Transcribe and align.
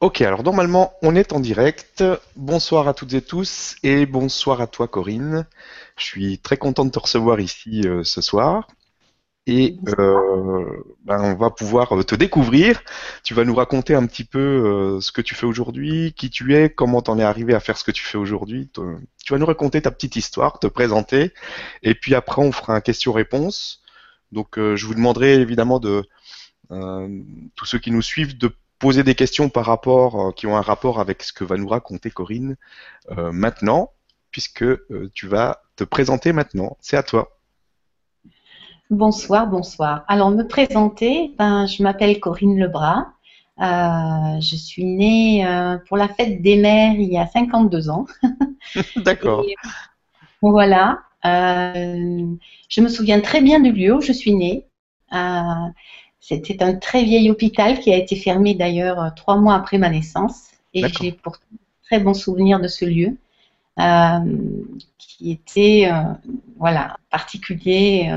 Ok, 0.00 0.20
alors 0.22 0.44
normalement 0.44 0.94
on 1.02 1.16
est 1.16 1.32
en 1.32 1.40
direct. 1.40 2.04
Bonsoir 2.36 2.86
à 2.86 2.94
toutes 2.94 3.14
et 3.14 3.22
tous 3.22 3.76
et 3.82 4.06
bonsoir 4.06 4.60
à 4.60 4.68
toi 4.68 4.86
Corinne. 4.86 5.44
Je 5.96 6.04
suis 6.04 6.38
très 6.38 6.56
content 6.56 6.84
de 6.84 6.90
te 6.90 7.00
recevoir 7.00 7.40
ici 7.40 7.82
euh, 7.84 8.04
ce 8.04 8.20
soir. 8.20 8.68
Et 9.48 9.76
euh, 9.98 10.66
ben, 11.04 11.20
on 11.22 11.34
va 11.34 11.50
pouvoir 11.50 11.88
te 12.06 12.14
découvrir. 12.14 12.82
Tu 13.24 13.34
vas 13.34 13.44
nous 13.44 13.54
raconter 13.54 13.94
un 13.94 14.06
petit 14.06 14.24
peu 14.24 14.38
euh, 14.38 15.00
ce 15.00 15.10
que 15.10 15.22
tu 15.22 15.34
fais 15.34 15.46
aujourd'hui, 15.46 16.12
qui 16.16 16.30
tu 16.30 16.54
es, 16.54 16.70
comment 16.70 17.02
t'en 17.02 17.18
es 17.18 17.24
arrivé 17.24 17.54
à 17.54 17.60
faire 17.60 17.78
ce 17.78 17.82
que 17.84 17.90
tu 17.90 18.04
fais 18.04 18.18
aujourd'hui. 18.18 18.70
Tu 19.24 19.32
vas 19.32 19.38
nous 19.38 19.46
raconter 19.46 19.82
ta 19.82 19.90
petite 19.90 20.16
histoire, 20.16 20.60
te 20.60 20.66
présenter, 20.68 21.32
et 21.82 21.94
puis 21.94 22.14
après 22.14 22.42
on 22.42 22.52
fera 22.52 22.74
un 22.74 22.80
question-réponse. 22.80 23.82
Donc 24.32 24.58
euh, 24.58 24.76
je 24.76 24.86
vous 24.86 24.94
demanderai 24.94 25.34
évidemment 25.36 25.80
de 25.80 26.04
euh, 26.70 27.08
tous 27.56 27.64
ceux 27.64 27.78
qui 27.78 27.90
nous 27.90 28.02
suivent 28.02 28.36
de 28.36 28.52
poser 28.78 29.02
des 29.02 29.14
questions 29.14 29.48
par 29.48 29.66
rapport, 29.66 30.28
euh, 30.28 30.32
qui 30.32 30.46
ont 30.46 30.56
un 30.56 30.62
rapport 30.62 31.00
avec 31.00 31.22
ce 31.22 31.32
que 31.32 31.44
va 31.44 31.56
nous 31.56 31.68
raconter 31.68 32.10
Corinne 32.10 32.56
euh, 33.10 33.32
maintenant, 33.32 33.90
puisque 34.30 34.62
euh, 34.62 35.10
tu 35.14 35.26
vas 35.26 35.62
te 35.76 35.84
présenter 35.84 36.32
maintenant. 36.32 36.76
C'est 36.80 36.96
à 36.96 37.02
toi. 37.02 37.38
Bonsoir, 38.90 39.46
bonsoir. 39.46 40.04
Alors, 40.08 40.30
me 40.30 40.46
présenter, 40.46 41.34
ben, 41.38 41.66
je 41.66 41.82
m'appelle 41.82 42.20
Corinne 42.20 42.58
Lebras. 42.58 43.06
Euh, 43.60 44.40
je 44.40 44.54
suis 44.54 44.84
née 44.84 45.44
euh, 45.44 45.78
pour 45.88 45.96
la 45.96 46.08
fête 46.08 46.42
des 46.42 46.56
mères 46.56 46.94
il 46.94 47.12
y 47.12 47.18
a 47.18 47.26
52 47.26 47.90
ans. 47.90 48.06
D'accord. 48.96 49.44
Et 49.44 49.56
voilà. 50.40 51.00
Euh, 51.24 52.34
je 52.68 52.80
me 52.80 52.88
souviens 52.88 53.20
très 53.20 53.40
bien 53.40 53.58
du 53.58 53.72
lieu 53.72 53.96
où 53.96 54.00
je 54.00 54.12
suis 54.12 54.34
née. 54.34 54.64
C'était 56.20 56.62
un 56.62 56.74
très 56.74 57.04
vieil 57.04 57.30
hôpital 57.30 57.78
qui 57.80 57.92
a 57.92 57.96
été 57.96 58.16
fermé 58.16 58.54
d'ailleurs 58.54 59.00
euh, 59.02 59.10
trois 59.14 59.36
mois 59.36 59.54
après 59.54 59.78
ma 59.78 59.90
naissance. 59.90 60.48
Et 60.74 60.82
j'ai 60.88 61.12
pour 61.12 61.38
très 61.84 62.00
bons 62.00 62.14
souvenirs 62.14 62.60
de 62.60 62.68
ce 62.68 62.84
lieu 62.84 63.16
euh, 63.78 64.18
qui 64.98 65.30
était 65.30 65.88
euh, 65.90 66.02
voilà, 66.58 66.98
particulier, 67.10 68.12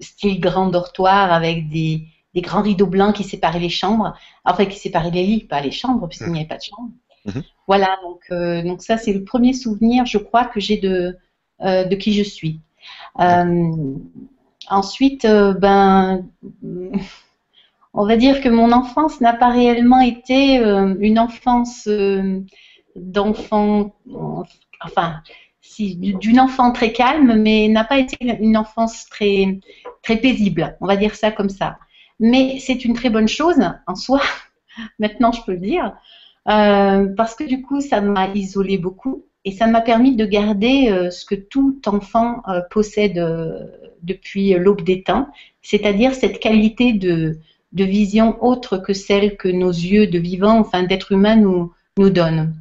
style 0.00 0.40
grand 0.40 0.68
dortoir 0.68 1.32
avec 1.32 1.68
des, 1.68 2.04
des 2.34 2.40
grands 2.40 2.62
rideaux 2.62 2.86
blancs 2.86 3.14
qui 3.14 3.24
séparaient 3.24 3.60
les 3.60 3.68
chambres, 3.68 4.14
enfin 4.44 4.64
qui 4.66 4.78
séparaient 4.78 5.10
les 5.10 5.26
lits, 5.26 5.44
pas 5.44 5.60
les 5.60 5.70
chambres, 5.70 6.08
puisqu'il 6.08 6.32
n'y 6.32 6.38
avait 6.38 6.48
pas 6.48 6.56
de 6.56 6.62
chambre. 6.62 6.90
Mhm. 7.26 7.42
Voilà, 7.66 7.98
donc, 8.02 8.20
euh, 8.30 8.62
donc 8.62 8.82
ça 8.82 8.96
c'est 8.96 9.12
le 9.12 9.24
premier 9.24 9.52
souvenir, 9.52 10.06
je 10.06 10.18
crois, 10.18 10.44
que 10.44 10.60
j'ai 10.60 10.78
de, 10.78 11.16
euh, 11.60 11.84
de 11.84 11.94
qui 11.96 12.14
je 12.14 12.22
suis. 12.22 12.60
Euh, 13.20 13.94
ensuite, 14.68 15.26
ben, 15.26 16.24
on 17.92 18.06
va 18.06 18.16
dire 18.16 18.40
que 18.40 18.48
mon 18.48 18.72
enfance 18.72 19.20
n'a 19.20 19.32
pas 19.32 19.48
réellement 19.48 20.00
été 20.00 20.58
euh, 20.58 20.94
une 21.00 21.18
enfance 21.18 21.86
euh, 21.88 22.40
d'enfant, 22.96 23.94
enfin, 24.80 25.22
d'une 25.78 26.40
enfant 26.40 26.72
très 26.72 26.92
calme, 26.92 27.40
mais 27.40 27.68
n'a 27.68 27.84
pas 27.84 27.98
été 27.98 28.16
une 28.40 28.56
enfance 28.56 29.06
très, 29.08 29.60
paisible, 30.04 30.76
on 30.80 30.86
va 30.86 30.96
dire 30.96 31.14
ça 31.14 31.30
comme 31.30 31.48
ça. 31.48 31.78
Mais 32.18 32.58
c'est 32.60 32.84
une 32.84 32.94
très 32.94 33.10
bonne 33.10 33.28
chose 33.28 33.58
en 33.86 33.94
soi, 33.94 34.20
maintenant 34.98 35.32
je 35.32 35.42
peux 35.42 35.52
le 35.52 35.58
dire, 35.58 35.94
euh, 36.48 37.06
parce 37.16 37.34
que 37.34 37.44
du 37.44 37.62
coup, 37.62 37.80
ça 37.80 38.00
m'a 38.00 38.28
isolé 38.28 38.78
beaucoup 38.78 39.24
et 39.44 39.52
ça 39.52 39.66
m'a 39.66 39.80
permis 39.80 40.16
de 40.16 40.26
garder 40.26 41.08
ce 41.10 41.24
que 41.24 41.34
tout 41.34 41.80
enfant 41.86 42.42
possède 42.70 43.14
depuis 44.02 44.52
l'aube 44.52 44.82
des 44.82 45.02
temps, 45.02 45.28
c'est-à-dire 45.62 46.12
cette 46.14 46.40
qualité 46.40 46.92
de, 46.92 47.38
de 47.72 47.84
vision 47.84 48.42
autre 48.42 48.78
que 48.78 48.92
celle 48.92 49.36
que 49.36 49.48
nos 49.48 49.70
yeux 49.70 50.06
de 50.06 50.18
vivant, 50.18 50.58
enfin 50.58 50.82
d'être 50.82 51.12
humain, 51.12 51.36
nous, 51.36 51.72
nous 51.98 52.10
donnent. 52.10 52.54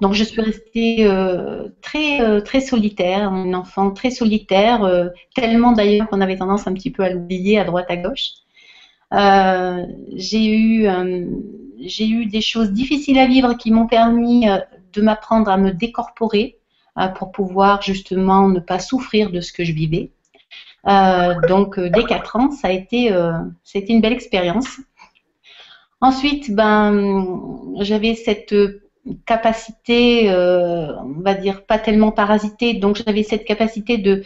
Donc 0.00 0.14
je 0.14 0.24
suis 0.24 0.40
restée 0.40 1.06
euh, 1.06 1.68
très 1.82 2.20
euh, 2.20 2.40
très 2.40 2.60
solitaire, 2.60 3.32
un 3.32 3.52
enfant 3.54 3.90
très 3.90 4.10
solitaire, 4.10 4.84
euh, 4.84 5.08
tellement 5.34 5.72
d'ailleurs 5.72 6.08
qu'on 6.08 6.20
avait 6.20 6.36
tendance 6.36 6.66
un 6.66 6.74
petit 6.74 6.90
peu 6.90 7.02
à 7.02 7.10
l'oublier 7.10 7.58
à 7.58 7.64
droite 7.64 7.86
à 7.88 7.96
gauche. 7.96 8.32
J'ai 10.14 10.46
eu 10.46 10.86
j'ai 11.80 12.08
eu 12.08 12.26
des 12.26 12.40
choses 12.40 12.70
difficiles 12.70 13.18
à 13.18 13.26
vivre 13.26 13.54
qui 13.54 13.70
m'ont 13.70 13.86
permis 13.86 14.46
de 14.92 15.02
m'apprendre 15.02 15.50
à 15.50 15.56
me 15.56 15.72
décorporer 15.72 16.58
pour 17.16 17.30
pouvoir 17.30 17.82
justement 17.82 18.48
ne 18.48 18.60
pas 18.60 18.78
souffrir 18.78 19.30
de 19.30 19.40
ce 19.40 19.52
que 19.52 19.64
je 19.64 19.72
vivais. 19.72 20.10
Euh, 20.86 21.34
donc 21.48 21.78
euh, 21.78 21.90
dès 21.90 22.04
4 22.04 22.36
ans, 22.36 22.50
ça 22.50 22.68
a 22.68 22.72
été 22.72 23.12
euh, 23.12 23.32
une 23.74 24.00
belle 24.00 24.12
expérience. 24.12 24.80
Ensuite, 26.00 26.54
ben 26.54 27.74
j'avais 27.80 28.14
cette 28.14 28.54
capacité, 29.24 30.30
on 30.30 31.20
va 31.20 31.34
dire 31.34 31.64
pas 31.64 31.78
tellement 31.78 32.12
parasité, 32.12 32.74
donc 32.74 32.96
j'avais 32.96 33.22
cette 33.22 33.46
capacité 33.46 33.96
de, 33.96 34.22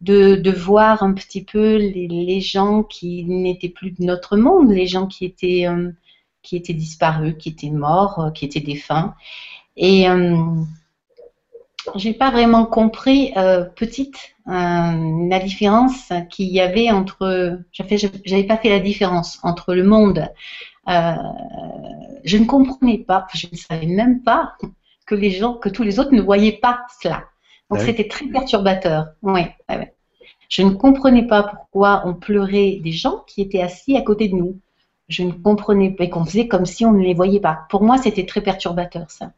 de, 0.00 0.50
voir 0.50 1.04
un 1.04 1.12
petit 1.12 1.44
peu 1.44 1.76
les, 1.76 2.40
gens 2.40 2.82
qui 2.82 3.24
n'étaient 3.24 3.68
plus 3.68 3.92
de 3.92 4.02
notre 4.02 4.36
monde, 4.36 4.72
les 4.72 4.88
gens 4.88 5.06
qui 5.06 5.24
étaient, 5.24 5.66
qui 6.42 6.56
étaient 6.56 6.74
disparus, 6.74 7.36
qui 7.38 7.50
étaient 7.50 7.70
morts, 7.70 8.32
qui 8.34 8.44
étaient 8.44 8.60
défunts. 8.60 9.14
Et 9.76 10.06
j'ai 11.94 12.14
pas 12.14 12.32
vraiment 12.32 12.66
compris, 12.66 13.32
petite, 13.76 14.35
euh, 14.48 15.28
la 15.28 15.38
différence 15.40 16.12
qu'il 16.30 16.48
y 16.48 16.60
avait 16.60 16.90
entre. 16.90 17.60
J'avais 17.72 18.44
pas 18.44 18.56
fait 18.58 18.70
la 18.70 18.80
différence 18.80 19.38
entre 19.42 19.74
le 19.74 19.84
monde. 19.84 20.28
euh, 20.88 21.14
je 22.24 22.36
ne 22.38 22.44
comprenais 22.46 22.98
pas, 22.98 23.26
je 23.34 23.46
ne 23.50 23.56
savais 23.56 23.86
même 23.86 24.22
pas 24.22 24.54
que 25.06 25.14
les 25.14 25.30
gens, 25.30 25.54
que 25.54 25.68
tous 25.68 25.82
les 25.82 25.98
autres 25.98 26.12
ne 26.14 26.22
voyaient 26.22 26.58
pas 26.60 26.80
cela. 27.00 27.24
Donc 27.70 27.78
Ah 27.78 27.82
oui. 27.82 27.86
c'était 27.86 28.08
très 28.08 28.26
perturbateur. 28.26 29.06
Ouais, 29.22 29.54
ouais. 29.68 29.94
Je 30.48 30.62
ne 30.62 30.70
comprenais 30.70 31.26
pas 31.26 31.42
pourquoi 31.44 32.02
on 32.06 32.14
pleurait 32.14 32.80
des 32.82 32.92
gens 32.92 33.24
qui 33.26 33.42
étaient 33.42 33.62
assis 33.62 33.96
à 33.96 34.02
côté 34.02 34.28
de 34.28 34.34
nous. 34.36 34.60
Je 35.08 35.22
ne 35.22 35.32
comprenais 35.32 35.90
pas 35.90 36.04
et 36.04 36.10
qu'on 36.10 36.24
faisait 36.24 36.48
comme 36.48 36.66
si 36.66 36.84
on 36.84 36.92
ne 36.92 37.02
les 37.02 37.14
voyait 37.14 37.40
pas. 37.40 37.66
Pour 37.70 37.82
moi, 37.82 37.98
c'était 37.98 38.26
très 38.26 38.40
perturbateur 38.42 39.10
ça. 39.10 39.32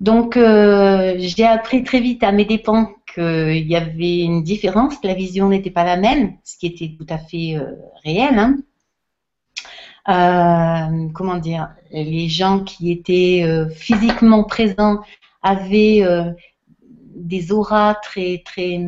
Donc 0.00 0.36
euh, 0.36 1.14
j'ai 1.18 1.44
appris 1.44 1.82
très 1.82 2.00
vite 2.00 2.22
à 2.22 2.32
mes 2.32 2.44
dépens 2.44 2.92
qu'il 3.18 3.66
y 3.66 3.76
avait 3.76 4.20
une 4.20 4.44
différence, 4.44 4.94
la 5.02 5.14
vision 5.14 5.48
n'était 5.48 5.70
pas 5.70 5.84
la 5.84 5.96
même, 5.96 6.36
ce 6.44 6.56
qui 6.56 6.66
était 6.66 6.94
tout 6.96 7.06
à 7.08 7.18
fait 7.18 7.56
euh, 7.56 7.72
réel. 8.04 8.38
Hein. 8.38 8.56
Euh, 10.08 11.08
comment 11.12 11.36
dire, 11.36 11.70
les 11.90 12.28
gens 12.28 12.60
qui 12.60 12.92
étaient 12.92 13.42
euh, 13.44 13.68
physiquement 13.70 14.44
présents 14.44 15.00
avaient 15.42 16.02
des 17.14 17.52
auras 17.52 17.94
très, 17.94 18.42
très, 18.44 18.80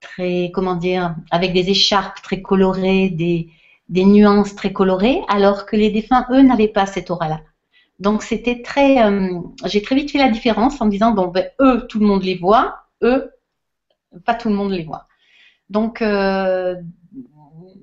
très, 0.00 0.50
comment 0.52 0.74
dire, 0.74 1.14
avec 1.30 1.52
des 1.52 1.70
écharpes 1.70 2.20
très 2.22 2.42
colorées, 2.42 3.10
des, 3.10 3.48
des 3.88 4.04
nuances 4.04 4.54
très 4.54 4.72
colorées, 4.72 5.20
alors 5.28 5.66
que 5.66 5.76
les 5.76 5.90
défunts, 5.90 6.26
eux, 6.30 6.42
n'avaient 6.42 6.68
pas 6.68 6.86
cette 6.86 7.10
aura-là. 7.10 7.40
Donc 7.98 8.22
c'était 8.22 8.62
très, 8.62 8.96
j'ai 9.66 9.82
très 9.82 9.94
vite 9.94 10.10
fait 10.10 10.18
la 10.18 10.30
différence 10.30 10.80
en 10.80 10.86
me 10.86 10.90
disant 10.90 11.10
bon 11.10 11.26
ben 11.28 11.46
eux 11.60 11.86
tout 11.86 11.98
le 11.98 12.06
monde 12.06 12.22
les 12.22 12.36
voit, 12.36 12.80
eux 13.02 13.32
pas 14.24 14.34
tout 14.34 14.48
le 14.48 14.54
monde 14.54 14.72
les 14.72 14.84
voit. 14.84 15.06
Donc 15.68 16.02
euh, 16.02 16.74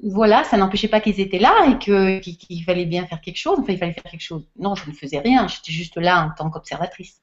voilà, 0.03 0.43
ça 0.43 0.57
n'empêchait 0.57 0.87
pas 0.87 0.99
qu'ils 0.99 1.19
étaient 1.19 1.39
là 1.39 1.53
et 1.69 1.77
qu'il 1.79 2.63
fallait 2.63 2.85
bien 2.85 3.05
faire 3.05 3.21
quelque 3.21 3.37
chose. 3.37 3.59
Enfin 3.59 3.73
il 3.73 3.79
fallait 3.79 3.93
faire 3.93 4.03
quelque 4.03 4.21
chose. 4.21 4.47
Non, 4.59 4.75
je 4.75 4.89
ne 4.89 4.95
faisais 4.95 5.19
rien. 5.19 5.47
J'étais 5.47 5.71
juste 5.71 5.97
là 5.97 6.25
en 6.25 6.31
tant 6.35 6.49
qu'observatrice, 6.49 7.21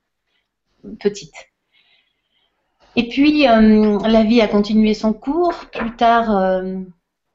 petite. 1.00 1.34
Et 2.96 3.08
puis 3.08 3.48
euh, 3.48 3.98
la 4.06 4.24
vie 4.24 4.40
a 4.40 4.48
continué 4.48 4.94
son 4.94 5.12
cours. 5.12 5.54
Plus 5.72 5.94
tard, 5.96 6.30
euh, 6.36 6.80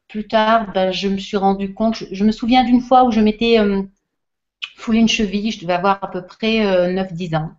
plus 0.08 0.28
tard, 0.28 0.72
ben, 0.74 0.92
je 0.92 1.08
me 1.08 1.18
suis 1.18 1.38
rendu 1.38 1.74
compte. 1.74 2.04
Je, 2.12 2.26
me 2.26 2.32
souviens 2.32 2.64
d'une 2.64 2.82
fois 2.82 3.06
où 3.06 3.12
je 3.12 3.22
m'étais 3.22 3.60
euh, 3.60 3.84
foulé 4.76 5.00
une 5.00 5.08
cheville. 5.10 5.52
Je 5.52 5.62
devais 5.62 5.74
avoir 5.74 6.04
à 6.04 6.10
peu 6.10 6.26
près 6.26 6.66
euh, 6.66 6.94
9-10 6.94 7.38
ans. 7.38 7.52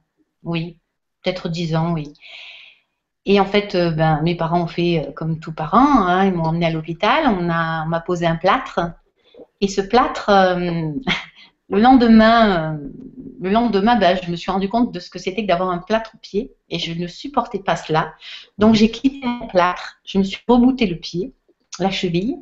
Oui, 0.42 0.78
peut-être 1.22 1.48
10 1.48 1.76
ans, 1.76 1.92
oui. 1.92 2.12
Et 3.26 3.38
en 3.40 3.44
fait, 3.44 3.74
euh, 3.74 3.90
ben, 3.90 4.20
mes 4.22 4.34
parents 4.34 4.62
ont 4.62 4.66
fait 4.66 5.06
euh, 5.06 5.12
comme 5.12 5.40
tous 5.40 5.52
parents. 5.52 6.06
hein, 6.06 6.26
ils 6.26 6.32
m'ont 6.32 6.44
emmené 6.44 6.66
à 6.66 6.70
l'hôpital. 6.70 7.24
On 7.28 7.42
m'a 7.42 8.00
posé 8.00 8.26
un 8.26 8.36
plâtre. 8.36 8.80
Et 9.60 9.68
ce 9.68 9.80
plâtre, 9.80 10.30
euh, 10.30 10.90
le 11.68 11.80
lendemain, 11.80 12.78
le 13.40 13.50
lendemain, 13.50 13.96
ben, 13.96 14.18
je 14.22 14.30
me 14.30 14.36
suis 14.36 14.50
rendu 14.50 14.68
compte 14.68 14.92
de 14.92 15.00
ce 15.00 15.10
que 15.10 15.18
c'était 15.18 15.42
que 15.42 15.48
d'avoir 15.48 15.70
un 15.70 15.78
plâtre 15.78 16.12
au 16.14 16.18
pied. 16.18 16.52
Et 16.70 16.78
je 16.78 16.92
ne 16.94 17.06
supportais 17.06 17.60
pas 17.60 17.76
cela. 17.76 18.14
Donc 18.58 18.74
j'ai 18.74 18.90
quitté 18.90 19.26
le 19.26 19.48
plâtre. 19.48 20.00
Je 20.04 20.18
me 20.18 20.24
suis 20.24 20.40
rebouté 20.48 20.86
le 20.86 20.96
pied, 20.96 21.34
la 21.78 21.90
cheville. 21.90 22.38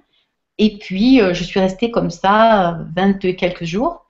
Et 0.61 0.77
puis, 0.79 1.21
je 1.21 1.45
suis 1.45 1.61
restée 1.61 1.93
comme 1.93 2.11
ça 2.11 2.81
20 2.97 3.25
et 3.25 3.37
quelques 3.37 3.65
jours. 3.65 4.08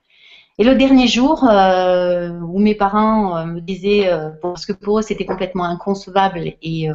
Et 0.59 0.65
le 0.65 0.75
dernier 0.75 1.07
jour 1.07 1.45
euh, 1.45 2.31
où 2.31 2.59
mes 2.59 2.75
parents 2.75 3.37
euh, 3.37 3.45
me 3.45 3.61
disaient, 3.61 4.11
euh, 4.11 4.29
parce 4.41 4.65
que 4.65 4.73
pour 4.73 4.99
eux 4.99 5.01
c'était 5.01 5.25
complètement 5.25 5.63
inconcevable 5.63 6.53
et, 6.61 6.89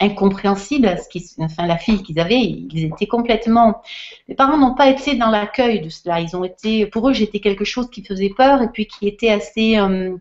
incompréhensible. 0.00 0.94
Ce 1.02 1.08
qui, 1.08 1.24
enfin, 1.38 1.66
la 1.66 1.78
fille 1.78 2.02
qu'ils 2.02 2.18
avaient, 2.18 2.42
ils 2.42 2.84
étaient 2.84 3.06
complètement. 3.06 3.80
Les 4.28 4.34
parents 4.34 4.58
n'ont 4.58 4.74
pas 4.74 4.90
été 4.90 5.14
dans 5.14 5.30
l'accueil 5.30 5.80
de 5.80 5.88
cela. 5.88 6.20
Ils 6.20 6.36
ont 6.36 6.44
été, 6.44 6.84
pour 6.86 7.08
eux, 7.08 7.12
j'étais 7.14 7.40
quelque 7.40 7.64
chose 7.64 7.88
qui 7.90 8.04
faisait 8.04 8.32
peur 8.36 8.60
et 8.60 8.68
puis 8.68 8.86
qui 8.86 9.06
était 9.08 9.30
assez. 9.30 9.78
Euh, 9.78 10.14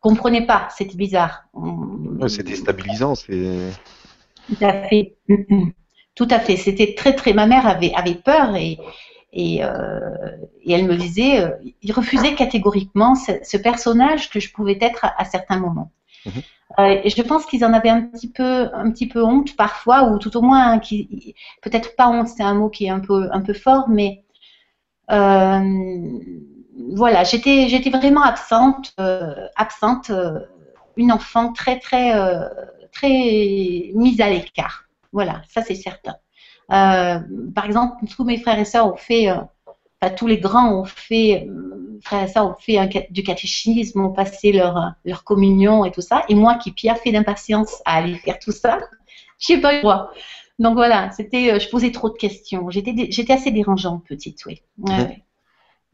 comprenaient 0.00 0.46
pas. 0.46 0.68
C'était 0.76 0.96
bizarre. 0.96 1.44
c'est 2.28 2.42
déstabilisant. 2.42 3.14
C'est. 3.14 3.72
Tout 4.48 4.64
à 4.64 4.82
fait. 4.82 5.16
Tout 6.14 6.28
à 6.30 6.38
fait. 6.38 6.56
C'était 6.56 6.94
très 6.94 7.14
très. 7.14 7.32
Ma 7.32 7.46
mère 7.46 7.66
avait 7.66 7.92
avait 7.94 8.14
peur 8.14 8.54
et 8.54 8.78
et, 9.32 9.64
euh, 9.64 10.36
et, 10.62 10.72
elle 10.72 10.84
me 10.84 10.96
disait, 10.96 11.40
euh, 11.40 11.50
il 11.80 11.92
refusait 11.92 12.34
catégoriquement 12.34 13.14
ce, 13.14 13.56
personnage 13.56 14.30
que 14.30 14.40
je 14.40 14.52
pouvais 14.52 14.76
être 14.80 15.06
à, 15.16 15.24
certains 15.24 15.58
moments. 15.58 15.90
Mhm. 16.26 16.32
Euh, 16.78 17.00
et 17.04 17.10
je 17.10 17.22
pense 17.22 17.44
qu'ils 17.46 17.64
en 17.64 17.72
avaient 17.72 17.90
un 17.90 18.02
petit 18.02 18.30
peu, 18.30 18.68
un 18.74 18.90
petit 18.90 19.06
peu 19.06 19.22
honte 19.22 19.56
parfois, 19.56 20.04
ou 20.10 20.18
tout 20.18 20.36
au 20.36 20.42
moins, 20.42 20.78
qui, 20.78 21.34
peut-être 21.62 21.96
pas 21.96 22.08
honte, 22.08 22.28
c'est 22.28 22.42
un 22.42 22.54
mot 22.54 22.68
qui 22.68 22.86
est 22.86 22.90
un 22.90 23.00
peu, 23.00 23.28
un 23.32 23.40
peu 23.40 23.52
fort, 23.54 23.88
mais 23.88 24.24
euh, 25.10 26.18
voilà, 26.94 27.24
j'étais, 27.24 27.68
j'étais 27.68 27.90
vraiment 27.90 28.22
absente, 28.22 28.94
absente, 29.56 30.10
une 30.96 31.12
enfant 31.12 31.52
très, 31.52 31.78
très, 31.78 32.12
très 32.90 33.90
mise 33.94 34.20
à 34.20 34.30
l'écart. 34.30 34.84
Voilà, 35.12 35.42
ça 35.48 35.60
c'est 35.62 35.74
certain. 35.74 36.16
Euh, 36.72 37.18
par 37.54 37.66
exemple, 37.66 38.06
tous 38.06 38.24
mes 38.24 38.38
frères 38.38 38.58
et 38.58 38.64
sœurs 38.64 38.92
ont 38.92 38.96
fait, 38.96 39.28
euh, 39.28 39.36
enfin, 40.00 40.14
tous 40.14 40.26
les 40.26 40.38
grands 40.38 40.80
ont 40.80 40.84
fait, 40.84 41.46
euh, 41.48 41.98
frères 42.02 42.24
et 42.24 42.28
sœurs 42.28 42.48
ont 42.48 42.56
fait 42.58 43.08
du 43.10 43.22
catéchisme, 43.22 44.00
ont 44.00 44.12
passé 44.12 44.52
leur, 44.52 44.94
leur 45.04 45.24
communion 45.24 45.84
et 45.84 45.90
tout 45.90 46.00
ça. 46.00 46.24
Et 46.28 46.34
moi 46.34 46.56
qui 46.56 46.74
fait 46.74 47.12
d'impatience 47.12 47.82
à 47.84 47.96
aller 47.96 48.14
faire 48.16 48.38
tout 48.38 48.52
ça, 48.52 48.78
je 49.38 49.52
n'ai 49.52 49.60
pas 49.60 49.74
eu 49.74 49.76
le 49.76 49.82
droit. 49.82 50.12
Donc 50.58 50.74
voilà, 50.74 51.10
c'était, 51.10 51.58
je 51.60 51.68
posais 51.68 51.92
trop 51.92 52.08
de 52.08 52.16
questions. 52.16 52.70
J'étais, 52.70 52.94
j'étais 53.10 53.32
assez 53.32 53.50
dérangeante 53.50 54.04
petite, 54.04 54.44
oui. 54.46 54.62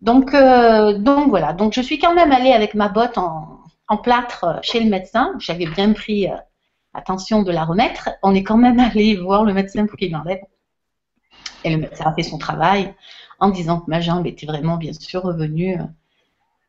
Donc, 0.00 0.32
donc 0.32 1.28
voilà. 1.28 1.52
Donc 1.54 1.72
je 1.72 1.80
suis 1.80 1.98
quand 1.98 2.14
même 2.14 2.30
allée 2.32 2.52
avec 2.52 2.74
ma 2.74 2.88
botte 2.88 3.18
en, 3.18 3.60
en 3.88 3.96
plâtre 3.96 4.60
chez 4.62 4.80
le 4.80 4.90
médecin. 4.90 5.34
J'avais 5.38 5.66
bien 5.66 5.92
pris 5.92 6.28
attention 6.92 7.42
de 7.42 7.50
la 7.50 7.64
remettre. 7.64 8.10
On 8.22 8.34
est 8.34 8.42
quand 8.44 8.58
même 8.58 8.78
allé 8.92 9.16
voir 9.16 9.44
le 9.44 9.54
médecin 9.54 9.86
pour 9.86 9.98
qu'il 9.98 10.12
m'enlève. 10.12 10.40
Et 11.64 11.70
le 11.70 11.78
médecin 11.78 12.04
a 12.06 12.14
fait 12.14 12.22
son 12.22 12.38
travail 12.38 12.94
en 13.40 13.50
disant 13.50 13.80
que 13.80 13.90
ma 13.90 14.00
jambe 14.00 14.26
était 14.26 14.46
vraiment, 14.46 14.76
bien 14.76 14.92
sûr, 14.92 15.22
revenue 15.22 15.78
euh, 15.78 15.84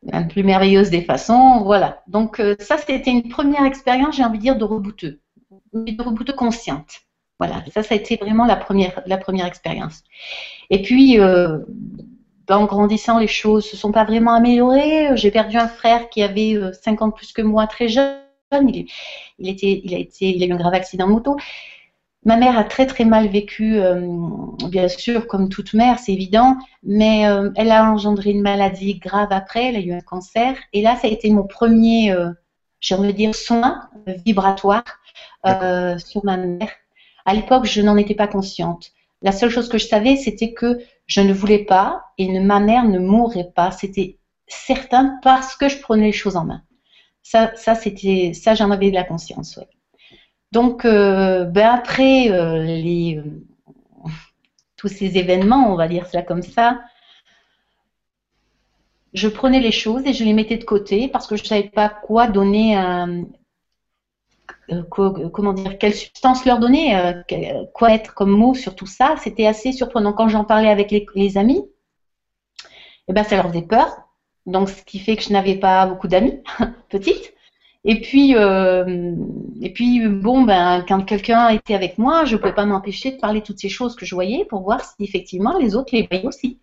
la 0.03 0.23
plus 0.23 0.43
merveilleuse 0.43 0.89
des 0.89 1.01
façons. 1.01 1.61
Voilà. 1.63 2.03
Donc, 2.07 2.39
euh, 2.39 2.55
ça, 2.59 2.77
c'était 2.77 3.11
une 3.11 3.29
première 3.29 3.65
expérience, 3.65 4.15
j'ai 4.15 4.23
envie 4.23 4.37
de 4.37 4.43
dire, 4.43 4.57
de 4.57 4.65
rebouteux, 4.65 5.19
mais 5.73 5.91
de 5.91 6.01
rebouteux 6.01 6.33
consciente. 6.33 7.01
Voilà, 7.39 7.63
ça, 7.73 7.83
ça 7.83 7.95
a 7.95 7.97
été 7.97 8.17
vraiment 8.17 8.45
la 8.45 8.57
première, 8.57 9.01
la 9.05 9.17
première 9.17 9.45
expérience. 9.45 10.03
Et 10.69 10.81
puis, 10.81 11.19
euh, 11.19 11.59
en 12.49 12.65
grandissant, 12.65 13.19
les 13.19 13.27
choses 13.27 13.65
se 13.65 13.77
sont 13.77 13.91
pas 13.91 14.03
vraiment 14.03 14.33
améliorées. 14.33 15.15
J'ai 15.15 15.31
perdu 15.31 15.57
un 15.57 15.67
frère 15.67 16.09
qui 16.09 16.21
avait 16.21 16.59
50 16.73 17.15
plus 17.15 17.31
que 17.31 17.41
moi, 17.41 17.67
très 17.67 17.87
jeune. 17.87 18.17
Il, 18.51 18.87
il, 19.37 19.49
était, 19.49 19.81
il, 19.83 19.93
a 19.93 19.99
été, 19.99 20.35
il 20.35 20.43
a 20.43 20.47
eu 20.47 20.51
un 20.51 20.57
grave 20.57 20.73
accident 20.73 21.07
de 21.07 21.11
moto. 21.13 21.37
Ma 22.25 22.35
mère 22.35 22.57
a 22.57 22.65
très 22.65 22.85
très 22.85 23.05
mal 23.05 23.27
vécu, 23.29 23.79
euh, 23.79 24.05
bien 24.69 24.89
sûr, 24.89 25.25
comme 25.25 25.47
toute 25.47 25.73
mère, 25.73 25.99
c'est 25.99 26.11
évident, 26.11 26.57
mais 26.83 27.27
euh, 27.27 27.49
elle 27.55 27.71
a 27.71 27.89
engendré 27.89 28.31
une 28.31 28.41
maladie 28.41 28.99
grave 28.99 29.29
après, 29.31 29.67
elle 29.67 29.77
a 29.77 29.79
eu 29.79 29.93
un 29.93 30.01
cancer, 30.01 30.57
et 30.73 30.81
là, 30.81 30.97
ça 30.97 31.07
a 31.07 31.11
été 31.11 31.29
mon 31.29 31.47
premier, 31.47 32.11
euh, 32.11 32.31
j'ai 32.81 32.95
envie 32.95 33.13
de 33.13 33.17
dire, 33.17 33.33
soin 33.35 33.89
vibratoire 34.25 34.83
sur 35.97 36.25
ma 36.25 36.37
mère. 36.37 36.71
À 37.25 37.33
l'époque, 37.33 37.65
je 37.65 37.81
n'en 37.81 37.95
étais 37.95 38.15
pas 38.15 38.27
consciente. 38.27 38.91
La 39.21 39.31
seule 39.31 39.49
chose 39.49 39.69
que 39.69 39.77
je 39.77 39.87
savais, 39.87 40.15
c'était 40.15 40.53
que 40.53 40.79
je 41.07 41.21
ne 41.21 41.33
voulais 41.33 41.65
pas 41.65 42.03
et 42.17 42.39
ma 42.39 42.59
mère 42.59 42.83
ne 42.83 42.99
mourrait 42.99 43.51
pas. 43.55 43.71
C'était 43.71 44.17
certain 44.47 45.19
parce 45.23 45.55
que 45.55 45.69
je 45.69 45.79
prenais 45.79 46.07
les 46.07 46.11
choses 46.11 46.35
en 46.35 46.45
main. 46.45 46.63
Ça, 47.23 47.51
ça 47.55 47.75
c'était, 47.75 48.33
ça, 48.33 48.55
j'en 48.55 48.71
avais 48.71 48.89
de 48.89 48.95
la 48.95 49.03
conscience, 49.03 49.57
ouais. 49.57 49.67
Donc, 50.51 50.83
euh, 50.85 51.45
ben 51.45 51.67
après 51.67 52.31
euh, 52.31 52.65
euh, 52.65 53.23
tous 54.77 54.87
ces 54.87 55.17
événements, 55.17 55.71
on 55.71 55.75
va 55.75 55.87
dire 55.87 56.07
cela 56.07 56.23
comme 56.23 56.41
ça, 56.41 56.81
je 59.13 59.27
prenais 59.27 59.59
les 59.59 59.71
choses 59.71 60.05
et 60.05 60.13
je 60.13 60.23
les 60.23 60.33
mettais 60.33 60.57
de 60.57 60.63
côté 60.63 61.07
parce 61.07 61.27
que 61.27 61.35
je 61.35 61.43
ne 61.43 61.47
savais 61.47 61.69
pas 61.69 61.89
quoi 61.89 62.27
donner, 62.27 62.75
comment 64.89 65.53
dire, 65.53 65.77
quelle 65.79 65.95
substance 65.95 66.45
leur 66.45 66.59
donner, 66.59 67.13
quoi 67.73 67.93
être 67.93 68.13
comme 68.13 68.31
mot 68.31 68.53
sur 68.53 68.75
tout 68.75 68.85
ça. 68.85 69.15
C'était 69.17 69.47
assez 69.47 69.71
surprenant. 69.71 70.13
Quand 70.13 70.29
j'en 70.29 70.45
parlais 70.45 70.69
avec 70.69 70.95
les, 71.15 71.37
amis, 71.37 71.63
eh 73.07 73.13
ben, 73.13 73.23
ça 73.23 73.35
leur 73.35 73.49
faisait 73.49 73.63
peur. 73.63 73.87
Donc, 74.45 74.69
ce 74.69 74.83
qui 74.83 74.99
fait 74.99 75.15
que 75.15 75.23
je 75.23 75.33
n'avais 75.33 75.55
pas 75.55 75.85
beaucoup 75.87 76.07
d'amis, 76.07 76.41
petites. 76.89 77.33
Et 77.89 78.01
puis, 78.01 78.35
euh, 78.35 79.15
et 79.63 79.73
puis 79.73 80.07
bon, 80.07 80.43
ben, 80.43 80.85
quand 80.87 81.03
quelqu'un 81.05 81.49
était 81.49 81.73
avec 81.73 81.97
moi, 81.97 82.23
je 82.23 82.35
ne 82.35 82.39
pouvais 82.39 82.53
pas 82.53 82.67
m'empêcher 82.67 83.09
de 83.09 83.17
parler 83.17 83.41
toutes 83.41 83.57
ces 83.57 83.67
choses 83.67 83.95
que 83.95 84.05
je 84.05 84.13
voyais 84.13 84.45
pour 84.45 84.61
voir 84.61 84.85
si 84.85 84.93
effectivement 84.99 85.57
les 85.57 85.75
autres 85.75 85.95
les 85.95 86.05
voyaient 86.05 86.27
aussi. 86.27 86.59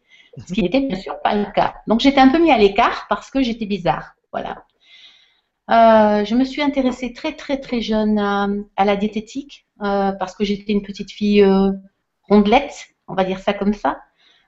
Ce 0.46 0.52
qui 0.52 0.62
n'était 0.62 0.82
bien 0.82 0.96
sûr 0.96 1.20
pas 1.23 1.34
le 1.34 1.46
cas. 1.52 1.75
Donc 1.88 1.99
j'étais 1.99 2.20
un 2.20 2.28
peu 2.28 2.38
mis 2.38 2.52
à 2.52 2.58
l'écart 2.58 3.06
parce 3.08 3.28
que 3.32 3.43
j'étais 3.43 3.67
bizarre. 3.67 4.14
Voilà. 4.31 4.67
Euh, 5.69 6.25
je 6.25 6.37
me 6.37 6.44
suis 6.44 6.62
intéressée 6.62 7.12
très 7.12 7.32
très 7.32 7.58
très 7.58 7.81
jeune 7.81 8.20
à, 8.20 8.84
la 8.84 8.94
diététique 8.94 9.67
euh, 9.82 10.12
parce 10.12 10.37
que 10.37 10.44
j'étais 10.44 10.73
une 10.73 10.82
petite 10.82 11.11
fille 11.11 11.44
rondelette, 12.28 12.87
on 13.08 13.14
va 13.14 13.25
dire 13.25 13.40
ça 13.40 13.52
comme 13.52 13.75
ça. 13.75 13.99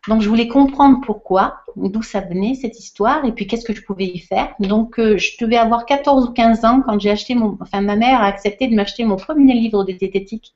Donc 0.07 0.23
je 0.23 0.29
voulais 0.29 0.49
comprendre 0.49 1.01
pourquoi, 1.05 1.61
d'où 1.77 2.03
ça 2.03 2.21
venait 2.21 2.55
cette 2.55 2.79
histoire, 2.79 3.25
et 3.25 3.33
puis 3.33 3.47
qu'est-ce 3.47 3.65
que 3.65 3.75
je 3.75 3.83
pouvais 3.83 4.07
y 4.07 4.19
faire. 4.19 4.55
Donc 4.61 4.99
euh, 4.99 5.19
je 5.19 5.33
devais 5.41 5.57
avoir 5.57 5.87
14 5.87 6.29
ou 6.29 6.33
15 6.33 6.65
ans 6.65 6.83
quand 6.85 6.99
j'ai 7.01 7.11
acheté 7.11 7.35
mon, 7.35 7.59
enfin 7.61 7.81
ma 7.81 7.97
mère 7.97 8.23
a 8.23 8.27
accepté 8.27 8.69
de 8.69 8.75
m'acheter 8.75 9.05
mon 9.05 9.17
premier 9.17 9.55
livre 9.55 9.85
de 9.85 9.93
diététique. 9.93 10.55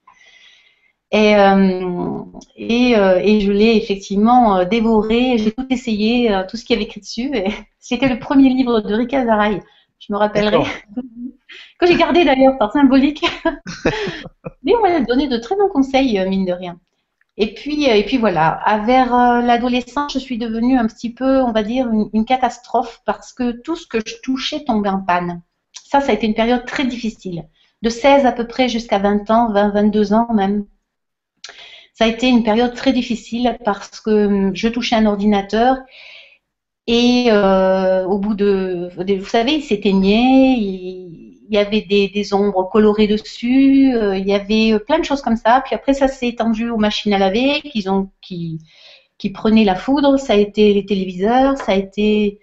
Et, 1.11 1.37
euh, 1.37 2.21
et, 2.57 2.97
euh, 2.97 3.21
et, 3.23 3.41
je 3.41 3.53
l'ai 3.53 3.77
effectivement 3.77 4.65
dévoré, 4.65 5.37
j'ai 5.37 5.53
tout 5.53 5.67
essayé, 5.69 6.35
tout 6.49 6.57
ce 6.57 6.65
qu'il 6.65 6.75
y 6.75 6.79
avait 6.79 6.87
écrit 6.87 7.01
dessus. 7.01 7.31
C'était 7.79 8.09
le 8.09 8.19
premier 8.19 8.49
livre 8.49 8.81
de 8.81 8.95
Rika 8.95 9.27
Zaraï, 9.27 9.61
je 9.99 10.11
me 10.11 10.17
rappellerai. 10.17 10.65
que 11.79 11.87
j'ai 11.87 11.97
gardé 11.97 12.25
d'ailleurs 12.25 12.57
par 12.57 12.73
symbolique. 12.73 13.27
Mais 14.63 14.75
on 14.75 14.81
m'a 14.81 15.01
donné 15.01 15.29
de 15.29 15.37
très 15.37 15.57
bons 15.57 15.69
conseils, 15.69 16.19
mine 16.27 16.47
de 16.47 16.53
rien. 16.53 16.79
Et 17.39 17.55
puis, 17.55 17.89
euh, 17.91 17.95
et 17.95 18.05
puis 18.05 18.19
voilà, 18.19 18.63
vers 18.85 19.15
euh, 19.15 19.41
l'adolescence, 19.41 20.13
je 20.13 20.19
suis 20.19 20.39
devenue 20.39 20.79
un 20.79 20.87
petit 20.87 21.13
peu, 21.13 21.41
on 21.41 21.53
va 21.53 21.63
dire, 21.63 21.89
une, 22.13 22.25
catastrophe 22.25 23.01
parce 23.07 23.33
que 23.33 23.53
tout 23.53 23.77
ce 23.77 23.87
que 23.87 23.99
je 24.07 24.17
touchais 24.23 24.65
tombait 24.65 24.91
en 24.91 25.01
panne. 25.01 25.43
Ça, 25.73 26.01
ça 26.01 26.11
a 26.13 26.15
été 26.15 26.27
une 26.27 26.35
période 26.35 26.67
très 26.67 26.85
difficile. 26.85 27.45
De 27.83 27.89
16 27.91 28.27
à 28.27 28.33
peu 28.33 28.47
près 28.47 28.69
jusqu'à 28.69 28.99
20 28.99 29.31
ans, 29.31 29.53
20, 29.53 29.71
22 29.71 30.13
ans 30.13 30.33
même. 30.35 30.67
Ça 31.95 32.05
a 32.05 32.09
été 32.09 32.29
une 32.29 32.43
période 32.43 32.75
très 32.75 32.93
difficile 32.93 33.59
parce 33.65 34.01
que 34.01 34.27
hum, 34.27 34.57
je 34.57 34.69
touchais 34.69 34.97
un 34.97 35.07
ordinateur 35.07 35.79
et 36.87 37.27
euh, 37.31 38.05
au 38.07 38.19
bout 38.19 38.35
de, 38.35 38.91
vous 38.97 39.27
savez, 39.27 39.55
il 39.55 39.63
s'éteignait, 39.63 40.57
il 40.59 41.22
y 41.51 41.59
avait 41.59 41.83
des, 41.83 42.35
ombres 42.35 42.69
colorées 42.71 43.07
dessus, 43.07 43.95
euh, 43.95 44.17
il 44.17 44.27
y 44.27 44.35
avait 44.35 44.73
euh, 44.73 44.79
plein 44.79 44.99
de 44.99 45.05
choses 45.05 45.23
comme 45.23 45.37
ça. 45.37 45.63
Puis 45.65 45.75
après, 45.75 45.95
ça 45.95 46.09
s'est 46.09 46.29
étendu 46.29 46.71
aux 46.71 46.77
machines 46.77 47.13
à 47.13 47.19
laver 47.19 47.61
qui, 47.63 47.89
ont, 47.89 48.11
qui, 48.21 48.59
qui 49.19 49.31
prenaient 49.31 49.65
la 49.65 49.75
foudre. 49.75 50.19
Ça 50.19 50.35
a 50.35 50.37
été 50.37 50.73
les 50.73 50.87
téléviseurs, 50.87 51.59
ça 51.59 51.73
a 51.73 51.75
été 51.77 52.41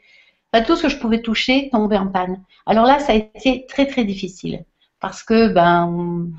tout 0.66 0.76
ce 0.76 0.84
que 0.84 0.90
je 0.90 0.98
pouvais 0.98 1.22
toucher 1.22 1.70
tombait 1.72 1.98
en 1.98 2.08
panne. 2.08 2.44
Alors 2.66 2.86
là, 2.86 3.00
ça 3.00 3.14
a 3.14 3.16
été 3.16 3.66
très 3.68 3.86
très 3.86 4.04
difficile 4.04 4.66
parce 5.00 5.24
que 5.24 5.48
ben 5.48 6.32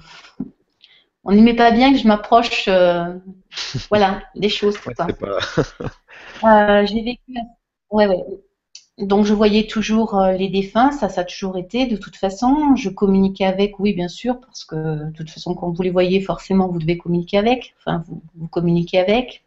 on 1.24 1.32
n'aimait 1.32 1.54
pas 1.54 1.70
bien 1.70 1.92
que 1.92 1.98
je 1.98 2.08
m'approche, 2.08 2.66
euh, 2.68 3.14
voilà, 3.90 4.22
des 4.34 4.48
choses. 4.48 4.76
Ouais, 4.86 4.94
pas... 4.94 6.86
J'ai 6.86 7.02
vécu. 7.02 7.34
Ouais, 7.90 8.06
ouais. 8.06 8.24
Donc 9.00 9.24
je 9.24 9.32
voyais 9.32 9.66
toujours 9.66 10.18
euh, 10.18 10.32
les 10.32 10.48
défunts, 10.48 10.92
ça, 10.92 11.08
ça 11.08 11.22
a 11.22 11.24
toujours 11.24 11.56
été. 11.56 11.86
De 11.86 11.96
toute 11.96 12.16
façon, 12.16 12.76
je 12.76 12.90
communiquais 12.90 13.46
avec, 13.46 13.78
oui, 13.80 13.94
bien 13.94 14.08
sûr, 14.08 14.38
parce 14.40 14.64
que 14.64 15.06
de 15.06 15.12
toute 15.16 15.30
façon, 15.30 15.54
quand 15.54 15.70
vous 15.70 15.82
les 15.82 15.90
voyez, 15.90 16.20
forcément, 16.20 16.68
vous 16.68 16.78
devez 16.78 16.98
communiquer 16.98 17.38
avec. 17.38 17.74
Enfin, 17.78 18.04
vous, 18.34 18.48
communiquez 18.48 18.98
avec. 18.98 19.44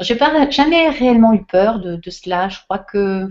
Je 0.00 0.12
n'ai 0.12 0.50
jamais 0.50 0.90
réellement 0.90 1.32
eu 1.32 1.42
peur 1.44 1.80
de, 1.80 2.10
cela. 2.10 2.50
Je 2.50 2.58
crois 2.64 2.78
que 2.78 3.28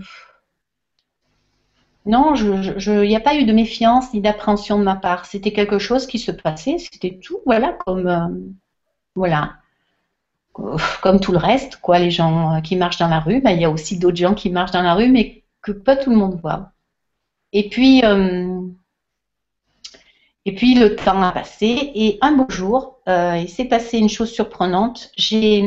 non, 2.04 2.34
il 2.34 3.00
n'y 3.02 3.16
a 3.16 3.20
pas 3.20 3.36
eu 3.36 3.44
de 3.44 3.52
méfiance 3.52 4.12
ni 4.14 4.20
d'appréhension 4.20 4.78
de 4.78 4.84
ma 4.84 4.96
part. 4.96 5.26
C'était 5.26 5.52
quelque 5.52 5.78
chose 5.78 6.06
qui 6.06 6.18
se 6.18 6.32
passait, 6.32 6.78
c'était 6.78 7.20
tout, 7.22 7.38
voilà, 7.44 7.76
comme 7.86 8.08
euh, 8.08 8.28
voilà 9.14 9.58
comme 11.02 11.20
tout 11.20 11.32
le 11.32 11.38
reste, 11.38 11.76
quoi, 11.76 11.98
les 11.98 12.10
gens 12.10 12.56
euh, 12.56 12.60
qui 12.60 12.76
marchent 12.76 12.98
dans 12.98 13.08
la 13.08 13.20
rue, 13.20 13.40
ben, 13.40 13.50
il 13.50 13.60
y 13.60 13.64
a 13.64 13.70
aussi 13.70 13.98
d'autres 13.98 14.16
gens 14.16 14.34
qui 14.34 14.50
marchent 14.50 14.72
dans 14.72 14.82
la 14.82 14.94
rue, 14.94 15.10
mais 15.10 15.44
que 15.62 15.72
pas 15.72 15.96
tout 15.96 16.10
le 16.10 16.16
monde 16.16 16.38
voit. 16.40 16.72
Et 17.52 17.68
puis, 17.68 18.04
euh, 18.04 18.60
Et 20.44 20.54
puis 20.54 20.74
le 20.74 20.96
temps 20.96 21.22
a 21.22 21.32
passé 21.32 21.92
et 21.94 22.18
un 22.22 22.32
beau 22.32 22.46
jour, 22.48 23.00
euh, 23.08 23.36
il 23.36 23.48
s'est 23.48 23.66
passé 23.66 23.98
une 23.98 24.08
chose 24.08 24.30
surprenante. 24.32 25.10
J'ai 25.16 25.58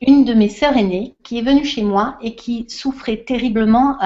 une 0.00 0.24
de 0.24 0.34
mes 0.34 0.48
sœurs 0.48 0.76
aînées 0.76 1.16
qui 1.22 1.38
est 1.38 1.42
venue 1.42 1.64
chez 1.64 1.82
moi 1.82 2.16
et 2.22 2.34
qui 2.34 2.66
souffrait 2.70 3.18
terriblement 3.24 3.98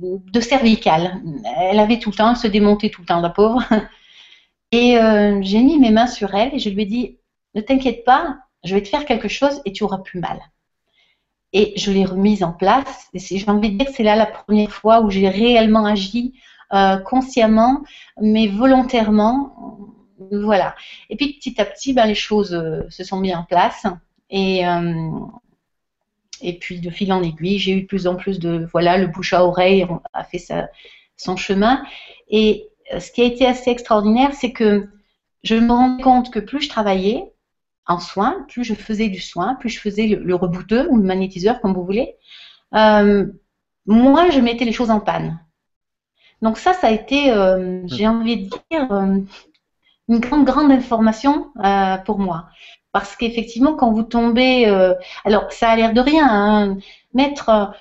de 0.00 0.40
cervicale. 0.40 1.20
Elle 1.58 1.78
avait 1.78 1.98
tout 1.98 2.10
le 2.10 2.16
temps, 2.16 2.30
elle 2.30 2.36
se 2.36 2.46
démontait 2.46 2.88
tout 2.88 3.02
le 3.02 3.06
temps, 3.06 3.20
la 3.20 3.30
pauvre. 3.30 3.62
Et 4.72 4.96
j'ai 5.42 5.60
mis 5.60 5.78
mes 5.78 5.90
mains 5.90 6.06
sur 6.06 6.34
elle 6.34 6.54
et 6.54 6.60
je 6.60 6.70
lui 6.70 6.82
ai 6.82 6.86
dit, 6.86 7.19
ne 7.54 7.60
t'inquiète 7.60 8.04
pas, 8.04 8.38
je 8.64 8.74
vais 8.74 8.82
te 8.82 8.88
faire 8.88 9.04
quelque 9.04 9.28
chose 9.28 9.60
et 9.64 9.72
tu 9.72 9.84
auras 9.84 9.98
plus 9.98 10.20
mal. 10.20 10.40
Et 11.52 11.72
je 11.76 11.90
l'ai 11.90 12.04
remise 12.04 12.44
en 12.44 12.52
place. 12.52 13.08
Et 13.14 13.18
j'ai 13.18 13.48
envie 13.50 13.70
de 13.72 13.78
dire 13.78 13.86
que 13.86 13.92
c'est 13.92 14.02
là 14.02 14.16
la 14.16 14.26
première 14.26 14.70
fois 14.70 15.00
où 15.00 15.10
j'ai 15.10 15.28
réellement 15.28 15.84
agi 15.84 16.34
euh, 16.72 16.98
consciemment, 16.98 17.82
mais 18.20 18.46
volontairement. 18.46 19.56
Voilà. 20.30 20.76
Et 21.08 21.16
puis 21.16 21.34
petit 21.34 21.60
à 21.60 21.64
petit, 21.64 21.92
ben, 21.92 22.06
les 22.06 22.14
choses 22.14 22.54
euh, 22.54 22.82
se 22.88 23.02
sont 23.02 23.18
mises 23.18 23.34
en 23.34 23.44
place. 23.44 23.86
Et, 24.28 24.64
euh, 24.66 25.10
et 26.40 26.58
puis 26.58 26.80
de 26.80 26.90
fil 26.90 27.12
en 27.12 27.22
aiguille, 27.22 27.58
j'ai 27.58 27.72
eu 27.72 27.82
de 27.82 27.86
plus 27.86 28.06
en 28.06 28.14
plus 28.14 28.38
de 28.38 28.68
voilà, 28.70 28.96
le 28.96 29.08
bouche 29.08 29.32
à 29.32 29.44
oreille 29.44 29.86
a 30.12 30.22
fait 30.22 30.42
son 31.16 31.36
chemin. 31.36 31.84
Et 32.28 32.68
ce 32.98 33.10
qui 33.10 33.22
a 33.22 33.24
été 33.24 33.46
assez 33.46 33.70
extraordinaire, 33.70 34.32
c'est 34.34 34.52
que 34.52 34.88
je 35.42 35.56
me 35.56 35.72
rends 35.72 35.96
compte 35.98 36.30
que 36.30 36.38
plus 36.38 36.62
je 36.62 36.68
travaillais 36.68 37.32
en 37.86 37.98
soins, 37.98 38.44
plus 38.48 38.64
je 38.64 38.74
faisais 38.74 39.08
du 39.08 39.20
soin, 39.20 39.54
plus 39.56 39.68
je 39.68 39.80
faisais 39.80 40.06
le, 40.06 40.34
rebooteux 40.34 40.88
ou 40.90 40.96
le 40.96 41.02
magnétiseur, 41.02 41.60
comme 41.60 41.74
vous 41.74 41.84
voulez, 41.84 42.14
euh, 42.74 43.26
moins 43.86 44.30
je 44.30 44.40
mettais 44.40 44.64
les 44.64 44.72
choses 44.72 44.90
en 44.90 45.00
panne. 45.00 45.40
Donc 46.42 46.56
ça, 46.56 46.72
ça 46.72 46.88
a 46.88 46.90
été, 46.90 47.30
euh, 47.32 47.82
j'ai 47.86 48.06
envie 48.06 48.44
de 48.44 48.48
dire, 48.70 48.92
euh, 48.92 49.18
une 50.08 50.20
grande, 50.20 50.44
grande 50.44 50.70
information 50.72 51.52
pour 52.04 52.18
moi. 52.18 52.48
Parce 52.92 53.14
qu'effectivement, 53.14 53.74
quand 53.74 53.92
vous 53.92 54.02
tombez, 54.02 54.66
alors 55.24 55.52
ça 55.52 55.70
a 55.70 55.76
l'air 55.76 55.92
de 55.92 56.00
rien, 56.00 56.26
hein, 56.28 56.78
mettre 57.14 57.72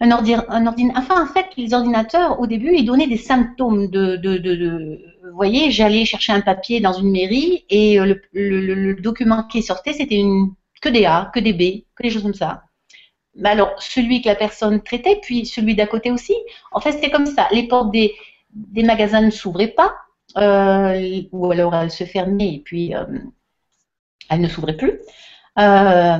un, 0.00 0.10
ordinateur. 0.10 0.96
Enfin, 0.96 1.22
en 1.22 1.26
fait, 1.26 1.46
les 1.56 1.74
ordinateurs, 1.74 2.40
au 2.40 2.46
début, 2.46 2.74
ils 2.74 2.84
donnaient 2.84 3.06
des 3.06 3.16
symptômes 3.16 3.88
de. 3.88 4.16
de, 4.16 4.38
de, 4.38 5.00
vous 5.28 5.36
voyez, 5.36 5.70
j'allais 5.70 6.04
chercher 6.04 6.32
un 6.32 6.40
papier 6.40 6.80
dans 6.80 6.92
une 6.92 7.10
mairie 7.10 7.64
et 7.68 7.98
le, 7.98 8.20
le, 8.32 8.94
document 8.94 9.44
qui 9.44 9.62
sortait, 9.62 9.92
c'était 9.92 10.16
une, 10.16 10.54
que 10.80 10.88
des 10.88 11.04
A, 11.04 11.30
que 11.34 11.40
des 11.40 11.52
B, 11.52 11.84
que 11.94 12.02
des 12.02 12.10
choses 12.10 12.22
comme 12.22 12.34
ça. 12.34 12.62
Mais 13.34 13.50
alors, 13.50 13.74
celui 13.78 14.22
que 14.22 14.28
la 14.28 14.34
personne 14.34 14.82
traitait, 14.82 15.18
puis 15.22 15.46
celui 15.46 15.74
d'à 15.74 15.86
côté 15.86 16.10
aussi. 16.10 16.34
En 16.72 16.80
fait, 16.80 16.92
c'était 16.92 17.10
comme 17.10 17.26
ça. 17.26 17.48
Les 17.52 17.68
portes 17.68 17.90
des, 17.90 18.14
des 18.50 18.82
magasins 18.82 19.20
ne 19.20 19.30
s'ouvraient 19.30 19.68
pas, 19.68 19.94
euh, 20.38 21.22
ou 21.32 21.50
alors 21.50 21.74
elles 21.74 21.90
se 21.90 22.04
fermaient 22.04 22.54
et 22.54 22.60
puis 22.60 22.94
euh, 22.94 23.04
elles 24.30 24.40
ne 24.40 24.48
s'ouvraient 24.48 24.76
plus. 24.76 25.00
Euh, 25.58 26.18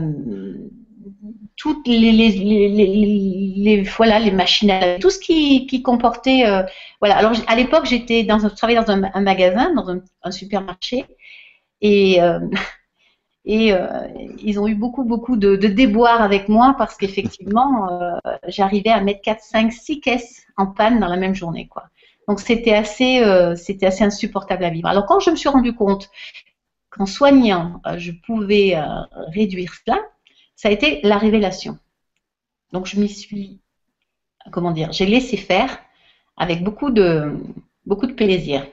toutes 1.56 1.86
les, 1.86 3.82
voilà, 3.96 4.18
les 4.18 4.30
machines, 4.30 4.72
tout 5.00 5.10
ce 5.10 5.18
qui, 5.18 5.82
comportait. 5.82 6.46
Euh, 6.46 6.62
voilà. 7.00 7.16
Alors 7.16 7.32
à 7.46 7.56
l'époque, 7.56 7.86
j'étais 7.86 8.24
dans, 8.24 8.38
je 8.38 8.48
travaillais 8.48 8.80
dans 8.80 8.90
un, 8.90 9.20
magasin, 9.20 9.72
dans 9.74 9.88
un, 10.22 10.30
supermarché, 10.30 11.04
et 11.80 12.20
euh, 12.22 12.40
euh, 13.48 14.08
ils 14.42 14.58
ont 14.60 14.66
eu 14.66 14.74
beaucoup 14.74 15.04
beaucoup 15.04 15.36
de, 15.36 15.56
de 15.56 15.68
déboires 15.68 16.22
avec 16.22 16.48
moi 16.48 16.74
parce 16.78 16.96
qu'effectivement, 16.96 17.88
j'arrivais 18.48 18.90
à 18.90 19.00
mettre 19.00 19.22
4, 19.22 19.42
5, 19.42 19.72
6 19.72 20.00
caisses 20.00 20.46
en 20.56 20.66
panne 20.66 21.00
dans 21.00 21.08
la 21.08 21.16
même 21.16 21.34
journée, 21.34 21.68
quoi. 21.68 21.84
Donc 22.28 22.40
c'était 22.40 22.74
assez 22.74 23.22
c'était 23.56 23.86
assez 23.86 24.04
insupportable 24.04 24.64
à 24.64 24.70
vivre. 24.70 24.88
Alors 24.88 25.06
quand 25.06 25.20
je 25.20 25.30
me 25.30 25.36
suis 25.36 25.48
rendu 25.48 25.74
compte 25.74 26.10
qu'en 26.90 27.06
soignant, 27.06 27.80
je 27.96 28.12
pouvais 28.26 28.76
réduire 29.32 29.72
cela 29.84 29.98
ça 30.56 30.68
a 30.68 30.72
été 30.72 31.00
la 31.04 31.18
révélation. 31.18 31.78
Donc 32.72 32.86
je 32.86 32.98
m'y 32.98 33.08
suis, 33.08 33.60
comment 34.50 34.72
dire, 34.72 34.92
j'ai 34.92 35.06
laissé 35.06 35.36
faire 35.36 35.78
avec 36.36 36.64
beaucoup 36.64 36.90
de, 36.90 37.32
beaucoup 37.84 38.06
de 38.06 38.12
plaisir. 38.12 38.66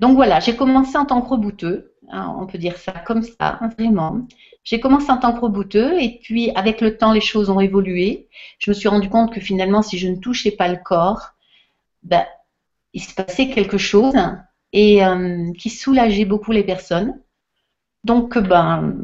Donc 0.00 0.14
voilà, 0.14 0.40
j'ai 0.40 0.54
commencé 0.54 0.96
en 0.96 1.06
tant 1.06 1.22
que 1.22 1.28
rebouteux, 1.30 1.94
hein, 2.10 2.36
on 2.38 2.46
peut 2.46 2.58
dire 2.58 2.76
ça 2.76 2.92
comme 2.92 3.22
ça, 3.22 3.58
vraiment. 3.78 4.26
J'ai 4.62 4.80
commencé 4.80 5.10
en 5.10 5.16
tant 5.16 5.32
que 5.32 5.40
rebouteux 5.40 6.00
et 6.00 6.20
puis 6.22 6.50
avec 6.54 6.80
le 6.80 6.98
temps, 6.98 7.12
les 7.12 7.20
choses 7.20 7.50
ont 7.50 7.60
évolué. 7.60 8.28
Je 8.58 8.70
me 8.70 8.74
suis 8.74 8.88
rendu 8.88 9.08
compte 9.08 9.32
que 9.32 9.40
finalement, 9.40 9.80
si 9.80 9.96
je 9.96 10.08
ne 10.08 10.16
touchais 10.16 10.50
pas 10.50 10.68
le 10.68 10.76
corps, 10.76 11.34
ben, 12.02 12.26
il 12.92 13.02
se 13.02 13.14
passait 13.14 13.48
quelque 13.48 13.78
chose 13.78 14.14
et 14.72 15.04
euh, 15.04 15.52
qui 15.58 15.70
soulageait 15.70 16.24
beaucoup 16.24 16.52
les 16.52 16.64
personnes. 16.64 17.20
Donc, 18.04 18.38
ben, 18.38 18.94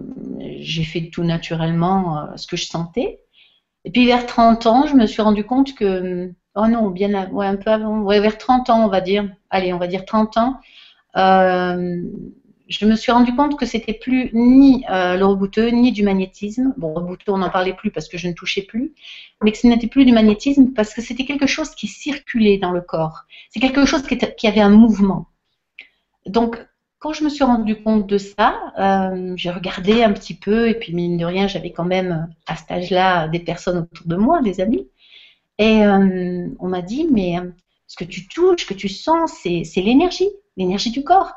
j'ai 0.61 0.85
fait 0.85 1.11
tout 1.11 1.25
naturellement 1.25 2.19
euh, 2.19 2.37
ce 2.37 2.47
que 2.47 2.57
je 2.57 2.67
sentais. 2.67 3.21
Et 3.85 3.91
puis 3.91 4.07
vers 4.07 4.27
30 4.27 4.67
ans, 4.67 4.87
je 4.87 4.95
me 4.95 5.07
suis 5.07 5.23
rendu 5.23 5.45
compte 5.45 5.75
que, 5.75 6.33
oh 6.55 6.67
non, 6.69 6.91
bien 6.91 7.15
un 7.15 7.57
peu 7.57 7.71
avant, 7.71 8.05
vers 8.05 8.39
30 8.39 8.71
ans, 8.71 8.85
on 8.85 8.89
va 8.89 9.01
dire, 9.01 9.29
allez, 9.51 9.73
on 9.73 9.79
va 9.79 9.89
dire 9.89 10.05
30 10.05 10.37
ans, 10.37 10.61
euh, 11.17 12.03
je 12.69 12.87
me 12.87 12.97
suis 12.97 13.13
rendu 13.13 13.35
compte 13.35 13.59
que 13.59 13.67
c'était 13.67 13.93
plus 13.93 14.31
ni 14.33 14.85
euh, 14.91 15.17
le 15.17 15.27
rebouteux, 15.27 15.69
ni 15.69 15.93
du 15.93 16.03
magnétisme. 16.03 16.75
Bon, 16.77 16.95
rebouteux, 16.95 17.33
on 17.33 17.39
n'en 17.39 17.51
parlait 17.51 17.75
plus 17.75 17.91
parce 17.91 18.09
que 18.09 18.17
je 18.19 18.29
ne 18.29 18.33
touchais 18.33 18.63
plus, 18.63 18.95
mais 19.43 19.53
que 19.53 19.59
ce 19.59 19.67
n'était 19.67 19.89
plus 19.89 20.05
du 20.05 20.13
magnétisme 20.13 20.73
parce 20.73 20.95
que 20.95 21.03
c'était 21.03 21.25
quelque 21.25 21.47
chose 21.47 21.71
qui 21.75 21.87
circulait 21.87 22.59
dans 22.59 22.73
le 22.73 22.81
corps. 22.81 23.25
C'est 23.51 23.61
quelque 23.61 23.85
chose 23.85 24.03
qui, 24.03 24.17
qui, 24.17 24.47
avait 24.47 24.61
un 24.61 24.71
mouvement. 24.71 25.27
Donc, 26.27 26.65
quand 27.03 27.13
je 27.13 27.25
me 27.25 27.29
suis 27.29 27.43
rendu 27.43 27.83
compte 27.83 28.07
de 28.07 28.17
ça, 28.17 28.55
euh, 28.79 29.35
j'ai 29.37 29.51
regardé 29.51 30.05
un 30.05 30.13
petit 30.13 30.35
peu, 30.35 30.69
et 30.69 30.75
puis 30.75 30.95
mine 30.95 31.17
de 31.17 31.25
rien, 31.25 31.49
j'avais 31.49 31.73
quand 31.73 31.85
même 31.85 32.33
à 32.47 32.55
cet 32.55 32.71
âge-là 32.71 33.27
des 33.27 33.41
personnes 33.41 33.79
autour 33.79 34.07
de 34.07 34.15
moi, 34.15 34.41
des 34.41 34.61
amis. 34.61 34.89
Et 35.59 35.85
euh, 35.85 36.47
on 36.61 36.69
m'a 36.69 36.81
dit, 36.81 37.09
mais 37.11 37.41
euh, 37.41 37.51
ce 37.89 37.97
que 37.97 38.05
tu 38.05 38.29
touches, 38.29 38.63
ce 38.63 38.67
que 38.67 38.75
tu 38.75 38.89
sens, 38.89 39.33
c'est 39.43 39.81
l'énergie, 39.81 40.31
l'énergie 40.57 40.93
du 40.93 41.03
corps. 41.03 41.33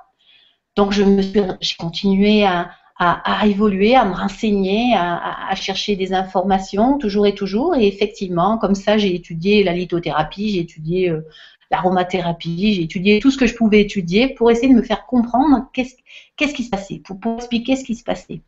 Donc 0.75 0.91
j'ai 0.91 1.75
continué 1.79 2.45
à, 2.45 2.69
évoluer, 3.45 3.95
à 3.95 4.05
me 4.05 4.13
renseigner, 4.13 4.93
à, 4.95 5.55
chercher 5.55 5.95
des 5.95 6.13
informations, 6.13 6.99
toujours 6.99 7.25
et 7.25 7.33
toujours. 7.33 7.75
Et 7.75 7.87
effectivement, 7.87 8.59
comme 8.59 8.75
ça, 8.75 8.97
j'ai 8.97 9.15
étudié 9.15 9.63
la 9.63 9.73
lithothérapie, 9.73 10.49
j'ai 10.49 10.59
étudié 10.59 11.11
l'aromathérapie, 11.71 12.73
j'ai 12.73 12.83
étudié 12.83 13.19
tout 13.19 13.31
ce 13.31 13.37
que 13.37 13.47
je 13.47 13.55
pouvais 13.55 13.81
étudier 13.81 14.29
pour 14.29 14.51
essayer 14.51 14.69
de 14.69 14.77
me 14.77 14.83
faire 14.83 15.05
comprendre 15.05 15.69
qu'est-ce 15.73 16.53
qui 16.53 16.63
se 16.63 16.69
passait, 16.69 16.99
pour, 16.99 17.35
expliquer 17.35 17.75
ce 17.75 17.83
qui 17.83 17.95
se 17.95 18.03
passait. 18.03 18.41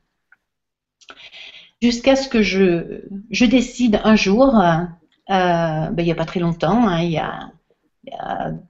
Jusqu'à 1.81 2.15
ce 2.15 2.27
que 2.27 2.41
je, 2.41 3.45
décide 3.45 3.99
un 4.03 4.15
jour, 4.15 4.59
euh, 4.59 4.83
ben, 5.27 5.95
il 5.97 6.05
n'y 6.05 6.11
a 6.11 6.15
pas 6.15 6.25
très 6.25 6.39
longtemps, 6.39 6.87
hein, 6.87 7.01
il 7.01 7.11
y 7.11 7.17
a, 7.17 7.51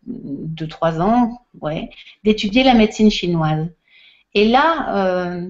deux, 0.05 0.67
trois 0.67 0.99
ans, 0.99 1.41
ouais, 1.61 1.89
d'étudier 2.23 2.63
la 2.63 2.73
médecine 2.73 3.11
chinoise. 3.11 3.67
Et 4.33 4.47
là, 4.47 4.95
euh, 4.95 5.49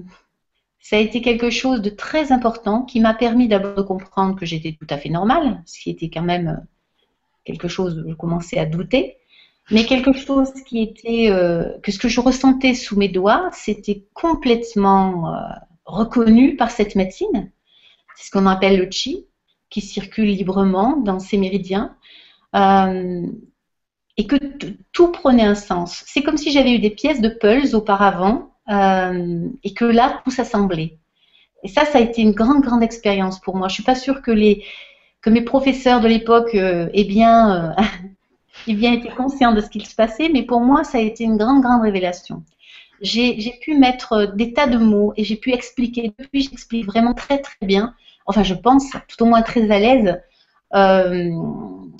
ça 0.80 0.96
a 0.96 0.98
été 0.98 1.20
quelque 1.20 1.50
chose 1.50 1.82
de 1.82 1.90
très 1.90 2.32
important 2.32 2.82
qui 2.82 3.00
m'a 3.00 3.14
permis 3.14 3.48
d'abord 3.48 3.74
de 3.74 3.82
comprendre 3.82 4.36
que 4.36 4.46
j'étais 4.46 4.72
tout 4.72 4.86
à 4.90 4.98
fait 4.98 5.08
normale, 5.08 5.62
ce 5.66 5.80
qui 5.80 5.90
était 5.90 6.10
quand 6.10 6.22
même 6.22 6.66
quelque 7.48 7.68
chose, 7.68 8.04
je 8.06 8.14
commençais 8.14 8.58
à 8.58 8.66
douter, 8.66 9.16
mais 9.70 9.84
quelque 9.84 10.12
chose 10.12 10.52
qui 10.66 10.82
était, 10.82 11.30
euh, 11.30 11.78
que 11.82 11.90
ce 11.90 11.98
que 11.98 12.08
je 12.08 12.20
ressentais 12.20 12.74
sous 12.74 12.96
mes 12.96 13.08
doigts, 13.08 13.48
c'était 13.52 14.04
complètement 14.12 15.34
euh, 15.34 15.38
reconnu 15.86 16.56
par 16.56 16.70
cette 16.70 16.94
médecine. 16.94 17.50
C'est 18.16 18.26
ce 18.26 18.30
qu'on 18.30 18.46
appelle 18.46 18.78
le 18.78 18.90
chi, 18.90 19.26
qui 19.70 19.80
circule 19.80 20.28
librement 20.28 20.98
dans 20.98 21.18
ces 21.18 21.38
méridiens, 21.38 21.96
euh, 22.54 23.26
et 24.18 24.26
que 24.26 24.36
tout 24.92 25.10
prenait 25.10 25.44
un 25.44 25.54
sens. 25.54 26.02
C'est 26.06 26.22
comme 26.22 26.36
si 26.36 26.52
j'avais 26.52 26.72
eu 26.72 26.80
des 26.80 26.90
pièces 26.90 27.22
de 27.22 27.30
pulse 27.30 27.72
auparavant, 27.74 28.52
et 29.62 29.72
que 29.72 29.86
là, 29.86 30.20
tout 30.24 30.30
s'assemblait. 30.30 30.98
Et 31.62 31.68
ça, 31.68 31.86
ça 31.86 31.96
a 31.96 32.00
été 32.02 32.20
une 32.20 32.32
grande, 32.32 32.60
grande 32.60 32.82
expérience 32.82 33.40
pour 33.40 33.56
moi. 33.56 33.68
Je 33.68 33.74
suis 33.74 33.82
pas 33.82 33.94
sûre 33.94 34.20
que 34.20 34.30
les, 34.30 34.62
mes 35.30 35.42
professeurs 35.42 36.00
de 36.00 36.08
l'époque 36.08 36.54
euh, 36.54 36.88
aient 36.92 37.04
bien, 37.04 37.74
euh, 37.78 37.82
bien 38.72 38.92
été 38.92 39.08
conscients 39.08 39.52
de 39.52 39.60
ce 39.60 39.68
qu'il 39.68 39.86
se 39.86 39.94
passait, 39.94 40.28
mais 40.28 40.42
pour 40.42 40.60
moi, 40.60 40.84
ça 40.84 40.98
a 40.98 41.00
été 41.00 41.24
une 41.24 41.36
grande, 41.36 41.62
grande 41.62 41.82
révélation. 41.82 42.42
J'ai 43.00 43.58
pu 43.62 43.76
mettre 43.76 44.32
des 44.34 44.52
tas 44.52 44.66
de 44.66 44.76
mots 44.76 45.12
et 45.16 45.22
j'ai 45.22 45.36
pu 45.36 45.52
expliquer. 45.52 46.12
Depuis, 46.18 46.42
j'explique 46.42 46.84
vraiment 46.84 47.14
très, 47.14 47.38
très 47.38 47.64
bien. 47.64 47.94
Enfin, 48.26 48.42
je 48.42 48.54
pense 48.54 48.90
tout 49.06 49.22
au 49.22 49.26
moins 49.26 49.42
très 49.42 49.70
à 49.70 49.78
l'aise 49.78 50.20
euh, 50.74 51.30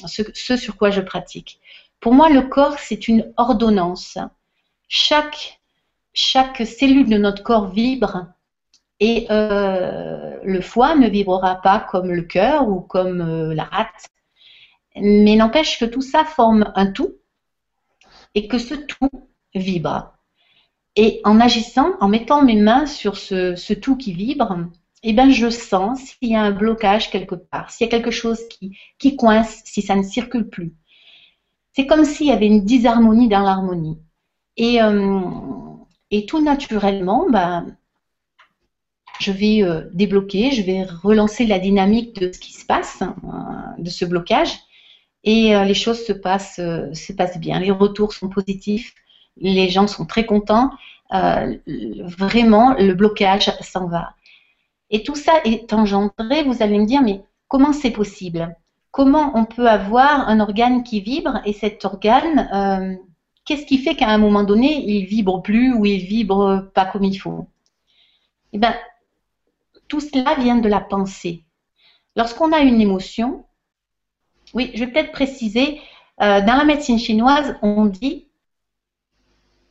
ce, 0.06 0.22
ce, 0.34 0.56
sur 0.56 0.76
quoi 0.76 0.90
je 0.90 1.00
pratique. 1.00 1.60
Pour 2.00 2.14
moi, 2.14 2.28
le 2.28 2.42
corps, 2.42 2.78
c'est 2.80 3.06
une 3.06 3.32
ordonnance. 3.36 4.18
Chaque, 4.88 5.60
chaque 6.12 6.66
cellule 6.66 7.08
de 7.08 7.16
notre 7.16 7.44
corps 7.44 7.68
vibre 7.68 8.26
et 9.00 9.26
euh, 9.30 10.38
le 10.42 10.60
foie 10.60 10.96
ne 10.96 11.08
vibrera 11.08 11.60
pas 11.62 11.80
comme 11.80 12.10
le 12.10 12.22
cœur 12.22 12.68
ou 12.68 12.80
comme 12.80 13.20
euh, 13.20 13.54
la 13.54 13.64
rate. 13.64 14.08
Mais 14.96 15.36
n'empêche 15.36 15.78
que 15.78 15.84
tout 15.84 16.00
ça 16.00 16.24
forme 16.24 16.72
un 16.74 16.90
tout. 16.90 17.14
et 18.34 18.48
que 18.48 18.58
ce 18.58 18.74
tout 18.74 19.10
vibre. 19.54 20.12
Et 20.96 21.20
en 21.24 21.40
agissant, 21.40 21.92
en 22.00 22.08
mettant 22.08 22.42
mes 22.42 22.56
mains 22.56 22.86
sur 22.86 23.16
ce, 23.16 23.72
tout 23.74 23.96
qui 23.96 24.12
vibre, 24.12 24.58
eh 25.04 25.12
ben, 25.12 25.30
je 25.30 25.48
sens 25.48 26.00
s'il 26.00 26.30
y 26.30 26.34
a 26.34 26.42
un 26.42 26.50
blocage 26.50 27.10
quelque 27.10 27.36
part, 27.36 27.70
s'il 27.70 27.86
y 27.86 27.88
a 27.88 27.90
quelque 27.90 28.10
chose 28.10 28.40
qui, 28.98 29.16
coince, 29.16 29.62
si 29.64 29.80
ça 29.80 29.94
ne 29.94 30.02
circule 30.02 30.48
plus. 30.48 30.74
C'est 31.72 31.86
comme 31.86 32.04
s'il 32.04 32.26
y 32.26 32.32
avait 32.32 32.48
une 32.48 32.64
disharmonie 32.64 33.28
dans 33.28 33.40
l'harmonie. 33.42 33.98
Et, 34.56 34.82
euh, 34.82 35.20
et, 36.10 36.26
tout 36.26 36.42
naturellement, 36.42 37.30
ben, 37.30 37.76
je 39.20 39.32
vais 39.32 39.62
euh, 39.62 39.82
débloquer, 39.92 40.50
je 40.52 40.62
vais 40.62 40.84
relancer 40.84 41.46
la 41.46 41.58
dynamique 41.58 42.20
de 42.20 42.32
ce 42.32 42.38
qui 42.38 42.52
se 42.52 42.64
passe, 42.64 43.02
hein, 43.02 43.74
de 43.78 43.90
ce 43.90 44.04
blocage, 44.04 44.52
et 45.24 45.54
euh, 45.54 45.64
les 45.64 45.74
choses 45.74 46.04
se 46.04 46.12
passent, 46.12 46.56
se 46.56 47.12
passent 47.12 47.38
bien. 47.38 47.58
Les 47.60 47.70
retours 47.70 48.12
sont 48.12 48.28
positifs, 48.28 48.94
les 49.36 49.68
gens 49.68 49.86
sont 49.86 50.06
très 50.06 50.26
contents. 50.26 50.70
vraiment, 51.10 52.74
le 52.74 52.92
blocage 52.92 53.50
s'en 53.60 53.86
va. 53.88 54.14
Et 54.90 55.02
tout 55.02 55.16
ça 55.16 55.32
est 55.44 55.72
engendré, 55.72 56.44
vous 56.44 56.62
allez 56.62 56.78
me 56.78 56.86
dire, 56.86 57.02
mais 57.02 57.22
comment 57.46 57.72
c'est 57.72 57.90
possible? 57.90 58.56
Comment 58.90 59.32
on 59.34 59.44
peut 59.44 59.68
avoir 59.68 60.28
un 60.28 60.40
organe 60.40 60.82
qui 60.82 61.00
vibre 61.00 61.40
et 61.44 61.52
cet 61.52 61.84
organe, 61.84 62.48
euh, 62.54 62.96
qu'est-ce 63.44 63.66
qui 63.66 63.78
fait 63.78 63.94
qu'à 63.94 64.08
un 64.08 64.18
moment 64.18 64.44
donné, 64.44 64.84
il 64.86 65.04
vibre 65.04 65.42
plus 65.42 65.74
ou 65.74 65.84
il 65.84 66.04
vibre 66.04 66.70
pas 66.74 66.86
comme 66.86 67.04
il 67.04 67.16
faut? 67.16 67.46
Eh 68.54 68.58
bien, 68.58 68.74
tout 69.88 70.00
cela 70.00 70.34
vient 70.34 70.56
de 70.56 70.68
la 70.68 70.80
pensée. 70.80 71.44
Lorsqu'on 72.16 72.52
a 72.52 72.60
une 72.60 72.80
émotion, 72.80 73.44
oui, 74.54 74.70
je 74.74 74.84
vais 74.84 74.90
peut-être 74.90 75.12
préciser, 75.12 75.80
euh, 76.20 76.40
dans 76.40 76.56
la 76.56 76.64
médecine 76.64 76.98
chinoise, 76.98 77.56
on 77.62 77.86
dit 77.86 78.26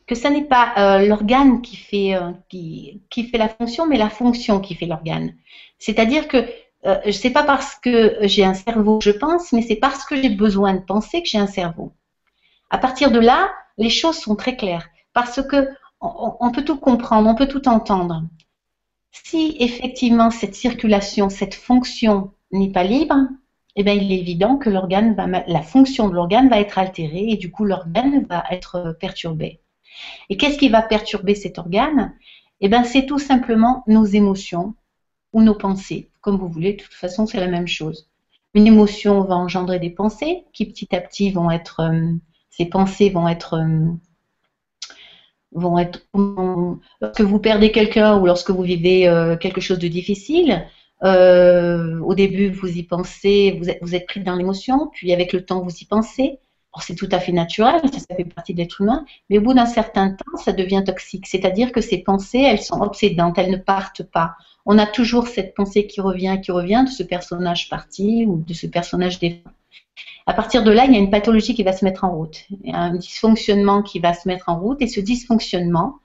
que 0.06 0.14
ce 0.14 0.28
n'est 0.28 0.44
pas 0.44 0.72
euh, 0.78 1.06
l'organe 1.06 1.60
qui 1.60 1.76
fait, 1.76 2.14
euh, 2.14 2.32
qui, 2.48 3.28
fait 3.30 3.36
la 3.36 3.48
fonction, 3.48 3.86
mais 3.86 3.98
la 3.98 4.08
fonction 4.08 4.60
qui 4.60 4.74
fait 4.74 4.86
l'organe. 4.86 5.34
C'est-à-dire 5.78 6.28
que 6.28 6.46
ce 6.84 7.26
n'est 7.26 7.32
pas 7.32 7.42
parce 7.42 7.74
que 7.74 8.16
j'ai 8.22 8.44
un 8.44 8.54
cerveau 8.54 8.98
que 8.98 9.04
je 9.04 9.10
pense, 9.10 9.52
mais 9.52 9.62
c'est 9.62 9.76
parce 9.76 10.04
que 10.04 10.16
j'ai 10.16 10.30
besoin 10.30 10.74
de 10.74 10.80
penser 10.80 11.22
que 11.22 11.28
j'ai 11.28 11.38
un 11.38 11.48
cerveau. 11.48 11.92
À 12.70 12.78
partir 12.78 13.10
de 13.10 13.18
là, 13.18 13.50
les 13.76 13.90
choses 13.90 14.16
sont 14.16 14.36
très 14.36 14.56
claires, 14.56 14.88
parce 15.12 15.42
que 15.42 15.68
on, 16.00 16.52
peut 16.52 16.64
tout 16.64 16.78
comprendre, 16.78 17.28
on 17.28 17.34
peut 17.34 17.48
tout 17.48 17.68
entendre. 17.68 18.22
Si 19.10 19.56
effectivement 19.58 20.30
cette 20.30 20.54
circulation, 20.54 21.28
cette 21.28 21.54
fonction 21.54 22.32
n'est 22.52 22.72
pas 22.72 22.84
libre, 22.84 23.16
eh 23.76 23.84
bien, 23.84 23.94
il 23.94 24.10
est 24.12 24.18
évident 24.18 24.56
que 24.56 24.70
la 24.70 25.62
fonction 25.62 26.08
de 26.08 26.14
l'organe 26.14 26.48
va 26.48 26.58
être 26.58 26.78
altérée 26.78 27.26
et 27.28 27.36
du 27.36 27.50
coup 27.50 27.64
l'organe 27.64 28.24
va 28.24 28.44
être 28.50 28.96
perturbé. 28.98 29.60
Et 30.28 30.36
qu'est-ce 30.36 30.58
qui 30.58 30.68
va 30.68 30.82
perturber 30.82 31.34
cet 31.34 31.58
organe? 31.58 32.14
Eh 32.60 32.68
bien, 32.68 32.82
c'est 32.84 33.06
tout 33.06 33.18
simplement 33.18 33.84
nos 33.86 34.04
émotions 34.04 34.74
ou 35.32 35.42
nos 35.42 35.54
pensées, 35.54 36.10
comme 36.20 36.36
vous 36.36 36.48
voulez. 36.48 36.72
De 36.72 36.82
toute 36.82 36.94
façon, 36.94 37.26
c'est 37.26 37.40
la 37.40 37.46
même 37.46 37.68
chose. 37.68 38.08
Une 38.54 38.66
émotion 38.66 39.22
va 39.22 39.36
engendrer 39.36 39.78
des 39.78 39.90
pensées 39.90 40.44
qui 40.52 40.66
petit 40.66 40.94
à 40.94 41.00
petit 41.00 41.30
vont 41.30 41.50
être, 41.50 41.80
euh, 41.80 42.12
ces 42.50 42.66
pensées 42.66 43.10
vont 43.10 43.28
être, 43.28 43.54
euh, 43.54 43.92
vont 45.52 45.78
être, 45.78 46.00
lorsque 47.00 47.20
vous 47.20 47.38
perdez 47.38 47.72
quelqu'un 47.72 48.18
ou 48.18 48.26
lorsque 48.26 48.50
vous 48.50 48.62
vivez 48.62 49.08
euh, 49.08 49.36
quelque 49.36 49.60
chose 49.60 49.78
de 49.78 49.88
difficile, 49.88 50.66
au 51.02 52.14
début 52.14 52.50
vous 52.50 52.76
y 52.76 52.82
pensez, 52.82 53.56
vous 53.58 53.70
êtes, 53.70 53.78
vous 53.82 53.94
êtes 53.94 54.06
pris 54.06 54.20
dans 54.20 54.34
l'émotion, 54.34 54.88
puis 54.92 55.12
avec 55.12 55.32
le 55.32 55.44
temps 55.44 55.60
vous 55.62 55.74
y 55.74 55.84
pensez, 55.84 56.40
c'est 56.80 56.94
tout 56.94 57.08
à 57.12 57.18
fait 57.18 57.32
naturel, 57.32 57.80
ça, 57.92 58.14
fait 58.14 58.24
partie 58.24 58.52
de 58.52 58.58
l'être 58.58 58.80
humain, 58.80 59.04
mais 59.28 59.38
au 59.38 59.40
bout 59.40 59.54
d'un 59.54 59.66
certain 59.66 60.10
temps, 60.10 60.36
ça 60.36 60.52
devient 60.52 60.82
toxique. 60.84 61.26
C'est-à-dire 61.26 61.72
que 61.72 61.80
ces 61.80 61.98
pensées, 61.98 62.40
elles 62.40 62.62
sont 62.62 62.80
obsédantes, 62.80 63.38
elles 63.38 63.50
ne 63.50 63.56
partent 63.56 64.02
pas. 64.02 64.36
On 64.66 64.78
a 64.78 64.86
toujours 64.86 65.28
cette 65.28 65.54
pensée 65.54 65.86
qui 65.86 66.00
revient, 66.00 66.38
qui 66.42 66.52
revient 66.52 66.84
de 66.86 66.90
ce 66.90 67.02
personnage 67.02 67.68
parti 67.68 68.24
ou 68.26 68.44
de 68.46 68.54
ce 68.54 68.66
personnage 68.66 69.18
défunt. 69.18 69.50
À 70.26 70.34
partir 70.34 70.62
de 70.62 70.70
là, 70.70 70.84
il 70.84 70.92
y 70.92 70.96
a 70.96 70.98
une 70.98 71.10
pathologie 71.10 71.54
qui 71.54 71.62
va 71.62 71.72
se 71.72 71.84
mettre 71.84 72.04
en 72.04 72.10
route, 72.10 72.44
un 72.72 72.94
dysfonctionnement 72.94 73.82
qui 73.82 73.98
va 73.98 74.14
se 74.14 74.28
mettre 74.28 74.48
en 74.48 74.58
route, 74.58 74.82
et 74.82 74.86
ce 74.86 75.00
dysfonctionnement, 75.00 75.96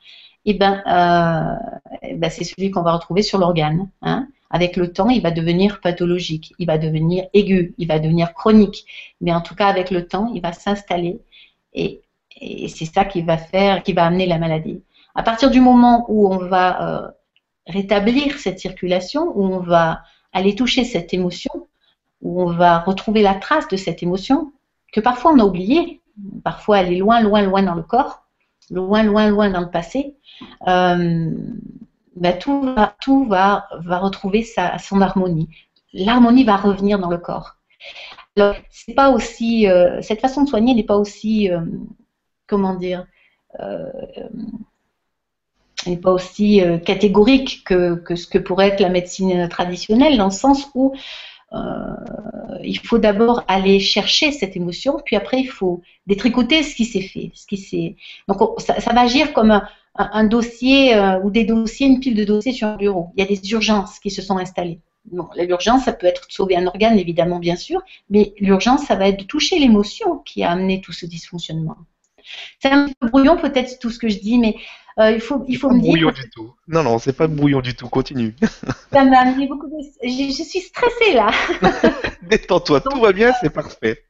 eh 0.45 0.53
ben, 0.53 0.81
euh, 0.87 1.97
eh 2.01 2.15
ben 2.15 2.29
c'est 2.29 2.43
celui 2.43 2.71
qu'on 2.71 2.81
va 2.83 2.93
retrouver 2.93 3.21
sur 3.21 3.37
l'organe. 3.39 3.89
Hein 4.01 4.27
avec 4.53 4.77
le 4.77 4.93
temps, 4.93 5.09
il 5.09 5.21
va 5.21 5.31
devenir 5.31 5.81
pathologique, 5.81 6.53
il 6.59 6.67
va 6.67 6.77
devenir 6.77 7.25
aigu, 7.33 7.73
il 7.79 7.87
va 7.87 7.97
devenir 7.97 8.35
chronique. 8.35 8.85
Mais 9.19 9.33
en 9.33 9.41
tout 9.41 9.55
cas, 9.55 9.65
avec 9.65 9.89
le 9.89 10.07
temps, 10.07 10.31
il 10.33 10.41
va 10.41 10.53
s'installer 10.53 11.19
et, 11.73 12.01
c'est 12.67 12.85
ça 12.85 13.05
qui 13.05 13.21
va 13.21 13.37
faire, 13.37 13.83
qui 13.83 13.93
va 13.93 14.05
amener 14.05 14.25
la 14.25 14.37
maladie. 14.37 14.81
À 15.15 15.23
partir 15.23 15.49
du 15.49 15.59
moment 15.59 16.05
où 16.09 16.31
on 16.31 16.37
va 16.37 17.05
euh, 17.05 17.07
rétablir 17.67 18.37
cette 18.37 18.59
circulation, 18.59 19.31
où 19.35 19.45
on 19.45 19.59
va 19.59 20.01
aller 20.33 20.53
toucher 20.53 20.83
cette 20.83 21.13
émotion, 21.13 21.67
où 22.23 22.41
on 22.41 22.51
va 22.51 22.79
retrouver 22.79 23.21
la 23.21 23.35
trace 23.35 23.67
de 23.67 23.77
cette 23.77 24.01
émotion, 24.01 24.51
que 24.91 25.01
parfois 25.01 25.33
on 25.33 25.39
a 25.39 25.43
oublié, 25.43 26.01
parfois 26.43 26.79
elle 26.79 26.93
est 26.93 26.97
loin, 26.97 27.21
loin, 27.21 27.41
loin 27.43 27.61
dans 27.61 27.75
le 27.75 27.83
corps, 27.83 28.23
loin, 28.71 29.03
loin, 29.03 29.29
loin 29.29 29.49
dans 29.49 29.61
le 29.61 29.69
passé. 29.69 30.15
Euh, 30.67 31.31
ben, 32.15 32.37
tout, 32.39 33.25
va, 33.25 33.67
retrouver 33.85 34.45
son 34.79 35.01
harmonie. 35.01 35.49
L'harmonie 35.93 36.43
va 36.43 36.57
revenir 36.57 36.99
dans 36.99 37.09
le 37.09 37.17
corps. 37.17 37.57
Alors, 38.35 38.55
c'est 38.69 38.93
pas 38.93 39.09
aussi, 39.09 39.67
euh, 39.67 40.01
cette 40.01 40.21
façon 40.21 40.43
de 40.43 40.49
soigner 40.49 40.73
n'est 40.73 40.83
pas 40.83 40.97
aussi, 40.97 41.51
euh, 41.51 41.61
comment 42.47 42.75
dire, 42.75 43.05
n'est 45.85 45.97
pas 45.97 46.11
aussi 46.11 46.61
catégorique 46.85 47.63
que, 47.65 47.95
que, 47.95 48.15
ce 48.15 48.25
que 48.25 48.39
pourrait 48.39 48.69
être 48.69 48.79
la 48.79 48.89
médecine 48.89 49.47
traditionnelle, 49.49 50.17
dans 50.17 50.25
le 50.25 50.31
sens 50.31 50.69
où 50.73 50.95
il 52.63 52.79
faut 52.79 52.97
d'abord 52.97 53.43
aller 53.47 53.79
chercher 53.79 54.31
cette 54.31 54.55
émotion, 54.55 54.99
puis 55.05 55.15
après 55.15 55.39
il 55.39 55.47
faut 55.47 55.81
détricoter 56.07 56.63
ce 56.63 56.75
qui 56.75 56.85
s'est 56.85 57.01
fait, 57.01 57.31
ce 57.33 57.45
qui 57.45 57.57
s'est. 57.57 57.95
Donc 58.27 58.59
ça, 58.59 58.73
va 58.73 59.01
agir 59.01 59.33
comme 59.33 59.51
un, 59.51 59.67
un, 59.95 60.23
dossier 60.23 60.95
euh, 60.95 61.19
ou 61.21 61.29
des 61.29 61.43
dossiers, 61.43 61.87
une 61.87 61.99
pile 61.99 62.15
de 62.15 62.23
dossiers 62.23 62.53
sur 62.53 62.67
un 62.67 62.77
bureau. 62.77 63.09
Il 63.15 63.21
y 63.21 63.23
a 63.23 63.27
des 63.27 63.51
urgences 63.51 63.99
qui 63.99 64.09
se 64.09 64.21
sont 64.21 64.37
installées. 64.37 64.79
Bon, 65.05 65.27
l'urgence, 65.35 65.83
ça 65.83 65.93
peut 65.93 66.07
être 66.07 66.27
de 66.27 66.31
sauver 66.31 66.55
un 66.55 66.65
organe, 66.65 66.97
évidemment, 66.97 67.39
bien 67.39 67.57
sûr, 67.57 67.81
mais 68.09 68.33
l'urgence, 68.39 68.85
ça 68.85 68.95
va 68.95 69.09
être 69.09 69.19
de 69.19 69.25
toucher 69.25 69.59
l'émotion 69.59 70.19
qui 70.19 70.43
a 70.43 70.51
amené 70.51 70.79
tout 70.79 70.93
ce 70.93 71.05
dysfonctionnement. 71.05 71.75
C'est 72.59 72.69
un 72.69 72.87
peu 72.99 73.09
brouillon, 73.09 73.35
peut-être, 73.35 73.79
tout 73.79 73.89
ce 73.89 73.99
que 73.99 74.07
je 74.07 74.17
dis, 74.19 74.39
mais 74.39 74.55
euh, 74.99 75.11
il 75.11 75.21
faut, 75.21 75.43
il 75.47 75.57
faut 75.57 75.69
me 75.69 75.79
brouillon 75.79 76.11
du 76.11 76.29
tout. 76.29 76.53
Non, 76.67 76.83
non, 76.83 76.99
c'est 76.99 77.13
pas 77.13 77.27
brouillon 77.27 77.61
du 77.61 77.75
tout. 77.75 77.89
Continue. 77.89 78.35
ça 78.91 79.03
m'a 79.03 79.19
amené 79.19 79.47
beaucoup 79.47 79.67
de... 79.67 79.75
je, 80.03 80.35
je, 80.37 80.43
suis 80.43 80.61
stressée 80.61 81.13
là. 81.13 81.31
Détends-toi, 82.21 82.81
tout 82.81 82.99
va 82.99 83.11
bien, 83.11 83.33
c'est 83.41 83.49
parfait. 83.49 84.03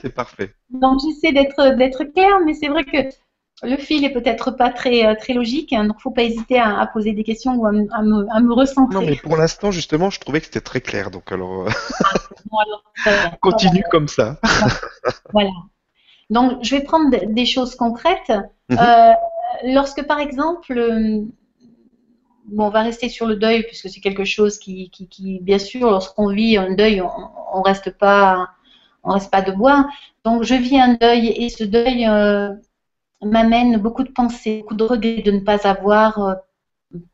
C'est 0.00 0.14
parfait. 0.14 0.54
Donc 0.70 1.00
j'essaie 1.04 1.32
d'être 1.32 1.76
d'être 1.76 2.04
claire, 2.04 2.40
mais 2.44 2.54
c'est 2.54 2.68
vrai 2.68 2.84
que 2.84 3.08
le 3.62 3.76
fil 3.76 4.04
est 4.04 4.12
peut-être 4.12 4.50
pas 4.50 4.70
très, 4.70 5.06
euh, 5.06 5.14
très 5.14 5.32
logique, 5.32 5.72
hein, 5.72 5.84
donc 5.84 5.94
il 5.94 5.98
ne 5.98 6.02
faut 6.02 6.10
pas 6.10 6.22
hésiter 6.22 6.58
à, 6.58 6.86
poser 6.92 7.12
des 7.12 7.22
questions 7.22 7.54
ou 7.54 7.66
à, 7.66 7.72
me, 7.72 7.86
à 7.90 8.40
me, 8.40 8.52
recentrer. 8.52 8.94
Non, 8.98 9.06
mais 9.06 9.16
pour 9.16 9.36
l'instant, 9.36 9.70
justement, 9.70 10.10
je 10.10 10.20
trouvais 10.20 10.40
que 10.40 10.46
c'était 10.46 10.60
très 10.60 10.80
clair, 10.80 11.10
donc 11.10 11.30
alors, 11.30 11.66
euh, 11.66 11.70
continue 13.40 13.84
comme 13.90 14.08
ça. 14.08 14.38
voilà. 15.32 15.50
Donc, 16.30 16.64
je 16.64 16.74
vais 16.74 16.82
prendre 16.82 17.10
des 17.26 17.46
choses 17.46 17.74
concrètes. 17.74 18.32
Mhm. 18.70 18.78
Euh, 18.78 19.12
lorsque, 19.64 20.06
par 20.06 20.18
exemple, 20.18 20.74
bon, 22.46 22.66
on 22.66 22.70
va 22.70 22.82
rester 22.82 23.08
sur 23.08 23.26
le 23.26 23.36
deuil, 23.36 23.62
puisque 23.64 23.88
c'est 23.88 24.00
quelque 24.00 24.24
chose 24.24 24.58
qui, 24.58 24.90
bien 25.42 25.58
sûr, 25.58 25.90
lorsqu'on 25.90 26.28
vit 26.28 26.56
un 26.56 26.74
deuil, 26.74 27.00
on, 27.00 27.58
ne 27.58 27.64
reste 27.64 27.90
pas, 27.96 28.48
on 29.02 29.12
reste 29.12 29.30
pas 29.30 29.42
de 29.42 29.52
bois. 29.52 29.88
Donc, 30.24 30.42
je 30.42 30.54
vis 30.54 30.80
un 30.80 30.94
deuil 30.94 31.28
et 31.28 31.48
ce 31.48 31.64
deuil 31.64 32.06
m'amène 33.24 33.78
beaucoup 33.78 34.02
de 34.04 34.10
pensées, 34.10 34.60
beaucoup 34.60 34.74
de 34.74 34.84
regrets 34.84 35.22
de 35.22 35.30
ne 35.30 35.40
pas 35.40 35.66
avoir 35.66 36.18
euh, 36.18 36.34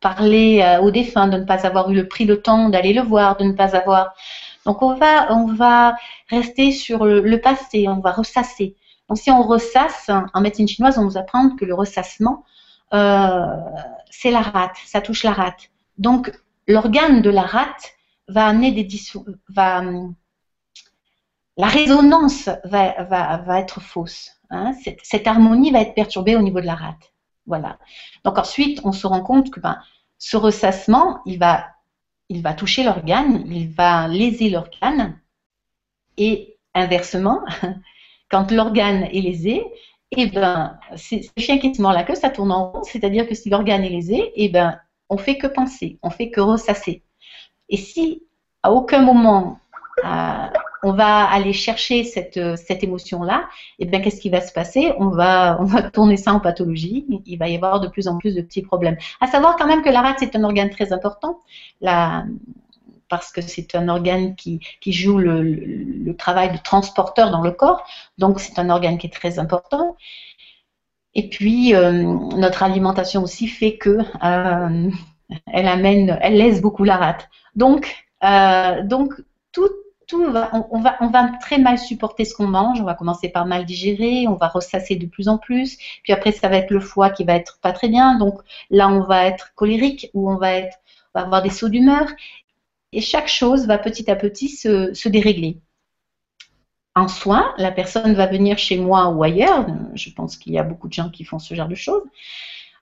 parlé 0.01 0.61
euh, 0.61 0.81
au 0.81 0.91
défunt, 0.91 1.29
de 1.29 1.39
ne 1.39 1.45
pas 1.45 1.67
avoir 1.67 1.91
eu 1.91 1.95
le 1.95 2.09
pris 2.09 2.25
le 2.25 2.41
temps 2.41 2.69
d'aller 2.69 2.93
le 2.93 3.03
voir, 3.03 3.37
de 3.37 3.45
ne 3.45 3.53
pas 3.53 3.77
avoir. 3.77 4.15
Donc 4.67 4.83
on 4.83 4.95
va, 4.95 5.33
on 5.33 5.47
va 5.47 5.95
rester 6.29 6.73
sur 6.73 7.05
le, 7.05 7.41
passé, 7.41 7.89
on 7.89 8.01
va 8.01 8.13
ressasser. 8.13 8.77
Donc 9.11 9.19
si 9.19 9.31
on 9.31 9.43
ressasse, 9.43 10.09
en 10.09 10.41
médecine 10.41 10.69
chinoise, 10.69 10.97
on 10.97 11.05
nous 11.05 11.19
apprend 11.19 11.51
que 11.57 11.65
le 11.65 11.75
ressassement, 11.75 12.45
euh, 12.95 13.45
c'est 14.09 14.31
la 14.31 14.41
rate, 14.41 14.77
ça 14.87 15.01
touche 15.01 15.25
la 15.25 15.33
rate. 15.33 15.71
Donc 15.99 16.33
l'organe 16.69 17.21
de 17.21 17.29
la 17.29 17.43
rate 17.43 17.95
va 18.29 18.47
amener 18.47 18.71
des 18.71 18.89
va 19.49 19.83
la 21.57 21.67
résonance 21.67 22.49
va, 22.65 23.03
va, 23.03 23.37
va 23.39 23.61
être 23.61 23.81
fausse. 23.81 24.31
Hein, 24.51 24.73
cette, 25.03 25.27
harmonie 25.27 25.73
va 25.73 25.81
être 25.81 25.95
perturbée 25.95 26.37
au 26.37 26.43
niveau 26.43 26.61
de 26.61 26.67
la 26.67 26.77
rate. 26.77 27.13
Voilà. 27.47 27.79
Donc 28.25 28.39
ensuite, 28.39 28.81
on 28.85 28.93
se 28.93 29.07
rend 29.07 29.23
compte 29.23 29.51
que 29.51 29.61
ben, 29.61 29.83
ce 30.19 30.37
ressassement, 30.37 31.21
il 31.27 31.39
va, 31.39 31.67
il 32.29 32.43
va 32.43 32.55
toucher 32.55 32.85
l'organe, 32.85 33.45
il 33.47 33.69
va 33.71 34.07
léser 34.07 34.51
l'organe, 34.51 35.19
et 36.17 36.57
inversement, 36.75 37.41
quand 38.31 38.51
l'organe 38.51 39.05
est 39.05 39.21
lésé, 39.21 39.65
et 40.13 40.23
eh 40.23 40.27
ben, 40.27 40.79
c'est 40.97 41.31
chien 41.39 41.59
qui 41.59 41.75
se 41.75 41.81
mord 41.81 41.93
la 41.93 42.03
queue, 42.03 42.17
ça 42.17 42.31
tourne 42.31 42.51
en 42.51 42.73
rond, 42.73 42.83
c'est-à-dire 42.83 43.29
que 43.29 43.35
si 43.35 43.49
l'organe 43.49 43.85
est 43.85 43.91
lésé, 43.91 44.17
et 44.17 44.47
eh 44.47 44.49
ben, 44.49 44.79
on 45.09 45.17
fait 45.17 45.39
que 45.39 45.47
penser, 45.47 45.99
on 46.03 46.11
fait 46.11 46.31
que 46.31 46.41
ressasser. 46.41 47.03
Et 47.69 47.77
si 47.77 48.23
à 48.63 48.73
aucun 48.73 49.03
moment 49.03 49.59
euh, 50.05 50.47
on 50.83 50.93
va 50.93 51.25
aller 51.25 51.53
chercher 51.53 52.05
cette, 52.05 52.57
cette 52.57 52.83
émotion-là, 52.83 53.49
eh 53.79 53.85
bien 53.85 54.01
qu'est-ce 54.01 54.21
qui 54.21 54.31
va 54.31 54.41
se 54.41 54.53
passer? 54.53 54.93
On 54.99 55.09
va, 55.09 55.59
on 55.61 55.65
va 55.65 55.91
tourner 55.91 56.17
ça 56.17 56.33
en 56.33 56.41
pathologie, 56.41 57.07
il 57.27 57.37
va 57.37 57.49
y 57.49 57.55
avoir 57.55 57.81
de 57.81 57.89
plus 57.89 58.09
en 58.09 58.17
plus 58.17 58.35
de 58.35 58.41
petits 58.41 58.63
problèmes. 58.63 58.97
À 59.21 59.27
savoir 59.27 59.57
quand 59.57 59.67
même 59.67 59.83
que 59.83 59.91
la 59.91 60.01
rate, 60.01 60.17
c'est 60.21 60.35
un 60.37 60.45
organe 60.45 60.71
très 60.71 60.93
important. 60.93 61.41
Parce 63.11 63.33
que 63.33 63.43
c'est 63.43 63.75
un 63.75 63.89
organe 63.89 64.37
qui, 64.37 64.61
joue 64.87 65.19
le, 65.19 66.15
travail 66.17 66.53
de 66.53 66.59
transporteur 66.59 67.31
dans 67.31 67.43
le 67.43 67.51
corps, 67.51 67.85
donc 68.17 68.41
c'est 68.41 68.59
un 68.59 68.71
organe 68.71 68.97
qui 68.97 69.09
est 69.09 69.11
très 69.11 69.39
important. 69.39 69.97
Et 71.15 71.29
puis 71.29 71.75
euh, 71.75 71.93
notre 72.37 72.63
alimentation 72.63 73.23
aussi 73.23 73.49
fait 73.49 73.77
que 73.77 73.99
euh, 74.25 74.91
elle 75.53 75.69
amène, 75.69 76.19
elle 76.23 76.37
laisse 76.37 76.63
beaucoup 76.63 76.85
la 76.85 76.97
rate. 76.97 77.29
Donc, 77.57 78.07
euh, 78.23 78.83
donc 78.85 79.15
tout, 79.53 79.69
tout 80.07 80.23
on, 80.25 80.31
va, 80.31 80.51
on 81.01 81.09
va 81.09 81.31
très 81.41 81.59
mal 81.59 81.79
supporter 81.79 82.25
ce 82.25 82.35
qu'on 82.35 82.47
mange. 82.47 82.81
On 82.81 82.85
va 82.85 82.95
commencer 82.95 83.29
par 83.29 83.45
mal 83.47 83.65
digérer, 83.65 84.29
on 84.29 84.35
va 84.35 84.47
ressasser 84.47 84.95
de 84.95 85.07
plus 85.07 85.29
en 85.29 85.39
plus. 85.39 85.79
Puis 86.05 86.13
après, 86.13 86.31
ça 86.31 86.49
va 86.49 86.59
être 86.59 86.71
le 86.71 86.81
foie 86.81 87.11
qui 87.11 87.25
va 87.25 87.35
être 87.35 87.59
pas 87.61 87.73
très 87.73 87.89
bien. 87.89 88.17
Donc 88.19 88.41
là, 88.71 88.89
on 88.89 89.01
va 89.01 89.27
être 89.27 89.53
colérique 89.57 90.11
ou 90.15 90.31
on 90.31 90.37
va 90.37 90.53
être, 90.53 90.79
on 91.15 91.21
va 91.21 91.27
avoir 91.27 91.43
des 91.43 91.51
sauts 91.51 91.69
d'humeur 91.69 92.07
et 92.93 93.01
chaque 93.01 93.29
chose 93.29 93.67
va 93.67 93.79
petit 93.79 94.11
à 94.11 94.17
petit 94.17 94.49
se, 94.49 95.09
dérégler. 95.09 95.59
En 96.95 97.09
soin, 97.09 97.55
la 97.57 97.71
personne 97.71 98.15
va 98.15 98.27
venir 98.27 98.59
chez 98.59 98.77
moi 98.77 99.09
ou 99.09 99.23
ailleurs, 99.23 99.67
je 99.95 100.11
pense 100.11 100.37
qu'il 100.37 100.53
y 100.53 100.59
a 100.59 100.65
beaucoup 100.65 100.89
de 100.89 100.93
gens 100.93 101.09
qui 101.09 101.25
font 101.25 101.39
ce 101.39 101.55
genre 101.55 101.69
de 101.69 101.77
choses, 101.77 102.03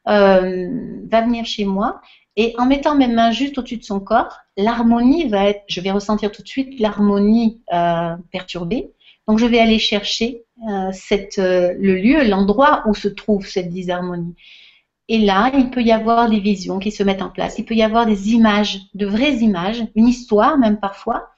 euh, 0.08 0.68
va 1.10 1.20
venir 1.20 1.44
chez 1.44 1.66
moi 1.66 2.00
et 2.40 2.54
en 2.56 2.66
mettant 2.66 2.94
mes 2.94 3.08
mains 3.08 3.32
juste 3.32 3.58
au-dessus 3.58 3.78
de 3.78 3.84
son 3.84 3.98
corps, 3.98 4.38
l'harmonie 4.56 5.28
va 5.28 5.48
être, 5.48 5.64
je 5.66 5.80
vais 5.80 5.90
ressentir 5.90 6.30
tout 6.30 6.40
de 6.40 6.46
suite 6.46 6.78
l'harmonie 6.78 7.60
euh, 7.72 8.14
perturbée. 8.30 8.92
Donc 9.26 9.40
je 9.40 9.44
vais 9.44 9.58
aller 9.58 9.80
chercher 9.80 10.44
euh, 10.68 10.92
le 11.36 11.96
lieu, 11.96 12.22
l'endroit 12.22 12.84
où 12.86 12.94
se 12.94 13.08
trouve 13.08 13.44
cette 13.44 13.70
disharmonie. 13.70 14.36
Et 15.08 15.18
là, 15.18 15.50
il 15.54 15.70
peut 15.70 15.82
y 15.82 15.92
avoir 15.92 16.28
des 16.28 16.40
visions 16.40 16.78
qui 16.78 16.92
se 16.92 17.02
mettent 17.02 17.22
en 17.22 17.30
place. 17.30 17.58
Il 17.58 17.64
peut 17.64 17.74
y 17.74 17.82
avoir 17.82 18.04
des 18.04 18.32
images, 18.32 18.80
de 18.94 19.06
vraies 19.06 19.36
images, 19.36 19.84
une 19.94 20.06
histoire 20.06 20.58
même 20.58 20.78
parfois, 20.78 21.30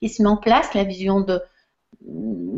qui 0.00 0.08
se 0.08 0.22
met 0.22 0.28
en 0.28 0.36
place, 0.36 0.72
la 0.74 0.84
vision 0.84 1.20
de, 1.20 1.40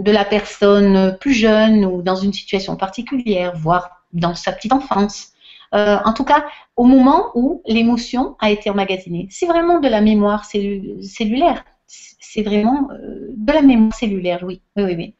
la 0.06 0.24
personne 0.24 1.16
plus 1.20 1.33
jeune 1.33 1.85
ou 1.85 2.02
dans 2.02 2.14
une 2.14 2.33
situation 2.33 2.76
particulière, 2.76 3.56
voire 3.56 4.04
dans 4.12 4.35
sa 4.35 4.52
petite 4.52 4.72
enfance. 4.72 5.33
Euh, 5.74 5.98
en 6.04 6.12
tout 6.12 6.24
cas, 6.24 6.44
au 6.76 6.85
moment 6.85 7.30
où 7.35 7.62
l'émotion 7.66 8.37
a 8.40 8.50
été 8.50 8.70
emmagasinée. 8.70 9.26
C'est 9.30 9.46
vraiment 9.46 9.80
de 9.80 9.88
la 9.88 10.00
mémoire 10.00 10.44
cellulaire. 10.44 11.64
C'est 11.87 12.42
vraiment 12.42 12.88
euh, 12.92 13.28
de 13.37 13.52
la 13.52 13.62
mémoire 13.62 13.94
cellulaire, 13.94 14.40
oui. 14.44 14.62
Oui, 14.76 14.85
oui, 14.85 14.94
oui. 14.96 15.14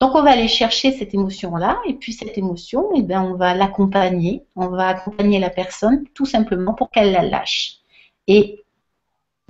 Donc 0.00 0.14
on 0.14 0.22
va 0.22 0.30
aller 0.30 0.48
chercher 0.48 0.92
cette 0.92 1.12
émotion-là, 1.12 1.78
et 1.86 1.94
puis 1.94 2.14
cette 2.14 2.38
émotion, 2.38 2.88
eh 2.96 3.02
bien, 3.02 3.22
on 3.22 3.34
va 3.34 3.54
l'accompagner, 3.54 4.44
on 4.56 4.68
va 4.68 4.88
accompagner 4.88 5.38
la 5.38 5.50
personne 5.50 6.04
tout 6.14 6.24
simplement 6.24 6.72
pour 6.72 6.90
qu'elle 6.90 7.12
la 7.12 7.22
lâche. 7.22 7.80
Et 8.26 8.64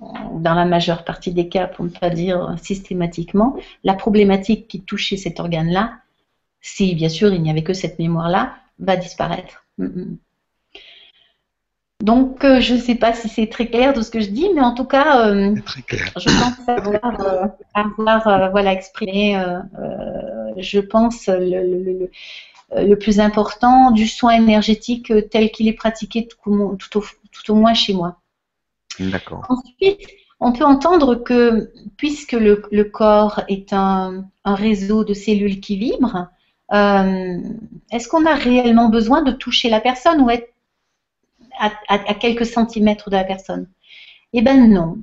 dans 0.01 0.55
la 0.55 0.65
majeure 0.65 1.05
partie 1.05 1.33
des 1.33 1.49
cas, 1.49 1.67
pour 1.67 1.85
ne 1.85 1.91
pas 1.91 2.11
dire 2.11 2.57
systématiquement, 2.61 3.57
la 3.85 3.95
problématique 3.95 4.67
qui 4.67 4.81
touchait 4.81 5.17
cet 5.17 5.39
organe-là, 5.39 6.01
si 6.61 6.95
bien 6.95 7.09
sûr 7.09 7.33
il 7.33 7.43
n'y 7.43 7.51
avait 7.51 7.63
que 7.63 7.75
cette 7.75 7.99
mémoire-là, 7.99 8.57
va 8.79 8.97
disparaître. 8.97 9.67
Mm, 9.79 9.85
mm. 9.85 10.19
Donc, 12.01 12.45
euh, 12.45 12.61
je 12.61 12.75
ne 12.75 12.79
sais 12.79 12.95
pas 12.95 13.13
si 13.13 13.29
c'est 13.29 13.49
très 13.49 13.67
clair 13.67 13.93
tout 13.93 14.03
ce 14.03 14.11
que 14.11 14.21
je 14.21 14.31
dis, 14.31 14.49
mais 14.55 14.63
en 14.63 14.75
tout 14.75 14.85
cas, 14.85 15.29
euh, 15.29 15.55
je 16.17 16.25
pense 16.25 16.69
avoir, 16.69 17.21
euh, 17.21 17.47
avoir 17.75 18.51
voilà, 18.51 18.73
exprimé 18.73 19.43
je 20.57 20.81
pense, 20.81 21.29
le, 21.29 22.09
le, 22.77 22.97
plus 22.97 23.21
important 23.21 23.91
du 23.91 24.07
soin 24.07 24.33
énergétique 24.33 25.13
tel 25.31 25.51
qu'il 25.51 25.69
est 25.69 25.75
pratiqué 25.75 26.27
tout, 26.27 26.77
tout, 26.91 27.51
au, 27.51 27.55
moins 27.55 27.75
chez 27.75 27.93
moi. 27.93 28.17
D'accord. 28.99 29.47
Ensuite, 29.49 30.09
on 30.41 30.53
peut 30.53 30.65
entendre 30.65 31.17
que 31.17 31.71
puisque 31.97 32.33
le, 32.33 32.83
corps 32.85 33.43
est 33.49 33.73
un, 33.73 34.25
réseau 34.45 35.05
de 35.05 35.15
cellules 35.15 35.61
qui 35.61 35.77
vibrent, 35.77 36.29
euh, 36.73 37.37
est-ce 37.91 38.09
qu'on 38.09 38.25
a 38.27 38.35
réellement 38.35 38.89
besoin 38.89 39.23
de 39.23 39.33
toucher 39.33 39.69
la 39.69 39.81
personne 39.81 40.21
ou 40.23 40.31
être 40.31 40.50
à, 41.61 42.15
quelques 42.15 42.47
centimètres 42.47 43.11
de 43.11 43.17
la 43.17 43.25
personne 43.25 43.69
Eh 44.33 44.43
bien 44.43 44.67
non. 44.67 44.99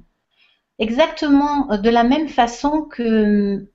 Exactement 0.79 1.77
de 1.77 1.89
la 1.89 2.03
même 2.03 2.27
façon 2.27 2.81
que 2.81 3.67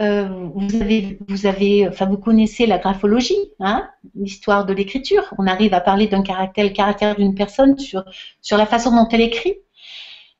euh, 0.00 0.48
vous 0.56 1.46
avez, 1.46 1.88
enfin, 1.88 2.06
vous 2.06 2.18
connaissez 2.18 2.66
la 2.66 2.78
graphologie, 2.78 3.38
hein, 3.60 3.88
l'histoire 4.16 4.66
de 4.66 4.72
l'écriture. 4.72 5.32
On 5.38 5.46
arrive 5.46 5.72
à 5.72 5.80
parler 5.80 6.08
d'un 6.08 6.22
caractère, 6.22 6.72
caractère 6.72 7.16
d'une 7.16 7.34
personne 7.34 7.78
sur, 7.78 8.04
sur 8.42 8.56
la 8.56 8.66
façon 8.66 8.90
dont 8.90 9.08
elle 9.08 9.20
écrit. 9.20 9.56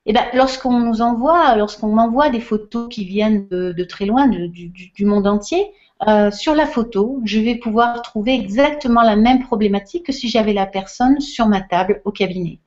Et 0.07 0.11
eh 0.11 0.13
ben, 0.13 0.23
lorsqu'on 0.35 0.79
nous 0.79 1.01
envoie, 1.01 1.55
lorsqu'on 1.55 1.87
m'envoie 1.87 2.29
des 2.29 2.39
photos 2.39 2.87
qui 2.89 3.05
viennent 3.05 3.47
de, 3.47 3.83
très 3.85 4.05
loin, 4.05 4.27
du, 4.27 5.05
monde 5.05 5.25
entier, 5.25 5.71
euh, 6.07 6.29
sur 6.29 6.55
la 6.55 6.65
photo, 6.67 7.21
je 7.23 7.39
vais 7.39 7.55
pouvoir 7.55 8.01
trouver 8.01 8.33
exactement 8.33 9.01
la 9.01 9.15
même 9.15 9.43
problématique 9.43 10.05
que 10.05 10.11
si 10.11 10.27
j'avais 10.27 10.53
la 10.53 10.65
personne 10.65 11.21
sur 11.21 11.47
ma 11.47 11.61
table 11.61 12.01
au 12.03 12.11
cabinet. 12.11 12.59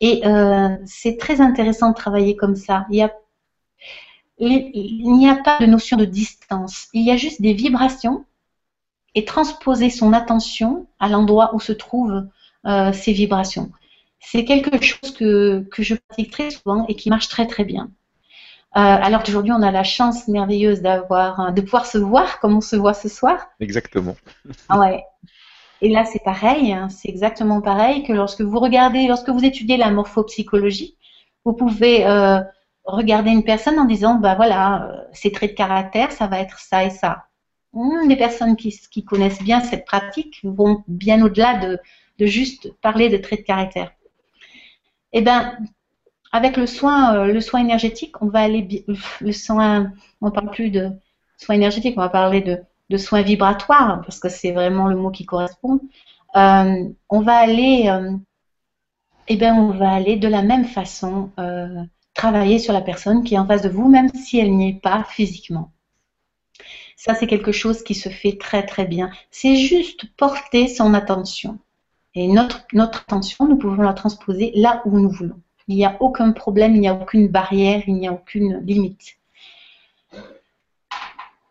Et 0.00 0.26
euh, 0.26 0.76
c'est 0.84 1.18
très 1.18 1.40
intéressant 1.40 1.90
de 1.90 1.94
travailler 1.94 2.36
comme 2.36 2.56
ça. 2.56 2.86
Il 2.90 3.08
n'y 4.38 5.28
a 5.28 5.36
pas 5.36 5.58
de 5.58 5.66
notion 5.66 5.96
de 5.96 6.04
distance. 6.04 6.88
Il 6.92 7.02
y 7.02 7.10
a 7.10 7.16
juste 7.16 7.42
des 7.42 7.54
vibrations 7.54 8.24
et 9.14 9.24
transposer 9.24 9.90
son 9.90 10.12
attention 10.12 10.86
à 10.98 11.08
l'endroit 11.08 11.54
où 11.54 11.60
se 11.60 11.72
trouvent 11.72 12.26
euh, 12.66 12.92
ces 12.92 13.12
vibrations. 13.12 13.72
C'est 14.20 14.44
quelque 14.44 14.82
chose 14.82 15.12
que, 15.12 15.66
je 15.78 15.94
pratique 15.94 16.30
très 16.30 16.50
souvent 16.50 16.86
et 16.88 16.94
qui 16.94 17.08
marche 17.08 17.28
très 17.28 17.46
très 17.46 17.64
bien. 17.64 17.90
Euh, 18.76 18.80
alors 18.80 19.22
qu'aujourd'hui, 19.22 19.52
on 19.52 19.62
a 19.62 19.72
la 19.72 19.82
chance 19.82 20.28
merveilleuse 20.28 20.80
d'avoir, 20.80 21.52
de 21.52 21.60
pouvoir 21.60 21.86
se 21.86 21.98
voir 21.98 22.38
comme 22.40 22.56
on 22.56 22.60
se 22.60 22.76
voit 22.76 22.94
ce 22.94 23.08
soir. 23.08 23.48
Exactement. 23.58 24.16
Ah 24.68 24.78
ouais. 24.78 25.04
Et 25.82 25.88
là, 25.88 26.04
c'est 26.04 26.22
pareil. 26.22 26.72
Hein. 26.72 26.88
c'est 26.88 27.08
exactement 27.08 27.60
pareil 27.60 28.04
que 28.04 28.12
lorsque 28.12 28.42
vous 28.42 28.58
regardez, 28.58 29.06
lorsque 29.06 29.30
vous 29.30 29.44
étudiez 29.44 29.76
la 29.76 29.90
morphopsychologie, 29.90 30.96
vous 31.44 31.52
pouvez 31.52 32.06
euh, 32.06 32.40
regarder 32.84 33.30
une 33.30 33.44
personne 33.44 33.78
en 33.78 33.84
disant, 33.84 34.16
bah 34.16 34.34
voilà, 34.34 34.84
euh, 34.84 35.02
ces 35.12 35.32
traits 35.32 35.52
de 35.52 35.56
caractère, 35.56 36.12
ça 36.12 36.26
va 36.26 36.38
être 36.40 36.58
ça 36.58 36.84
et 36.84 36.90
ça. 36.90 37.24
Hmm, 37.72 38.08
les 38.08 38.16
personnes 38.16 38.56
qui, 38.56 39.04
connaissent 39.04 39.42
bien 39.42 39.60
cette 39.60 39.84
pratique 39.84 40.40
vont 40.42 40.82
bien 40.88 41.22
au-delà 41.24 41.56
de, 41.58 41.78
juste 42.18 42.72
parler 42.82 43.08
de 43.08 43.16
traits 43.16 43.40
de 43.40 43.44
caractère. 43.46 43.92
Eh 45.12 45.22
bien, 45.22 45.56
avec 46.32 46.56
le 46.56 46.66
soin, 46.66 47.14
euh, 47.16 47.32
le 47.32 47.40
soin 47.40 47.60
énergétique, 47.60 48.20
on 48.22 48.26
va 48.26 48.40
aller, 48.40 48.84
le 49.20 49.32
soin, 49.32 49.92
on 50.20 50.26
ne 50.26 50.30
parle 50.30 50.50
plus 50.50 50.70
de 50.70 50.90
soin 51.36 51.56
énergétique, 51.56 51.94
on 51.96 52.00
va 52.00 52.08
parler 52.08 52.40
de, 52.40 52.58
de 52.90 52.96
soins 52.96 53.22
vibratoires, 53.22 54.02
parce 54.02 54.20
que 54.20 54.28
c'est 54.28 54.52
vraiment 54.52 54.88
le 54.88 54.96
mot 54.96 55.10
qui 55.10 55.26
correspond. 55.26 55.80
Euh, 56.36 56.88
on 57.08 57.20
va 57.20 57.36
aller, 57.36 57.90
eh 59.28 59.36
ben, 59.36 59.54
on 59.54 59.70
va 59.70 59.90
aller 59.90 60.16
de 60.16 60.28
la 60.28 60.42
même 60.42 60.64
façon 60.64 61.30
travailler 62.14 62.58
sur 62.58 62.72
la 62.72 62.82
personne 62.82 63.24
qui 63.24 63.34
est 63.34 63.38
en 63.38 63.46
face 63.46 63.62
de 63.62 63.68
vous, 63.68 63.88
même 63.88 64.10
si 64.14 64.38
elle 64.38 64.54
n'y 64.54 64.70
est 64.70 64.80
pas 64.80 65.04
physiquement. 65.04 65.72
Ça, 66.96 67.14
c'est 67.14 67.26
quelque 67.26 67.50
chose 67.50 67.82
qui 67.82 67.94
se 67.94 68.10
fait 68.10 68.36
très 68.36 68.66
très 68.66 68.84
bien. 68.84 69.10
C'est 69.30 69.56
juste 69.56 70.04
porter 70.18 70.68
son 70.68 70.92
attention. 70.92 71.58
Et 72.14 72.28
notre 72.28 72.66
attention, 72.74 73.48
nous 73.48 73.56
pouvons 73.56 73.82
la 73.82 73.94
transposer 73.94 74.52
là 74.54 74.82
où 74.84 74.98
nous 74.98 75.08
voulons. 75.08 75.40
Il 75.70 75.76
n'y 75.76 75.84
a 75.84 75.96
aucun 76.00 76.32
problème, 76.32 76.74
il 76.74 76.80
n'y 76.80 76.88
a 76.88 76.94
aucune 76.94 77.28
barrière, 77.28 77.84
il 77.86 77.94
n'y 77.94 78.08
a 78.08 78.12
aucune 78.12 78.58
limite. 78.66 79.18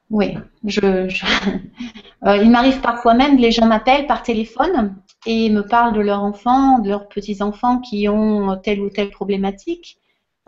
Oui, 0.10 0.36
je, 0.66 0.82
euh, 2.26 2.38
il 2.38 2.52
m'arrive 2.52 2.82
parfois 2.82 3.14
même, 3.14 3.38
les 3.38 3.52
gens 3.52 3.66
m'appellent 3.66 4.08
par 4.08 4.22
téléphone 4.22 4.98
et 5.26 5.50
me 5.50 5.62
parlent 5.62 5.94
de 5.94 6.02
leurs 6.02 6.22
enfants, 6.22 6.80
de 6.80 6.90
leurs 6.90 7.08
petits-enfants 7.08 7.80
qui 7.80 8.10
ont 8.10 8.58
telle 8.58 8.82
ou 8.82 8.90
telle 8.90 9.10
problématique. 9.10 10.00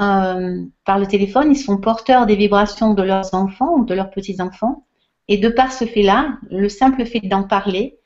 Euh, 0.01 0.65
par 0.83 0.99
le 0.99 1.05
téléphone, 1.05 1.51
ils 1.51 1.57
sont 1.57 1.77
porteurs 1.77 2.25
des 2.25 2.35
vibrations 2.35 2.93
de 2.93 3.03
leurs 3.03 3.33
enfants 3.33 3.75
ou 3.77 3.85
de 3.85 3.93
leurs 3.93 4.09
petits-enfants. 4.09 4.85
Et 5.29 5.37
de 5.37 5.47
par 5.47 5.71
ce 5.71 5.85
fait-là, 5.85 6.39
le 6.49 6.67
simple 6.67 7.05
fait 7.05 7.21
d'en 7.21 7.43
parler, 7.43 7.99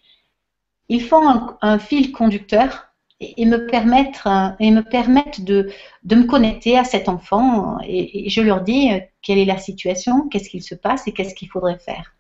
ils 0.90 1.02
font 1.02 1.58
un, 1.62 1.80
fil 1.80 2.12
conducteur 2.12 2.94
et, 3.20 3.46
me 3.46 3.68
permettent, 3.68 4.22
et 4.60 4.72
me 4.72 4.82
permettent 4.82 5.44
de, 5.44 5.70
de, 6.04 6.16
me 6.16 6.24
connecter 6.24 6.78
à 6.78 6.84
cet 6.84 7.10
enfant. 7.10 7.78
Et, 7.88 8.30
je 8.30 8.42
leur 8.42 8.62
dis 8.62 8.92
euh, 8.92 9.00
quelle 9.22 9.38
est 9.38 9.46
la 9.46 9.58
situation, 9.58 10.28
qu'est-ce 10.30 10.50
qu'il 10.50 10.64
se 10.64 10.76
passe 10.76 11.08
et 11.08 11.12
qu'est-ce 11.12 11.36
qu'il 11.36 11.50
faudrait 11.50 11.80
faire. 11.80 12.16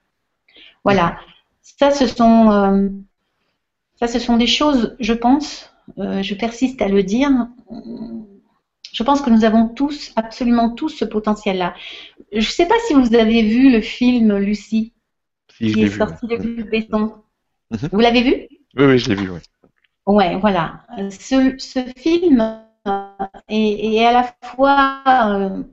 Voilà. 0.83 1.19
ça, 1.61 1.91
ce 1.91 2.07
sont, 2.07 2.93
ça, 3.95 4.07
ce 4.07 4.19
sont 4.19 4.37
des 4.37 4.47
choses, 4.47 4.95
je 4.99 5.13
pense, 5.13 5.73
je 5.97 6.35
persiste 6.35 6.79
à 6.81 6.87
le 6.87 7.01
dire, 7.01 7.31
je 8.95 9.03
pense 9.03 9.21
que 9.21 9.29
nous 9.29 9.43
avons 9.43 9.67
tous, 9.67 10.13
absolument 10.15 10.69
tous, 10.69 10.89
ce 10.89 11.03
potentiel-là. 11.03 11.75
Je 12.31 12.37
ne 12.37 12.41
sais 12.41 12.65
pas 12.65 12.75
si 12.87 12.93
vous 12.93 13.13
avez 13.13 13.41
vu 13.41 13.69
le 13.69 13.81
film 13.81 14.37
Lucie, 14.37 14.93
qui 15.49 15.83
est 15.83 15.89
sorti 15.89 16.27
de 16.27 16.35
Luc 16.35 16.69
Besson. 16.69 17.13
Mhm. 17.71 17.89
Vous 17.91 17.99
l'avez 17.99 18.21
vu? 18.23 18.47
Oui, 18.77 18.85
oui, 18.85 18.97
je 18.97 19.09
l'ai 19.09 19.15
vu, 19.15 19.29
oui. 19.29 19.39
Ouais, 20.05 20.37
voilà. 20.37 20.81
Ce, 21.09 21.91
film 21.97 22.61
est, 23.49 24.05
à 24.05 24.11
la 24.11 24.35
fois 24.43 25.01
euh, 25.07 25.63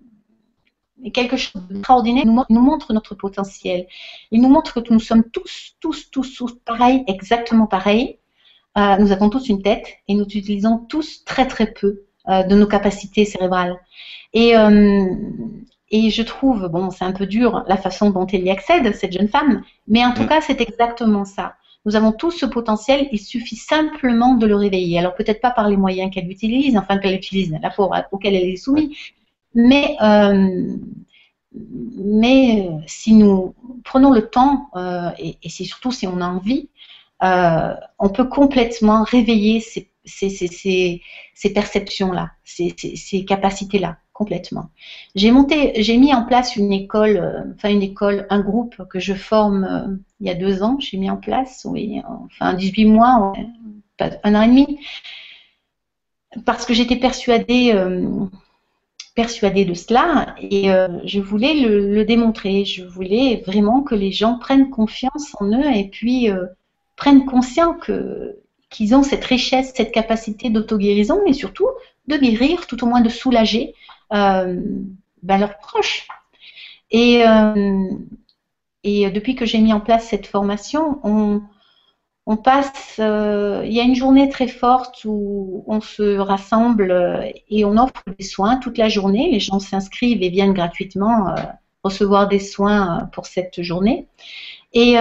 quelque 1.12 1.36
chose 1.36 1.62
d'extraordinaire. 1.68 2.24
Il 2.26 2.54
nous 2.54 2.62
montre 2.62 2.92
notre 2.94 3.14
potentiel. 3.14 3.86
Il 4.30 4.40
nous 4.40 4.48
montre 4.48 4.80
que 4.80 4.92
nous 4.92 5.00
sommes 5.00 5.24
tous, 5.24 5.76
tous, 5.80 6.10
tous, 6.10 6.34
tous 6.34 6.54
pareils, 6.64 7.04
exactement 7.08 7.66
pareils. 7.66 8.18
Euh, 8.78 8.96
nous 8.96 9.12
avons 9.12 9.28
tous 9.28 9.48
une 9.50 9.62
tête 9.62 9.86
et 10.08 10.14
nous 10.14 10.24
utilisons 10.24 10.78
tous 10.78 11.24
très, 11.26 11.46
très 11.46 11.66
peu 11.66 12.04
euh, 12.28 12.42
de 12.44 12.54
nos 12.56 12.66
capacités 12.66 13.26
cérébrales. 13.26 13.76
Et, 14.32 14.54
et 15.90 16.08
je 16.08 16.22
trouve, 16.22 16.68
bon, 16.68 16.90
c'est 16.90 17.04
un 17.04 17.12
peu 17.12 17.26
dur 17.26 17.64
la 17.66 17.76
façon 17.76 18.08
dont 18.08 18.26
elle 18.26 18.44
y 18.44 18.50
accède, 18.50 18.94
cette 18.94 19.12
jeune 19.12 19.28
femme, 19.28 19.62
mais 19.86 20.02
en 20.06 20.14
tout 20.14 20.22
mm. 20.22 20.28
cas, 20.28 20.40
c'est 20.40 20.62
exactement 20.62 21.26
ça. 21.26 21.54
Nous 21.84 21.96
avons 21.96 22.12
tous 22.12 22.30
ce 22.30 22.46
potentiel, 22.46 23.08
il 23.10 23.18
suffit 23.18 23.56
simplement 23.56 24.34
de 24.34 24.46
le 24.46 24.54
réveiller. 24.54 24.98
Alors 24.98 25.14
peut-être 25.14 25.40
pas 25.40 25.50
par 25.50 25.68
les 25.68 25.76
moyens 25.76 26.12
qu'elle 26.12 26.30
utilise, 26.30 26.76
enfin 26.76 26.98
qu'elle 26.98 27.14
utilise, 27.14 27.56
la 27.60 27.70
pauvre 27.70 28.04
auquel 28.12 28.34
elle 28.34 28.48
est 28.48 28.56
soumise, 28.56 28.90
mais 29.54 29.96
euh, 30.00 30.76
mais 31.54 32.70
si 32.86 33.14
nous 33.14 33.54
prenons 33.84 34.12
le 34.12 34.28
temps, 34.28 34.70
euh, 34.76 35.10
et, 35.18 35.36
c'est 35.48 35.64
surtout 35.64 35.92
si 35.92 36.06
on 36.06 36.20
a 36.20 36.26
envie, 36.26 36.68
euh, 37.22 37.74
on 37.98 38.08
peut 38.08 38.28
complètement 38.28 39.02
réveiller 39.04 39.60
ces 39.60 39.88
ces, 40.04 41.00
perceptions-là, 41.54 42.32
ces, 42.44 43.24
capacités-là, 43.24 43.98
complètement. 44.12 44.70
J'ai 45.14 45.30
monté, 45.30 45.72
j'ai 45.82 45.96
mis 45.96 46.14
en 46.14 46.24
place 46.24 46.56
une 46.56 46.72
école, 46.72 47.16
euh, 47.16 47.52
enfin 47.54 47.70
une 47.70 47.82
école, 47.82 48.26
un 48.30 48.40
groupe 48.40 48.82
que 48.88 48.98
je 49.00 49.14
forme 49.14 49.64
euh, 49.64 49.96
il 50.20 50.26
y 50.26 50.30
a 50.30 50.34
deux 50.34 50.62
ans, 50.62 50.76
j'ai 50.80 50.96
mis 50.96 51.10
en 51.10 51.16
place, 51.16 51.66
oui, 51.68 52.00
enfin 52.06 52.54
18 52.54 52.84
mois, 52.86 53.32
un 53.98 54.34
an 54.34 54.42
et 54.42 54.48
demi, 54.48 54.78
parce 56.44 56.66
que 56.66 56.74
j'étais 56.74 56.96
persuadée, 56.96 57.72
euh, 57.74 58.26
persuadée 59.14 59.64
de 59.64 59.74
cela 59.74 60.34
et 60.40 60.68
je 61.04 61.20
voulais 61.20 61.54
le, 61.54 62.04
démontrer. 62.04 62.64
Je 62.64 62.82
voulais 62.82 63.42
vraiment 63.46 63.82
que 63.82 63.94
les 63.94 64.10
gens 64.10 64.38
prennent 64.38 64.70
confiance 64.70 65.36
en 65.38 65.46
eux 65.52 65.70
et 65.74 65.88
puis 65.88 66.30
prennent 66.96 67.26
conscience 67.26 67.76
que 67.82 68.41
qu'ils 68.72 68.94
ont 68.94 69.04
cette 69.04 69.24
richesse, 69.24 69.72
cette 69.76 69.92
capacité 69.92 70.50
d'auto-guérison, 70.50 71.20
mais 71.24 71.34
surtout 71.34 71.68
de 72.08 72.16
guérir, 72.16 72.66
tout 72.66 72.82
au 72.82 72.86
moins 72.88 73.02
de 73.02 73.08
soulager 73.08 73.74
euh, 74.12 74.60
ben, 75.22 75.38
leurs 75.38 75.58
proches. 75.58 76.08
Et, 76.90 77.24
euh, 77.26 77.84
et 78.82 79.10
depuis 79.10 79.36
que 79.36 79.46
j'ai 79.46 79.58
mis 79.58 79.72
en 79.72 79.80
place 79.80 80.08
cette 80.08 80.26
formation, 80.26 80.98
on, 81.04 81.42
on 82.26 82.36
passe, 82.36 82.96
euh, 82.98 83.62
il 83.64 83.72
y 83.72 83.80
a 83.80 83.84
une 83.84 83.94
journée 83.94 84.28
très 84.28 84.48
forte 84.48 85.04
où 85.04 85.64
on 85.68 85.80
se 85.80 86.16
rassemble 86.18 87.32
et 87.48 87.64
on 87.64 87.76
offre 87.76 88.02
des 88.18 88.24
soins 88.24 88.56
toute 88.56 88.78
la 88.78 88.88
journée. 88.88 89.30
Les 89.30 89.40
gens 89.40 89.60
s'inscrivent 89.60 90.22
et 90.22 90.30
viennent 90.30 90.54
gratuitement 90.54 91.34
recevoir 91.84 92.28
des 92.28 92.40
soins 92.40 93.10
pour 93.12 93.26
cette 93.26 93.62
journée. 93.62 94.08
Et, 94.72 94.96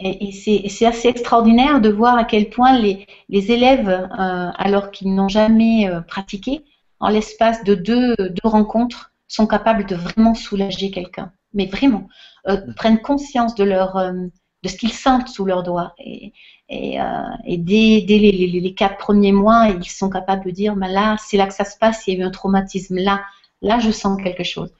et, 0.00 0.32
c'est 0.32 0.86
assez 0.86 1.08
extraordinaire 1.08 1.80
de 1.80 1.90
voir 1.90 2.16
à 2.16 2.24
quel 2.24 2.48
point 2.48 2.78
les, 2.78 3.06
élèves, 3.30 3.88
euh, 3.88 4.50
alors 4.56 4.90
qu'ils 4.90 5.14
n'ont 5.14 5.28
jamais 5.28 5.88
euh, 5.88 6.00
pratiqué, 6.00 6.64
en 7.00 7.08
l'espace 7.08 7.64
de 7.64 7.74
deux, 7.74 8.14
rencontres, 8.42 9.12
sont 9.28 9.46
capables 9.46 9.86
de 9.86 9.94
vraiment 9.94 10.34
soulager 10.34 10.90
quelqu'un. 10.90 11.32
Mais 11.52 11.66
vraiment, 11.66 12.08
euh, 12.48 12.56
mm. 12.66 12.74
prennent 12.74 13.00
conscience 13.00 13.54
de, 13.54 13.64
leur, 13.64 13.96
de 14.62 14.68
ce 14.68 14.76
qu'ils 14.76 14.92
sentent 14.92 15.28
sous 15.28 15.44
leurs 15.44 15.62
doigts. 15.62 15.94
Et, 15.98 16.32
et, 16.70 17.58
dès, 17.58 18.04
les, 18.06 18.74
quatre 18.74 18.96
premiers 18.96 19.32
mois, 19.32 19.68
ils 19.68 19.88
sont 19.88 20.08
capables 20.08 20.44
de 20.44 20.50
dire, 20.50 20.76
bah 20.76 20.88
là, 20.88 21.16
c'est 21.18 21.36
là 21.36 21.46
que 21.46 21.54
ça 21.54 21.64
se 21.64 21.76
passe, 21.76 22.06
il 22.06 22.14
y 22.14 22.16
a 22.16 22.20
eu 22.20 22.26
un 22.26 22.30
traumatisme 22.30 22.96
là, 22.96 23.22
là, 23.60 23.78
je 23.78 23.90
sens 23.90 24.20
quelque 24.22 24.44
chose. 24.44 24.72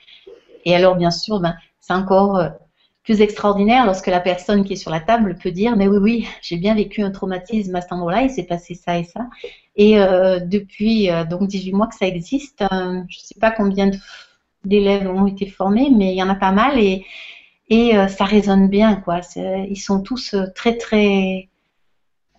Et 0.65 0.75
alors, 0.75 0.97
bien 0.97 1.11
sûr, 1.11 1.41
ben, 1.41 1.57
c'est 1.81 1.95
encore 1.95 2.41
plus 3.05 3.21
extraordinaire 3.23 3.87
lorsque 3.87 4.09
la 4.09 4.21
personne 4.21 4.65
qui 4.65 4.75
est 4.75 4.77
sur 4.77 4.91
la 4.91 5.01
table 5.01 5.37
peut 5.43 5.51
dire 5.51 5.77
mais 5.77 5.89
oui 5.89 5.99
oui 5.99 6.29
j'ai 6.43 6.57
bien 6.57 6.75
vécu 6.75 7.03
un 7.03 7.11
traumatisme 7.11 7.75
à 7.75 7.81
cet 7.81 7.93
endroit-là 7.93 8.23
il 8.23 8.31
s'est 8.31 8.45
passé 8.45 8.75
ça 8.75 8.99
et 8.99 9.05
ça. 9.05 9.27
Et 9.77 9.99
euh, 9.99 10.41
depuis 10.41 11.11
euh, 11.11 11.25
donc 11.25 11.49
18 11.49 11.73
mois 11.73 11.87
que 11.87 11.95
ça 11.95 12.07
existe 12.07 12.63
euh, 12.63 13.03
je 13.09 13.19
ne 13.19 13.23
sais 13.23 13.41
pas 13.41 13.51
combien 13.51 13.91
d'élèves 14.65 15.09
ont 15.09 15.27
été 15.27 15.47
formés 15.47 15.91
mais 15.91 16.13
il 16.13 16.19
y 16.19 16.23
en 16.23 16.29
a 16.29 16.35
pas 16.35 16.53
mal 16.53 16.79
et 16.79 17.07
et 17.73 17.93
ça 18.09 18.25
résonne 18.25 18.67
bien 18.67 18.97
quoi. 18.97 19.21
Ils 19.37 19.81
sont 19.81 20.03
tous 20.03 20.35
très 20.57 20.77
très 20.77 21.49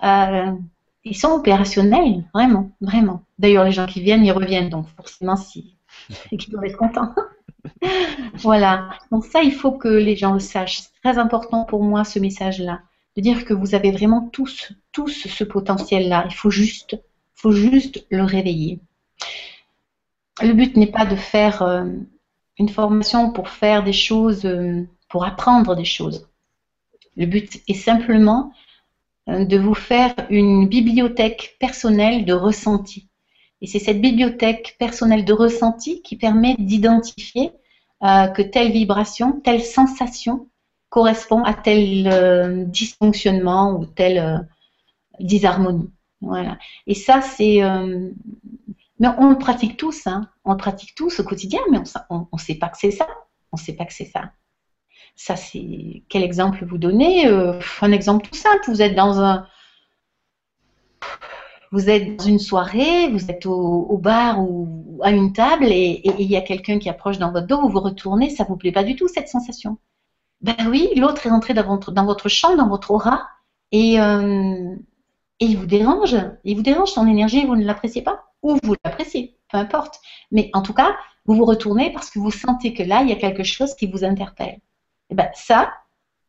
ils 0.04 1.16
sont 1.16 1.30
opérationnels 1.30 2.26
vraiment 2.34 2.72
vraiment. 2.82 3.24
D'ailleurs 3.40 3.64
les 3.64 3.72
gens 3.72 3.86
qui 3.86 4.02
viennent 4.02 4.26
ils 4.26 4.34
reviennent 4.34 4.70
donc 4.70 4.88
forcément 4.98 5.38
si 5.38 5.78
ils 6.34 6.50
doivent 6.50 6.66
être 6.66 6.78
contents 6.78 7.16
voilà. 8.36 8.90
Donc 9.12 9.26
ça, 9.26 9.42
il 9.42 9.54
faut 9.54 9.72
que 9.72 9.88
les 9.88 10.16
gens 10.16 10.34
le 10.34 10.40
sachent. 10.40 10.82
C'est 10.82 11.02
très 11.04 11.18
important 11.18 11.66
pour 11.66 11.84
moi 11.84 12.04
ce 12.04 12.20
message-là, 12.20 12.82
de 13.18 13.22
dire 13.22 13.46
que 13.46 13.54
vous 13.54 13.76
avez 13.76 13.92
vraiment 13.92 14.30
tous, 14.32 14.74
tous 14.92 15.28
ce 15.28 15.44
potentiel-là. 15.44 16.26
Il 16.30 16.36
faut 16.36 16.52
juste, 16.52 17.00
faut 17.34 17.52
juste 17.52 18.06
le 18.10 18.24
réveiller. 18.24 18.80
Le 20.42 20.54
but 20.54 20.76
n'est 20.78 20.92
pas 20.92 21.06
de 21.06 21.16
faire 21.16 21.62
euh, 21.62 21.86
une 22.58 22.70
formation 22.70 23.32
pour 23.32 23.50
faire 23.50 23.84
des 23.84 23.94
choses, 23.94 24.46
euh, 24.46 24.84
pour 25.10 25.26
apprendre 25.26 25.76
des 25.76 25.86
choses. 25.86 26.28
Le 27.18 27.26
but 27.26 27.62
est 27.68 27.74
simplement 27.74 28.54
euh, 29.30 29.46
de 29.46 29.58
vous 29.58 29.76
faire 29.76 30.14
une 30.30 30.68
bibliothèque 30.68 31.58
personnelle 31.60 32.26
de 32.26 32.34
ressenti. 32.34 33.08
Et 33.62 33.68
c'est 33.68 33.80
cette 33.80 34.02
bibliothèque 34.02 34.76
personnelle 34.80 35.26
de 35.26 35.34
ressenti 35.34 36.02
qui 36.02 36.16
permet 36.16 36.56
d'identifier 36.58 37.52
euh, 38.04 38.28
que 38.28 38.42
telle 38.42 38.72
vibration, 38.72 39.40
telle 39.42 39.64
sensation 39.64 40.50
correspond 40.90 41.44
à 41.44 41.54
tel 41.54 42.08
euh, 42.12 42.64
dysfonctionnement 42.66 43.74
ou 43.74 43.86
telle 43.86 44.18
euh, 44.18 44.38
disharmonie. 45.20 45.92
Voilà. 46.22 46.58
Et 46.88 46.96
ça, 46.96 47.22
c'est. 47.22 47.62
mais 49.00 49.08
on 49.18 49.30
le 49.30 49.38
pratique 49.38 49.78
tous, 49.78 50.06
hein. 50.06 50.30
on 50.46 50.52
le 50.52 50.58
pratique 50.58 50.94
tous 50.96 51.20
au 51.20 51.24
quotidien, 51.24 51.60
mais 51.72 51.80
on 52.10 52.28
ne 52.32 52.38
sait 52.38 52.56
pas 52.56 52.70
que 52.70 52.78
c'est 52.78 52.92
ça. 52.92 53.08
On 53.52 53.58
ne 53.58 53.62
sait 53.62 53.74
pas 53.74 53.86
que 53.86 53.94
c'est 53.94 54.06
ça. 54.06 54.32
Ça, 55.16 55.36
c'est. 55.36 56.04
Quel 56.10 56.24
exemple 56.24 56.64
vous 56.66 56.78
donnez? 56.78 57.28
Un 57.28 57.92
exemple 57.92 58.28
tout 58.28 58.36
simple. 58.36 58.64
Vous 58.68 58.82
êtes 58.82 58.96
dans 58.96 59.20
un 59.20 59.48
vous 61.72 61.90
êtes 61.90 62.18
dans 62.18 62.26
une 62.26 62.40
soirée, 62.40 63.08
vous 63.10 63.32
êtes 63.32 63.46
au, 63.46 63.98
bar 63.98 64.42
ou 64.42 65.00
à 65.04 65.12
une 65.12 65.32
table 65.34 65.68
et 65.68 66.02
il 66.20 66.30
y 66.30 66.36
a 66.36 66.42
quelqu'un 66.42 66.80
qui 66.80 66.90
approche 66.90 67.18
dans 67.18 67.32
votre 67.32 67.48
dos, 67.48 67.62
vous 67.62 67.70
vous 67.70 67.80
retournez, 67.80 68.30
ça 68.30 68.44
vous 68.44 68.58
plaît 68.58 68.74
pas 68.74 68.84
du 68.84 68.96
tout 68.96 69.08
cette 69.08 69.30
sensation. 69.30 69.78
Ben 70.42 70.56
oui, 70.70 70.90
l'autre 70.96 71.26
est 71.26 71.30
rentré 71.30 71.54
dans 71.54 71.66
votre, 71.66 71.92
dans 71.92 72.06
votre 72.06 72.28
champ, 72.28 72.56
dans 72.56 72.68
votre 72.68 72.92
aura 72.92 73.28
et, 73.72 74.02
euh, 74.02 74.76
et 75.40 75.46
il 75.46 75.58
vous 75.58 75.66
dérange. 75.66 76.18
Il 76.44 76.58
vous 76.58 76.62
dérange 76.62 76.90
son 76.90 77.08
énergie, 77.08 77.46
vous 77.46 77.56
ne 77.56 77.66
l'appréciez 77.66 78.02
pas 78.02 78.26
ou 78.44 78.58
vous 78.64 78.76
l'appréciez, 78.84 79.38
peu 79.50 79.58
importe. 79.58 80.02
Mais 80.32 80.50
en 80.54 80.62
tout 80.62 80.74
cas, 80.74 80.96
vous 81.26 81.36
vous 81.36 81.46
retournez 81.46 81.92
parce 81.94 82.10
que 82.10 82.20
vous 82.20 82.32
sentez 82.32 82.74
que 82.74 82.84
là, 82.84 83.02
il 83.02 83.10
y 83.10 83.14
a 83.14 83.18
quelque 83.18 83.44
chose 83.44 83.76
qui 83.76 83.88
vous 83.88 84.04
interpelle. 84.04 84.60
Et 85.10 85.16
ben 85.16 85.30
ça, 85.36 85.72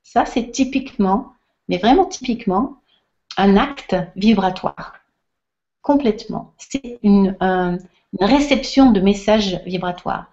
ça 0.02 0.24
c'est 0.24 0.50
typiquement, 0.50 1.32
mais 1.68 1.78
vraiment 1.78 2.04
typiquement, 2.04 2.76
un 3.38 3.56
acte 3.56 3.96
vibratoire 4.14 5.01
complètement. 5.82 6.54
C'est 6.58 6.98
une, 7.02 7.36
réception 8.20 8.92
de 8.92 9.00
messages 9.00 9.60
vibratoires. 9.64 10.26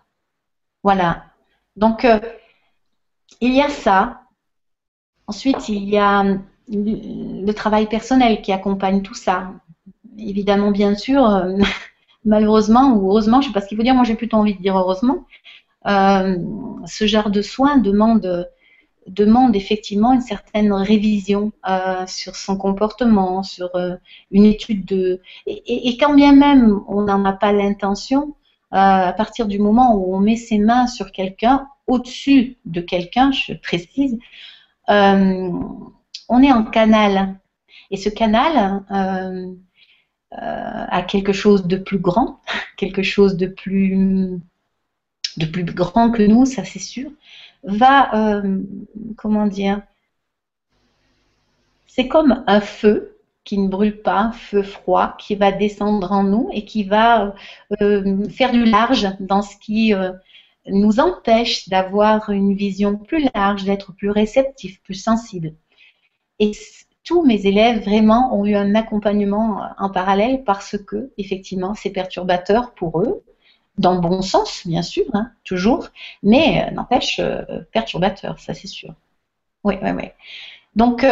Voilà. 0.84 1.26
Donc, 1.78 2.04
euh, 2.04 2.20
il 3.42 3.54
y 3.54 3.62
a 3.62 3.70
ça. 3.70 4.22
Ensuite, 5.28 5.70
il 5.70 5.88
y 5.88 5.98
a 5.98 6.26
le 6.68 7.52
travail 7.54 7.88
personnel 7.88 8.42
qui 8.42 8.52
accompagne 8.52 9.02
tout 9.02 9.14
ça. 9.14 9.54
Évidemment, 10.18 10.72
bien 10.72 10.96
sûr, 10.96 11.26
euh, 11.26 11.58
malheureusement 12.26 12.94
ou 12.94 13.10
heureusement, 13.10 13.42
je 13.42 13.48
ne 13.48 13.54
sais 13.54 13.54
pas 13.54 13.62
ce 13.62 13.68
qu'il 13.68 13.78
faut 13.78 13.84
dire, 13.84 13.96
moi 13.96 14.04
j'ai 14.04 14.16
plutôt 14.16 14.38
envie 14.38 14.56
de 14.56 14.62
dire 14.62 14.78
heureusement, 14.78 15.26
euh, 15.88 16.38
ce 16.86 17.08
genre 17.08 17.30
de 17.30 17.42
soins 17.42 17.78
demande 17.78 18.50
demande 19.08 19.56
effectivement 19.56 20.14
une 20.14 20.22
certaine 20.22 20.72
révision 20.72 21.52
euh, 21.68 22.06
sur 22.08 22.36
son 22.36 22.58
comportement, 22.58 23.44
sur 23.44 23.76
euh, 23.76 23.96
une 24.32 24.46
étude 24.46 24.86
de... 24.86 25.22
Et, 25.46 25.98
quand 25.98 26.14
bien 26.14 26.34
même 26.34 26.82
on 26.88 27.02
n'en 27.04 27.26
a 27.26 27.34
pas 27.34 27.52
l'intention, 27.52 28.36
euh, 28.74 28.78
à 28.78 29.14
partir 29.14 29.48
du 29.48 29.60
moment 29.60 29.96
où 29.96 30.16
on 30.16 30.20
met 30.20 30.36
ses 30.36 30.60
mains 30.60 30.88
sur 30.88 31.12
quelqu'un, 31.12 31.68
au-dessus 31.88 32.58
de 32.66 32.82
quelqu'un, 32.82 33.32
je 33.32 33.54
précise, 33.54 34.18
on 34.88 36.44
est 36.44 36.52
en 36.52 36.64
canal. 36.64 37.36
Et 37.92 37.98
ce 37.98 38.10
canal 38.10 38.84
a 40.32 41.02
quelque 41.04 41.34
chose 41.34 41.66
de 41.66 41.78
plus 41.78 41.98
grand, 41.98 42.42
quelque 42.78 43.02
chose 43.02 43.38
de 43.38 43.48
plus, 43.48 44.40
de 45.38 45.46
plus 45.46 45.64
grand 45.64 46.12
que 46.12 46.22
nous, 46.22 46.46
ça 46.46 46.64
c'est 46.64 46.80
sûr, 46.80 47.10
va, 47.64 48.42
comment 49.18 49.48
dire, 49.48 49.82
c'est 51.88 52.08
comme 52.08 52.44
un 52.48 52.62
feu 52.62 53.18
qui 53.44 53.58
ne 53.58 53.68
brûle 53.68 54.02
pas, 54.02 54.20
un 54.20 54.32
feu 54.32 54.62
froid, 54.62 55.16
qui 55.18 55.36
va 55.36 55.52
descendre 55.52 56.12
en 56.12 56.24
nous 56.24 56.50
et 56.54 56.66
qui 56.66 56.84
va 56.84 57.34
euh, 57.82 58.30
faire 58.30 58.52
du 58.52 58.64
large 58.64 59.08
dans 59.20 59.42
ce 59.42 59.58
qui 59.58 59.94
euh, 59.94 60.12
nous 60.68 61.00
empêche 61.00 61.68
d'avoir 61.68 62.30
une 62.30 62.54
vision 62.54 62.96
plus 62.96 63.28
large, 63.34 63.64
d'être 63.64 63.92
plus 63.94 64.12
réceptif, 64.12 64.82
plus 64.84 64.94
sensible. 64.94 65.56
Et 66.38 66.52
tous 67.04 67.26
mes 67.26 67.48
élèves 67.48 67.84
vraiment 67.84 68.38
ont 68.40 68.46
eu 68.46 68.56
un 68.56 68.76
accompagnement 68.76 69.64
en 69.80 69.90
parallèle 69.90 70.44
parce 70.44 70.78
que, 70.78 71.12
effectivement, 71.18 71.74
c'est 71.74 71.90
perturbateur 71.90 72.74
pour 72.76 73.02
eux, 73.02 73.24
dans 73.80 73.96
le 73.96 74.02
bon 74.02 74.22
sens, 74.22 74.68
bien 74.68 74.84
sûr, 74.84 75.06
hein, 75.14 75.32
toujours, 75.44 75.90
mais 76.24 76.68
euh, 76.68 76.72
n'empêche 76.72 77.20
perturbateur, 77.72 78.40
ça 78.40 78.54
c'est 78.54 78.68
sûr. 78.68 78.94
Oui, 79.64 79.76
oui, 79.82 79.90
oui. 79.92 80.06
Donc, 80.76 81.04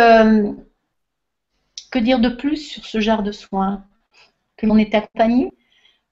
que 1.92 2.00
dire 2.00 2.20
de 2.20 2.30
plus 2.30 2.58
sur 2.58 2.86
ce 2.86 3.00
genre 3.00 3.24
de 3.24 3.32
soins 3.32 3.86
Que 4.58 4.66
l'on 4.66 4.78
est 4.78 4.96
accompagné? 4.96 5.52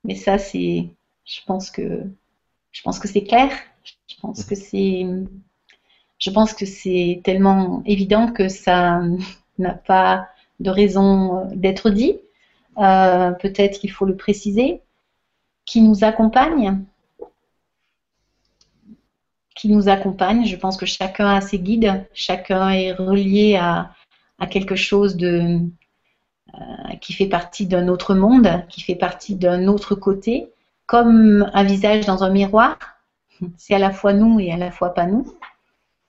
Mais 0.04 0.16
ça, 0.16 0.38
c'est, 0.38 0.90
je 1.26 1.40
pense 1.48 1.72
que, 1.72 2.04
je 2.72 2.82
pense 2.84 3.00
que 3.00 3.08
c'est 3.08 3.24
clair. 3.24 3.52
Je 4.08 4.16
pense 4.22 4.44
que 4.46 4.56
c'est, 4.56 5.06
je 6.20 6.30
pense 6.30 6.54
que 6.54 6.66
c'est 6.66 7.22
tellement 7.24 7.84
évident 7.86 8.32
que 8.32 8.50
ça 8.50 9.02
n'a 9.60 9.74
pas 9.74 10.28
de 10.60 10.70
raison 10.70 11.48
d'être 11.54 11.90
dit. 11.90 12.20
Euh, 12.78 13.32
peut-être 13.32 13.84
il 13.84 13.90
faut 13.90 14.06
le 14.06 14.16
préciser. 14.16 14.82
Qui 15.66 15.82
nous 15.82 16.04
accompagne 16.04 16.84
Qui 19.56 19.70
nous 19.70 19.90
accompagne 19.90 20.46
Je 20.46 20.56
pense 20.56 20.78
que 20.78 20.86
chacun 20.86 21.28
a 21.28 21.42
ses 21.42 21.60
guides. 21.60 22.08
Chacun 22.14 22.70
est 22.70 22.94
relié 22.94 23.56
à, 23.56 23.92
quelque 24.50 24.76
chose 24.76 25.16
de, 25.16 25.60
euh, 26.54 26.96
qui 27.02 27.14
fait 27.14 27.28
partie 27.28 27.66
d'un 27.66 27.88
autre 27.88 28.14
monde, 28.14 28.64
qui 28.70 28.82
fait 28.82 28.96
partie 28.96 29.36
d'un 29.36 29.68
autre 29.68 29.96
côté, 29.96 30.52
comme 30.86 31.50
un 31.54 31.64
visage 31.64 32.06
dans 32.06 32.24
un 32.24 32.30
miroir. 32.30 32.78
C'est 33.58 33.74
à 33.74 33.80
la 33.80 33.92
fois 33.92 34.14
nous 34.14 34.40
et 34.40 34.52
à 34.52 34.58
la 34.58 34.72
fois 34.72 34.94
pas 34.94 35.08
nous. 35.08 35.36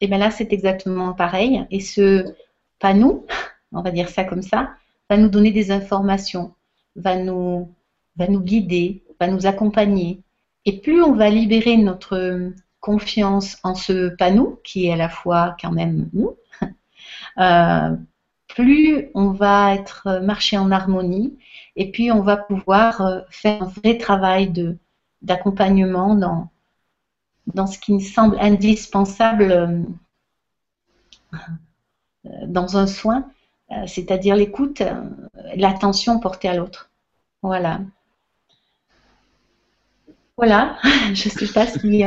Et 0.01 0.07
bien 0.09 0.19
là, 0.19 0.31
c'est 0.31 0.53
exactement 0.53 1.15
pareil. 1.15 1.65
Et 1.71 1.81
ce 1.81 2.35
pas 2.79 2.93
nous, 2.93 3.25
on 3.73 3.81
va 3.81 3.91
dire 3.91 4.09
ça 4.09 4.25
comme 4.25 4.43
ça, 4.43 4.71
va 5.09 5.17
nous 5.17 5.29
donner 5.29 5.51
des 5.51 5.71
informations, 5.71 6.55
va 6.95 7.17
nous, 7.17 7.73
va 8.17 8.29
nous 8.29 8.41
guider, 8.41 9.03
va 9.21 9.29
nous 9.29 9.47
accompagner. 9.47 10.21
Et 10.65 10.81
plus 10.81 11.03
on 11.03 11.15
va 11.15 11.31
libérer 11.31 11.77
notre 11.77 12.53
confiance 12.87 13.59
en 13.65 13.75
ce 13.75 14.15
nous, 14.31 14.61
qui 14.63 14.87
est 14.87 14.93
à 14.93 14.97
la 14.97 15.09
fois 15.09 15.57
quand 15.61 15.73
même 15.73 16.09
nous, 16.13 16.37
euh, 17.39 17.97
plus 18.49 19.09
on 19.15 19.31
va 19.31 19.75
être 19.75 20.21
marché 20.23 20.57
en 20.57 20.71
harmonie 20.71 21.37
et 21.75 21.91
puis 21.91 22.13
on 22.13 22.23
va 22.23 22.37
pouvoir 22.37 23.01
euh, 23.01 23.21
faire 23.29 23.65
un 23.65 23.67
vrai 23.67 23.99
travail 23.99 24.53
d'accompagnement 25.21 26.15
dans 26.15 26.49
dans 27.55 27.67
ce 27.67 27.79
qui 27.79 27.93
me 27.93 28.01
semble 28.01 28.39
indispensable 28.41 29.53
euh, 29.53 29.83
dans 32.47 32.77
un 32.77 32.89
soin, 32.89 33.29
c'est-à-dire 33.87 34.35
l'écoute, 34.35 34.83
l'attention 35.55 36.19
portée 36.19 36.49
à 36.49 36.55
l'autre. 36.55 36.91
Voilà. 37.43 37.81
Voilà, 40.37 40.79
je 41.15 41.29
ne 41.29 41.35
sais 41.35 41.53
pas 41.53 41.67
si. 41.67 42.05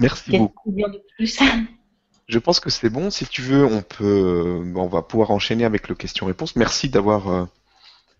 Merci 0.00 0.38
beaucoup. 0.38 0.72
Dire 0.72 0.90
de 0.90 1.02
plus? 1.16 1.38
Je 2.28 2.38
pense 2.38 2.60
que 2.60 2.68
c'est 2.68 2.90
bon. 2.90 3.08
Si 3.08 3.24
tu 3.24 3.40
veux, 3.40 3.64
on 3.64 3.80
peut, 3.80 4.62
on 4.76 4.86
va 4.86 5.00
pouvoir 5.00 5.30
enchaîner 5.30 5.64
avec 5.64 5.88
le 5.88 5.94
question-réponse. 5.94 6.56
Merci 6.56 6.90
d'avoir. 6.90 7.28
Euh, 7.28 7.46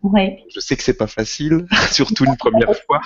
ouais. 0.03 0.43
Je 0.49 0.61
sais 0.61 0.79
que 0.79 0.83
c'est 0.83 0.97
pas 0.97 1.07
facile, 1.07 1.67
surtout 1.93 2.25
une 2.25 2.39
première 2.39 2.75
fois. 2.87 3.03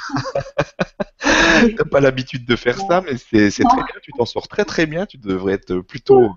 T'as 1.18 1.84
pas 1.90 1.98
l'habitude 1.98 2.46
de 2.46 2.54
faire 2.54 2.78
ça, 2.78 3.00
mais 3.00 3.16
c'est 3.16 3.50
très 3.50 3.76
bien. 3.76 4.00
Tu 4.00 4.12
t'en 4.12 4.26
sors 4.26 4.46
très 4.46 4.64
très 4.64 4.86
bien. 4.86 5.04
Tu 5.04 5.18
devrais 5.18 5.54
être 5.54 5.80
plutôt 5.80 6.30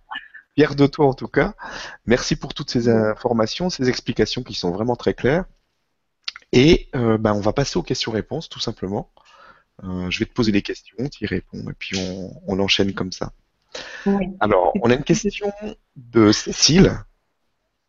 fier 0.55 0.73
de 0.73 0.87
toi 0.87 1.05
en 1.05 1.13
tout 1.13 1.27
cas. 1.27 1.53
Merci 2.07 2.35
pour 2.35 2.55
toutes 2.55 2.71
ces 2.71 2.89
informations, 2.89 3.69
ces 3.69 3.87
explications 3.87 4.41
qui 4.41 4.55
sont 4.55 4.71
vraiment 4.71 4.95
très 4.95 5.13
claires. 5.13 5.45
Et 6.51 6.89
euh, 6.95 7.17
ben, 7.17 7.33
on 7.33 7.41
va 7.41 7.53
passer 7.53 7.77
aux 7.77 7.83
questions-réponses 7.83 8.49
tout 8.49 8.59
simplement. 8.59 9.11
Euh, 9.83 10.09
je 10.09 10.19
vais 10.19 10.25
te 10.25 10.33
poser 10.33 10.51
les 10.51 10.61
questions, 10.61 10.95
tu 11.09 11.25
y 11.25 11.27
réponds 11.27 11.69
et 11.69 11.73
puis 11.77 11.97
on, 11.97 12.41
on 12.47 12.59
enchaîne 12.59 12.93
comme 12.93 13.11
ça. 13.11 13.33
Alors, 14.39 14.73
on 14.81 14.89
a 14.89 14.93
une 14.93 15.03
question 15.03 15.51
de 15.95 16.31
Cécile. 16.31 16.93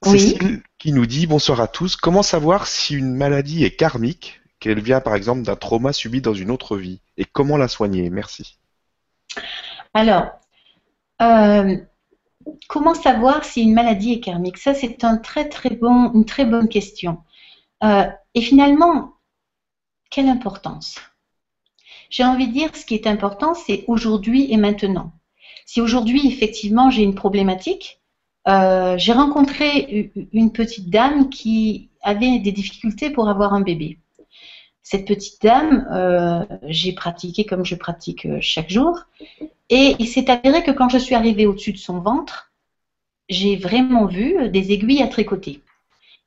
Cécile 0.03 0.63
qui 0.79 0.93
nous 0.93 1.07
dit 1.07 1.27
Bonsoir 1.27 1.61
à 1.61 1.69
tous. 1.69 1.97
Comment 1.97 2.23
savoir 2.23 2.67
si 2.67 2.95
une 2.95 3.15
maladie 3.15 3.65
est 3.65 3.77
karmique, 3.77 4.41
qu'elle 4.61 4.81
vient 4.81 5.01
par 5.01 5.15
exemple 5.15 5.43
d'un 5.43 5.57
trauma 5.57 5.93
subi 5.93 6.21
dans 6.21 6.35
une 6.35 6.51
autre 6.51 6.77
vie 6.77 7.01
Et 7.17 7.25
comment 7.25 7.57
la 7.57 7.69
soigner? 7.69 8.11
Merci. 8.11 8.59
Alors, 9.95 10.27
euh, 11.23 11.77
comment 12.69 12.95
savoir 12.95 13.45
si 13.45 13.63
une 13.63 13.75
maladie 13.75 14.13
est 14.13 14.21
karmique? 14.21 14.59
Ça, 14.59 14.75
c'est 14.75 15.05
un 15.05 15.17
très, 15.17 15.49
très 15.49 15.71
bon, 15.71 16.13
une 16.13 16.25
très 16.25 16.45
bonne 16.45 16.69
question. 16.69 17.23
Euh, 17.83 18.07
et 18.35 18.41
finalement, 18.41 19.15
quelle 20.11 20.29
importance? 20.29 20.99
J'ai 22.11 22.25
envie 22.25 22.49
de 22.49 22.53
dire, 22.53 22.75
ce 22.75 22.85
qui 22.85 22.95
est 22.95 23.07
important, 23.07 23.55
c'est 23.55 23.85
aujourd'hui 23.89 24.53
et 24.53 24.57
maintenant. 24.57 25.13
Si 25.65 25.81
aujourd'hui, 25.81 26.27
effectivement, 26.29 26.91
j'ai 26.91 27.03
une 27.03 27.15
problématique, 27.15 28.01
euh, 28.49 28.97
j'ai 28.97 29.13
rencontré 29.13 30.13
une 30.33 30.53
petite 30.53 30.89
dame 30.91 31.29
qui 31.29 31.91
avait 32.03 32.39
des 32.39 32.53
difficultés 32.53 33.11
pour 33.11 33.29
avoir 33.29 33.53
un 33.53 33.61
bébé. 33.61 33.99
Cette 34.83 35.05
petite 35.05 35.43
dame, 35.43 35.89
euh, 35.93 36.45
j'ai 36.69 36.93
pratiqué 36.93 37.45
comme 37.45 37.65
je 37.65 37.75
pratique 37.75 38.25
euh, 38.25 38.39
chaque 38.41 38.71
jour, 38.71 39.01
et 39.69 39.97
il 39.99 40.07
s'est 40.07 40.31
avéré 40.31 40.63
que 40.63 40.71
quand 40.71 40.89
je 40.89 40.99
suis 40.99 41.17
arrivée 41.17 41.47
au-dessus 41.47 41.73
de 41.73 41.79
son 41.79 41.99
ventre, 41.99 42.53
j'ai 43.29 43.57
vraiment 43.57 44.07
vu 44.07 44.49
des 44.51 44.71
aiguilles 44.71 45.03
à 45.03 45.09
tricoter 45.09 45.61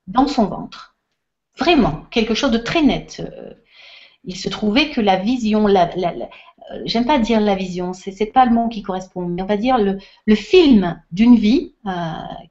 dans 0.07 0.27
son 0.27 0.45
ventre. 0.45 0.97
Vraiment, 1.57 2.05
quelque 2.11 2.33
chose 2.33 2.51
de 2.51 2.57
très 2.57 2.81
net. 2.81 3.21
Il 4.25 4.35
se 4.35 4.49
trouvait 4.49 4.89
que 4.89 5.01
la 5.01 5.15
vision, 5.15 5.67
euh, 5.67 6.81
j'aime 6.85 7.05
pas 7.05 7.19
dire 7.19 7.39
la 7.39 7.55
vision, 7.55 7.93
c'est 7.93 8.25
pas 8.27 8.45
le 8.45 8.51
mot 8.51 8.67
qui 8.67 8.81
correspond, 8.81 9.25
mais 9.25 9.41
on 9.41 9.45
va 9.45 9.57
dire 9.57 9.77
le, 9.77 10.35
film 10.35 11.01
d'une 11.11 11.35
vie 11.35 11.73
euh, 11.87 11.91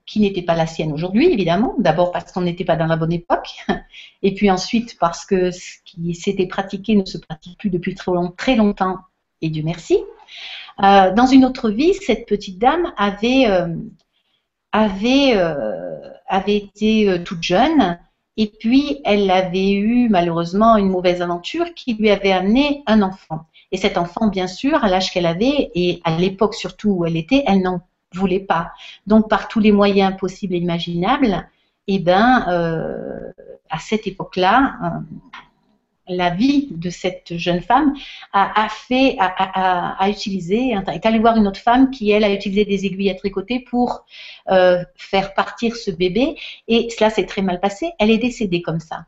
qui 0.06 0.20
n'était 0.20 0.42
pas 0.42 0.54
la 0.54 0.66
sienne 0.66 0.92
aujourd'hui, 0.92 1.30
évidemment. 1.30 1.74
D'abord 1.78 2.10
parce 2.10 2.32
qu'on 2.32 2.40
n'était 2.40 2.64
pas 2.64 2.76
dans 2.76 2.86
la 2.86 2.96
bonne 2.96 3.12
époque, 3.12 3.48
et 4.22 4.34
puis 4.34 4.50
ensuite 4.50 4.98
parce 4.98 5.26
que 5.26 5.50
ce 5.50 5.76
qui 5.84 6.14
s'était 6.14 6.46
pratiqué 6.46 6.96
ne 6.96 7.04
se 7.04 7.18
pratique 7.18 7.58
plus 7.58 7.70
depuis 7.70 7.94
très, 7.94 8.56
longtemps, 8.56 8.98
et 9.42 9.50
Dieu 9.50 9.62
merci. 9.62 9.98
Euh, 10.82 11.12
dans 11.12 11.26
une 11.26 11.44
autre 11.44 11.70
vie, 11.70 11.94
cette 11.94 12.26
petite 12.26 12.58
dame 12.58 12.92
avait 12.96 13.46
été 16.46 17.22
toute 17.24 17.42
jeune, 17.42 17.98
et 18.38 18.46
puis 18.46 19.00
elle 19.04 19.30
avait 19.30 19.72
eu 19.72 20.08
malheureusement 20.08 20.76
une 20.76 20.88
mauvaise 20.88 21.20
aventure 21.20 21.74
qui 21.74 21.94
lui 21.94 22.08
avait 22.08 22.32
amené 22.32 22.84
un 22.86 23.02
enfant. 23.02 23.46
Et 23.72 23.76
cet 23.76 23.98
enfant, 23.98 24.28
bien 24.28 24.46
sûr, 24.46 24.82
à 24.82 24.88
l'âge 24.88 25.12
qu'elle 25.12 25.26
avait 25.26 25.70
et 25.74 26.00
à 26.04 26.16
l'époque 26.16 26.54
surtout 26.54 26.90
où 26.90 27.04
elle 27.04 27.16
était, 27.16 27.42
elle 27.46 27.62
n'en 27.62 27.80
voulait 28.14 28.40
pas. 28.40 28.70
Donc, 29.06 29.28
par 29.28 29.48
tous 29.48 29.58
les 29.58 29.72
moyens 29.72 30.16
possibles 30.16 30.54
et 30.54 30.58
imaginables, 30.58 31.48
eh 31.88 31.98
ben, 31.98 32.46
euh, 32.48 33.32
à 33.70 33.78
cette 33.80 34.06
époque-là, 34.06 34.76
euh, 34.84 34.88
la 36.08 36.30
vie 36.30 36.68
de 36.70 36.90
cette 36.90 37.36
jeune 37.36 37.60
femme 37.60 37.94
a, 38.32 38.68
fait, 38.68 39.16
a, 39.18 40.02
a, 40.02 40.08
utilisé, 40.08 40.70
est 40.70 41.06
allée 41.06 41.18
voir 41.18 41.36
une 41.36 41.46
autre 41.46 41.60
femme 41.60 41.90
qui, 41.90 42.10
elle, 42.10 42.24
a 42.24 42.32
utilisé 42.32 42.64
des 42.64 42.86
aiguilles 42.86 43.10
à 43.10 43.14
tricoter 43.14 43.60
pour 43.60 44.04
euh, 44.50 44.84
faire 44.96 45.34
partir 45.34 45.76
ce 45.76 45.90
bébé. 45.90 46.36
Et 46.66 46.88
cela 46.90 47.10
s'est 47.10 47.26
très 47.26 47.42
mal 47.42 47.60
passé. 47.60 47.92
Elle 47.98 48.10
est 48.10 48.18
décédée 48.18 48.62
comme 48.62 48.80
ça, 48.80 49.06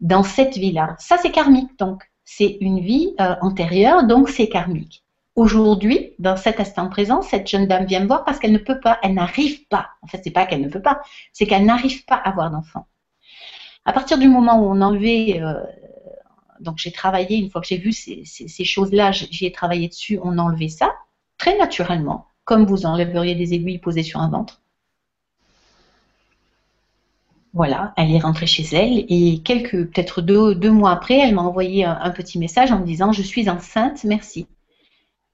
dans 0.00 0.22
cette 0.22 0.56
vie-là. 0.56 0.96
Ça, 0.98 1.16
c'est 1.18 1.30
karmique, 1.30 1.78
donc 1.78 2.02
c'est 2.24 2.58
une 2.60 2.80
vie 2.80 3.14
euh, 3.20 3.34
antérieure, 3.40 4.06
donc 4.06 4.28
c'est 4.28 4.48
karmique. 4.48 5.02
Aujourd'hui, 5.36 6.14
dans 6.18 6.36
cet 6.36 6.60
instant 6.60 6.88
présent, 6.88 7.20
cette 7.20 7.46
jeune 7.46 7.66
dame 7.66 7.84
vient 7.84 8.00
me 8.00 8.06
voir 8.06 8.24
parce 8.24 8.38
qu'elle 8.38 8.52
ne 8.52 8.58
peut 8.58 8.80
pas, 8.80 8.98
elle 9.02 9.14
n'arrive 9.14 9.66
pas. 9.68 9.90
En 10.00 10.06
fait, 10.06 10.22
c'est 10.24 10.30
pas 10.30 10.46
qu'elle 10.46 10.62
ne 10.62 10.68
peut 10.68 10.80
pas, 10.80 11.02
c'est 11.32 11.46
qu'elle 11.46 11.66
n'arrive 11.66 12.04
pas 12.06 12.14
à 12.14 12.30
avoir 12.30 12.50
d'enfant. 12.50 12.86
À 13.84 13.92
partir 13.92 14.18
du 14.18 14.28
moment 14.28 14.58
où 14.58 14.64
on 14.64 14.80
enlevait, 14.80 15.40
euh, 15.40 15.62
donc 16.60 16.78
j'ai 16.78 16.92
travaillé, 16.92 17.36
une 17.36 17.50
fois 17.50 17.60
que 17.60 17.66
j'ai 17.66 17.78
vu 17.78 17.92
ces, 17.92 18.24
choses-là, 18.64 19.12
j'y 19.12 19.46
ai 19.46 19.52
travaillé 19.52 19.88
dessus, 19.88 20.18
on 20.22 20.38
enlevait 20.38 20.68
ça, 20.68 20.92
très 21.38 21.56
naturellement. 21.58 22.26
comme 22.44 22.64
vous 22.64 22.86
enlèveriez 22.86 23.34
des 23.34 23.54
aiguilles 23.54 23.78
posées 23.78 24.04
sur 24.04 24.20
un 24.20 24.28
ventre. 24.30 24.60
Voilà, 27.56 27.94
elle 27.96 28.12
est 28.14 28.18
rentrée 28.18 28.46
chez 28.46 28.64
elle 28.76 29.06
et 29.08 29.40
quelques, 29.42 29.86
peut-être 29.86 30.20
deux, 30.20 30.70
mois 30.70 30.90
après, 30.90 31.18
elle 31.18 31.34
m'a 31.34 31.42
envoyé 31.42 31.84
un, 31.86 32.10
petit 32.10 32.38
message 32.38 32.70
en 32.70 32.80
me 32.80 32.84
disant 32.84 33.12
Je 33.12 33.22
suis 33.22 33.48
enceinte, 33.48 34.04
merci. 34.04 34.46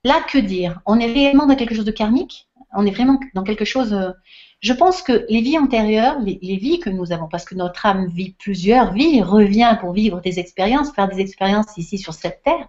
Là, 0.05 0.23
que 0.29 0.39
dire? 0.39 0.81
On 0.87 1.01
est 1.01 1.13
réellement 1.13 1.47
dans 1.47 1.57
quelque 1.57 1.75
chose 1.75 1.85
de 1.85 1.91
karmique? 1.91 2.49
On 2.75 2.87
est 2.87 2.93
vraiment 2.93 3.19
dans 3.35 3.43
quelque 3.43 3.65
chose. 3.65 4.15
Je 4.63 4.73
pense 4.73 5.03
que 5.03 5.27
les 5.29 5.41
vies 5.41 5.59
antérieures, 5.59 6.21
les, 6.21 6.39
vies 6.57 6.79
que 6.79 6.89
nous 6.89 7.11
avons, 7.11 7.27
parce 7.27 7.45
que 7.45 7.57
notre 7.57 7.85
âme 7.85 8.07
vit 8.07 8.37
plusieurs 8.39 8.93
vies, 8.93 9.21
revient 9.21 9.77
pour 9.81 9.93
vivre 9.93 10.21
des 10.21 10.39
expériences, 10.39 10.93
faire 10.93 11.09
des 11.09 11.21
expériences 11.21 11.77
ici 11.77 11.99
sur 11.99 12.15
cette 12.15 12.43
terre. 12.45 12.69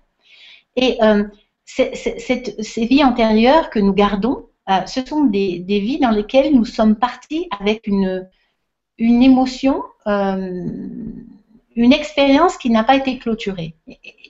Et 0.76 0.98
euh, 1.04 1.24
ces 1.66 2.86
vies 2.86 3.04
antérieures 3.04 3.70
que 3.70 3.78
nous 3.78 3.94
gardons, 3.94 4.48
euh, 4.72 4.84
ce 4.88 5.06
sont 5.06 5.26
des, 5.26 5.64
vies 5.68 6.00
dans 6.00 6.10
lesquelles 6.10 6.56
nous 6.56 6.66
sommes 6.66 6.96
partis 6.96 7.48
avec 7.60 7.86
une, 7.86 8.28
une 8.98 9.22
émotion, 9.22 9.84
euh, 10.08 10.66
une 11.76 11.94
expérience 11.94 12.58
qui 12.58 12.72
n'a 12.72 12.84
pas 12.84 12.96
été 12.96 13.20
clôturée. 13.20 13.76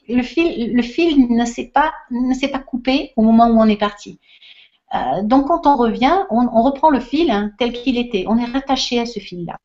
Le 0.09 0.21
fil, 0.21 1.27
ne 1.29 1.45
s'est 1.45 1.71
pas, 1.73 1.93
pas 2.51 2.59
coupé 2.59 3.13
au 3.15 3.21
moment 3.21 3.47
où 3.47 3.61
on 3.61 3.69
est 3.69 3.79
parti. 3.79 4.19
Euh, 4.93 5.23
donc 5.23 5.47
quand 5.47 5.65
on 5.65 5.75
revient, 5.75 6.25
on, 6.29 6.61
reprend 6.61 6.89
le 6.89 6.99
fil 6.99 7.31
hein, 7.31 7.51
tel 7.57 7.73
qu'il 7.73 7.97
était. 7.97 8.25
On 8.27 8.37
est 8.37 8.45
rattaché 8.45 8.99
à 8.99 9.05
ce 9.05 9.19
fil-là. 9.19 9.57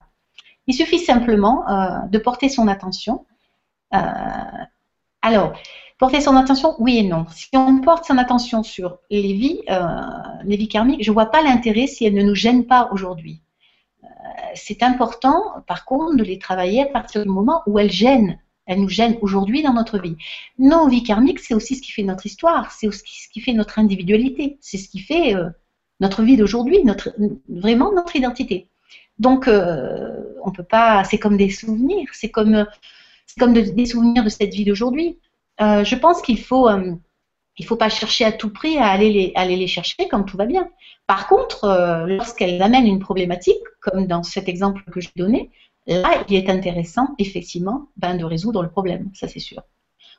Il 0.66 0.74
suffit 0.74 0.98
simplement 0.98 1.68
euh, 1.68 2.06
de 2.08 2.18
porter 2.18 2.48
son 2.48 2.68
attention. 2.68 3.24
alors, 5.22 5.52
porter 5.98 6.20
son 6.20 6.36
attention, 6.36 6.74
oui 6.78 6.98
et 6.98 7.02
non. 7.02 7.26
Si 7.30 7.48
on 7.54 7.80
porte 7.80 8.04
son 8.04 8.18
attention 8.18 8.62
sur 8.62 8.98
les 9.10 9.32
vies, 9.32 9.60
les 10.44 10.56
vies 10.56 10.68
karmiques, 10.68 11.02
je 11.02 11.10
ne 11.10 11.14
vois 11.14 11.30
pas 11.30 11.42
l'intérêt 11.42 11.86
si 11.86 12.04
elles 12.04 12.14
ne 12.14 12.22
nous 12.22 12.34
gênent 12.34 12.66
pas 12.66 12.88
aujourd'hui 12.92 13.42
c'est 14.54 14.82
important, 14.82 15.62
par 15.66 15.84
contre, 15.84 16.16
de 16.16 16.24
les 16.24 16.38
travailler 16.38 16.82
à 16.82 16.86
partir 16.86 17.22
du 17.22 17.28
moment 17.28 17.62
où 17.66 17.78
elles 17.78 17.90
gênent. 17.90 18.38
Elles 18.68 18.80
nous 18.80 18.88
gênent 18.88 19.18
aujourd'hui 19.20 19.62
dans 19.62 19.72
notre 19.72 19.98
vie. 19.98 20.16
Nos 20.58 20.88
vies 20.88 21.02
karmiques, 21.02 21.40
c'est 21.40 21.54
aussi 21.54 21.74
ce 21.74 21.82
qui 21.82 21.90
fait 21.90 22.04
notre 22.04 22.26
histoire, 22.26 22.70
c'est 22.70 22.86
aussi 22.86 23.02
ce 23.24 23.28
qui 23.28 23.40
fait 23.40 23.54
notre 23.54 23.80
individualité, 23.80 24.58
c'est 24.60 24.78
ce 24.78 24.88
qui 24.88 25.00
fait 25.00 25.34
euh, 25.34 25.48
notre 25.98 26.22
vie 26.22 26.36
d'aujourd'hui, 26.36 26.78
vraiment 27.48 27.92
notre 27.92 28.14
identité. 28.14 28.68
Donc, 29.18 29.48
euh, 29.48 30.22
on 30.44 30.52
peut 30.52 30.62
pas. 30.62 31.02
C'est 31.02 31.18
comme 31.18 31.36
des 31.36 31.50
souvenirs, 31.50 32.08
c'est 32.12 32.30
comme, 32.30 32.66
comme 33.40 33.52
des 33.52 33.86
souvenirs 33.86 34.22
de 34.22 34.28
cette 34.28 34.54
vie 34.54 34.64
d'aujourd'hui. 34.64 35.18
Euh, 35.60 35.82
je 35.82 35.96
pense 35.96 36.22
qu'il 36.22 36.38
faut 36.38 36.68
il 37.58 37.64
ne 37.64 37.66
faut 37.66 37.76
pas 37.76 37.88
chercher 37.88 38.24
à 38.24 38.32
tout 38.32 38.50
prix 38.50 38.78
à 38.78 38.86
aller 38.86 39.32
les, 39.34 39.66
chercher 39.66 40.08
quand 40.08 40.22
tout 40.22 40.36
va 40.36 40.46
bien. 40.46 40.68
Par 41.06 41.26
contre, 41.26 41.64
euh, 41.64 42.06
lorsqu'elles 42.06 42.62
amènent 42.62 42.86
une 42.86 43.00
problématique, 43.00 43.62
comme 43.80 44.06
dans 44.06 44.22
cet 44.22 44.48
exemple 44.48 44.82
que 44.92 45.00
je 45.00 45.08
donné, 45.16 45.50
là, 45.88 46.24
il 46.28 46.36
est 46.36 46.50
intéressant, 46.50 47.14
effectivement, 47.18 47.88
ben, 47.96 48.16
de 48.16 48.24
résoudre 48.24 48.62
le 48.62 48.70
problème, 48.70 49.10
ça 49.14 49.28
c'est 49.28 49.38
sûr. 49.38 49.62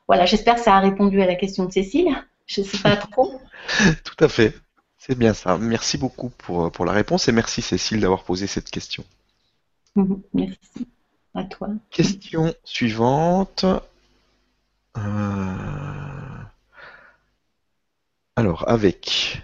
Voilà, 0.08 0.26
j'espère 0.26 0.56
que 0.56 0.62
ça 0.62 0.76
a 0.76 0.80
répondu 0.80 1.22
à 1.22 1.28
la 1.28 1.36
question 1.36 1.66
de 1.66 1.72
Cécile. 1.72 2.10
Je 2.48 2.62
ne 2.62 2.66
sais 2.66 2.80
pas 2.80 2.98
trop. 2.98 3.40
Tout 4.04 4.24
à 4.24 4.28
fait. 4.28 4.56
C'est 4.98 5.18
bien 5.18 5.34
ça. 5.34 5.58
Merci 5.58 5.98
beaucoup 5.98 6.30
pour, 6.30 6.72
pour 6.72 6.86
la 6.86 6.92
réponse 6.92 7.28
et 7.28 7.32
merci 7.32 7.62
Cécile 7.62 8.02
d'avoir 8.02 8.24
posé 8.24 8.48
cette 8.48 8.72
question. 8.72 9.04
Mhm, 9.96 10.22
merci. 10.34 10.88
À 11.36 11.44
toi. 11.44 11.70
Question 11.92 12.54
suivante. 12.64 13.66
Euh... 14.98 15.00
Alors, 18.36 18.68
avec 18.68 19.42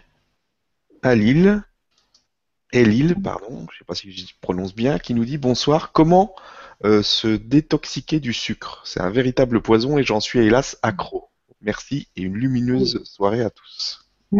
Alil, 1.03 1.61
Elil, 2.71 3.15
pardon, 3.21 3.49
je 3.49 3.75
ne 3.75 3.77
sais 3.79 3.85
pas 3.87 3.95
si 3.95 4.11
je 4.11 4.25
prononce 4.41 4.75
bien, 4.75 4.99
qui 4.99 5.13
nous 5.13 5.25
dit 5.25 5.37
bonsoir, 5.37 5.91
comment 5.91 6.35
euh, 6.83 7.01
se 7.03 7.27
détoxiquer 7.27 8.19
du 8.19 8.33
sucre? 8.33 8.81
C'est 8.85 9.01
un 9.01 9.09
véritable 9.09 9.61
poison 9.61 9.97
et 9.97 10.03
j'en 10.03 10.19
suis 10.19 10.39
hélas 10.39 10.77
accro. 10.81 11.29
Merci 11.61 12.07
et 12.15 12.21
une 12.21 12.35
lumineuse 12.35 13.03
soirée 13.03 13.41
à 13.41 13.49
tous. 13.49 14.05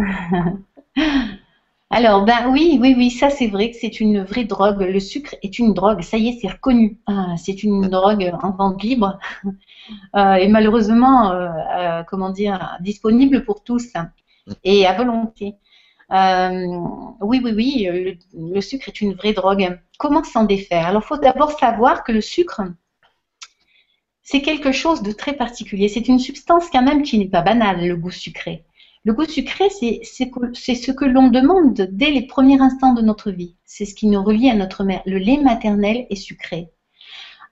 Alors, 1.88 2.24
ben 2.24 2.50
oui, 2.50 2.78
oui, 2.80 2.94
oui, 2.96 3.10
ça 3.10 3.30
c'est 3.30 3.46
vrai 3.46 3.70
que 3.70 3.76
c'est 3.76 4.00
une 4.00 4.24
vraie 4.24 4.44
drogue. 4.44 4.80
Le 4.80 4.98
sucre 4.98 5.36
est 5.42 5.58
une 5.58 5.72
drogue, 5.72 6.02
ça 6.02 6.18
y 6.18 6.28
est, 6.28 6.38
c'est 6.40 6.48
reconnu. 6.48 6.98
Ah, 7.06 7.36
c'est 7.36 7.62
une 7.62 7.88
drogue 7.88 8.32
en 8.42 8.50
vente 8.50 8.82
libre 8.82 9.18
euh, 10.16 10.34
et 10.34 10.48
malheureusement, 10.48 11.30
euh, 11.30 12.02
comment 12.08 12.30
dire, 12.30 12.76
disponible 12.80 13.44
pour 13.44 13.62
tous 13.62 13.92
et 14.64 14.84
à 14.86 14.92
volonté. 14.94 15.54
Euh, 16.12 16.66
oui, 17.20 17.40
oui, 17.42 17.52
oui, 17.52 18.18
le, 18.32 18.60
sucre 18.60 18.88
est 18.88 19.00
une 19.00 19.14
vraie 19.14 19.32
drogue. 19.32 19.78
Comment 19.98 20.22
s'en 20.22 20.44
défaire? 20.44 20.86
Alors, 20.86 21.02
il 21.04 21.06
faut 21.06 21.18
d'abord 21.18 21.58
savoir 21.58 22.04
que 22.04 22.12
le 22.12 22.20
sucre, 22.20 22.62
c'est 24.22 24.42
quelque 24.42 24.72
chose 24.72 25.02
de 25.02 25.12
très 25.12 25.34
particulier. 25.34 25.88
C'est 25.88 26.08
une 26.08 26.18
substance 26.18 26.68
quand 26.70 26.82
même 26.82 27.02
qui 27.02 27.18
n'est 27.18 27.28
pas 27.28 27.42
banale, 27.42 27.86
le 27.86 27.96
goût 27.96 28.10
sucré. 28.10 28.64
Le 29.04 29.12
goût 29.12 29.24
sucré, 29.24 29.68
c'est 29.70 30.02
ce 30.04 30.90
que 30.90 31.04
l'on 31.04 31.28
demande 31.28 31.88
dès 31.92 32.10
les 32.10 32.26
premiers 32.26 32.60
instants 32.60 32.92
de 32.92 33.02
notre 33.02 33.30
vie. 33.30 33.56
C'est 33.64 33.84
ce 33.84 33.94
qui 33.94 34.06
nous 34.08 34.22
relie 34.22 34.50
à 34.50 34.54
notre 34.54 34.82
mère. 34.84 35.02
Le 35.06 35.18
lait 35.18 35.38
maternel 35.38 36.06
est 36.10 36.16
sucré. 36.16 36.70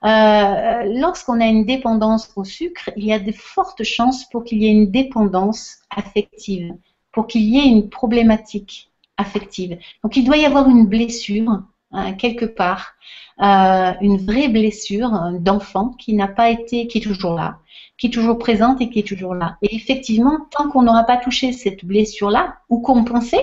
Euh, 0.03 0.83
lorsqu'on 0.99 1.39
a 1.39 1.45
une 1.45 1.65
dépendance 1.65 2.29
au 2.35 2.43
sucre, 2.43 2.91
il 2.97 3.05
y 3.05 3.13
a 3.13 3.19
de 3.19 3.31
fortes 3.31 3.83
chances 3.83 4.25
pour 4.29 4.43
qu'il 4.43 4.61
y 4.61 4.67
ait 4.67 4.71
une 4.71 4.91
dépendance 4.91 5.77
affective, 5.89 6.73
pour 7.15 7.27
qu'il 7.27 7.43
y 7.43 7.57
ait 7.57 7.65
une 7.65 7.89
problématique 7.89 8.91
affective. 9.15 9.79
Donc 10.03 10.17
il 10.17 10.25
doit 10.25 10.35
y 10.35 10.45
avoir 10.45 10.69
une 10.69 10.85
blessure 10.85 11.61
hein, 11.93 12.13
quelque 12.13 12.43
part, 12.43 12.93
euh, 13.41 13.93
une 14.01 14.17
vraie 14.17 14.49
blessure 14.49 15.31
d'enfant 15.39 15.91
qui 15.97 16.13
n'a 16.13 16.27
pas 16.27 16.49
été, 16.49 16.87
qui 16.87 16.97
est 16.97 17.01
toujours 17.01 17.33
là, 17.33 17.59
qui 17.97 18.07
est 18.07 18.09
toujours 18.09 18.37
présente 18.37 18.81
et 18.81 18.89
qui 18.89 18.99
est 18.99 19.07
toujours 19.07 19.33
là. 19.33 19.57
Et 19.61 19.73
effectivement, 19.73 20.39
tant 20.51 20.69
qu'on 20.69 20.83
n'aura 20.83 21.05
pas 21.05 21.15
touché 21.15 21.53
cette 21.53 21.85
blessure-là 21.85 22.57
ou 22.67 22.81
compensé, 22.81 23.37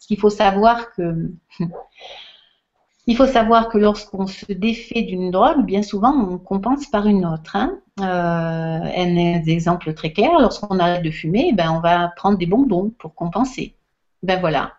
ce 0.00 0.08
qu'il 0.08 0.18
faut 0.18 0.30
savoir 0.30 0.92
que 0.94 1.30
il 3.06 3.16
faut 3.16 3.26
savoir 3.26 3.68
que 3.68 3.76
lorsqu'on 3.76 4.26
se 4.26 4.50
défait 4.52 5.02
d'une 5.02 5.30
drogue, 5.30 5.64
bien 5.64 5.82
souvent, 5.82 6.14
on 6.14 6.38
compense 6.38 6.86
par 6.86 7.06
une 7.06 7.26
autre. 7.26 7.54
Hein. 7.56 7.78
Euh, 8.00 8.04
un 8.04 9.16
exemple 9.46 9.92
très 9.92 10.12
clair, 10.12 10.32
lorsqu'on 10.40 10.78
arrête 10.78 11.02
de 11.02 11.10
fumer, 11.10 11.52
ben, 11.52 11.70
on 11.70 11.80
va 11.80 12.08
prendre 12.16 12.38
des 12.38 12.46
bonbons 12.46 12.90
pour 12.98 13.14
compenser. 13.14 13.74
Ben 14.22 14.40
voilà, 14.40 14.72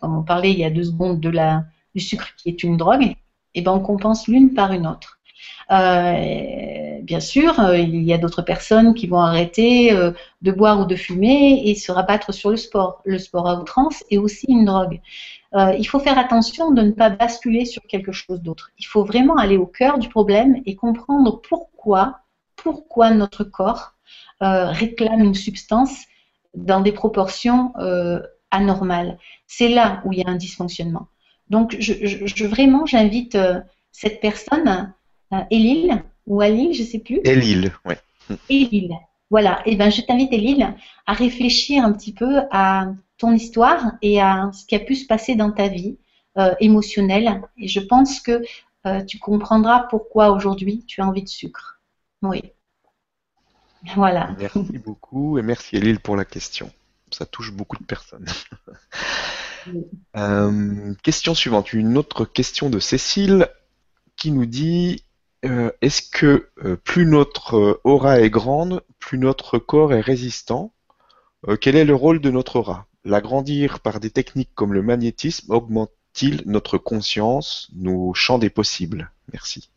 comme 0.00 0.16
on 0.16 0.22
parlait 0.22 0.52
il 0.52 0.58
y 0.58 0.64
a 0.64 0.70
deux 0.70 0.84
secondes 0.84 1.20
de 1.20 1.28
la, 1.28 1.64
du 1.94 2.00
sucre 2.00 2.28
qui 2.38 2.48
est 2.48 2.62
une 2.62 2.78
drogue, 2.78 3.14
et 3.54 3.60
ben 3.60 3.72
on 3.72 3.80
compense 3.80 4.26
l'une 4.26 4.54
par 4.54 4.72
une 4.72 4.86
autre. 4.86 5.18
Euh, 5.70 7.00
bien 7.02 7.20
sûr, 7.20 7.60
euh, 7.60 7.76
il 7.76 8.02
y 8.02 8.12
a 8.14 8.18
d'autres 8.18 8.42
personnes 8.42 8.94
qui 8.94 9.06
vont 9.06 9.20
arrêter 9.20 9.94
de 10.40 10.52
boire 10.52 10.80
ou 10.80 10.86
de 10.86 10.96
fumer 10.96 11.62
et 11.66 11.74
se 11.74 11.92
rabattre 11.92 12.32
sur 12.32 12.50
le 12.50 12.56
sport. 12.56 13.02
Le 13.04 13.18
sport 13.18 13.46
à 13.46 13.60
outrance 13.60 14.02
est 14.10 14.18
aussi 14.18 14.46
une 14.48 14.64
drogue. 14.64 15.00
Euh, 15.54 15.74
il 15.78 15.84
faut 15.84 15.98
faire 15.98 16.18
attention 16.18 16.70
de 16.70 16.82
ne 16.82 16.92
pas 16.92 17.10
basculer 17.10 17.64
sur 17.64 17.82
quelque 17.82 18.12
chose 18.12 18.40
d'autre. 18.40 18.70
Il 18.78 18.86
faut 18.86 19.04
vraiment 19.04 19.36
aller 19.36 19.56
au 19.56 19.66
cœur 19.66 19.98
du 19.98 20.08
problème 20.08 20.62
et 20.64 20.76
comprendre 20.76 21.40
pourquoi, 21.40 22.20
pourquoi 22.56 23.10
notre 23.10 23.42
corps 23.42 23.94
euh, 24.42 24.66
réclame 24.66 25.24
une 25.24 25.34
substance 25.34 26.04
dans 26.54 26.80
des 26.80 26.92
proportions 26.92 27.72
euh, 27.78 28.20
anormales. 28.50 29.18
C'est 29.46 29.68
là 29.68 30.02
où 30.04 30.12
il 30.12 30.20
y 30.20 30.24
a 30.24 30.28
un 30.28 30.36
dysfonctionnement. 30.36 31.08
Donc, 31.48 31.76
je, 31.80 32.46
vraiment, 32.46 32.86
j'invite 32.86 33.36
cette 33.90 34.20
personne, 34.20 34.92
Elil 35.50 36.04
ou 36.28 36.40
Alil, 36.40 36.72
je 36.74 36.82
ne 36.82 36.86
sais 36.86 37.00
plus. 37.00 37.20
Elil, 37.24 37.72
oui. 37.84 37.94
Elil. 38.48 38.92
Voilà. 39.30 39.62
Et 39.66 39.72
eh 39.72 39.76
ben, 39.76 39.90
je 39.90 40.02
t'invite, 40.02 40.32
Elil, 40.32 40.74
à 41.06 41.12
réfléchir 41.12 41.84
un 41.84 41.92
petit 41.92 42.12
peu 42.12 42.42
à 42.52 42.86
ton 43.20 43.32
histoire 43.32 43.92
et 44.00 44.20
à 44.20 44.50
ce 44.52 44.64
qui 44.64 44.74
a 44.74 44.80
pu 44.80 44.96
se 44.96 45.06
passer 45.06 45.34
dans 45.36 45.52
ta 45.52 45.68
vie 45.68 45.98
euh, 46.38 46.54
émotionnelle. 46.58 47.42
Et 47.58 47.68
je 47.68 47.80
pense 47.80 48.20
que 48.20 48.42
euh, 48.86 49.04
tu 49.04 49.18
comprendras 49.18 49.80
pourquoi 49.90 50.30
aujourd'hui 50.30 50.84
tu 50.86 51.02
as 51.02 51.06
envie 51.06 51.22
de 51.22 51.28
sucre. 51.28 51.80
Oui. 52.22 52.42
Voilà. 53.94 54.34
Merci 54.38 54.78
beaucoup 54.78 55.38
et 55.38 55.42
merci 55.42 55.76
Elile 55.76 56.00
pour 56.00 56.16
la 56.16 56.24
question. 56.24 56.72
Ça 57.10 57.26
touche 57.26 57.52
beaucoup 57.52 57.76
de 57.76 57.84
personnes. 57.84 58.26
Euh, 60.16 60.94
question 61.02 61.34
suivante, 61.34 61.74
une 61.74 61.98
autre 61.98 62.24
question 62.24 62.70
de 62.70 62.78
Cécile 62.78 63.46
qui 64.16 64.32
nous 64.32 64.46
dit 64.46 65.04
est-ce 65.42 66.00
que 66.00 66.48
plus 66.82 67.04
notre 67.04 67.78
aura 67.84 68.20
est 68.20 68.30
grande, 68.30 68.82
plus 68.98 69.18
notre 69.18 69.58
corps 69.58 69.92
est 69.92 70.00
résistant? 70.00 70.72
Quel 71.60 71.76
est 71.76 71.84
le 71.84 71.94
rôle 71.94 72.22
de 72.22 72.30
notre 72.30 72.56
aura 72.56 72.86
L'agrandir 73.04 73.80
par 73.80 74.00
des 74.00 74.10
techniques 74.10 74.50
comme 74.54 74.74
le 74.74 74.82
magnétisme 74.82 75.52
augmente-t-il 75.52 76.42
notre 76.46 76.78
conscience, 76.78 77.70
nos 77.74 78.12
champs 78.14 78.38
des 78.38 78.50
possibles? 78.50 79.10
Merci. 79.32 79.70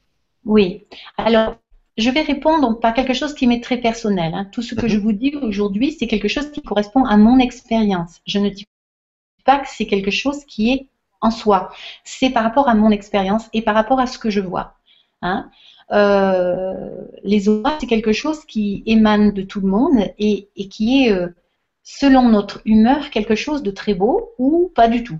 Oui. 0.45 0.84
Alors, 1.17 1.55
je 1.97 2.09
vais 2.09 2.21
répondre 2.21 2.80
par 2.80 2.93
quelque 2.93 3.13
chose 3.13 3.34
qui 3.34 3.47
m'est 3.47 3.61
très 3.61 3.78
personnel. 3.78 4.34
Hein. 4.34 4.45
Tout 4.51 4.61
ce 4.61 4.76
que 4.76 4.88
je 4.88 4.97
mhm. 4.97 5.03
vous 5.03 5.11
dis 5.13 5.36
aujourd'hui, 5.41 5.91
c'est 5.91 6.07
quelque 6.07 6.28
chose 6.28 6.51
qui 6.51 6.61
correspond 6.61 7.05
à 7.05 7.17
mon 7.17 7.39
expérience. 7.39 8.19
Je 8.26 8.39
ne 8.39 8.49
dis 8.49 8.65
pas 9.45 9.59
que 9.59 9.67
c'est 9.69 9.86
quelque 9.86 10.11
chose 10.11 10.43
qui 10.45 10.71
est 10.71 10.88
en 11.21 11.32
soi. 11.32 11.71
C'est 12.03 12.30
par 12.30 12.43
rapport 12.43 12.67
à 12.67 12.76
mon 12.76 12.91
expérience 12.91 13.45
et 13.53 13.61
par 13.61 13.76
rapport 13.76 13.99
à 13.99 14.07
ce 14.07 14.17
que 14.17 14.30
je 14.30 14.41
vois. 14.41 14.76
Hein. 15.21 15.49
Euh, 15.91 17.05
les 17.24 17.47
auras, 17.47 17.78
c'est 17.80 17.88
quelque 17.88 18.13
chose 18.13 18.43
qui 18.45 18.84
émane 18.86 19.32
de 19.32 19.41
tout 19.41 19.61
le 19.61 19.67
monde 19.67 20.11
et, 20.17 20.47
qui 20.69 21.05
est, 21.05 21.11
euh, 21.11 21.28
selon 21.84 22.30
notre 22.30 22.62
humeur, 22.66 23.10
quelque 23.10 23.36
chose 23.36 23.62
de 23.62 23.72
très 23.72 23.94
beau 23.94 24.32
ou 24.38 24.72
pas 24.74 24.88
du 24.88 25.04
tout. 25.04 25.20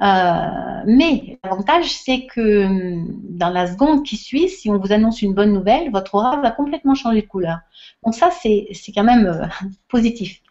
Euh, 0.00 0.82
mais 0.86 1.38
l'avantage, 1.44 1.92
c'est 1.92 2.26
que 2.26 2.64
hum, 2.66 3.20
dans 3.28 3.50
la 3.50 3.66
seconde 3.68 4.04
qui 4.04 4.16
suit, 4.16 4.48
si 4.48 4.68
on 4.70 4.78
vous 4.78 4.92
annonce 4.92 5.22
une 5.22 5.34
bonne 5.34 5.52
nouvelle, 5.52 5.90
votre 5.90 6.14
aura 6.16 6.40
va 6.40 6.50
complètement 6.50 6.94
changer 6.94 7.22
de 7.22 7.26
couleur. 7.26 7.58
Donc 8.04 8.14
ça, 8.14 8.30
c'est 8.32 8.66
quand 8.94 9.04
même 9.04 9.48
positif. 9.88 10.42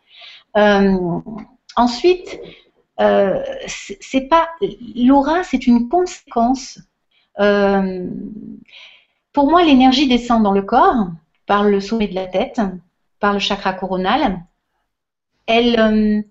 ensuite, 1.76 2.40
c'est 3.58 4.28
pas 4.30 4.48
l'aura, 4.96 5.44
c'est 5.44 5.68
une 5.68 5.90
conséquence. 5.90 6.80
Pour 9.34 9.50
moi, 9.50 9.64
l'énergie 9.64 10.08
descend 10.08 10.44
dans 10.44 10.52
le 10.52 10.62
corps 10.62 11.08
par 11.46 11.64
le 11.64 11.80
sommet 11.82 12.08
de 12.08 12.16
la 12.16 12.28
tête, 12.28 12.62
par 13.20 13.34
le 13.34 13.40
chakra 13.40 13.74
coronal. 13.74 14.40
Elle 15.52 15.78
euh, 15.78 16.22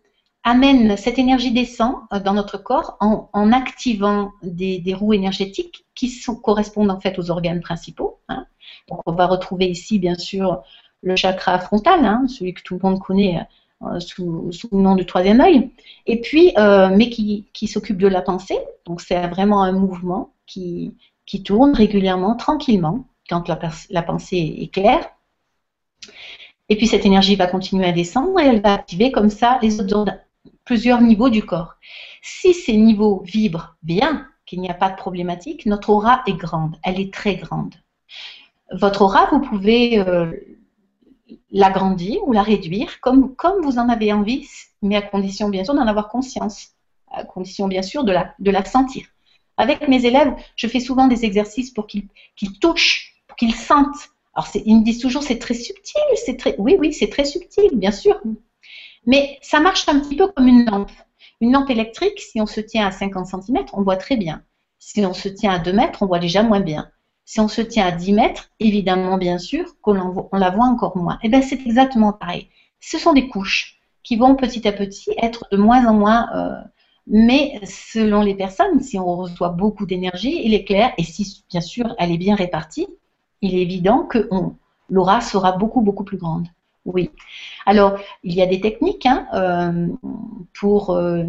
amène, 0.44 0.96
cette 0.96 1.18
énergie 1.18 1.52
descend 1.52 1.96
euh, 2.10 2.20
dans 2.20 2.32
notre 2.32 2.56
corps 2.56 2.96
en, 3.00 3.52
activant 3.52 4.32
des, 4.42 4.94
roues 4.94 5.12
énergétiques 5.12 5.84
qui 5.94 6.10
correspondent 6.42 6.90
en 6.90 6.98
fait 6.98 7.18
aux 7.18 7.30
organes 7.30 7.60
principaux. 7.60 8.18
Hein. 8.30 8.46
On 8.88 9.12
va 9.12 9.26
retrouver 9.26 9.66
ici 9.66 9.98
bien 9.98 10.14
sûr 10.14 10.62
le 11.02 11.16
chakra 11.16 11.58
frontal, 11.58 12.02
hein, 12.06 12.24
celui 12.28 12.54
que 12.54 12.62
tout 12.62 12.78
le 12.80 12.88
monde 12.88 12.98
connaît 12.98 13.46
euh, 13.82 14.00
sous, 14.00 14.50
le 14.72 14.78
nom 14.78 14.94
du 14.94 15.04
troisième 15.04 15.42
œil, 15.42 15.70
et 16.06 16.22
puis 16.22 16.54
mais 16.56 17.10
qui, 17.10 17.66
s'occupe 17.66 17.98
de 17.98 18.08
la 18.08 18.22
pensée. 18.22 18.58
Donc 18.86 19.02
c'est 19.02 19.28
vraiment 19.28 19.62
un 19.62 19.72
mouvement 19.72 20.32
qui, 20.46 20.94
qui 21.26 21.42
tourne 21.42 21.74
régulièrement, 21.74 22.36
tranquillement, 22.36 23.04
quand 23.28 23.48
la, 23.48 24.02
pensée 24.02 24.56
est 24.60 24.72
claire. 24.72 25.06
Et 26.70 26.76
puis 26.76 26.86
cette 26.86 27.04
énergie 27.04 27.34
va 27.36 27.48
continuer 27.48 27.86
à 27.86 27.92
descendre 27.92 28.38
et 28.40 28.46
elle 28.46 28.62
va 28.62 28.74
activer 28.74 29.10
comme 29.10 29.28
ça 29.28 29.58
les 29.60 29.80
autres 29.80 30.12
plusieurs 30.64 31.02
niveaux 31.02 31.28
du 31.28 31.44
corps. 31.44 31.74
Si 32.22 32.54
ces 32.54 32.76
niveaux 32.76 33.22
vibrent 33.24 33.74
bien, 33.82 34.28
qu'il 34.46 34.60
n'y 34.60 34.70
a 34.70 34.74
pas 34.74 34.88
de 34.88 34.96
problématique, 34.96 35.66
notre 35.66 35.90
aura 35.90 36.22
est 36.26 36.34
grande, 36.34 36.76
elle 36.84 37.00
est 37.00 37.12
très 37.12 37.36
grande. 37.36 37.74
Votre 38.72 39.02
aura, 39.02 39.26
vous 39.32 39.40
pouvez 39.40 39.98
euh, 39.98 40.32
l'agrandir 41.50 42.20
ou 42.26 42.32
la 42.32 42.42
réduire 42.42 43.00
comme, 43.00 43.34
vous 43.62 43.78
en 43.78 43.88
avez 43.88 44.12
envie, 44.12 44.46
mais 44.80 44.96
à 44.96 45.02
condition 45.02 45.48
bien 45.48 45.64
sûr 45.64 45.74
d'en 45.74 45.86
avoir 45.88 46.08
conscience, 46.08 46.70
à 47.10 47.24
condition 47.24 47.66
bien 47.66 47.82
sûr 47.82 48.04
de 48.04 48.12
la, 48.12 48.32
de 48.38 48.50
la 48.50 48.64
sentir. 48.64 49.06
Avec 49.56 49.88
mes 49.88 50.04
élèves, 50.04 50.34
je 50.54 50.68
fais 50.68 50.80
souvent 50.80 51.08
des 51.08 51.24
exercices 51.24 51.70
pour 51.70 51.86
qu'ils 51.86 52.08
touchent, 52.60 53.16
pour 53.26 53.36
qu'ils 53.36 53.54
sentent. 53.54 54.10
Alors, 54.34 54.48
ils 54.54 54.76
me 54.76 54.84
disent 54.84 55.00
toujours, 55.00 55.22
c'est 55.22 55.38
très 55.38 55.54
subtil, 55.54 56.02
c'est 56.24 56.36
très, 56.36 56.54
oui, 56.58 56.76
oui, 56.78 56.92
c'est 56.92 57.08
très 57.08 57.24
subtil, 57.24 57.70
bien 57.74 57.90
sûr. 57.90 58.20
Mais 59.06 59.38
ça 59.42 59.60
marche 59.60 59.88
un 59.88 60.00
petit 60.00 60.16
peu 60.16 60.28
comme 60.28 60.46
une 60.46 60.64
lampe. 60.66 60.92
Une 61.40 61.52
lampe 61.52 61.70
électrique, 61.70 62.20
si 62.20 62.40
on 62.40 62.46
se 62.46 62.60
tient 62.60 62.86
à 62.86 62.90
50 62.90 63.26
cm, 63.26 63.64
on 63.72 63.82
voit 63.82 63.96
très 63.96 64.16
bien. 64.16 64.42
Si 64.78 65.04
on 65.04 65.14
se 65.14 65.28
tient 65.28 65.52
à 65.52 65.58
2 65.58 65.72
mètres, 65.72 66.02
on 66.02 66.06
voit 66.06 66.18
déjà 66.18 66.42
moins 66.42 66.60
bien. 66.60 66.90
Si 67.24 67.40
on 67.40 67.48
se 67.48 67.60
tient 67.60 67.86
à 67.86 67.92
10 67.92 68.12
mètres, 68.12 68.50
évidemment, 68.60 69.18
bien 69.18 69.38
sûr, 69.38 69.74
qu'on 69.82 70.28
on 70.32 70.36
la 70.36 70.50
voit 70.50 70.66
encore 70.66 70.96
moins. 70.96 71.14
Et 71.16 71.26
eh 71.26 71.28
bien, 71.28 71.42
c'est 71.42 71.60
exactement 71.66 72.12
pareil. 72.12 72.48
Ce 72.80 72.98
sont 72.98 73.12
des 73.12 73.28
couches 73.28 73.80
qui 74.02 74.16
vont 74.16 74.34
petit 74.36 74.66
à 74.66 74.72
petit 74.72 75.10
être 75.18 75.46
de 75.52 75.56
moins 75.56 75.86
en 75.86 75.94
moins 75.94 76.28
euh, 76.34 76.62
mais 77.06 77.60
selon 77.64 78.22
les 78.22 78.36
personnes, 78.36 78.80
si 78.80 78.98
on 78.98 79.16
reçoit 79.16 79.48
beaucoup 79.48 79.84
d'énergie, 79.84 80.42
il 80.44 80.54
est 80.54 80.64
clair, 80.64 80.92
et 80.96 81.02
si 81.02 81.44
bien 81.50 81.60
sûr 81.60 81.94
elle 81.98 82.12
est 82.12 82.18
bien 82.18 82.36
répartie, 82.36 82.86
il 83.42 83.54
est 83.54 83.62
évident 83.62 84.04
que 84.04 84.28
l'aura 84.88 85.20
sera 85.20 85.52
beaucoup, 85.52 85.80
beaucoup 85.80 86.04
plus 86.04 86.18
grande. 86.18 86.46
Oui. 86.84 87.10
Alors, 87.66 87.98
il 88.24 88.34
y 88.34 88.42
a 88.42 88.46
des 88.46 88.60
techniques 88.60 89.06
hein, 89.06 89.26
euh, 89.34 89.86
pour, 90.58 90.90
euh, 90.90 91.24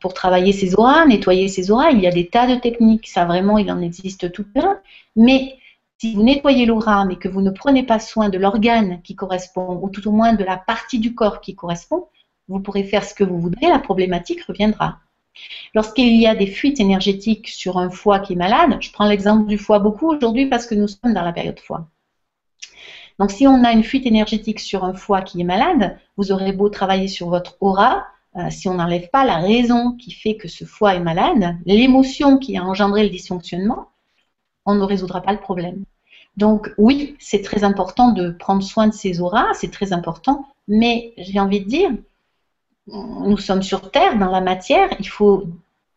pour 0.00 0.14
travailler 0.14 0.52
ses 0.52 0.74
auras, 0.76 1.06
nettoyer 1.06 1.48
ses 1.48 1.70
auras. 1.70 1.90
Il 1.90 2.00
y 2.00 2.06
a 2.06 2.12
des 2.12 2.28
tas 2.28 2.46
de 2.46 2.54
techniques. 2.54 3.08
Ça, 3.08 3.24
vraiment, 3.24 3.58
il 3.58 3.70
en 3.70 3.80
existe 3.80 4.30
tout 4.32 4.44
plein. 4.44 4.78
Mais 5.16 5.58
si 5.98 6.14
vous 6.14 6.22
nettoyez 6.22 6.66
l'aura, 6.66 7.04
mais 7.04 7.16
que 7.16 7.28
vous 7.28 7.40
ne 7.40 7.50
prenez 7.50 7.82
pas 7.82 7.98
soin 7.98 8.28
de 8.28 8.38
l'organe 8.38 9.00
qui 9.02 9.16
correspond, 9.16 9.80
ou 9.82 9.90
tout 9.90 10.06
au 10.08 10.12
moins 10.12 10.34
de 10.34 10.44
la 10.44 10.56
partie 10.56 11.00
du 11.00 11.14
corps 11.14 11.40
qui 11.40 11.54
correspond, 11.54 12.06
vous 12.48 12.60
pourrez 12.60 12.84
faire 12.84 13.04
ce 13.04 13.14
que 13.14 13.24
vous 13.24 13.40
voudrez, 13.40 13.68
la 13.68 13.80
problématique 13.80 14.42
reviendra. 14.44 14.98
Lorsqu'il 15.74 16.20
y 16.20 16.26
a 16.26 16.34
des 16.34 16.46
fuites 16.46 16.80
énergétiques 16.80 17.48
sur 17.48 17.78
un 17.78 17.90
foie 17.90 18.20
qui 18.20 18.34
est 18.34 18.36
malade, 18.36 18.76
je 18.80 18.90
prends 18.90 19.06
l'exemple 19.06 19.46
du 19.46 19.58
foie 19.58 19.78
beaucoup 19.78 20.10
aujourd'hui 20.10 20.46
parce 20.46 20.66
que 20.66 20.74
nous 20.74 20.88
sommes 20.88 21.14
dans 21.14 21.22
la 21.22 21.32
période 21.32 21.60
foie. 21.60 21.88
Donc 23.18 23.30
si 23.30 23.46
on 23.46 23.64
a 23.64 23.72
une 23.72 23.84
fuite 23.84 24.06
énergétique 24.06 24.60
sur 24.60 24.84
un 24.84 24.94
foie 24.94 25.22
qui 25.22 25.40
est 25.40 25.44
malade, 25.44 25.98
vous 26.16 26.32
aurez 26.32 26.52
beau 26.52 26.68
travailler 26.68 27.08
sur 27.08 27.28
votre 27.28 27.56
aura, 27.60 28.06
euh, 28.36 28.50
si 28.50 28.68
on 28.68 28.74
n'enlève 28.74 29.08
pas 29.10 29.24
la 29.24 29.38
raison 29.38 29.92
qui 29.92 30.10
fait 30.10 30.36
que 30.36 30.48
ce 30.48 30.64
foie 30.64 30.94
est 30.94 31.00
malade, 31.00 31.56
l'émotion 31.64 32.38
qui 32.38 32.58
a 32.58 32.64
engendré 32.64 33.02
le 33.02 33.08
dysfonctionnement, 33.08 33.88
on 34.66 34.74
ne 34.74 34.82
résoudra 34.82 35.22
pas 35.22 35.32
le 35.32 35.40
problème. 35.40 35.84
Donc 36.36 36.70
oui, 36.76 37.16
c'est 37.18 37.40
très 37.40 37.64
important 37.64 38.12
de 38.12 38.30
prendre 38.30 38.62
soin 38.62 38.88
de 38.88 38.92
ses 38.92 39.20
auras, 39.22 39.54
c'est 39.54 39.70
très 39.70 39.94
important, 39.94 40.46
mais 40.68 41.14
j'ai 41.16 41.40
envie 41.40 41.60
de 41.60 41.68
dire, 41.68 41.90
nous 42.86 43.38
sommes 43.38 43.62
sur 43.62 43.90
Terre, 43.90 44.18
dans 44.18 44.30
la 44.30 44.40
matière, 44.40 44.88
il 44.98 45.08
faut 45.08 45.48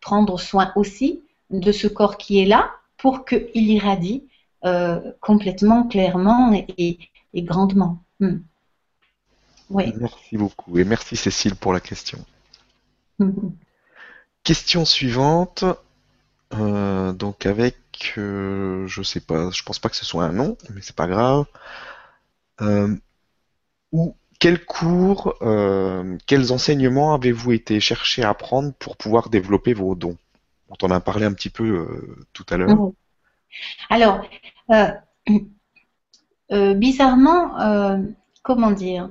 prendre 0.02 0.40
soin 0.40 0.72
aussi 0.76 1.24
de 1.50 1.72
ce 1.72 1.88
corps 1.88 2.18
qui 2.18 2.40
est 2.40 2.46
là 2.46 2.72
pour 2.98 3.26
qu'il 3.26 3.70
irradie 3.70 4.24
euh, 4.66 5.00
complètement, 5.22 5.88
clairement 5.88 6.54
et, 6.78 7.00
grandement. 7.36 8.04
Hmm. 8.20 8.40
Oui. 9.70 9.94
Merci 10.00 10.38
beaucoup 10.38 10.78
et 10.80 10.84
merci 10.84 11.16
Cécile 11.16 11.56
pour 11.56 11.74
la 11.74 11.80
question. 11.80 12.20
Question 14.44 14.84
suivante. 14.86 15.64
Euh, 16.54 17.14
donc 17.14 17.46
avec, 17.46 18.16
euh, 18.18 18.88
je 18.88 19.04
sais 19.04 19.20
pas, 19.20 19.52
je 19.52 19.62
pense 19.62 19.78
pas 19.78 19.90
que 19.90 19.96
ce 19.96 20.06
soit 20.06 20.24
un 20.24 20.32
nom, 20.32 20.58
mais 20.74 20.82
c'est 20.82 20.96
pas 20.96 21.08
grave. 21.08 21.46
où 23.92 24.16
quels 24.40 24.66
cours, 24.66 25.36
euh, 25.42 26.18
quels 26.26 26.52
enseignements 26.52 27.14
avez-vous 27.14 27.52
été 27.52 27.80
chercher 27.80 28.24
à 28.24 28.30
apprendre 28.30 28.74
pour 28.74 28.96
pouvoir 28.96 29.30
développer 29.30 29.74
vos 29.74 29.96
dons? 29.96 30.18
On 30.70 30.86
en 30.86 30.92
a 30.92 31.00
parlé 31.00 31.26
un 31.26 31.34
petit 31.34 31.50
peu 31.50 31.64
euh, 31.64 32.26
tout 32.32 32.46
à 32.50 32.58
l'heure. 32.58 32.92
Alors, 33.90 34.22
euh, 34.72 34.92
bizarrement, 36.76 38.06
comment 38.42 38.72
dire? 38.72 39.10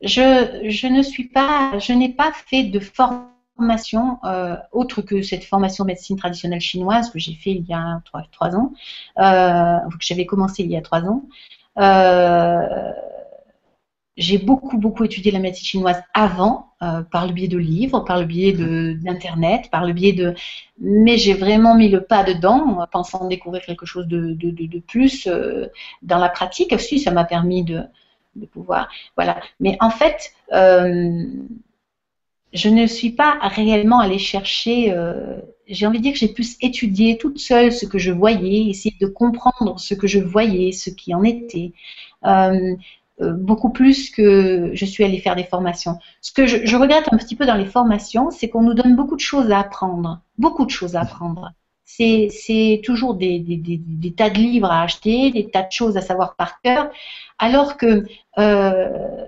Je, 0.00 0.88
ne 0.88 1.02
suis 1.02 1.24
pas, 1.28 1.78
je 1.78 1.92
n'ai 1.92 2.08
pas 2.08 2.32
fait 2.32 2.64
de 2.64 2.80
formation 2.80 4.18
autre 4.72 5.02
que 5.02 5.22
cette 5.22 5.44
formation 5.44 5.84
médecine 5.84 6.16
traditionnelle 6.16 6.60
chinoise 6.60 7.10
que 7.10 7.18
j'ai 7.18 7.34
fait 7.34 7.52
il 7.52 7.64
y 7.66 7.74
a 7.74 8.00
trois, 8.32 8.56
ans, 8.56 8.72
que 9.16 9.96
j'avais 10.00 10.26
commencé 10.26 10.62
il 10.62 10.70
y 10.70 10.76
a 10.76 10.82
trois 10.82 11.02
ans 11.02 11.24
j'ai 14.16 14.38
beaucoup, 14.38 14.78
beaucoup 14.78 15.04
étudié 15.04 15.30
la 15.30 15.38
médecine 15.38 15.64
chinoise 15.64 16.02
avant, 16.12 16.72
euh, 16.82 17.02
par 17.02 17.26
le 17.26 17.32
biais 17.32 17.48
de 17.48 17.56
livres, 17.56 18.00
par 18.00 18.18
le 18.18 18.26
biais 18.26 18.52
d'Internet, 18.52 19.70
par 19.70 19.86
le 19.86 19.92
biais 19.92 20.12
de... 20.12 20.34
Mais 20.78 21.16
j'ai 21.16 21.32
vraiment 21.32 21.74
mis 21.76 21.88
le 21.88 22.02
pas 22.02 22.22
dedans, 22.22 22.86
pensant 22.90 23.26
découvrir 23.26 23.62
quelque 23.62 23.86
chose 23.86 24.06
de, 24.06 24.34
de, 24.34 24.50
de, 24.50 24.78
plus 24.80 25.26
euh, 25.26 25.66
dans 26.02 26.18
la 26.18 26.28
pratique. 26.28 26.72
aussi 26.72 26.98
ça 26.98 27.10
m'a 27.10 27.24
permis 27.24 27.64
de, 27.64 27.82
pouvoir... 28.52 28.90
Voilà. 29.16 29.40
Mais 29.60 29.78
en 29.80 29.90
fait, 29.90 30.32
euh, 30.52 31.24
je 32.52 32.68
ne 32.68 32.86
suis 32.86 33.10
pas 33.10 33.38
réellement 33.42 34.00
allée 34.00 34.18
chercher... 34.18 34.94
j'ai 35.68 35.86
envie 35.86 35.98
de 35.98 36.02
dire 36.02 36.12
que 36.12 36.18
j'ai 36.18 36.28
pu 36.28 36.44
étudier 36.60 37.16
toute 37.16 37.38
seule 37.38 37.72
ce 37.72 37.86
que 37.86 37.98
je 37.98 38.12
voyais, 38.12 38.68
essayer 38.68 38.96
de 39.00 39.06
comprendre 39.06 39.80
ce 39.80 39.94
que 39.94 40.06
je 40.06 40.18
voyais, 40.18 40.72
ce 40.72 40.90
qui 40.90 41.14
en 41.14 41.22
était. 41.22 41.72
Euh, 43.22 43.32
beaucoup 43.32 43.70
plus 43.70 44.10
que 44.10 44.70
je 44.74 44.84
suis 44.84 45.04
allée 45.04 45.18
faire 45.18 45.36
des 45.36 45.44
formations. 45.44 45.98
Ce 46.20 46.32
que 46.32 46.46
je, 46.46 46.76
regrette 46.76 47.08
un 47.12 47.16
petit 47.16 47.36
peu 47.36 47.46
dans 47.46 47.54
les 47.54 47.66
formations, 47.66 48.30
c'est 48.30 48.48
qu'on 48.48 48.62
nous 48.62 48.74
donne 48.74 48.96
beaucoup 48.96 49.16
de 49.16 49.20
choses 49.20 49.50
à 49.50 49.60
apprendre, 49.60 50.20
beaucoup 50.38 50.64
de 50.64 50.70
choses 50.70 50.96
à 50.96 51.02
apprendre. 51.02 51.52
C'est 51.84 52.80
toujours 52.84 53.14
des, 53.14 53.38
des, 53.38 54.12
tas 54.12 54.30
de 54.30 54.38
livres 54.38 54.70
à 54.70 54.82
acheter, 54.82 55.30
des 55.30 55.50
tas 55.50 55.62
de 55.62 55.70
choses 55.70 55.96
à 55.98 56.00
savoir 56.00 56.36
par 56.36 56.60
cœur, 56.62 56.90
alors 57.38 57.76
que 57.76 58.04
euh, 58.38 59.26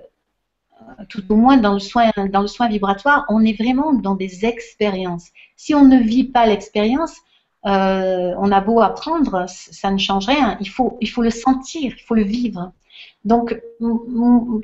tout 1.09 1.23
au 1.31 1.35
moins 1.35 1.57
dans 1.57 1.73
le 1.73 1.79
soin 1.79 2.09
dans 2.31 2.41
le 2.41 2.47
soin 2.47 2.67
vibratoire, 2.67 3.25
on 3.29 3.45
est 3.45 3.53
vraiment 3.53 3.93
dans 3.93 4.15
des 4.15 4.45
expériences. 4.45 5.27
Si 5.55 5.75
on 5.75 5.85
ne 5.85 5.99
vit 5.99 6.23
pas 6.23 6.47
l'expérience, 6.47 7.15
euh, 7.67 8.33
on 8.39 8.51
a 8.51 8.61
beau 8.61 8.81
apprendre, 8.81 9.45
ça 9.47 9.91
ne 9.91 9.97
change 9.99 10.25
rien. 10.25 10.57
Il 10.59 10.69
faut, 10.69 10.97
il 11.01 11.09
faut 11.09 11.21
le 11.21 11.29
sentir, 11.29 11.93
il 11.95 12.01
faut 12.01 12.15
le 12.15 12.23
vivre. 12.23 12.71
Donc, 13.25 13.59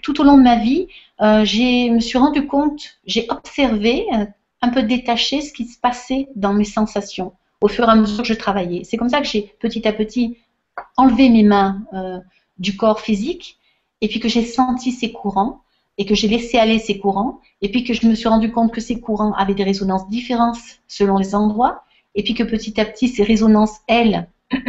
tout 0.03 0.21
au 0.21 0.23
long 0.23 0.37
de 0.37 0.43
ma 0.43 0.57
vie, 0.57 0.87
euh, 1.21 1.43
je 1.43 1.91
me 1.91 1.99
suis 1.99 2.17
rendu 2.17 2.45
compte, 2.47 2.99
j'ai 3.05 3.25
observé, 3.29 4.05
euh, 4.13 4.25
un 4.61 4.69
peu 4.69 4.83
détaché, 4.83 5.41
ce 5.41 5.51
qui 5.51 5.65
se 5.65 5.79
passait 5.79 6.29
dans 6.35 6.53
mes 6.53 6.63
sensations 6.63 7.33
au 7.61 7.67
fur 7.67 7.85
et 7.85 7.91
à 7.91 7.95
mesure 7.95 8.23
que 8.23 8.27
je 8.27 8.33
travaillais. 8.33 8.83
C'est 8.83 8.97
comme 8.97 9.09
ça 9.09 9.19
que 9.19 9.27
j'ai 9.27 9.53
petit 9.59 9.87
à 9.87 9.93
petit 9.93 10.37
enlevé 10.97 11.29
mes 11.29 11.43
mains 11.43 11.81
euh, 11.93 12.19
du 12.57 12.77
corps 12.77 12.99
physique 12.99 13.57
et 14.01 14.07
puis 14.07 14.19
que 14.19 14.29
j'ai 14.29 14.43
senti 14.43 14.91
ces 14.91 15.11
courants 15.11 15.61
et 15.97 16.05
que 16.05 16.15
j'ai 16.15 16.27
laissé 16.27 16.57
aller 16.57 16.79
ces 16.79 16.99
courants 16.99 17.39
et 17.61 17.69
puis 17.69 17.83
que 17.83 17.93
je 17.93 18.07
me 18.07 18.15
suis 18.15 18.29
rendu 18.29 18.51
compte 18.51 18.73
que 18.73 18.81
ces 18.81 18.99
courants 18.99 19.33
avaient 19.33 19.53
des 19.53 19.63
résonances 19.63 20.09
différentes 20.09 20.57
selon 20.87 21.17
les 21.17 21.35
endroits 21.35 21.83
et 22.15 22.23
puis 22.23 22.33
que 22.33 22.43
petit 22.43 22.79
à 22.79 22.85
petit 22.85 23.07
ces 23.07 23.23
résonances, 23.23 23.77
elles, 23.87 24.27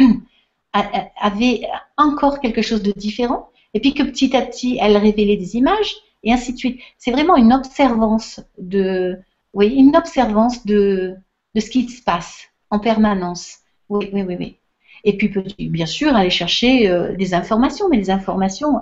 avaient 0.73 1.61
encore 1.97 2.39
quelque 2.39 2.61
chose 2.61 2.83
de 2.83 2.91
différent 2.91 3.49
et 3.73 3.79
puis 3.79 3.93
que 3.93 4.03
petit 4.03 4.35
à 4.35 4.41
petit 4.41 4.77
elles 4.81 4.97
révélaient 4.97 5.37
des 5.37 5.55
images 5.55 5.95
et 6.23 6.31
ainsi 6.31 6.53
de 6.53 6.57
suite. 6.57 6.79
C'est 6.97 7.11
vraiment 7.11 7.35
une 7.35 7.53
observance 7.53 8.41
de, 8.57 9.17
oui, 9.53 9.67
une 9.67 9.95
observance 9.95 10.65
de, 10.65 11.15
de 11.55 11.59
ce 11.59 11.69
qui 11.69 11.87
se 11.89 12.01
passe 12.01 12.47
en 12.69 12.79
permanence. 12.79 13.57
Oui, 13.89 14.09
oui, 14.13 14.23
oui, 14.23 14.35
oui. 14.39 14.57
Et 15.03 15.17
puis, 15.17 15.29
bien 15.69 15.85
sûr, 15.85 16.15
aller 16.15 16.29
chercher 16.29 16.89
euh, 16.89 17.15
des 17.15 17.33
informations, 17.33 17.89
mais 17.89 17.97
les 17.97 18.09
informations, 18.09 18.81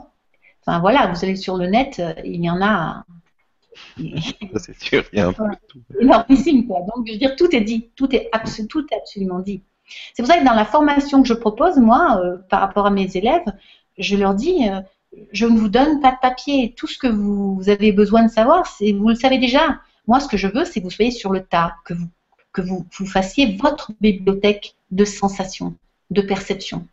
enfin 0.61 0.79
voilà, 0.79 1.07
vous 1.07 1.25
allez 1.25 1.35
sur 1.35 1.57
le 1.57 1.67
net, 1.67 1.99
euh, 1.99 2.13
il 2.23 2.43
y 2.43 2.49
en 2.49 2.61
a. 2.61 3.03
c'est 4.57 4.79
sûr, 4.79 5.03
il 5.11 5.19
y 5.19 5.21
a 5.21 5.27
un 5.27 5.33
peu 5.33 5.45
tout. 5.67 5.81
Énormissime, 5.99 6.67
quoi. 6.67 6.81
Donc, 6.81 7.07
je 7.07 7.13
veux 7.13 7.17
dire, 7.17 7.35
tout 7.35 7.53
est 7.55 7.61
dit, 7.61 7.89
tout 7.95 8.15
est, 8.15 8.29
tout 8.69 8.85
absolument 8.95 9.39
dit. 9.39 9.63
C'est 10.13 10.21
pour 10.21 10.31
ça 10.31 10.37
que 10.37 10.45
dans 10.45 10.53
la 10.53 10.65
formation 10.65 11.21
que 11.21 11.27
je 11.27 11.33
propose, 11.33 11.77
moi, 11.77 12.21
euh, 12.23 12.37
par 12.49 12.61
rapport 12.61 12.85
à 12.85 12.91
mes 12.91 13.17
élèves, 13.17 13.43
je 14.01 14.15
leur 14.17 14.33
dis, 14.33 14.67
je 15.31 15.45
ne 15.45 15.57
vous 15.57 15.69
donne 15.69 15.99
pas 16.01 16.11
de 16.11 16.17
papier. 16.21 16.73
Tout 16.75 16.87
ce 16.87 16.97
que 16.97 17.07
vous, 17.07 17.61
avez 17.67 17.91
besoin 17.91 18.23
de 18.23 18.31
savoir, 18.31 18.67
c'est 18.67 18.91
vous 18.91 19.09
le 19.09 19.15
savez 19.15 19.37
déjà. 19.37 19.79
Moi, 20.07 20.19
ce 20.19 20.27
que 20.27 20.37
je 20.37 20.47
veux, 20.47 20.65
c'est 20.65 20.79
que 20.79 20.85
vous 20.85 20.91
soyez 20.91 21.11
sur 21.11 21.31
le 21.31 21.41
tas, 21.41 21.75
que 21.85 21.93
vous, 21.93 22.09
que 22.53 22.61
vous, 22.61 22.85
vous 22.97 23.05
fassiez 23.05 23.57
votre 23.57 23.91
bibliothèque 24.01 24.75
de 24.89 25.05
sensations, 25.05 25.75
de 26.09 26.21
perceptions. 26.21 26.87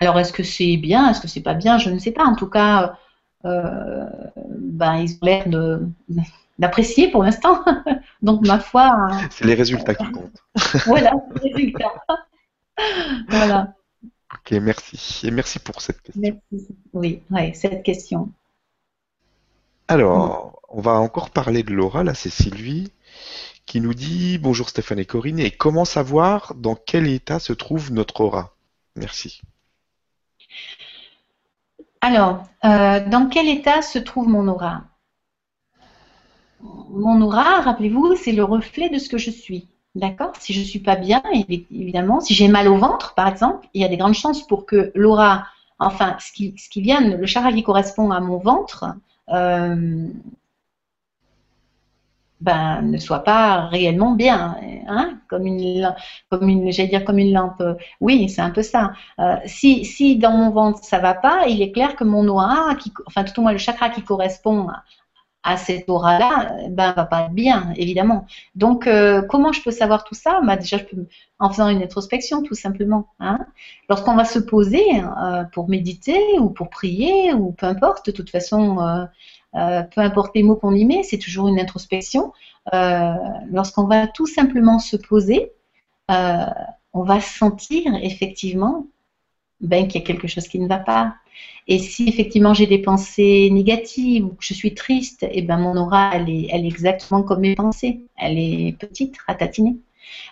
Alors, 0.00 0.18
est-ce 0.18 0.32
que 0.32 0.42
c'est 0.42 0.76
bien, 0.76 1.10
est-ce 1.10 1.20
que 1.20 1.28
c'est 1.28 1.40
pas 1.40 1.54
bien? 1.54 1.78
Je 1.78 1.90
ne 1.90 1.98
sais 1.98 2.12
pas. 2.12 2.24
En 2.24 2.34
tout 2.34 2.48
cas, 2.48 2.98
euh, 3.44 4.06
ben, 4.48 4.96
ils 4.96 5.12
ont 5.12 5.26
l'air 5.26 5.46
d'apprécier 6.58 7.10
pour 7.10 7.22
l'instant. 7.22 7.64
Donc, 8.22 8.46
ma 8.46 8.58
foi. 8.58 8.86
Hein. 8.86 9.28
C'est 9.30 9.44
les 9.44 9.54
résultats 9.54 9.94
qui 9.94 10.10
comptent. 10.10 10.42
voilà, 10.86 11.12
les 11.42 11.52
résultats. 11.52 11.92
voilà. 13.28 13.74
Ok, 14.34 14.52
merci. 14.52 15.26
Et 15.26 15.30
merci 15.30 15.58
pour 15.58 15.80
cette 15.80 16.02
question. 16.02 16.20
Merci. 16.20 16.68
Oui, 16.92 17.22
ouais, 17.30 17.52
cette 17.54 17.82
question. 17.82 18.30
Alors, 19.88 20.60
on 20.68 20.80
va 20.80 20.92
encore 20.92 21.30
parler 21.30 21.62
de 21.62 21.72
Laura. 21.72 22.04
Là, 22.04 22.14
c'est 22.14 22.30
Sylvie 22.30 22.92
qui 23.66 23.80
nous 23.80 23.94
dit 23.94 24.38
Bonjour 24.38 24.68
Stéphane 24.68 24.98
et 24.98 25.06
Corinne, 25.06 25.38
et 25.38 25.50
comment 25.50 25.84
savoir 25.84 26.54
dans 26.54 26.74
quel 26.74 27.06
état 27.06 27.38
se 27.38 27.52
trouve 27.52 27.92
notre 27.92 28.20
aura? 28.20 28.54
Merci. 28.96 29.40
Alors, 32.00 32.44
euh, 32.64 33.08
dans 33.08 33.28
quel 33.28 33.48
état 33.48 33.82
se 33.82 33.98
trouve 33.98 34.28
mon 34.28 34.48
aura? 34.48 34.84
Mon 36.60 37.20
aura, 37.22 37.60
rappelez-vous, 37.60 38.16
c'est 38.16 38.32
le 38.32 38.44
reflet 38.44 38.88
de 38.88 38.98
ce 38.98 39.08
que 39.08 39.18
je 39.18 39.30
suis. 39.30 39.68
D'accord 39.94 40.32
Si 40.40 40.52
je 40.52 40.60
ne 40.60 40.64
suis 40.64 40.80
pas 40.80 40.96
bien, 40.96 41.22
évidemment, 41.70 42.20
si 42.20 42.34
j'ai 42.34 42.48
mal 42.48 42.68
au 42.68 42.76
ventre, 42.76 43.14
par 43.14 43.28
exemple, 43.28 43.68
il 43.74 43.82
y 43.82 43.84
a 43.84 43.88
des 43.88 43.96
grandes 43.96 44.14
chances 44.14 44.44
pour 44.44 44.66
que 44.66 44.90
l'aura, 44.96 45.46
enfin, 45.78 46.16
ce 46.18 46.32
qui, 46.32 46.54
ce 46.58 46.68
qui 46.68 46.82
vient, 46.82 47.00
le 47.00 47.26
chakra 47.26 47.52
qui 47.52 47.62
correspond 47.62 48.10
à 48.10 48.18
mon 48.20 48.38
ventre, 48.38 48.86
euh, 49.30 50.08
ben, 52.40 52.82
ne 52.82 52.98
soit 52.98 53.24
pas 53.24 53.66
réellement 53.68 54.12
bien, 54.12 54.56
hein, 54.88 55.18
comme 55.28 55.46
une, 55.46 55.94
comme 56.30 56.70
j'allais 56.70 56.88
dire 56.88 57.04
comme 57.04 57.18
une 57.18 57.32
lampe. 57.32 57.62
Oui, 58.00 58.28
c'est 58.28 58.42
un 58.42 58.50
peu 58.50 58.62
ça. 58.62 58.92
Euh, 59.20 59.36
si, 59.46 59.84
si 59.84 60.16
dans 60.16 60.32
mon 60.32 60.50
ventre 60.50 60.84
ça 60.84 60.98
va 60.98 61.14
pas, 61.14 61.46
il 61.48 61.62
est 61.62 61.72
clair 61.72 61.96
que 61.96 62.04
mon 62.04 62.26
aura, 62.28 62.74
qui, 62.74 62.92
enfin 63.06 63.24
tout 63.24 63.38
au 63.38 63.42
moins 63.42 63.52
le 63.52 63.58
chakra 63.58 63.88
qui 63.90 64.02
correspond 64.02 64.68
à, 65.44 65.56
cette 65.56 65.88
aura-là, 65.88 66.56
ben 66.70 66.92
va 66.92 67.04
pas 67.04 67.28
bien, 67.28 67.72
évidemment. 67.76 68.26
Donc 68.54 68.86
euh, 68.86 69.22
comment 69.22 69.52
je 69.52 69.62
peux 69.62 69.70
savoir 69.70 70.04
tout 70.04 70.14
ça? 70.14 70.40
Ben, 70.42 70.56
déjà 70.56 70.78
je 70.78 70.84
peux, 70.84 71.06
en 71.38 71.50
faisant 71.50 71.68
une 71.68 71.82
introspection 71.82 72.42
tout 72.42 72.54
simplement. 72.54 73.08
Hein. 73.20 73.38
Lorsqu'on 73.88 74.16
va 74.16 74.24
se 74.24 74.38
poser 74.38 74.84
euh, 75.00 75.44
pour 75.52 75.68
méditer 75.68 76.38
ou 76.38 76.50
pour 76.50 76.70
prier 76.70 77.32
ou 77.34 77.52
peu 77.52 77.66
importe, 77.66 78.06
de 78.06 78.12
toute 78.12 78.30
façon 78.30 79.06
euh, 79.56 79.82
peu 79.82 80.00
importe 80.00 80.34
les 80.34 80.42
mots 80.42 80.56
qu'on 80.56 80.74
y 80.74 80.84
met, 80.84 81.02
c'est 81.02 81.18
toujours 81.18 81.48
une 81.48 81.60
introspection. 81.60 82.32
Euh, 82.72 83.14
lorsqu'on 83.50 83.84
va 83.84 84.06
tout 84.06 84.26
simplement 84.26 84.78
se 84.78 84.96
poser, 84.96 85.52
euh, 86.10 86.46
on 86.92 87.02
va 87.02 87.20
sentir 87.20 87.94
effectivement 88.02 88.86
ben, 89.64 89.88
qu'il 89.88 90.00
y 90.00 90.04
a 90.04 90.06
quelque 90.06 90.28
chose 90.28 90.48
qui 90.48 90.58
ne 90.58 90.68
va 90.68 90.78
pas. 90.78 91.14
Et 91.66 91.78
si 91.78 92.08
effectivement 92.08 92.54
j'ai 92.54 92.66
des 92.66 92.78
pensées 92.78 93.48
négatives 93.50 94.26
ou 94.26 94.30
que 94.30 94.44
je 94.44 94.54
suis 94.54 94.74
triste, 94.74 95.22
et 95.24 95.30
eh 95.34 95.42
ben 95.42 95.58
mon 95.58 95.76
aura 95.76 96.12
elle 96.14 96.28
est, 96.28 96.48
elle 96.50 96.64
est 96.64 96.68
exactement 96.68 97.22
comme 97.22 97.40
mes 97.40 97.54
pensées. 97.54 98.02
Elle 98.16 98.38
est 98.38 98.76
petite, 98.78 99.16
ratatiner. 99.26 99.76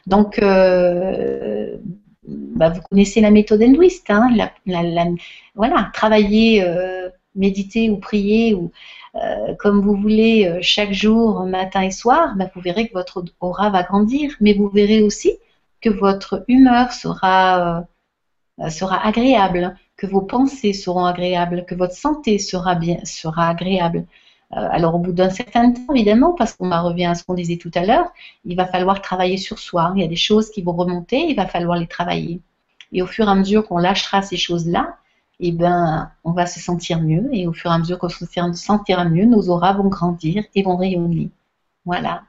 Donc 0.07 0.39
ben, 0.41 1.79
vous 2.71 2.81
connaissez 2.91 3.21
la 3.21 3.31
méthode 3.31 3.63
hindouiste, 3.63 4.11
hein, 4.11 4.29
voilà, 5.55 5.91
travailler, 5.95 6.65
méditer 7.35 7.91
ou 7.91 7.97
prier 7.97 8.55
ou 8.55 8.71
euh, 9.15 9.55
comme 9.59 9.83
vous 9.83 9.95
voulez 9.95 10.47
euh, 10.47 10.59
chaque 10.63 10.93
jour, 10.93 11.45
matin 11.45 11.83
et 11.83 11.91
soir, 11.91 12.35
ben, 12.37 12.51
vous 12.55 12.61
verrez 12.63 12.89
que 12.89 12.95
votre 12.95 13.25
aura 13.41 13.71
va 13.71 13.83
grandir, 13.83 14.35
mais 14.41 14.55
vous 14.55 14.69
verrez 14.69 15.03
aussi 15.03 15.39
que 15.83 15.91
votre 15.91 16.45
humeur 16.49 16.93
sera, 16.93 17.81
euh, 17.81 17.83
sera 18.69 19.05
agréable, 19.07 19.77
que 19.97 20.07
vos 20.07 20.23
pensées 20.23 20.73
seront 20.73 21.05
agréables, 21.05 21.65
que 21.67 21.75
votre 21.75 21.95
santé 21.95 22.39
sera 22.39 22.75
bien, 22.75 22.99
sera 23.05 23.49
agréable. 23.49 24.07
alors 24.51 24.95
au 24.95 24.99
bout 24.99 25.13
d'un 25.13 25.31
certain 25.31 25.73
temps, 25.73 25.95
évidemment, 25.95 26.33
parce 26.35 26.53
qu'on 26.55 26.71
revient 26.83 27.07
à 27.07 27.15
ce 27.15 27.25
qu'on 27.25 27.35
disait 27.35 27.57
tout 27.57 27.71
à 27.75 27.85
l'heure, 27.85 28.13
il 28.45 28.57
va 28.57 28.67
falloir 28.67 29.01
travailler 29.01 29.39
sur 29.39 29.59
soi. 29.59 29.93
Il 29.97 30.03
y 30.03 30.05
a 30.05 30.09
des 30.09 30.17
choses 30.17 30.51
qui 30.51 30.63
vont 30.63 30.73
remonter, 30.73 31.19
il 31.29 31.37
va 31.37 31.47
falloir 31.47 31.79
les 31.79 31.87
travailler. 31.87 32.41
Et 32.93 33.03
au 33.03 33.07
fur 33.07 33.27
et 33.27 33.31
à 33.31 33.35
mesure 33.35 33.67
qu'on 33.67 33.79
lâchera 33.79 34.23
ces 34.23 34.37
choses-là, 34.37 34.97
eh 35.41 35.51
ben, 35.51 36.11
on 36.25 36.33
va 36.33 36.47
se 36.47 36.61
sentir 36.61 37.01
mieux 37.01 37.29
et 37.33 37.47
au 37.47 37.53
fur 37.53 37.71
et 37.71 37.75
à 37.75 37.79
mesure 37.79 37.99
qu'on 37.99 38.09
se 38.09 38.25
sentira 38.55 39.05
mieux, 39.07 39.25
nos 39.25 39.49
auras 39.49 39.73
vont 39.73 39.89
grandir 39.89 40.45
et 40.55 40.63
vont 40.63 40.77
rayonner. 40.77 41.31
Voilà. 41.85 42.23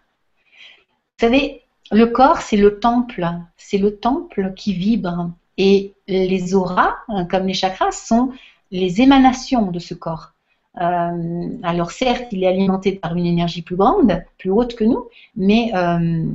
Vous 1.20 1.28
savez, 1.28 1.62
le 1.92 2.06
corps, 2.06 2.42
c'est 2.42 2.58
le 2.58 2.80
temple. 2.80 3.28
C'est 3.56 3.78
le 3.78 3.98
temple 3.98 4.54
qui 4.56 4.74
vibre. 4.74 5.30
Et 5.58 5.94
les 6.08 6.56
auras, 6.56 6.96
hein, 7.08 7.26
comme 7.26 7.48
les 7.48 7.54
chakras, 7.54 7.92
sont 7.92 8.32
les 8.72 9.02
émanations 9.02 9.72
de 9.72 9.80
ce 9.80 9.94
corps. 9.94 10.34
Euh, 10.82 11.50
alors 11.62 11.92
certes, 11.92 12.28
il 12.32 12.44
est 12.44 12.48
alimenté 12.48 12.94
par 12.94 13.16
une 13.16 13.28
énergie 13.28 13.62
plus 13.62 13.76
grande, 13.76 14.24
plus 14.40 14.50
haute 14.50 14.76
que 14.76 14.84
nous, 14.84 15.08
mais, 15.36 15.72
euh, 15.76 16.26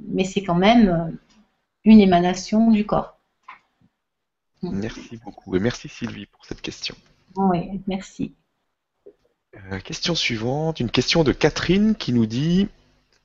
mais 0.00 0.24
c'est 0.24 0.42
quand 0.42 0.56
même 0.56 1.16
une 1.84 2.00
émanation 2.00 2.70
du 2.72 2.84
corps. 2.84 3.16
Merci 4.62 5.18
beaucoup 5.24 5.54
et 5.54 5.60
merci 5.60 5.88
Sylvie 5.88 6.26
pour 6.26 6.44
cette 6.44 6.60
question. 6.60 6.96
Oui, 7.36 7.80
merci. 7.86 8.32
Euh, 9.72 9.80
question 9.80 10.14
suivante, 10.14 10.80
une 10.80 10.90
question 10.90 11.24
de 11.24 11.32
Catherine 11.32 11.94
qui 11.94 12.12
nous 12.12 12.26
dit 12.26 12.68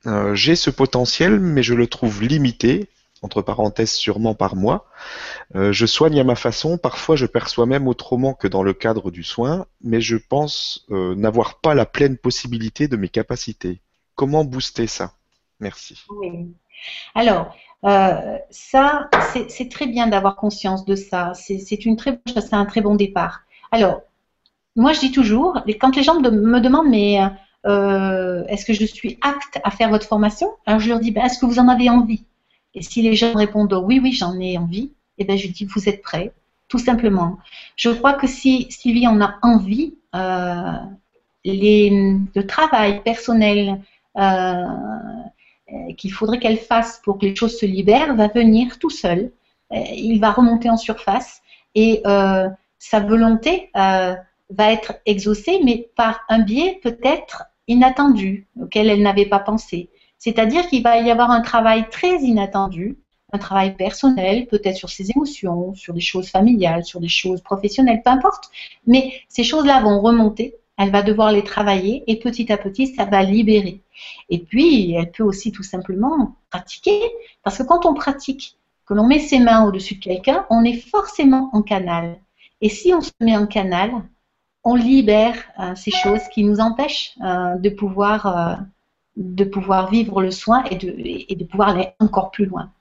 euh, 0.05 0.35
J'ai 0.35 0.55
ce 0.55 0.69
potentiel, 0.69 1.39
mais 1.39 1.63
je 1.63 1.73
le 1.73 1.87
trouve 1.87 2.23
limité, 2.23 2.87
entre 3.21 3.41
parenthèses 3.41 3.93
sûrement 3.93 4.33
par 4.35 4.55
moi. 4.55 4.85
Euh, 5.55 5.71
je 5.71 5.85
soigne 5.85 6.19
à 6.19 6.23
ma 6.23 6.35
façon, 6.35 6.77
parfois 6.77 7.15
je 7.15 7.25
perçois 7.25 7.65
même 7.65 7.87
autrement 7.87 8.33
que 8.33 8.47
dans 8.47 8.63
le 8.63 8.73
cadre 8.73 9.11
du 9.11 9.23
soin, 9.23 9.65
mais 9.81 10.01
je 10.01 10.17
pense 10.17 10.85
n'avoir 10.89 11.59
pas 11.59 11.73
la 11.73 11.85
pleine 11.85 12.17
possibilité 12.17 12.87
de 12.87 12.97
mes 12.97 13.09
capacités. 13.09 13.81
Comment 14.15 14.43
booster 14.43 14.87
ça? 14.87 15.13
Merci. 15.59 16.03
Oui. 16.09 16.53
Alors, 17.15 17.55
euh, 17.83 18.37
ça, 18.49 19.09
c'est 19.47 19.69
très 19.69 19.87
bien 19.87 20.07
d'avoir 20.07 20.35
conscience 20.35 20.85
de 20.85 20.95
ça. 20.95 21.33
C'est 21.33 21.85
une 21.85 21.95
très, 21.95 22.19
c'est 22.27 22.53
un 22.53 22.65
très 22.65 22.81
bon 22.81 22.95
départ. 22.95 23.41
Alors, 23.71 24.01
moi, 24.75 24.93
je 24.93 24.99
dis 24.99 25.11
toujours, 25.11 25.63
quand 25.79 25.95
les 25.95 26.03
gens 26.03 26.19
me 26.19 26.59
demandent, 26.59 26.89
mais 26.89 27.19
euh, 27.65 28.43
est-ce 28.47 28.65
que 28.65 28.73
je 28.73 28.85
suis 28.85 29.17
apte 29.21 29.59
à 29.63 29.71
faire 29.71 29.89
votre 29.89 30.07
formation? 30.07 30.49
Alors, 30.65 30.79
je 30.79 30.89
leur 30.89 30.99
dis, 30.99 31.11
ben, 31.11 31.25
est-ce 31.25 31.39
que 31.39 31.45
vous 31.45 31.59
en 31.59 31.67
avez 31.67 31.89
envie? 31.89 32.23
Et 32.73 32.81
si 32.81 33.01
les 33.01 33.15
gens 33.15 33.33
répondent 33.33 33.73
oui, 33.73 33.99
oui, 34.01 34.13
j'en 34.13 34.39
ai 34.39 34.57
envie, 34.57 34.91
eh 35.17 35.23
ben, 35.23 35.37
je 35.37 35.47
dis, 35.47 35.65
vous 35.65 35.89
êtes 35.89 36.01
prêts, 36.01 36.31
tout 36.67 36.79
simplement. 36.79 37.37
Je 37.75 37.89
crois 37.89 38.13
que 38.13 38.27
si 38.27 38.67
Sylvie 38.69 39.07
en 39.07 39.21
a 39.21 39.37
envie, 39.41 39.95
euh, 40.15 40.73
le 41.45 42.41
travail 42.41 43.01
personnel, 43.03 43.81
euh, 44.17 44.65
euh, 45.71 45.93
qu'il 45.97 46.11
faudrait 46.11 46.39
qu'elle 46.39 46.57
fasse 46.57 47.01
pour 47.03 47.17
que 47.17 47.25
les 47.25 47.35
choses 47.35 47.57
se 47.57 47.65
libèrent 47.65 48.15
va 48.15 48.27
venir 48.27 48.79
tout 48.79 48.89
seul. 48.89 49.31
Il 49.71 50.19
va 50.19 50.31
remonter 50.31 50.69
en 50.69 50.75
surface 50.75 51.41
et 51.75 52.03
sa 52.03 52.99
volonté 52.99 53.69
va 53.73 54.71
être 54.73 54.95
exaucée, 55.05 55.61
mais 55.63 55.87
par 55.95 56.21
un 56.27 56.39
biais 56.39 56.79
peut-être 56.83 57.45
inattendu, 57.69 58.47
auquel 58.59 58.89
elle 58.89 59.01
n'avait 59.01 59.27
pas 59.27 59.39
pensé. 59.39 59.89
C'est-à-dire 60.21 60.67
qu'il 60.67 60.83
va 60.83 60.99
y 60.99 61.09
avoir 61.09 61.31
un 61.31 61.41
travail 61.41 61.89
très 61.89 62.19
inattendu, 62.19 62.99
un 63.33 63.39
travail 63.39 63.75
personnel, 63.75 64.45
peut-être 64.45 64.77
sur 64.77 64.91
ses 64.91 65.09
émotions, 65.09 65.73
sur 65.73 65.95
des 65.95 65.99
choses 65.99 66.29
familiales, 66.29 66.85
sur 66.85 66.99
des 66.99 67.07
choses 67.07 67.41
professionnelles, 67.41 68.03
peu 68.05 68.11
importe. 68.11 68.51
Mais 68.85 69.13
ces 69.29 69.43
choses-là 69.43 69.81
vont 69.81 69.99
remonter, 69.99 70.53
elle 70.77 70.91
va 70.91 71.01
devoir 71.01 71.31
les 71.31 71.43
travailler 71.43 72.03
et 72.05 72.19
petit 72.19 72.51
à 72.53 72.57
petit, 72.57 72.93
ça 72.93 73.05
va 73.05 73.23
libérer. 73.23 73.81
Et 74.29 74.37
puis, 74.37 74.93
elle 74.93 75.09
peut 75.09 75.23
aussi 75.23 75.51
tout 75.51 75.63
simplement 75.63 76.35
pratiquer, 76.51 77.01
parce 77.41 77.57
que 77.57 77.63
quand 77.63 77.87
on 77.87 77.95
pratique, 77.95 78.57
que 78.85 78.93
l'on 78.93 79.07
met 79.07 79.19
ses 79.19 79.39
mains 79.39 79.65
au-dessus 79.65 79.95
de 79.95 80.03
quelqu'un, 80.03 80.45
on 80.51 80.63
est 80.63 80.77
forcément 80.77 81.49
en 81.53 81.63
canal. 81.63 82.19
Et 82.61 82.69
si 82.69 82.93
on 82.93 83.01
se 83.01 83.09
met 83.21 83.35
en 83.35 83.47
canal, 83.47 83.91
on 84.63 84.75
libère 84.75 85.35
euh, 85.59 85.73
ces 85.73 85.89
choses 85.89 86.21
qui 86.31 86.43
nous 86.43 86.59
empêchent 86.59 87.15
euh, 87.23 87.55
de, 87.55 87.69
pouvoir, 87.69 88.25
euh, 88.27 88.55
de 89.21 89.43
pouvoir 89.43 89.89
vivre 89.89 90.21
le 90.21 90.31
soin 90.31 90.63
et 90.65 90.75
de, 90.75 90.93
et 90.97 91.35
de 91.35 91.43
pouvoir 91.43 91.69
aller 91.69 91.89
encore 91.99 92.31
plus 92.31 92.45
loin. 92.45 92.71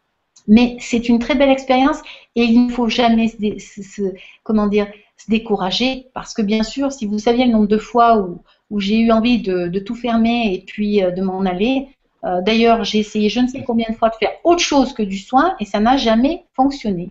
Mais 0.48 0.76
c'est 0.80 1.08
une 1.08 1.18
très 1.18 1.34
belle 1.34 1.50
expérience 1.50 1.98
et 2.34 2.44
il 2.44 2.66
ne 2.66 2.72
faut 2.72 2.88
jamais 2.88 3.28
se, 3.28 4.02
comment 4.42 4.66
dire, 4.66 4.88
se 5.16 5.30
décourager 5.30 6.06
parce 6.14 6.34
que 6.34 6.42
bien 6.42 6.62
sûr, 6.62 6.92
si 6.92 7.06
vous 7.06 7.18
saviez 7.18 7.44
le 7.44 7.52
nombre 7.52 7.68
de 7.68 7.78
fois 7.78 8.18
où, 8.18 8.42
où 8.70 8.80
j'ai 8.80 8.98
eu 8.98 9.12
envie 9.12 9.42
de, 9.42 9.68
de, 9.68 9.78
tout 9.78 9.94
fermer 9.94 10.54
et 10.54 10.64
puis 10.66 11.02
de 11.02 11.22
m'en 11.22 11.44
aller, 11.44 11.88
d'ailleurs 12.22 12.84
j'ai 12.84 12.98
essayé 12.98 13.28
je 13.28 13.40
ne 13.40 13.48
sais 13.48 13.62
combien 13.64 13.86
de 13.90 13.96
fois 13.96 14.08
de 14.08 14.14
faire 14.14 14.32
autre 14.44 14.62
chose 14.62 14.92
que 14.94 15.02
du 15.02 15.18
soin 15.18 15.54
et 15.60 15.66
ça 15.66 15.78
n'a 15.78 15.96
jamais 15.96 16.44
fonctionné. 16.54 17.10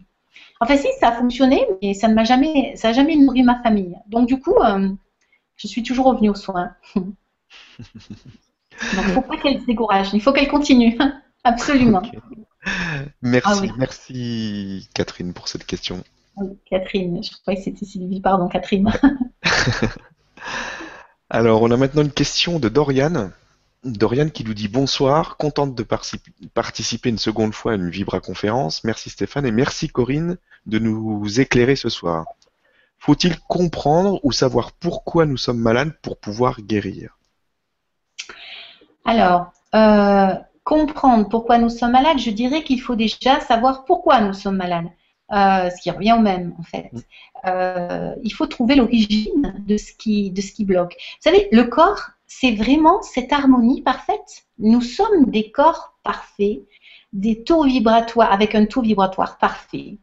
Enfin, 0.61 0.75
si, 0.75 0.87
ça 0.99 1.09
a 1.09 1.11
fonctionné, 1.13 1.65
mais 1.81 1.93
ça 1.93 2.07
ne 2.07 2.13
m'a 2.13 2.25
jamais, 2.25 2.75
ça 2.75 2.91
jamais 2.91 3.15
nourri 3.15 3.43
ma 3.43 3.61
famille. 3.61 3.97
Donc, 4.07 4.27
du 4.27 4.39
coup, 4.39 4.55
euh, 4.55 4.89
je 5.55 5.67
suis 5.67 5.83
toujours 5.83 6.07
revenue 6.07 6.29
aux 6.29 6.35
soins. 6.35 6.73
Donc, 8.95 9.03
il 9.03 9.07
ne 9.07 9.13
faut 9.13 9.21
pas 9.21 9.37
qu'elle 9.37 9.59
se 9.59 9.65
décourage, 9.65 10.09
il 10.13 10.21
faut 10.21 10.31
qu'elle 10.31 10.47
continue. 10.47 10.97
Absolument. 11.43 12.01
Merci, 13.21 13.69
ah 13.69 13.75
merci 13.77 14.89
Catherine 14.93 15.33
pour 15.33 15.47
cette 15.47 15.65
question. 15.65 16.03
Catherine, 16.69 17.23
je 17.23 17.31
croyais 17.41 17.57
que 17.57 17.63
c'était 17.63 17.85
Sylvie, 17.85 18.21
pardon, 18.21 18.47
Catherine. 18.47 18.91
Alors, 21.29 21.61
on 21.61 21.71
a 21.71 21.77
maintenant 21.77 22.01
une 22.01 22.11
question 22.11 22.59
de 22.59 22.69
Dorian. 22.69 23.31
Dorian 23.83 24.29
qui 24.29 24.43
nous 24.43 24.53
dit 24.53 24.67
bonsoir, 24.67 25.37
contente 25.37 25.75
de 25.75 25.83
participer 25.83 27.09
une 27.09 27.17
seconde 27.17 27.53
fois 27.53 27.73
à 27.73 27.75
une 27.75 27.89
Vibra 27.89 28.19
conférence. 28.19 28.83
Merci 28.83 29.09
Stéphane 29.09 29.45
et 29.45 29.51
merci 29.51 29.87
Corinne 29.87 30.37
de 30.65 30.79
nous 30.79 31.39
éclairer 31.39 31.75
ce 31.75 31.89
soir. 31.89 32.25
Faut-il 32.97 33.39
comprendre 33.39 34.19
ou 34.23 34.31
savoir 34.31 34.73
pourquoi 34.73 35.25
nous 35.25 35.37
sommes 35.37 35.59
malades 35.59 35.93
pour 36.01 36.19
pouvoir 36.19 36.61
guérir? 36.61 37.17
Alors, 39.09 39.51
euh, 39.73 40.35
comprendre 40.63 41.27
pourquoi 41.29 41.57
nous 41.57 41.69
sommes 41.69 41.93
malades, 41.93 42.19
je 42.19 42.29
dirais 42.29 42.63
qu'il 42.63 42.79
faut 42.79 42.95
déjà 42.95 43.39
savoir 43.39 43.83
pourquoi 43.85 44.21
nous 44.21 44.33
sommes 44.33 44.57
malades. 44.57 44.91
Euh, 45.31 45.69
ce 45.71 45.81
qui 45.81 45.89
revient 45.89 46.13
au 46.13 46.19
même 46.19 46.55
en 46.59 46.63
fait. 46.63 46.91
Mm. 46.93 46.99
Euh, 47.47 48.15
il 48.23 48.31
faut 48.31 48.45
trouver 48.45 48.75
l'origine 48.75 49.63
de 49.65 49.77
ce 49.77 49.93
qui 49.93 50.29
de 50.29 50.41
ce 50.41 50.51
qui 50.51 50.63
bloque. 50.63 50.93
Vous 50.93 51.31
savez, 51.31 51.47
le 51.51 51.63
corps, 51.63 52.11
c'est 52.27 52.51
vraiment 52.51 53.01
cette 53.01 53.33
harmonie 53.33 53.81
parfaite. 53.81 54.45
Nous 54.59 54.81
sommes 54.81 55.25
des 55.31 55.49
corps 55.51 55.95
parfaits, 56.03 56.59
des 57.11 57.43
taux 57.43 57.63
vibratoires 57.63 58.31
avec 58.31 58.53
un 58.53 58.65
taux 58.65 58.83
vibratoire 58.83 59.39
parfait 59.39 59.97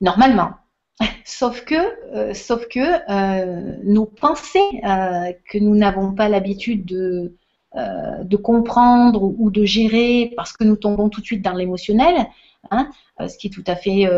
normalement. 0.00 0.52
Sauf 1.26 1.64
que, 1.66 1.74
euh, 2.14 2.34
sauf 2.34 2.66
que 2.68 3.84
nos 3.84 4.06
pensées 4.06 4.80
que 4.82 5.58
nous 5.58 5.76
n'avons 5.76 6.14
pas 6.14 6.28
l'habitude 6.28 6.84
de, 6.84 7.34
de 7.74 8.36
comprendre 8.36 9.22
ou, 9.22 9.50
de 9.50 9.64
gérer 9.64 10.32
parce 10.36 10.52
que 10.52 10.64
nous 10.64 10.76
tombons 10.76 11.08
tout 11.08 11.20
de 11.20 11.26
suite 11.26 11.42
dans 11.42 11.52
l'émotionnel, 11.52 12.26
hein, 12.70 12.90
ce 13.28 13.38
qui 13.38 13.46
est 13.46 13.50
tout 13.50 13.64
à 13.66 13.76
fait, 13.76 14.08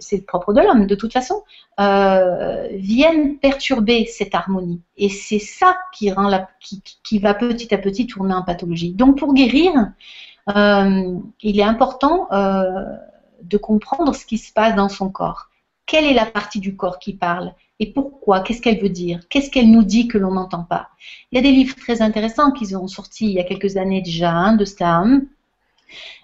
c'est 0.00 0.16
le 0.16 0.24
propre 0.24 0.52
de 0.52 0.60
l'homme 0.60 0.86
de 0.86 0.94
toute 0.96 1.12
façon, 1.12 1.44
viennent 1.78 3.38
perturber 3.38 4.06
cette 4.06 4.34
harmonie. 4.34 4.80
Et 4.96 5.08
c'est 5.08 5.38
ça 5.38 5.76
qui, 5.94 6.10
rend 6.10 6.28
la, 6.28 6.48
qui, 6.60 6.82
qui, 7.04 7.18
va 7.20 7.34
petit 7.34 7.72
à 7.72 7.78
petit 7.78 8.08
tourner 8.08 8.34
en 8.34 8.42
pathologie. 8.42 8.92
Donc 8.94 9.16
pour 9.16 9.32
guérir, 9.32 9.92
il 10.48 11.60
est 11.60 11.62
important 11.62 12.28
de 12.32 13.56
comprendre 13.58 14.14
ce 14.14 14.26
qui 14.26 14.38
se 14.38 14.52
passe 14.52 14.74
dans 14.74 14.88
son 14.88 15.08
corps. 15.08 15.51
Quelle 15.92 16.06
est 16.06 16.14
la 16.14 16.24
partie 16.24 16.58
du 16.58 16.74
corps 16.74 16.98
qui 16.98 17.12
parle 17.12 17.52
et 17.78 17.92
pourquoi? 17.92 18.40
Qu'est-ce 18.40 18.62
qu'elle 18.62 18.80
veut 18.80 18.88
dire? 18.88 19.20
Qu'est-ce 19.28 19.50
qu'elle 19.50 19.70
nous 19.70 19.82
dit 19.82 20.08
que 20.08 20.16
l'on 20.16 20.32
n'entend 20.32 20.64
pas? 20.64 20.88
Il 21.30 21.36
y 21.36 21.38
a 21.38 21.42
des 21.42 21.52
livres 21.52 21.76
très 21.76 22.00
intéressants 22.00 22.50
qui 22.50 22.74
ont 22.74 22.88
sorti 22.88 23.26
il 23.26 23.32
y 23.32 23.38
a 23.38 23.44
quelques 23.44 23.76
années 23.76 24.00
déjà 24.00 24.30
hein, 24.30 24.56
de 24.56 24.64
Stam. 24.64 25.26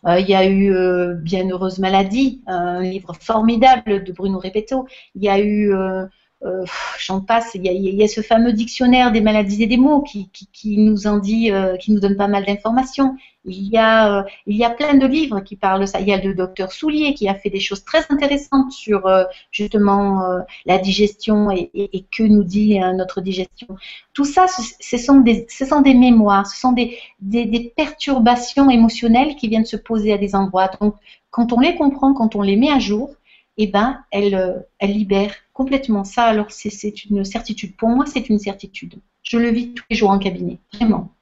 Euh, 0.06 0.20
il 0.20 0.26
y 0.26 0.34
a 0.34 0.46
eu 0.46 0.74
euh, 0.74 1.12
Bienheureuse 1.16 1.80
maladie, 1.80 2.40
un 2.46 2.80
livre 2.80 3.12
formidable 3.20 4.04
de 4.04 4.10
Bruno 4.10 4.38
Repetto. 4.38 4.88
Il 5.14 5.22
y 5.22 5.28
a 5.28 5.38
eu 5.38 5.74
euh, 5.74 6.06
euh, 6.44 6.64
j'en 7.00 7.20
passe, 7.20 7.56
il 7.56 7.66
y, 7.66 8.02
a, 8.02 8.06
ce 8.06 8.20
fameux 8.20 8.52
dictionnaire 8.52 9.10
des 9.10 9.20
maladies 9.20 9.64
et 9.64 9.66
des 9.66 9.76
mots 9.76 10.02
qui, 10.02 10.30
nous 10.78 11.08
en 11.08 11.18
dit, 11.18 11.50
euh, 11.50 11.76
qui 11.76 11.90
nous 11.90 11.98
donne 11.98 12.16
pas 12.16 12.28
mal 12.28 12.44
d'informations. 12.44 13.16
Il 13.44 13.68
y 13.68 13.76
a, 13.76 14.18
euh, 14.18 14.22
il 14.46 14.56
y 14.56 14.62
a 14.62 14.70
plein 14.70 14.94
de 14.94 15.06
livres 15.06 15.40
qui 15.40 15.56
parlent 15.56 15.80
de 15.80 15.86
ça. 15.86 15.98
Il 16.00 16.06
y 16.06 16.12
a 16.12 16.22
le 16.22 16.34
docteur 16.34 16.70
Soulier 16.70 17.14
qui 17.14 17.28
a 17.28 17.34
fait 17.34 17.50
des 17.50 17.58
choses 17.58 17.82
très 17.82 18.04
intéressantes 18.08 18.70
sur 18.70 19.08
justement 19.50 20.22
la 20.64 20.78
digestion 20.78 21.50
et, 21.50 22.06
que 22.16 22.22
nous 22.22 22.44
dit 22.44 22.78
notre 22.78 23.20
digestion. 23.20 23.68
Tout 24.12 24.24
ça, 24.24 24.46
ce, 24.46 24.96
sont 24.96 25.20
des, 25.20 25.46
ce 25.48 25.64
sont 25.64 25.80
des 25.80 25.94
mémoires, 25.94 26.46
ce 26.46 26.60
sont 26.60 26.72
des, 26.72 26.98
des, 27.20 27.46
des 27.46 27.72
perturbations 27.76 28.70
émotionnelles 28.70 29.34
qui 29.34 29.48
viennent 29.48 29.64
se 29.64 29.76
poser 29.76 30.12
à 30.12 30.18
des 30.18 30.36
endroits. 30.36 30.70
Donc, 30.80 30.94
quand 31.30 31.52
on 31.52 31.60
les 31.60 31.74
comprend, 31.74 32.14
quand 32.14 32.36
on 32.36 32.42
les 32.42 32.56
met 32.56 32.70
à 32.70 32.78
jour, 32.78 33.10
eh 33.58 33.66
ben, 33.66 34.02
elle, 34.10 34.64
elle 34.78 34.92
libère 34.92 35.34
complètement 35.52 36.04
ça. 36.04 36.24
Alors, 36.24 36.50
c'est 36.50 37.04
une 37.04 37.24
certitude. 37.24 37.76
Pour 37.76 37.88
moi, 37.88 38.06
c'est 38.06 38.28
une 38.28 38.38
certitude. 38.38 38.94
Je 39.22 39.36
le 39.36 39.50
vis 39.50 39.74
tous 39.74 39.84
les 39.90 39.96
jours 39.96 40.10
en 40.10 40.18
cabinet, 40.18 40.58
vraiment. 40.72 41.12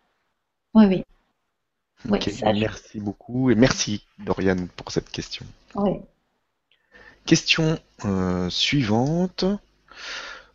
Oui, 0.75 0.85
oui. 0.87 1.05
merci 2.55 3.01
beaucoup 3.01 3.51
et 3.51 3.55
merci 3.55 4.05
Doriane 4.19 4.69
pour 4.69 4.93
cette 4.93 5.11
question. 5.11 5.47
Oui. 5.75 5.93
Question 7.25 7.79
euh, 8.05 8.49
suivante. 8.51 9.45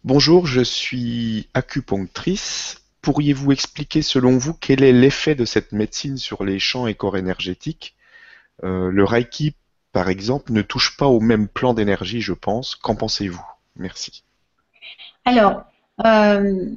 Bonjour, 0.03 0.47
je 0.47 0.61
suis 0.61 1.49
acupunctrice. 1.53 2.81
Pourriez-vous 3.01 3.51
expliquer 3.51 4.01
selon 4.01 4.37
vous 4.37 4.53
quel 4.53 4.83
est 4.83 4.93
l'effet 4.93 5.35
de 5.35 5.43
cette 5.43 5.71
médecine 5.71 6.17
sur 6.17 6.43
les 6.43 6.59
champs 6.59 6.87
et 6.87 6.93
corps 6.93 7.17
énergétiques? 7.17 7.95
Euh, 8.63 8.89
Le 8.91 9.03
Reiki, 9.03 9.55
par 9.91 10.09
exemple, 10.09 10.53
ne 10.53 10.61
touche 10.61 10.97
pas 10.97 11.07
au 11.07 11.19
même 11.19 11.47
plan 11.47 11.73
d'énergie, 11.73 12.21
je 12.21 12.33
pense. 12.33 12.75
Qu'en 12.75 12.95
pensez-vous? 12.95 13.45
Merci. 13.75 14.23
Alors, 15.25 15.63
euh, 16.05 16.69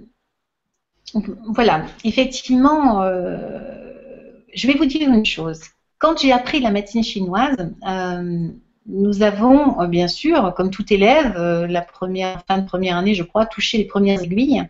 voilà, 1.47 1.87
effectivement, 2.05 3.03
euh, 3.03 4.33
je 4.53 4.67
vais 4.67 4.75
vous 4.75 4.87
dire 4.87 5.09
une 5.09 5.25
chose. 5.25 5.61
Quand 5.99 6.21
j'ai 6.21 6.33
appris 6.33 6.61
la 6.61 6.71
médecine 6.71 7.05
chinoise, 7.05 7.73
euh, 7.89 8.49
nous 8.87 9.23
avons, 9.23 9.87
bien 9.87 10.09
sûr, 10.09 10.53
comme 10.55 10.71
tout 10.71 10.93
élève, 10.93 11.39
la 11.39 11.81
première, 11.81 12.45
fin 12.47 12.59
de 12.59 12.67
première 12.67 12.99
année, 12.99 13.15
je 13.15 13.23
crois, 13.23 13.47
touché 13.47 13.79
les 13.79 13.87
premières 13.87 14.23
aiguilles. 14.23 14.63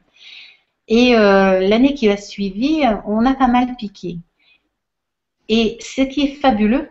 Et 0.86 1.14
l'année 1.14 1.94
qui 1.94 2.08
a 2.08 2.16
suivi, 2.16 2.84
on 3.06 3.26
a 3.26 3.34
pas 3.34 3.48
mal 3.48 3.74
piqué. 3.74 4.18
Et 5.48 5.78
ce 5.80 6.02
qui 6.02 6.22
est 6.22 6.34
fabuleux, 6.36 6.88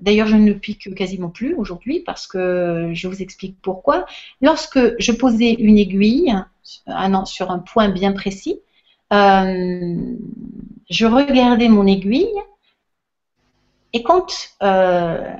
D'ailleurs, 0.00 0.26
je 0.26 0.36
ne 0.36 0.52
pique 0.52 0.94
quasiment 0.94 1.28
plus 1.28 1.54
aujourd'hui 1.54 2.00
parce 2.00 2.26
que 2.26 2.90
je 2.92 3.08
vous 3.08 3.22
explique 3.22 3.56
pourquoi. 3.60 4.06
Lorsque 4.40 4.78
je 4.98 5.12
posais 5.12 5.52
une 5.52 5.78
aiguille 5.78 6.34
sur 7.24 7.50
un 7.50 7.58
point 7.58 7.88
bien 7.88 8.12
précis, 8.12 8.60
euh, 9.12 9.96
je 10.88 11.06
regardais 11.06 11.68
mon 11.68 11.86
aiguille 11.86 12.28
et 13.92 14.02
quand 14.02 14.32
euh, 14.62 15.34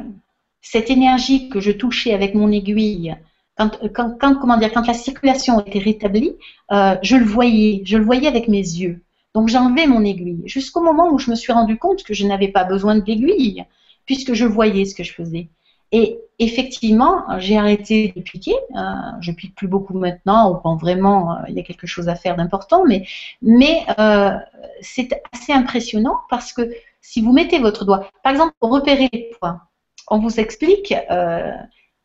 cette 0.60 0.90
énergie 0.90 1.48
que 1.48 1.60
je 1.60 1.70
touchais 1.70 2.12
avec 2.12 2.34
mon 2.34 2.50
aiguille, 2.50 3.14
quand, 3.56 4.18
comment 4.18 4.56
dire, 4.56 4.72
quand 4.72 4.86
la 4.86 4.94
circulation 4.94 5.60
était 5.60 5.78
rétablie, 5.78 6.34
euh, 6.72 6.96
je 7.02 7.16
le 7.16 7.24
voyais, 7.24 7.82
je 7.84 7.98
le 7.98 8.04
voyais 8.04 8.26
avec 8.26 8.48
mes 8.48 8.58
yeux. 8.58 9.02
Donc 9.34 9.48
j'enlevais 9.48 9.86
mon 9.86 10.04
aiguille 10.04 10.42
jusqu'au 10.46 10.80
moment 10.80 11.10
où 11.12 11.18
je 11.18 11.30
me 11.30 11.36
suis 11.36 11.52
rendu 11.52 11.78
compte 11.78 12.02
que 12.02 12.14
je 12.14 12.26
n'avais 12.26 12.48
pas 12.48 12.64
besoin 12.64 12.96
de 12.96 13.04
l'aiguille 13.06 13.64
puisque 14.10 14.34
je 14.34 14.44
voyais 14.44 14.86
ce 14.86 14.96
que 14.96 15.04
je 15.04 15.12
faisais. 15.12 15.46
Et 15.92 16.18
effectivement, 16.40 17.22
j'ai 17.38 17.56
arrêté 17.56 18.12
de 18.16 18.20
piquer. 18.20 18.56
Euh, 18.76 18.80
je 19.20 19.30
pique 19.30 19.54
plus 19.54 19.68
beaucoup 19.68 19.96
maintenant, 19.96 20.50
ou 20.50 20.56
quand 20.56 20.74
vraiment 20.74 21.36
euh, 21.36 21.42
il 21.48 21.54
y 21.54 21.60
a 21.60 21.62
quelque 21.62 21.86
chose 21.86 22.08
à 22.08 22.16
faire 22.16 22.34
d'important, 22.34 22.82
mais, 23.40 23.86
euh, 24.00 24.36
c'est 24.80 25.22
assez 25.32 25.52
impressionnant 25.52 26.16
parce 26.28 26.52
que 26.52 26.72
si 27.00 27.20
vous 27.20 27.32
mettez 27.32 27.60
votre 27.60 27.84
doigt, 27.84 28.10
par 28.24 28.32
exemple, 28.32 28.52
repérer 28.60 29.08
les 29.12 29.30
points, 29.38 29.60
on 30.08 30.18
vous 30.18 30.40
explique 30.40 30.92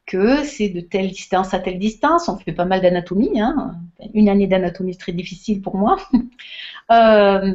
que 0.06 0.43
c'est 0.43 0.70
de 0.70 0.82
telle 0.82 1.10
distance 1.10 1.56
à 1.56 1.60
telle 1.60 1.80
distance. 1.80 2.30
On 2.30 2.38
fait 2.38 2.51
pas 2.51 2.66
mal 2.66 2.82
d'anatomie. 2.82 3.41
Hein. 3.41 3.78
Une 4.14 4.30
année 4.30 4.45
d'anatomie 4.45 4.95
très 4.95 5.12
difficile 5.12 5.60
pour 5.64 5.76
moi. 5.76 5.97
Euh, 6.91 7.51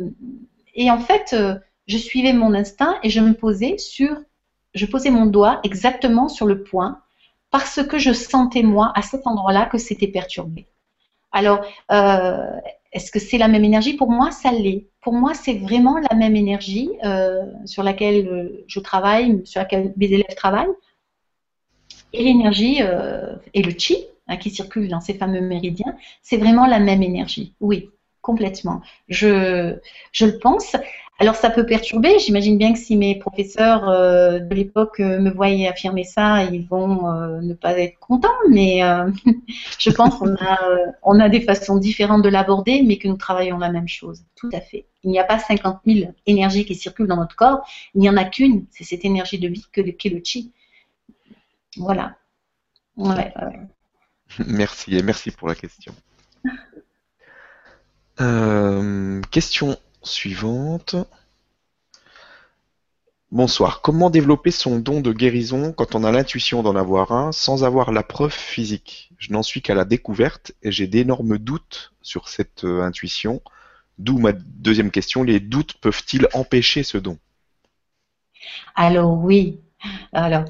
et 0.74 0.90
en 0.90 0.98
fait, 0.98 1.34
euh, 1.34 1.54
je 1.86 1.98
suivais 1.98 2.32
mon 2.32 2.54
instinct 2.54 2.96
et 3.02 3.10
je 3.10 3.20
me 3.20 3.34
posais 3.34 3.76
sur, 3.78 4.16
je 4.74 4.86
posais 4.86 5.10
mon 5.10 5.26
doigt 5.26 5.60
exactement 5.64 6.28
sur 6.28 6.46
le 6.46 6.62
point 6.62 7.00
parce 7.50 7.82
que 7.82 7.98
je 7.98 8.12
sentais 8.12 8.62
moi 8.62 8.92
à 8.94 9.02
cet 9.02 9.26
endroit-là 9.26 9.66
que 9.66 9.78
c'était 9.78 10.06
perturbé. 10.06 10.66
Alors, 11.32 11.60
euh, 11.90 12.46
est-ce 12.92 13.10
que 13.10 13.18
c'est 13.18 13.38
la 13.38 13.48
même 13.48 13.64
énergie? 13.64 13.94
Pour 13.94 14.10
moi, 14.10 14.30
ça 14.30 14.52
l'est. 14.52 14.86
Pour 15.00 15.12
moi, 15.12 15.34
c'est 15.34 15.54
vraiment 15.54 15.98
la 16.10 16.16
même 16.16 16.36
énergie 16.36 16.90
sur 17.64 17.82
laquelle 17.82 18.62
je 18.66 18.80
travaille, 18.80 19.40
sur 19.44 19.60
laquelle 19.60 19.94
mes 19.96 20.06
élèves 20.06 20.34
travaillent 20.36 20.74
et 22.12 22.24
l'énergie 22.24 22.78
euh, 22.80 23.36
et 23.54 23.62
le 23.62 23.72
chi 23.76 23.96
hein, 24.26 24.36
qui 24.36 24.50
circule 24.50 24.88
dans 24.88 25.00
ces 25.00 25.14
fameux 25.14 25.40
méridiens, 25.40 25.96
c'est 26.22 26.36
vraiment 26.36 26.66
la 26.66 26.80
même 26.80 27.02
énergie. 27.02 27.54
Oui, 27.60 27.90
complètement. 28.22 28.80
Je, 29.08 29.76
je 30.12 30.26
le 30.26 30.38
pense. 30.38 30.76
Alors 31.20 31.36
ça 31.36 31.50
peut 31.50 31.66
perturber. 31.66 32.18
J'imagine 32.18 32.56
bien 32.56 32.72
que 32.72 32.78
si 32.78 32.96
mes 32.96 33.18
professeurs 33.18 33.88
euh, 33.88 34.38
de 34.38 34.54
l'époque 34.54 35.00
euh, 35.00 35.20
me 35.20 35.30
voyaient 35.30 35.68
affirmer 35.68 36.02
ça, 36.02 36.44
ils 36.44 36.66
vont 36.66 37.12
ne 37.40 37.54
pas 37.54 37.78
être 37.78 37.98
contents. 37.98 38.28
Mais 38.48 38.80
je 39.78 39.90
pense 39.90 40.14
qu'on 40.16 41.20
a, 41.20 41.28
des 41.28 41.42
façons 41.42 41.76
différentes 41.76 42.22
de 42.22 42.30
l'aborder, 42.30 42.82
mais 42.82 42.96
que 42.96 43.06
nous 43.06 43.18
travaillons 43.18 43.58
la 43.58 43.70
même 43.70 43.86
chose. 43.86 44.24
Tout 44.34 44.48
à 44.52 44.60
fait. 44.60 44.86
Il 45.04 45.10
n'y 45.10 45.18
a 45.18 45.24
pas 45.24 45.38
50 45.38 45.80
000 45.86 46.12
énergies 46.26 46.64
qui 46.64 46.74
circulent 46.74 47.06
dans 47.06 47.16
notre 47.16 47.36
corps. 47.36 47.68
Il 47.94 48.00
n'y 48.00 48.08
en 48.08 48.16
a 48.16 48.24
qu'une. 48.24 48.64
C'est 48.70 48.84
cette 48.84 49.04
énergie 49.04 49.38
de 49.38 49.48
vie 49.48 49.66
que, 49.72 49.82
le 49.82 50.20
chi. 50.24 50.52
Voilà. 51.76 52.16
Merci 54.46 54.96
et 54.96 55.02
merci 55.02 55.30
pour 55.30 55.48
la 55.48 55.54
question. 55.54 55.92
Euh, 58.20 59.20
question 59.30 59.76
suivante. 60.02 60.96
Bonsoir. 63.32 63.80
Comment 63.80 64.10
développer 64.10 64.50
son 64.50 64.78
don 64.80 65.00
de 65.00 65.12
guérison 65.12 65.72
quand 65.72 65.94
on 65.94 66.02
a 66.02 66.10
l'intuition 66.10 66.62
d'en 66.64 66.74
avoir 66.74 67.12
un 67.12 67.30
sans 67.30 67.62
avoir 67.62 67.92
la 67.92 68.02
preuve 68.02 68.32
physique? 68.32 69.12
Je 69.18 69.32
n'en 69.32 69.42
suis 69.42 69.62
qu'à 69.62 69.74
la 69.74 69.84
découverte 69.84 70.52
et 70.62 70.72
j'ai 70.72 70.88
d'énormes 70.88 71.38
doutes 71.38 71.92
sur 72.02 72.28
cette 72.28 72.64
euh, 72.64 72.82
intuition. 72.82 73.40
D'où 73.98 74.18
ma 74.18 74.32
deuxième 74.32 74.90
question. 74.90 75.22
Les 75.22 75.38
doutes 75.38 75.74
peuvent-ils 75.74 76.26
empêcher 76.32 76.82
ce 76.82 76.98
don? 76.98 77.18
Alors 78.74 79.16
oui. 79.18 79.60
Alors, 80.12 80.44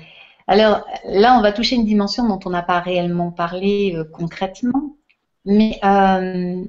là, 0.48 1.36
on 1.36 1.42
va 1.42 1.52
toucher 1.52 1.76
une 1.76 1.84
dimension 1.84 2.26
dont 2.26 2.40
on 2.44 2.50
n'a 2.50 2.62
pas 2.62 2.80
réellement 2.80 3.30
parlé 3.30 3.94
euh, 3.94 4.04
concrètement, 4.04 4.96
mais 5.44 5.78
euh, 5.84 6.64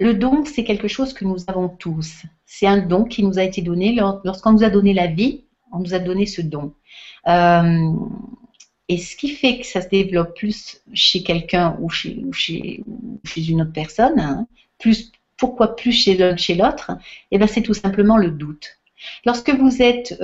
le 0.00 0.14
don, 0.14 0.44
c'est 0.44 0.64
quelque 0.64 0.88
chose 0.88 1.12
que 1.12 1.24
nous 1.24 1.36
avons 1.48 1.68
tous. 1.68 2.22
C'est 2.46 2.66
un 2.66 2.78
don 2.78 3.04
qui 3.04 3.22
nous 3.22 3.38
a 3.38 3.42
été 3.42 3.62
donné 3.62 3.92
lorsqu'on 4.24 4.52
nous 4.52 4.64
a 4.64 4.70
donné 4.70 4.94
la 4.94 5.06
vie, 5.06 5.44
on 5.72 5.80
nous 5.80 5.94
a 5.94 5.98
donné 5.98 6.26
ce 6.26 6.40
don. 6.40 6.72
Euh, 7.26 7.92
et 8.88 8.98
ce 8.98 9.16
qui 9.16 9.28
fait 9.28 9.58
que 9.58 9.66
ça 9.66 9.80
se 9.82 9.88
développe 9.88 10.34
plus 10.36 10.80
chez 10.94 11.22
quelqu'un 11.22 11.76
ou 11.80 11.90
chez, 11.90 12.82
une 13.36 13.62
autre 13.62 13.72
personne, 13.72 14.18
hein, 14.18 14.46
plus, 14.78 15.12
pourquoi 15.36 15.76
plus 15.76 15.92
chez 15.92 16.16
l'un 16.16 16.34
que 16.34 16.40
chez 16.40 16.54
l'autre, 16.54 16.92
eh 17.30 17.38
ben, 17.38 17.46
c'est 17.46 17.62
tout 17.62 17.74
simplement 17.74 18.16
le 18.16 18.30
doute. 18.30 18.78
Lorsque 19.26 19.50
vous 19.50 19.82
êtes 19.82 20.14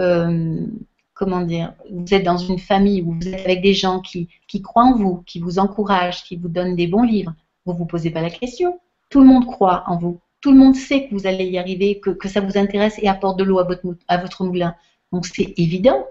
comment 1.15 1.43
dire, 1.43 1.73
vous 1.91 2.13
êtes 2.13 2.25
dans 2.25 2.37
une 2.37 2.59
famille 2.59 3.01
où 3.03 3.15
vous 3.15 3.29
êtes 3.29 3.45
avec 3.45 3.63
des 3.63 3.73
gens 3.73 4.01
qui, 4.01 4.29
croient 4.63 4.85
en 4.85 4.97
vous, 4.97 5.23
qui 5.25 5.39
vous 5.41 5.59
encouragent, 5.59 6.25
qui 6.25 6.37
vous 6.37 6.49
donnent 6.49 6.77
des 6.77 6.89
bons 6.89 7.05
livres, 7.05 7.33
vous 7.65 7.73
ne 7.73 7.79
vous 7.79 7.87
posez 7.87 8.11
pas 8.11 8.21
la 8.21 8.31
question. 8.31 8.81
Tout 9.15 9.21
le 9.21 9.27
monde 9.27 9.47
croit 9.47 9.85
en 9.87 9.97
vous. 9.97 10.21
Tout 10.41 10.51
le 10.51 10.59
monde 10.59 10.75
sait 10.75 11.07
que 11.07 11.15
vous 11.15 11.29
allez 11.29 11.45
y 11.45 11.57
arriver, 11.57 12.01
que, 12.01 12.29
ça 12.29 12.41
vous 12.41 12.59
intéresse 12.59 12.99
et 13.01 13.07
apporte 13.07 13.39
de 13.39 13.45
l'eau 13.45 13.61
à 13.61 13.63
votre, 14.17 14.43
moulin. 14.43 14.75
Donc 15.13 15.25
c'est 15.25 15.55
évident. 15.57 16.05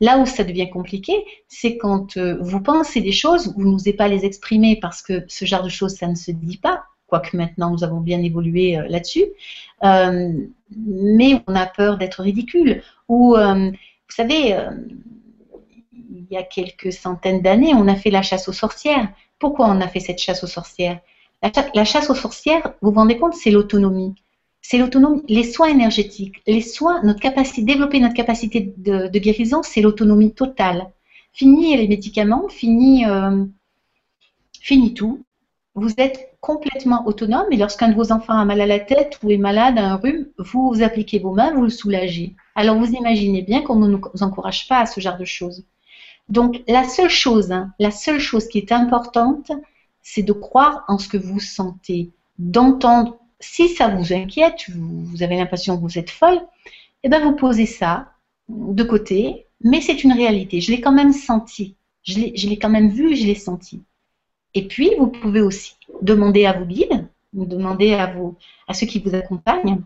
Là 0.00 0.18
où 0.18 0.26
ça 0.26 0.42
devient 0.42 0.68
compliqué, 0.68 1.12
c'est 1.46 1.76
quand 1.76 2.16
euh, 2.16 2.36
vous 2.40 2.60
pensez 2.60 3.00
des 3.00 3.12
choses, 3.12 3.54
vous 3.56 3.70
n'osez 3.70 3.92
pas 3.92 4.08
les 4.08 4.24
exprimer 4.24 4.74
parce 4.82 5.00
que 5.00 5.22
ce 5.28 5.44
genre 5.44 5.62
de 5.62 5.68
choses, 5.68 5.94
ça 5.94 6.08
ne 6.08 6.16
se 6.16 6.32
dit 6.32 6.56
pas, 6.56 6.82
quoique 7.06 7.36
maintenant 7.36 7.70
nous 7.70 7.84
avons 7.84 8.00
bien 8.00 8.20
évolué 8.20 8.78
euh, 8.78 8.88
là-dessus, 8.88 9.26
euh, 9.84 10.32
mais 10.76 11.40
on 11.46 11.54
a 11.54 11.66
peur 11.66 11.98
d'être 11.98 12.20
ridicule, 12.20 12.82
ou 13.08 13.36
vous 13.36 13.76
savez, 14.08 14.56
il 15.92 16.26
y 16.32 16.36
a 16.36 16.42
quelques 16.42 16.92
centaines 16.92 17.42
d'années, 17.42 17.74
on 17.76 17.86
a 17.86 17.94
fait 17.94 18.10
la 18.10 18.22
chasse 18.22 18.48
aux 18.48 18.52
sorcières. 18.52 19.08
Pourquoi 19.38 19.68
on 19.68 19.80
a 19.80 19.86
fait 19.86 20.00
cette 20.00 20.18
chasse 20.18 20.42
aux 20.42 20.48
sorcières? 20.48 20.98
La, 21.74 21.84
chasse 21.84 22.10
aux 22.10 22.14
sorcières, 22.14 22.74
vous 22.80 22.90
vous 22.90 22.96
rendez 22.96 23.18
compte, 23.18 23.34
c'est 23.34 23.50
l'autonomie. 23.50 24.14
C'est 24.62 24.78
l'autonomie, 24.78 25.22
les 25.28 25.44
soins 25.44 25.68
énergétiques, 25.68 26.42
les 26.46 26.62
soins, 26.62 27.02
notre 27.02 27.20
capacité, 27.20 27.62
développer 27.62 28.00
notre 28.00 28.14
capacité 28.14 28.72
de, 28.78 29.18
guérison, 29.18 29.62
c'est 29.62 29.82
l'autonomie 29.82 30.32
totale. 30.32 30.90
Fini 31.32 31.76
les 31.76 31.88
médicaments, 31.88 32.48
fini, 32.48 33.04
euh, 33.04 33.44
fini 34.60 34.94
tout. 34.94 35.22
Vous 35.74 35.92
êtes 35.98 36.34
complètement 36.40 37.06
autonome 37.06 37.46
et 37.50 37.56
lorsqu'un 37.56 37.88
de 37.88 37.94
vos 37.94 38.12
enfants 38.12 38.38
a 38.38 38.44
mal 38.44 38.60
à 38.60 38.66
la 38.66 38.78
tête 38.78 39.18
ou 39.22 39.30
est 39.30 39.36
malade, 39.36 39.76
a 39.76 39.92
un 39.92 39.96
rhume, 39.96 40.26
vous, 40.38 40.82
appliquez 40.82 41.18
vos 41.18 41.32
mains, 41.32 41.52
vous 41.52 41.64
le 41.64 41.70
soulagez. 41.70 42.34
Alors 42.54 42.76
vous 42.76 42.92
imaginez 42.92 43.42
bien 43.42 43.62
qu'on 43.62 43.76
ne 43.76 43.88
nous 43.88 44.00
encourage 44.20 44.68
pas 44.68 44.78
à 44.78 44.86
ce 44.86 45.00
genre 45.00 45.18
de 45.18 45.24
choses. 45.24 45.64
Donc 46.28 46.62
la 46.68 46.84
seule 46.84 47.10
chose, 47.10 47.50
hein, 47.52 47.72
la 47.78 47.90
seule 47.90 48.20
chose 48.20 48.46
qui 48.46 48.58
est 48.58 48.72
importante, 48.72 49.50
c'est 50.04 50.22
de 50.22 50.32
croire 50.32 50.84
en 50.86 50.98
ce 50.98 51.08
que 51.08 51.16
vous 51.16 51.40
sentez, 51.40 52.10
d'entendre. 52.38 53.18
Si 53.40 53.68
ça 53.68 53.88
vous 53.88 54.12
inquiète, 54.12 54.66
vous, 54.68 55.22
avez 55.22 55.36
l'impression 55.36 55.76
que 55.76 55.82
vous 55.82 55.98
êtes 55.98 56.10
folle, 56.10 56.40
eh 57.02 57.08
bien 57.08 57.20
vous 57.24 57.34
posez 57.34 57.66
ça 57.66 58.12
de 58.48 58.84
côté, 58.84 59.46
mais 59.62 59.80
c'est 59.80 60.04
une 60.04 60.12
réalité. 60.12 60.60
Je 60.60 60.70
l'ai 60.70 60.80
quand 60.80 60.92
même 60.92 61.12
senti, 61.12 61.74
je 62.04 62.18
l'ai 62.20 62.58
quand 62.58 62.70
même 62.70 62.90
vu, 62.90 63.16
je 63.16 63.26
l'ai 63.26 63.34
senti. 63.34 63.82
Et 64.52 64.68
puis 64.68 64.90
vous 64.98 65.08
pouvez 65.08 65.40
aussi 65.40 65.74
demander 66.02 66.44
à 66.44 66.52
vos 66.52 66.66
guides, 66.66 67.08
demander 67.32 67.94
à, 67.94 68.14
à 68.68 68.74
ceux 68.74 68.86
qui 68.86 69.00
vous 69.00 69.14
accompagnent, 69.14 69.80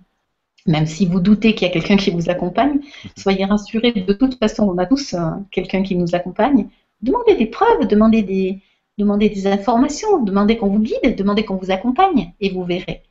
même 0.67 0.87
si 0.87 1.07
vous 1.07 1.21
doutez 1.21 1.55
qu'il 1.55 1.67
y 1.67 1.71
a 1.71 1.73
quelqu'un 1.73 1.97
qui 1.97 2.11
vous 2.11 2.29
accompagne, 2.29 2.81
soyez 3.17 3.45
rassurés, 3.45 3.93
de 3.93 4.13
toute 4.13 4.37
façon, 4.39 4.65
on 4.65 4.79
a 4.79 4.87
tous 4.87 5.15
euh, 5.15 5.31
quelqu'un 5.51 5.83
qui 5.83 5.97
nous 5.97 6.15
accompagne. 6.15 6.69
Demandez 7.01 7.37
des 7.37 7.47
preuves, 7.47 7.87
demandez 7.87 8.23
des, 8.23 8.61
demandez 8.99 9.29
des 9.29 9.47
informations, 9.47 10.23
demandez 10.23 10.57
qu'on 10.57 10.69
vous 10.69 10.81
guide, 10.81 11.17
demandez 11.17 11.45
qu'on 11.45 11.57
vous 11.57 11.71
accompagne, 11.71 12.33
et 12.41 12.51
vous 12.51 12.65
verrez. 12.65 13.03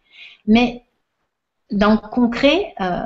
Mais 0.46 0.84
dans 1.72 1.92
le 1.92 1.98
concret, 1.98 2.74
euh, 2.82 3.06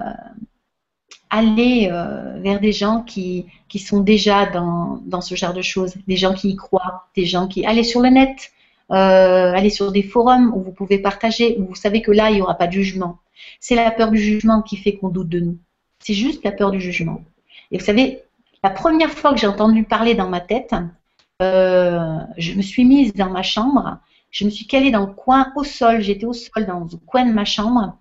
allez 1.29 1.89
euh, 1.91 2.39
vers 2.39 2.59
des 2.59 2.71
gens 2.71 3.01
qui, 3.01 3.47
sont 3.77 4.01
déjà 4.01 4.45
dans, 4.45 5.01
dans, 5.05 5.21
ce 5.21 5.35
genre 5.35 5.53
de 5.53 5.61
choses, 5.61 5.95
des 6.07 6.17
gens 6.17 6.33
qui 6.33 6.49
y 6.49 6.55
croient, 6.55 7.07
des 7.15 7.25
gens 7.25 7.47
qui... 7.47 7.65
Allez 7.65 7.83
sur 7.83 8.01
le 8.01 8.09
net, 8.09 8.51
euh, 8.91 9.53
allez 9.53 9.69
sur 9.69 9.91
des 9.91 10.03
forums 10.03 10.51
où 10.53 10.61
vous 10.61 10.71
pouvez 10.71 10.99
partager, 10.99 11.57
où 11.57 11.65
vous 11.67 11.75
savez 11.75 12.01
que 12.01 12.11
là, 12.11 12.29
il 12.29 12.35
n'y 12.35 12.41
aura 12.41 12.55
pas 12.55 12.67
de 12.67 12.73
jugement. 12.73 13.19
C'est 13.59 13.75
la 13.75 13.89
peur 13.91 14.11
du 14.11 14.17
jugement 14.17 14.61
qui 14.61 14.75
fait 14.75 14.95
qu'on 14.95 15.09
doute 15.09 15.29
de 15.29 15.39
nous. 15.39 15.57
C'est 15.99 16.13
juste 16.13 16.43
la 16.43 16.51
peur 16.51 16.71
du 16.71 16.81
jugement. 16.81 17.21
Et 17.71 17.77
vous 17.77 17.85
savez, 17.85 18.19
la 18.63 18.69
première 18.69 19.11
fois 19.11 19.31
que 19.31 19.39
j'ai 19.39 19.47
entendu 19.47 19.83
parler 19.83 20.13
dans 20.13 20.29
ma 20.29 20.41
tête, 20.41 20.75
euh, 21.41 22.17
je 22.37 22.53
me 22.53 22.61
suis 22.61 22.85
mise 22.85 23.13
dans 23.13 23.29
ma 23.29 23.43
chambre, 23.43 23.99
je 24.29 24.45
me 24.45 24.49
suis 24.49 24.67
calée 24.67 24.91
dans 24.91 25.05
le 25.05 25.13
coin 25.13 25.51
au 25.55 25.63
sol, 25.63 26.01
j'étais 26.01 26.25
au 26.25 26.33
sol 26.33 26.65
dans 26.65 26.79
le 26.79 26.97
coin 27.05 27.25
de 27.25 27.33
ma 27.33 27.45
chambre, 27.45 27.97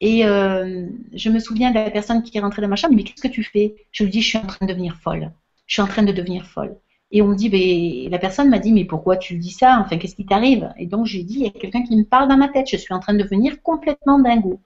et 0.00 0.24
euh, 0.24 0.86
je 1.12 1.28
me 1.28 1.38
souviens 1.38 1.70
de 1.70 1.74
la 1.74 1.90
personne 1.90 2.22
qui 2.22 2.36
est 2.36 2.40
rentrée 2.40 2.62
dans 2.62 2.68
ma 2.68 2.76
chambre, 2.76 2.94
mais 2.94 3.04
qu'est-ce 3.04 3.22
que 3.22 3.28
tu 3.32 3.42
fais? 3.42 3.74
Je 3.92 4.04
lui 4.04 4.10
dis, 4.10 4.22
je 4.22 4.28
suis 4.28 4.38
en 4.38 4.46
train 4.46 4.64
de 4.64 4.72
devenir 4.72 4.96
folle. 4.96 5.30
Je 5.66 5.74
suis 5.74 5.82
en 5.82 5.86
train 5.86 6.02
de 6.02 6.12
devenir 6.12 6.46
folle. 6.46 6.76
Et 7.12 7.22
on 7.22 7.28
me 7.28 7.34
dit, 7.34 8.08
la 8.08 8.18
personne 8.18 8.48
m'a 8.50 8.58
dit, 8.58 8.72
mais 8.72 8.84
pourquoi 8.84 9.16
tu 9.16 9.36
dis 9.36 9.50
ça? 9.50 9.80
Enfin, 9.80 9.98
qu'est-ce 9.98 10.14
qui 10.14 10.24
t'arrive? 10.24 10.72
Et 10.78 10.86
donc, 10.86 11.06
j'ai 11.06 11.22
dit, 11.22 11.34
il 11.34 11.42
y 11.42 11.46
a 11.46 11.50
quelqu'un 11.50 11.82
qui 11.82 11.96
me 11.96 12.04
parle 12.04 12.28
dans 12.28 12.36
ma 12.36 12.48
tête, 12.48 12.68
je 12.70 12.76
suis 12.76 12.94
en 12.94 13.00
train 13.00 13.14
de 13.14 13.22
devenir 13.22 13.60
complètement 13.62 14.18
dingo. 14.18 14.60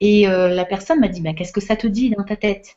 Et 0.00 0.28
euh, 0.28 0.48
la 0.48 0.64
personne 0.64 1.00
m'a 1.00 1.08
dit, 1.08 1.22
qu'est-ce 1.34 1.52
que 1.52 1.60
ça 1.60 1.76
te 1.76 1.86
dit 1.86 2.10
dans 2.10 2.24
ta 2.24 2.36
tête? 2.36 2.76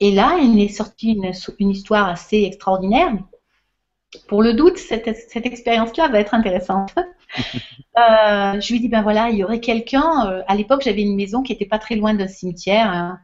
Et 0.00 0.10
là, 0.12 0.38
il 0.42 0.60
est 0.60 0.68
sorti 0.68 1.12
une, 1.58 1.70
histoire 1.70 2.08
assez 2.08 2.42
extraordinaire. 2.44 3.14
Pour 4.28 4.42
le 4.42 4.54
doute, 4.54 4.78
cette, 4.78 5.06
expérience-là 5.46 6.08
va 6.08 6.20
être 6.20 6.34
intéressante. 6.34 6.94
Euh, 7.98 8.60
je 8.60 8.74
lui 8.74 8.80
dis, 8.80 8.88
ben 8.88 9.00
voilà, 9.00 9.30
il 9.30 9.38
y 9.38 9.42
aurait 9.42 9.58
quelqu'un, 9.58 10.28
euh, 10.28 10.42
à 10.48 10.54
l'époque, 10.54 10.82
j'avais 10.84 11.00
une 11.00 11.16
maison 11.16 11.42
qui 11.42 11.52
n'était 11.52 11.64
pas 11.64 11.78
très 11.78 11.96
loin 11.96 12.12
d'un 12.12 12.28
cimetière. 12.28 13.18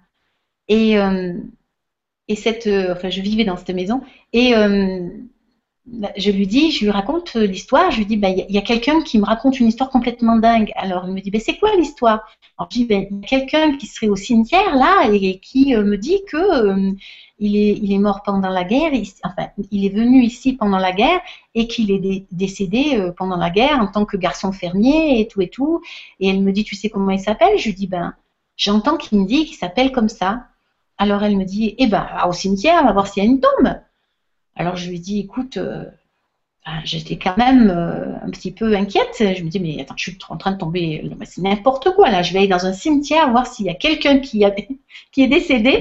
Et 0.67 0.97
et 2.29 2.39
euh, 2.67 2.93
enfin, 2.93 3.11
je 3.11 3.21
vivais 3.21 3.45
dans 3.45 3.57
cette 3.57 3.71
maison, 3.71 4.01
et, 4.33 4.55
euh, 4.57 5.09
je 6.17 6.31
lui 6.31 6.47
dis, 6.47 6.71
je 6.71 6.85
lui 6.85 6.91
raconte 6.91 7.35
l'histoire, 7.35 7.91
je 7.91 7.99
lui 7.99 8.07
dis, 8.07 8.17
bah, 8.17 8.29
il 8.31 8.51
y 8.51 8.59
a, 8.59 8.63
quelqu'un 8.63 9.03
qui 9.03 9.19
me 9.19 9.25
raconte 9.25 9.59
une 9.59 9.67
histoire 9.67 9.91
complètement 9.91 10.37
dingue. 10.37 10.71
Alors 10.77 11.07
il 11.09 11.13
me 11.13 11.21
dit, 11.21 11.31
bah, 11.31 11.41
c'est 11.41 11.57
quoi 11.57 11.75
l'histoire? 11.77 12.21
Alors 12.57 12.71
je 12.71 12.79
dis, 12.79 12.85
bah, 12.85 12.97
il 13.11 13.17
y 13.17 13.25
a 13.25 13.27
quelqu'un 13.27 13.77
qui 13.77 13.87
serait 13.87 14.09
au 14.09 14.17
cimetière 14.17 14.77
là 14.77 15.11
et, 15.13 15.41
qui 15.41 15.75
me 15.75 15.97
dit 15.97 16.21
que 16.31 16.95
il 17.43 17.57
est, 17.57 17.73
il 17.73 17.99
mort 18.01 18.23
pendant 18.23 18.51
la 18.51 18.63
guerre, 18.63 18.93
enfin, 19.25 19.49
il 19.73 19.85
est 19.85 19.89
venu 19.89 20.23
ici 20.23 20.53
pendant 20.53 20.79
la 20.79 20.93
guerre 20.93 21.21
et 21.57 21.67
qu'il 21.67 21.91
est 21.91 22.25
décédé 22.31 22.97
euh, 22.97 23.11
pendant 23.11 23.37
la 23.37 23.51
guerre 23.51 23.81
en 23.81 23.89
tant 23.89 24.05
que 24.05 24.17
garçon 24.17 24.53
fermier 24.53 25.21
et 25.21 25.27
tout 25.27 25.43
et 25.43 25.49
tout. 25.49 25.83
Et 26.21 26.29
elle 26.29 26.41
me 26.41 26.53
dit, 26.53 26.63
tu 26.63 26.77
sais 26.77 26.89
comment 26.89 27.11
il 27.11 27.19
s'appelle? 27.19 27.59
Je 27.59 27.65
lui 27.65 27.75
dis, 27.75 27.89
ben, 27.89 28.15
j'entends 28.57 28.97
qu'il 28.97 29.19
me 29.19 29.27
dit 29.27 29.45
qu'il 29.47 29.57
s'appelle 29.57 29.91
comme 29.91 30.09
ça. 30.09 30.47
Alors 30.99 31.25
elle 31.25 31.37
me 31.37 31.45
dit, 31.45 31.75
eh 31.79 31.89
ben, 31.89 32.07
au 32.29 32.33
cimetière, 32.33 32.79
on 32.81 32.87
va 32.87 32.93
voir 32.93 33.09
s'il 33.09 33.25
y 33.25 33.27
a 33.27 33.29
une 33.29 33.41
tombe. 33.41 33.75
Alors 34.55 34.77
je 34.77 34.89
lui 34.89 35.01
dis, 35.01 35.19
écoute, 35.19 35.57
euh, 35.57 35.85
j'étais 36.85 37.19
quand 37.19 37.37
même 37.37 37.71
euh, 37.71 38.15
un 38.25 38.31
petit 38.31 38.53
peu 38.53 38.77
inquiète. 38.77 39.17
Je 39.19 39.43
me 39.43 39.49
dis, 39.49 39.59
mais 39.59 39.81
attends, 39.81 39.97
je 39.97 40.11
suis 40.13 40.19
en 40.29 40.37
train 40.37 40.53
de 40.53 40.59
tomber, 40.59 41.11
c'est 41.25 41.43
n'importe 41.43 41.93
quoi 41.97 42.09
là. 42.09 42.23
Je 42.23 42.33
vais 42.33 42.39
aller 42.41 42.49
dans 42.49 42.67
un 42.67 42.73
cimetière 42.73 43.33
voir 43.33 43.49
s'il 43.49 43.67
y 43.67 43.71
a 43.71 43.75
quelqu'un 43.75 44.21
qui 44.21 44.45
est 45.17 45.27
décédé 45.27 45.81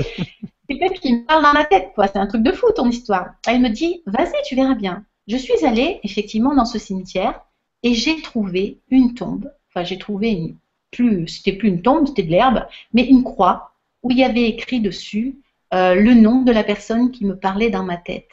quelqu'un 0.78 0.94
qui 0.96 1.14
me 1.14 1.26
parle 1.26 1.44
dans 1.44 1.54
la 1.54 1.66
tête, 1.66 1.92
quoi. 1.96 2.08
C'est 2.08 2.18
un 2.18 2.28
truc 2.28 2.44
de 2.44 2.52
fou, 2.52 2.68
ton 2.76 2.90
histoire. 2.90 3.34
Elle 3.48 3.62
me 3.62 3.70
dit, 3.70 4.02
vas-y, 4.06 4.34
tu 4.46 4.56
verras 4.56 4.76
bien. 4.76 5.04
Je 5.28 5.38
suis 5.38 5.66
allée, 5.66 6.00
effectivement, 6.04 6.56
dans 6.56 6.66
ce 6.66 6.80
cimetière 6.80 7.42
et 7.84 7.94
j'ai 7.94 8.22
trouvé 8.22 8.80
une 8.90 9.14
tombe. 9.14 9.52
Enfin, 9.70 9.84
j'ai 9.84 9.98
trouvé 9.98 10.32
une, 10.32 10.56
plus, 10.92 11.28
c'était 11.28 11.54
plus 11.54 11.70
une 11.70 11.82
tombe, 11.82 12.08
c'était 12.08 12.24
de 12.24 12.32
l'herbe, 12.32 12.66
mais 12.94 13.06
une 13.06 13.24
croix 13.24 13.74
où 14.04 14.12
il 14.12 14.18
y 14.18 14.24
avait 14.24 14.50
écrit 14.50 14.82
dessus 14.82 15.38
euh, 15.74 15.96
le 15.96 16.14
nom 16.14 16.42
de 16.42 16.52
la 16.52 16.64
personne 16.64 17.12
qui 17.12 17.26
me 17.26 17.36
parlait 17.36 17.70
dans 17.70 17.84
ma 17.84 17.98
tête. 17.98 18.28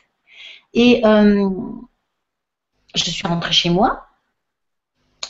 Et 0.75 1.05
euh, 1.07 1.49
je 2.95 3.11
suis 3.11 3.27
rentrée 3.27 3.53
chez 3.53 3.71
moi. 3.71 4.07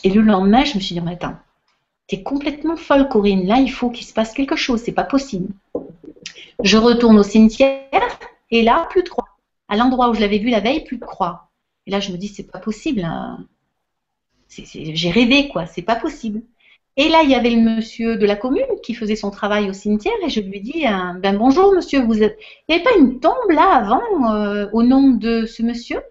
Et 0.03 0.09
le 0.09 0.21
lendemain, 0.21 0.63
je 0.63 0.75
me 0.75 0.79
suis 0.79 0.99
dit, 0.99 1.07
attends, 1.07 1.35
t'es 2.07 2.23
complètement 2.23 2.77
folle, 2.77 3.09
Corinne. 3.09 3.45
Là, 3.45 3.57
il 3.57 3.71
faut 3.71 3.89
qu'il 3.89 4.05
se 4.05 4.13
passe 4.13 4.33
quelque 4.33 4.55
chose. 4.55 4.81
C'est 4.81 4.91
pas 4.91 5.03
possible. 5.03 5.53
Je 6.63 6.77
retourne 6.77 7.17
au 7.19 7.23
cimetière 7.23 8.19
et 8.51 8.61
là, 8.61 8.87
plus 8.89 9.03
de 9.03 9.09
croix. 9.09 9.29
À 9.67 9.77
l'endroit 9.77 10.09
où 10.09 10.13
je 10.13 10.19
l'avais 10.19 10.39
vu 10.39 10.49
la 10.49 10.59
veille, 10.59 10.83
plus 10.83 10.97
de 10.97 11.05
croix. 11.05 11.49
Et 11.85 11.91
là, 11.91 11.99
je 11.99 12.11
me 12.11 12.17
dis, 12.17 12.27
c'est 12.27 12.51
pas 12.51 12.59
possible. 12.59 13.03
Hein. 13.03 13.45
J'ai 14.49 15.11
rêvé, 15.11 15.47
quoi. 15.49 15.65
C'est 15.65 15.83
pas 15.83 15.95
possible. 15.95 16.41
Et 16.99 17.07
là, 17.07 17.21
il 17.23 17.29
y 17.29 17.35
avait 17.35 17.51
le 17.51 17.61
monsieur 17.61 18.17
de 18.17 18.25
la 18.25 18.35
commune 18.35 18.65
qui 18.83 18.93
faisait 18.93 19.15
son 19.15 19.31
travail 19.31 19.69
au 19.69 19.73
cimetière 19.73 20.13
et 20.21 20.29
je 20.29 20.41
lui 20.41 20.59
dis, 20.59 20.85
hein, 20.85 21.17
ben 21.21 21.37
bonjour 21.37 21.73
monsieur, 21.73 22.01
vous 22.01 22.21
êtes... 22.21 22.37
il 22.67 22.75
n'y 22.75 22.75
avait 22.75 22.83
pas 22.83 22.97
une 22.99 23.21
tombe 23.21 23.51
là 23.51 23.73
avant 23.73 24.33
euh, 24.33 24.67
au 24.73 24.83
nom 24.83 25.11
de 25.11 25.45
ce 25.45 25.63
monsieur? 25.63 26.01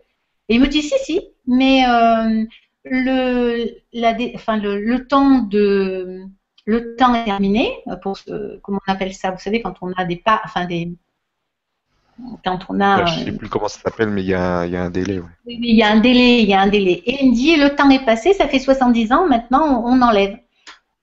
Et 0.49 0.55
il 0.55 0.63
me 0.63 0.67
dit, 0.67 0.81
si, 0.81 0.95
si, 1.05 1.21
mais 1.47 1.85
euh, 1.87 2.45
le, 2.85 3.67
la, 3.93 4.17
enfin, 4.35 4.57
le, 4.57 5.07
temps 5.07 5.41
de 5.41 6.23
le 6.69 6.97
temps 6.97 7.15
est 7.15 7.25
terminé 7.25 7.79
euh, 7.87 7.97
pour 7.97 8.19
ce, 8.19 8.59
comment 8.59 8.79
on 8.87 8.93
appelle 8.93 9.15
ça 9.15 9.31
Vous 9.31 9.39
savez 9.39 9.63
quand 9.63 9.75
on 9.81 9.91
a 9.93 10.05
des 10.05 10.17
pas, 10.17 10.39
enfin 10.45 10.67
des 10.67 10.93
quand 12.45 12.59
on 12.69 12.79
a. 12.81 13.07
je 13.07 13.21
ne 13.21 13.25
sais 13.25 13.33
plus 13.33 13.49
comment 13.49 13.69
ça 13.69 13.81
s'appelle, 13.81 14.11
mais 14.11 14.23
il 14.23 14.29
y, 14.29 14.35
a, 14.35 14.61
un 14.61 14.91
délai. 14.91 15.21
Oui, 15.47 15.59
il 15.63 15.77
y 15.77 15.83
a 15.83 15.91
un 15.91 16.01
délai, 16.01 16.43
il 16.43 16.49
y 16.49 16.53
a 16.53 16.61
un 16.61 16.67
délai. 16.67 17.03
Et 17.07 17.25
il 17.25 17.31
me 17.31 17.35
dit 17.35 17.57
le 17.57 17.75
temps 17.75 17.89
est 17.89 18.05
passé, 18.05 18.35
ça 18.35 18.49
fait 18.49 18.59
70 18.59 19.13
ans, 19.13 19.27
maintenant 19.27 19.83
on, 19.87 20.03
enlève. 20.03 20.37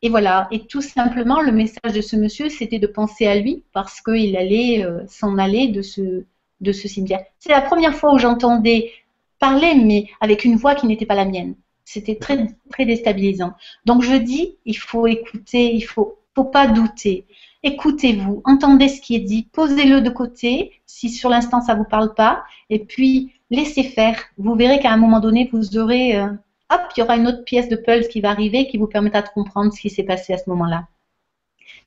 Et 0.03 0.09
voilà. 0.09 0.47
Et 0.51 0.67
tout 0.67 0.81
simplement, 0.81 1.41
le 1.41 1.51
message 1.51 1.93
de 1.93 2.01
ce 2.01 2.15
monsieur, 2.15 2.49
c'était 2.49 2.77
de 2.77 2.85
penser 2.85 3.25
à 3.25 3.35
lui 3.35 3.63
parce 3.73 4.01
qu'il 4.01 4.37
allait 4.37 4.85
euh, 4.85 4.99
s'en 5.07 5.39
aller 5.39 5.69
de 5.69 5.81
ce, 5.81 6.25
de 6.61 6.71
ce 6.73 6.87
cimetière. 6.87 7.23
C'est 7.39 7.49
la 7.49 7.61
première 7.61 7.95
fois 7.95 8.13
où 8.13 8.19
j'entendais 8.19 8.91
parler, 9.39 9.73
mais 9.73 10.09
avec 10.21 10.45
une 10.45 10.57
voix 10.57 10.75
qui 10.75 10.85
n'était 10.85 11.07
pas 11.07 11.15
la 11.15 11.25
mienne. 11.25 11.55
C'était 11.85 12.15
très, 12.15 12.47
très 12.71 12.85
déstabilisant. 12.85 13.53
Donc 13.85 14.01
je 14.01 14.15
dis, 14.15 14.57
il 14.65 14.77
faut 14.77 15.07
écouter, 15.07 15.73
il 15.73 15.81
faut, 15.81 16.19
faut 16.33 16.43
pas 16.43 16.67
douter. 16.67 17.25
Écoutez-vous, 17.63 18.41
entendez 18.43 18.89
ce 18.89 19.01
qui 19.01 19.15
est 19.15 19.19
dit, 19.19 19.47
posez-le 19.51 20.01
de 20.01 20.09
côté 20.09 20.81
si 20.85 21.09
sur 21.09 21.29
l'instant 21.29 21.61
ça 21.61 21.75
vous 21.75 21.83
parle 21.83 22.13
pas, 22.13 22.43
et 22.69 22.79
puis 22.79 23.33
laissez 23.49 23.83
faire. 23.83 24.19
Vous 24.37 24.55
verrez 24.55 24.79
qu'à 24.79 24.91
un 24.91 24.97
moment 24.97 25.19
donné, 25.19 25.49
vous 25.51 25.77
aurez, 25.77 26.17
euh, 26.17 26.27
hop, 26.71 26.81
il 26.95 26.99
y 26.99 27.03
aura 27.03 27.17
une 27.17 27.27
autre 27.27 27.43
pièce 27.43 27.69
de 27.69 27.75
puzzle 27.75 28.07
qui 28.07 28.21
va 28.21 28.29
arriver 28.31 28.67
qui 28.67 28.77
vous 28.77 28.87
permettra 28.87 29.21
de 29.21 29.29
comprendre 29.29 29.73
ce 29.73 29.81
qui 29.81 29.89
s'est 29.89 30.03
passé 30.03 30.33
à 30.33 30.37
ce 30.37 30.49
moment-là. 30.49 30.87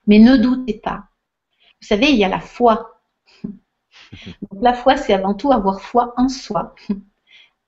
Mais 0.07 0.19
ne 0.19 0.37
doutez 0.37 0.75
pas. 0.75 1.05
Vous 1.81 1.87
savez, 1.87 2.11
il 2.11 2.17
y 2.17 2.25
a 2.25 2.29
la 2.29 2.41
foi. 2.41 3.01
Donc, 3.45 4.63
la 4.63 4.75
foi, 4.75 4.97
c'est 4.97 5.13
avant 5.13 5.35
tout 5.35 5.53
avoir 5.53 5.81
foi 5.81 6.15
en 6.17 6.29
soi. 6.29 6.75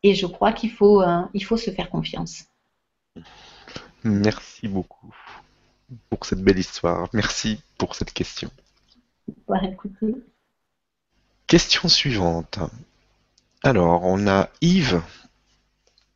Et 0.03 0.15
je 0.15 0.27
crois 0.27 0.53
qu'il 0.53 0.71
faut, 0.71 1.03
euh, 1.03 1.23
il 1.35 1.45
faut 1.45 1.57
se 1.57 1.71
faire 1.71 1.91
confiance. 1.91 2.45
Merci 4.03 4.69
beaucoup 4.69 5.15
pour 6.09 6.25
cette 6.25 6.43
belle 6.43 6.59
histoire. 6.59 7.09
Merci 7.13 7.61
pour 7.77 7.95
cette 7.95 8.13
question. 8.13 8.51
Question 11.47 11.89
suivante. 11.89 12.59
Alors, 13.63 14.05
on 14.05 14.27
a 14.27 14.49
Yves 14.61 15.03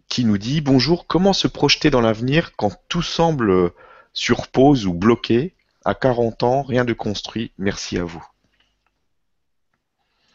qui 0.09 0.25
nous 0.25 0.39
dit 0.39 0.61
Bonjour, 0.61 1.07
comment 1.07 1.33
se 1.33 1.49
projeter 1.49 1.91
dans 1.91 2.01
l'avenir 2.01 2.57
quand 2.57 2.73
tout 2.89 3.03
semble 3.03 3.73
sur 4.13 4.49
pause 4.49 4.87
ou 4.87 4.95
bloqué? 4.95 5.55
À 5.85 5.95
40 5.95 6.43
ans, 6.45 6.63
rien 6.63 6.85
de 6.85 6.95
construit. 6.95 7.53
Merci 7.59 7.99
à 7.99 8.05
vous. 8.05 8.25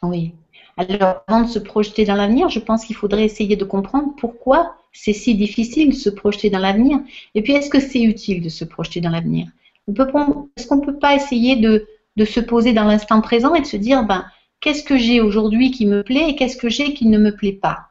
Oui. 0.04 0.36
Alors, 0.80 1.24
avant 1.28 1.42
de 1.42 1.50
se 1.50 1.60
projeter 1.60 2.06
dans 2.06 2.16
l'avenir, 2.16 2.48
je 2.48 2.62
pense 2.62 2.86
qu'il 2.86 2.96
faudrait 2.96 3.26
essayer 3.26 3.58
de 3.58 3.66
comprendre 3.66 4.14
pourquoi 4.18 4.78
c'est 4.94 5.12
si 5.12 5.36
difficile 5.36 5.90
de 5.90 5.96
se 5.96 6.10
projeter 6.10 6.50
dans 6.50 6.60
l'avenir. 6.60 7.00
Et 7.36 7.42
puis, 7.42 7.52
est-ce 7.52 7.70
que 7.70 7.82
c'est 7.82 8.02
utile 8.02 8.42
de 8.42 8.48
se 8.48 8.64
projeter 8.64 9.02
dans 9.02 9.10
l'avenir? 9.10 9.48
Est-ce 9.90 10.68
qu'on 10.68 10.76
ne 10.78 10.86
peut 10.86 10.98
pas 10.98 11.16
essayer 11.16 11.58
de, 11.58 11.86
se 12.24 12.40
poser 12.40 12.72
dans 12.72 12.86
l'instant 12.86 13.20
présent 13.20 13.54
et 13.56 13.60
de 13.60 13.66
se 13.66 13.76
dire, 13.76 14.06
ben, 14.06 14.24
qu'est-ce 14.62 14.84
que 14.84 14.98
j'ai 14.98 15.20
aujourd'hui 15.20 15.72
qui 15.72 15.86
me 15.86 16.02
plaît 16.02 16.30
et 16.30 16.36
qu'est-ce 16.38 16.56
que 16.56 16.70
j'ai 16.70 16.94
qui 16.94 17.08
ne 17.08 17.18
me 17.18 17.36
plaît 17.36 17.52
pas? 17.52 17.90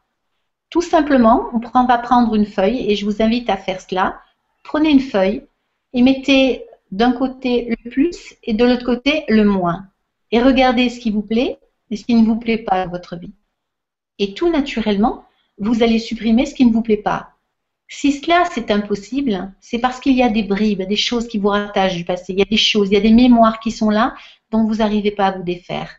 Tout 0.70 0.80
simplement, 0.80 1.50
on 1.52 1.84
va 1.84 1.98
prendre 1.98 2.34
une 2.34 2.46
feuille 2.46 2.90
et 2.90 2.96
je 2.96 3.04
vous 3.04 3.20
invite 3.20 3.50
à 3.50 3.58
faire 3.58 3.82
cela. 3.82 4.18
Prenez 4.64 4.88
une 4.88 5.00
feuille 5.00 5.42
et 5.92 6.00
mettez 6.00 6.64
d'un 6.90 7.12
côté 7.12 7.68
le 7.68 7.90
plus 7.90 8.34
et 8.44 8.54
de 8.54 8.64
l'autre 8.64 8.86
côté 8.86 9.24
le 9.28 9.44
moins. 9.44 9.88
Et 10.32 10.40
regardez 10.40 10.88
ce 10.88 11.00
qui 11.00 11.10
vous 11.10 11.22
plaît 11.22 11.58
et 11.90 11.96
ce 11.96 12.04
qui 12.04 12.14
ne 12.14 12.26
vous 12.26 12.36
plaît 12.36 12.58
pas 12.58 12.84
dans 12.84 12.90
votre 12.90 13.16
vie. 13.16 13.32
Et 14.18 14.34
tout 14.34 14.50
naturellement, 14.50 15.24
vous 15.58 15.82
allez 15.82 15.98
supprimer 15.98 16.46
ce 16.46 16.54
qui 16.54 16.64
ne 16.64 16.72
vous 16.72 16.82
plaît 16.82 16.96
pas. 16.96 17.30
Si 17.88 18.12
cela 18.12 18.44
c'est 18.52 18.70
impossible, 18.70 19.52
c'est 19.60 19.78
parce 19.78 19.98
qu'il 20.00 20.14
y 20.14 20.22
a 20.22 20.28
des 20.28 20.42
bribes, 20.42 20.82
des 20.82 20.96
choses 20.96 21.26
qui 21.26 21.38
vous 21.38 21.48
rattachent 21.48 21.96
du 21.96 22.04
passé. 22.04 22.32
Il 22.34 22.38
y 22.38 22.42
a 22.42 22.44
des 22.44 22.58
choses, 22.58 22.88
il 22.90 22.94
y 22.94 22.98
a 22.98 23.00
des 23.00 23.12
mémoires 23.12 23.60
qui 23.60 23.70
sont 23.70 23.90
là 23.90 24.14
dont 24.50 24.64
vous 24.64 24.76
n'arrivez 24.76 25.10
pas 25.10 25.26
à 25.28 25.36
vous 25.36 25.42
défaire. 25.42 25.90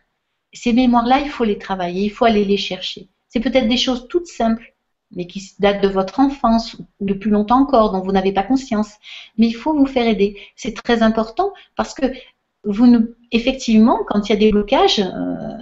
Ces 0.52 0.72
mémoires-là, 0.72 1.20
il 1.20 1.28
faut 1.28 1.44
les 1.44 1.58
travailler, 1.58 2.04
il 2.04 2.10
faut 2.10 2.24
aller 2.24 2.44
les 2.44 2.56
chercher. 2.56 3.08
C'est 3.28 3.40
peut-être 3.40 3.68
des 3.68 3.76
choses 3.76 4.06
toutes 4.08 4.26
simples, 4.26 4.74
mais 5.12 5.26
qui 5.26 5.54
datent 5.58 5.82
de 5.82 5.88
votre 5.88 6.20
enfance 6.20 6.74
ou 6.74 7.04
de 7.04 7.14
plus 7.14 7.30
longtemps 7.30 7.60
encore, 7.60 7.92
dont 7.92 8.00
vous 8.00 8.12
n'avez 8.12 8.32
pas 8.32 8.42
conscience. 8.42 8.92
Mais 9.36 9.48
il 9.48 9.54
faut 9.54 9.74
vous 9.74 9.86
faire 9.86 10.06
aider. 10.06 10.36
C'est 10.56 10.74
très 10.74 11.02
important 11.02 11.52
parce 11.76 11.94
que 11.94 12.06
vous 12.64 13.14
effectivement, 13.32 14.00
quand 14.06 14.28
il 14.28 14.32
y 14.32 14.36
a 14.36 14.38
des 14.38 14.50
blocages, 14.50 15.00
euh, 15.00 15.04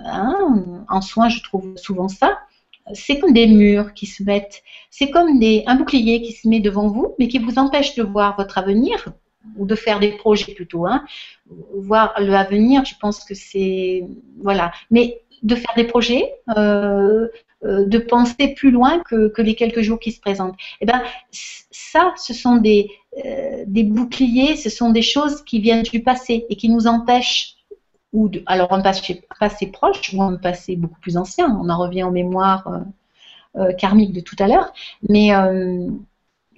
hein, 0.06 0.84
en 0.88 1.00
soins, 1.00 1.28
je 1.28 1.42
trouve 1.42 1.76
souvent 1.76 2.08
ça, 2.08 2.38
c'est 2.94 3.18
comme 3.18 3.32
des 3.32 3.46
murs 3.46 3.92
qui 3.94 4.06
se 4.06 4.22
mettent, 4.22 4.62
c'est 4.90 5.10
comme 5.10 5.38
des, 5.38 5.62
un 5.66 5.76
bouclier 5.76 6.22
qui 6.22 6.32
se 6.32 6.48
met 6.48 6.60
devant 6.60 6.88
vous, 6.88 7.14
mais 7.18 7.28
qui 7.28 7.38
vous 7.38 7.58
empêche 7.58 7.94
de 7.94 8.02
voir 8.02 8.36
votre 8.36 8.58
avenir, 8.58 9.12
ou 9.56 9.66
de 9.66 9.74
faire 9.74 10.00
des 10.00 10.12
projets 10.12 10.54
plutôt. 10.54 10.86
Hein. 10.86 11.04
Voir 11.74 12.14
le 12.18 12.32
avenir, 12.34 12.84
je 12.84 12.94
pense 13.00 13.24
que 13.24 13.34
c'est. 13.34 14.04
Voilà. 14.42 14.72
Mais 14.90 15.20
de 15.42 15.54
faire 15.54 15.74
des 15.76 15.84
projets, 15.84 16.34
euh, 16.56 17.28
euh, 17.64 17.86
de 17.86 17.98
penser 17.98 18.54
plus 18.54 18.70
loin 18.70 19.00
que, 19.00 19.32
les 19.38 19.54
quelques 19.54 19.80
jours 19.80 20.00
qui 20.00 20.12
se 20.12 20.20
présentent. 20.20 20.56
Eh 20.80 20.86
ben, 20.86 21.02
ça, 21.30 22.12
ce 22.16 22.34
sont 22.34 22.56
des, 22.56 22.90
euh, 23.24 23.64
des 23.66 23.84
boucliers, 23.84 24.56
ce 24.56 24.70
sont 24.70 24.90
des 24.90 25.02
choses 25.02 25.42
qui 25.42 25.60
viennent 25.60 25.82
du 25.82 26.02
passé 26.02 26.46
et 26.48 26.56
qui 26.56 26.68
nous 26.68 26.86
empêchent, 26.86 27.56
ou 28.12 28.28
de, 28.28 28.42
alors 28.46 28.72
un 28.72 28.80
passé, 28.80 29.22
passé 29.38 29.66
proche 29.66 30.12
ou 30.14 30.22
un 30.22 30.36
passé 30.36 30.76
beaucoup 30.76 31.00
plus 31.00 31.16
ancien, 31.16 31.58
on 31.60 31.68
en 31.68 31.78
revient 31.78 32.04
aux 32.04 32.10
mémoires 32.10 32.82
euh, 33.56 33.72
karmiques 33.74 34.12
de 34.12 34.20
tout 34.20 34.36
à 34.38 34.46
l'heure, 34.46 34.72
mais 35.08 35.30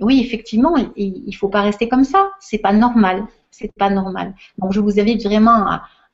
oui, 0.01 0.21
effectivement, 0.21 0.77
il 0.97 1.25
ne 1.27 1.33
faut 1.33 1.49
pas 1.49 1.63
rester 1.63 1.89
comme 1.89 2.05
ça, 2.05 2.31
c'est 2.41 2.59
pas 2.59 2.73
normal, 2.73 3.25
c'est 3.51 3.73
pas 3.75 3.91
normal. 3.91 4.35
Donc 4.59 4.73
je 4.73 4.81
vous 4.81 4.99
invite 4.99 5.25
vraiment 5.25 5.67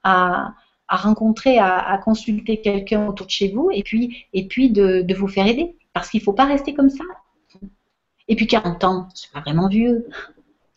à 0.02 0.54
à 0.88 0.96
rencontrer, 0.96 1.58
à, 1.58 1.98
consulter 1.98 2.60
quelqu'un 2.60 3.06
autour 3.06 3.26
de 3.26 3.30
chez 3.30 3.48
vous 3.48 3.70
et 3.72 3.82
puis, 3.82 4.26
et 4.32 4.46
puis 4.46 4.70
de, 4.70 5.14
vous 5.14 5.28
faire 5.28 5.46
aider. 5.46 5.76
Parce 5.92 6.10
qu'il 6.10 6.20
ne 6.20 6.24
faut 6.24 6.32
pas 6.32 6.44
rester 6.44 6.74
comme 6.74 6.90
ça. 6.90 7.04
Et 8.28 8.36
puis 8.36 8.46
40 8.46 8.84
ans, 8.84 9.08
c'est 9.14 9.30
pas 9.32 9.40
vraiment 9.40 9.68
vieux. 9.68 10.08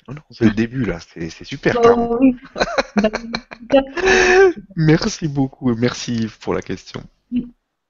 Oh 0.10 0.14
c'est 0.32 0.46
le 0.46 0.52
début 0.52 0.86
là, 0.86 1.00
c'est 1.00 1.44
super. 1.44 1.78
Oh, 1.84 2.20
merci 4.76 5.28
beaucoup, 5.28 5.74
merci 5.76 6.28
pour 6.42 6.54
la 6.54 6.62
question. 6.62 7.02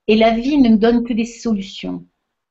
Et 0.08 0.16
la 0.16 0.32
vie 0.32 0.58
ne 0.58 0.76
donne 0.76 1.04
que 1.04 1.14
des 1.14 1.26
solutions. 1.26 2.04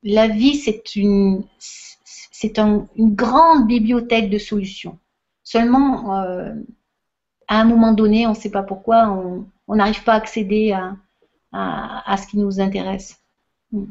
la 0.03 0.29
vie, 0.29 0.55
c'est 0.55 0.97
une, 0.97 1.45
c'est 1.59 2.59
une 2.59 3.15
grande 3.15 3.67
bibliothèque 3.67 4.31
de 4.31 4.39
solutions. 4.39 4.99
Seulement, 5.43 6.23
euh, 6.23 6.55
à 7.49 7.61
un 7.61 7.65
moment 7.65 7.93
donné, 7.93 8.27
on 8.27 8.31
ne 8.31 8.37
sait 8.37 8.51
pas 8.51 8.63
pourquoi, 8.63 9.09
on 9.67 9.75
n'arrive 9.75 10.05
pas 10.05 10.15
à 10.15 10.17
accéder 10.17 10.73
à, 10.73 10.97
à, 11.53 12.17
ce 12.17 12.27
qui 12.27 12.39
nous 12.39 12.61
intéresse. 12.61 13.19
Hmm. 13.73 13.87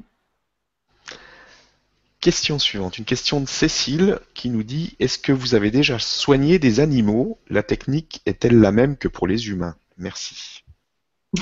Question 2.28 2.60
suivante, 2.60 2.98
une 2.98 3.06
question 3.06 3.40
de 3.40 3.46
Cécile 3.46 4.20
qui 4.34 4.50
nous 4.50 4.64
dit 4.64 4.98
Est-ce 5.00 5.18
que 5.18 5.32
vous 5.32 5.56
avez 5.56 5.72
déjà 5.72 5.98
soigné 5.98 6.60
des 6.60 6.82
animaux? 6.82 7.40
La 7.50 7.64
technique 7.64 8.22
est-elle 8.26 8.60
la 8.60 8.74
même 8.74 8.98
que 8.98 9.08
pour 9.08 9.28
les 9.28 9.48
humains? 9.48 9.78
Merci. 9.98 10.66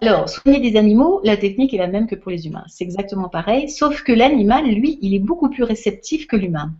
Alors, 0.00 0.28
soigner 0.28 0.60
des 0.60 0.78
animaux, 0.78 1.20
la 1.24 1.36
technique 1.36 1.74
est 1.74 1.78
la 1.78 1.88
même 1.88 2.06
que 2.06 2.14
pour 2.14 2.30
les 2.30 2.46
humains. 2.46 2.62
C'est 2.68 2.84
exactement 2.84 3.28
pareil, 3.28 3.68
sauf 3.68 4.04
que 4.04 4.12
l'animal, 4.12 4.64
lui, 4.64 4.96
il 5.02 5.12
est 5.12 5.18
beaucoup 5.18 5.50
plus 5.50 5.64
réceptif 5.64 6.28
que 6.28 6.36
l'humain. 6.36 6.72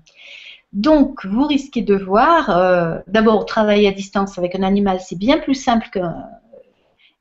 Donc, 0.73 1.27
vous 1.27 1.49
risquez 1.49 1.83
de 1.83 1.97
voir, 1.97 2.57
euh, 2.57 3.01
d'abord, 3.09 3.45
travailler 3.45 3.89
à 3.89 3.93
distance 3.93 4.39
avec 4.39 4.55
un 4.55 4.63
animal, 4.63 5.01
c'est 5.01 5.19
bien 5.19 5.39
plus 5.39 5.57
simple 5.57 5.89
que. 5.91 5.99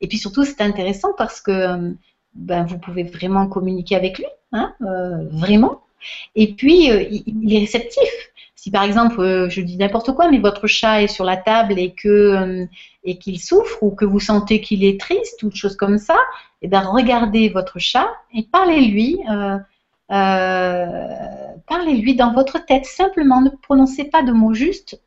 Et 0.00 0.06
puis 0.06 0.18
surtout, 0.18 0.44
c'est 0.44 0.60
intéressant 0.60 1.14
parce 1.18 1.40
que 1.40 1.96
ben, 2.34 2.64
vous 2.64 2.78
pouvez 2.78 3.02
vraiment 3.02 3.46
communiquer 3.46 3.96
avec 3.96 4.18
lui, 4.18 4.26
hein, 4.52 4.74
euh, 4.82 5.26
vraiment. 5.30 5.82
Et 6.34 6.54
puis, 6.54 6.90
euh, 6.90 7.02
il, 7.02 7.54
est 7.54 7.58
réceptif. 7.58 8.08
Si 8.54 8.70
par 8.70 8.82
exemple, 8.82 9.48
je 9.48 9.60
dis 9.62 9.78
n'importe 9.78 10.12
quoi, 10.12 10.30
mais 10.30 10.38
votre 10.38 10.66
chat 10.66 11.02
est 11.02 11.08
sur 11.08 11.24
la 11.24 11.38
table 11.38 11.78
et 11.78 11.94
que 11.94 12.66
et 13.04 13.16
qu'il 13.16 13.40
souffre 13.40 13.82
ou 13.82 13.90
que 13.90 14.04
vous 14.04 14.20
sentez 14.20 14.60
qu'il 14.60 14.84
est 14.84 15.00
triste 15.00 15.42
ou 15.42 15.50
chose 15.50 15.76
comme 15.76 15.96
ça, 15.96 16.16
et 16.60 16.66
eh 16.66 16.68
bien 16.68 16.80
regardez 16.80 17.48
votre 17.48 17.78
chat 17.78 18.08
et 18.34 18.42
parlez-lui. 18.42 19.18
Euh, 20.10 21.58
parlez-lui 21.68 22.16
dans 22.16 22.32
votre 22.32 22.64
tête, 22.64 22.84
simplement, 22.84 23.40
ne 23.40 23.50
prononcez 23.50 24.04
pas 24.04 24.22
de 24.22 24.32
mots 24.32 24.54
justes 24.54 25.00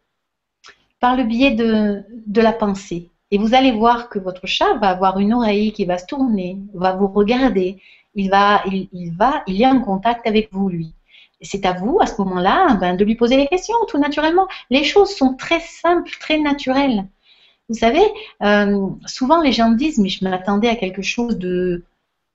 par 0.99 1.17
le 1.17 1.23
biais 1.23 1.51
de, 1.51 2.41
la 2.41 2.53
pensée. 2.53 3.09
Et 3.33 3.39
vous 3.39 3.55
allez 3.55 3.71
voir 3.71 4.09
que 4.09 4.19
votre 4.19 4.45
chat 4.45 4.75
va 4.75 4.89
avoir 4.89 5.17
une 5.17 5.33
oreille 5.33 5.73
qui 5.73 5.85
va 5.85 5.97
se 5.97 6.05
tourner, 6.05 6.59
va 6.75 6.93
vous 6.93 7.07
regarder, 7.07 7.81
il 8.13 8.29
va, 8.29 8.61
il, 8.67 9.11
va, 9.17 9.41
il 9.47 9.59
est 9.59 9.65
en 9.65 9.81
contact 9.81 10.27
avec 10.27 10.49
vous, 10.51 10.69
lui. 10.69 10.93
C'est 11.41 11.65
à 11.65 11.73
vous, 11.73 11.97
à 11.99 12.05
ce 12.05 12.21
moment-là, 12.21 12.75
ben, 12.75 12.95
de 12.95 13.03
lui 13.03 13.15
poser 13.15 13.37
les 13.37 13.47
questions, 13.47 13.73
tout 13.87 13.97
naturellement. 13.97 14.47
Les 14.69 14.83
choses 14.83 15.15
sont 15.15 15.33
très 15.33 15.59
simples, 15.61 16.11
très 16.19 16.37
naturelles. 16.37 17.07
Vous 17.69 17.75
savez, 17.75 18.05
euh, 18.43 18.87
souvent 19.07 19.41
les 19.41 19.51
gens 19.51 19.71
disent, 19.71 19.97
mais 19.97 20.09
je 20.09 20.23
m'attendais 20.23 20.69
à 20.69 20.75
quelque 20.75 21.01
chose 21.01 21.39
de, 21.39 21.83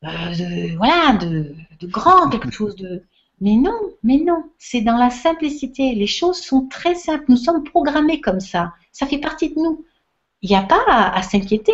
euh, 0.03 0.09
de, 0.09 0.77
voilà, 0.79 1.13
de, 1.13 1.55
de 1.79 1.87
grand, 1.87 2.29
quelque 2.29 2.51
chose 2.51 2.75
de. 2.75 3.05
Mais 3.41 3.55
non, 3.55 3.79
mais 4.03 4.17
non, 4.17 4.43
c'est 4.59 4.81
dans 4.81 4.97
la 4.97 5.11
simplicité. 5.11 5.95
Les 5.95 6.09
choses 6.09 6.41
sont 6.41 6.67
très 6.67 6.97
simples. 6.97 7.27
Nous 7.29 7.37
sommes 7.37 7.63
programmés 7.63 8.21
comme 8.21 8.41
ça. 8.41 8.73
Ça 8.91 9.07
fait 9.07 9.19
partie 9.19 9.51
de 9.51 9.61
nous. 9.61 9.85
Il 10.43 10.51
n'y 10.51 10.57
a 10.57 10.63
pas 10.63 10.83
à, 10.87 11.23
s'inquiéter. 11.23 11.73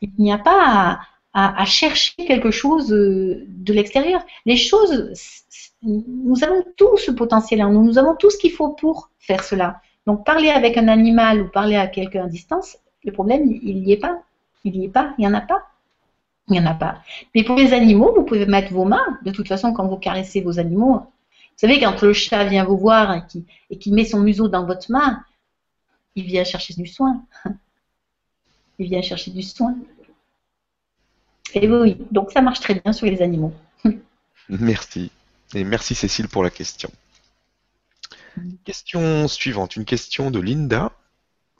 Il 0.00 0.10
n'y 0.18 0.32
a 0.32 0.38
pas 0.38 1.00
à, 1.34 1.64
chercher 1.64 2.14
quelque 2.26 2.50
chose 2.50 2.92
euh, 2.92 3.44
de 3.48 3.72
l'extérieur. 3.72 4.22
Les 4.44 4.56
choses, 4.56 5.12
nous 5.82 6.44
avons 6.44 6.64
tout 6.76 6.96
ce 6.98 7.10
potentiel 7.10 7.62
en 7.62 7.70
nous. 7.70 7.84
Nous 7.84 7.98
avons 7.98 8.16
tout 8.16 8.30
ce 8.30 8.38
qu'il 8.38 8.52
faut 8.52 8.70
pour 8.70 9.10
faire 9.18 9.44
cela. 9.44 9.80
Donc, 10.06 10.26
parler 10.26 10.50
avec 10.50 10.76
un 10.76 10.88
animal 10.88 11.42
ou 11.42 11.48
parler 11.48 11.76
à 11.76 11.86
quelqu'un 11.86 12.24
à 12.24 12.28
distance, 12.28 12.76
le 13.04 13.12
problème, 13.12 13.58
il 13.62 13.82
n'y 13.82 13.92
est 13.92 13.98
pas. 13.98 14.22
Il 14.64 14.72
n'y 14.72 14.86
est 14.86 14.90
pas. 14.90 15.14
Il 15.18 15.22
n'y 15.22 15.26
en 15.28 15.34
a 15.34 15.40
pas. 15.40 15.62
Il 16.48 16.52
n'y 16.52 16.60
en 16.60 16.66
a 16.66 16.74
pas. 16.74 17.02
Mais 17.34 17.44
pour 17.44 17.56
les 17.56 17.72
animaux, 17.72 18.12
vous 18.14 18.24
pouvez 18.24 18.46
mettre 18.46 18.72
vos 18.72 18.84
mains. 18.84 19.18
De 19.24 19.30
toute 19.30 19.48
façon, 19.48 19.72
quand 19.72 19.86
vous 19.86 19.96
caressez 19.96 20.40
vos 20.40 20.58
animaux, 20.58 20.94
vous 20.94 21.68
savez, 21.68 21.80
quand 21.80 22.00
le 22.02 22.12
chat 22.12 22.44
vient 22.44 22.64
vous 22.64 22.76
voir 22.76 23.14
et 23.70 23.78
qui, 23.78 23.92
met 23.92 24.04
son 24.04 24.20
museau 24.20 24.48
dans 24.48 24.66
votre 24.66 24.90
main, 24.90 25.22
il 26.16 26.24
vient 26.24 26.44
chercher 26.44 26.74
du 26.74 26.86
soin. 26.86 27.22
Il 28.82 28.88
vient 28.88 29.00
chercher 29.00 29.30
du 29.30 29.42
soin. 29.42 29.76
Et 31.54 31.68
oui, 31.68 31.98
donc 32.10 32.32
ça 32.32 32.42
marche 32.42 32.58
très 32.58 32.74
bien 32.74 32.92
sur 32.92 33.06
les 33.06 33.22
animaux. 33.22 33.52
Merci. 34.48 35.12
Et 35.54 35.62
merci 35.62 35.94
Cécile 35.94 36.28
pour 36.28 36.42
la 36.42 36.50
question. 36.50 36.90
Question 38.64 39.28
suivante, 39.28 39.76
une 39.76 39.84
question 39.84 40.30
de 40.30 40.40
Linda 40.40 40.92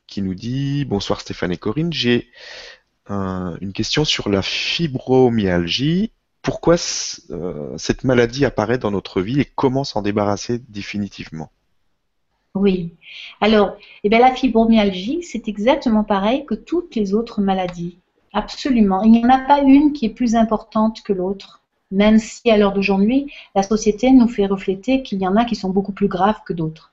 qui 0.08 0.22
nous 0.22 0.34
dit 0.34 0.84
Bonsoir 0.84 1.20
Stéphane 1.20 1.52
et 1.52 1.58
Corinne, 1.58 1.92
j'ai 1.92 2.30
une 3.08 3.72
question 3.72 4.04
sur 4.04 4.28
la 4.28 4.42
fibromyalgie. 4.42 6.10
Pourquoi 6.40 6.74
euh, 7.30 7.78
cette 7.78 8.02
maladie 8.02 8.44
apparaît 8.44 8.78
dans 8.78 8.90
notre 8.90 9.20
vie 9.20 9.40
et 9.40 9.44
comment 9.44 9.84
s'en 9.84 10.02
débarrasser 10.02 10.58
définitivement? 10.58 11.52
Oui. 12.54 12.92
Alors, 13.40 13.76
eh 14.04 14.08
bien, 14.08 14.18
la 14.18 14.34
fibromyalgie, 14.34 15.22
c'est 15.22 15.48
exactement 15.48 16.04
pareil 16.04 16.44
que 16.44 16.54
toutes 16.54 16.94
les 16.94 17.14
autres 17.14 17.40
maladies. 17.40 17.98
Absolument. 18.32 19.02
Il 19.02 19.12
n'y 19.12 19.24
en 19.24 19.30
a 19.30 19.38
pas 19.38 19.60
une 19.60 19.92
qui 19.92 20.06
est 20.06 20.14
plus 20.14 20.36
importante 20.36 21.02
que 21.02 21.12
l'autre, 21.12 21.62
même 21.90 22.18
si 22.18 22.50
à 22.50 22.56
l'heure 22.56 22.72
d'aujourd'hui, 22.72 23.32
la 23.54 23.62
société 23.62 24.10
nous 24.10 24.28
fait 24.28 24.46
refléter 24.46 25.02
qu'il 25.02 25.20
y 25.20 25.26
en 25.26 25.36
a 25.36 25.44
qui 25.44 25.54
sont 25.54 25.70
beaucoup 25.70 25.92
plus 25.92 26.08
graves 26.08 26.40
que 26.46 26.52
d'autres. 26.52 26.92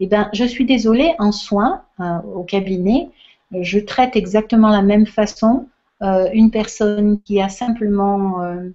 Eh 0.00 0.06
bien, 0.06 0.28
je 0.32 0.44
suis 0.44 0.64
désolée, 0.64 1.14
en 1.18 1.32
soins, 1.32 1.82
euh, 2.00 2.18
au 2.34 2.42
cabinet, 2.42 3.10
je 3.52 3.78
traite 3.78 4.16
exactement 4.16 4.68
la 4.68 4.82
même 4.82 5.06
façon 5.06 5.68
euh, 6.02 6.28
une 6.32 6.50
personne 6.50 7.20
qui 7.22 7.40
a 7.40 7.48
simplement 7.48 8.42
euh, 8.42 8.70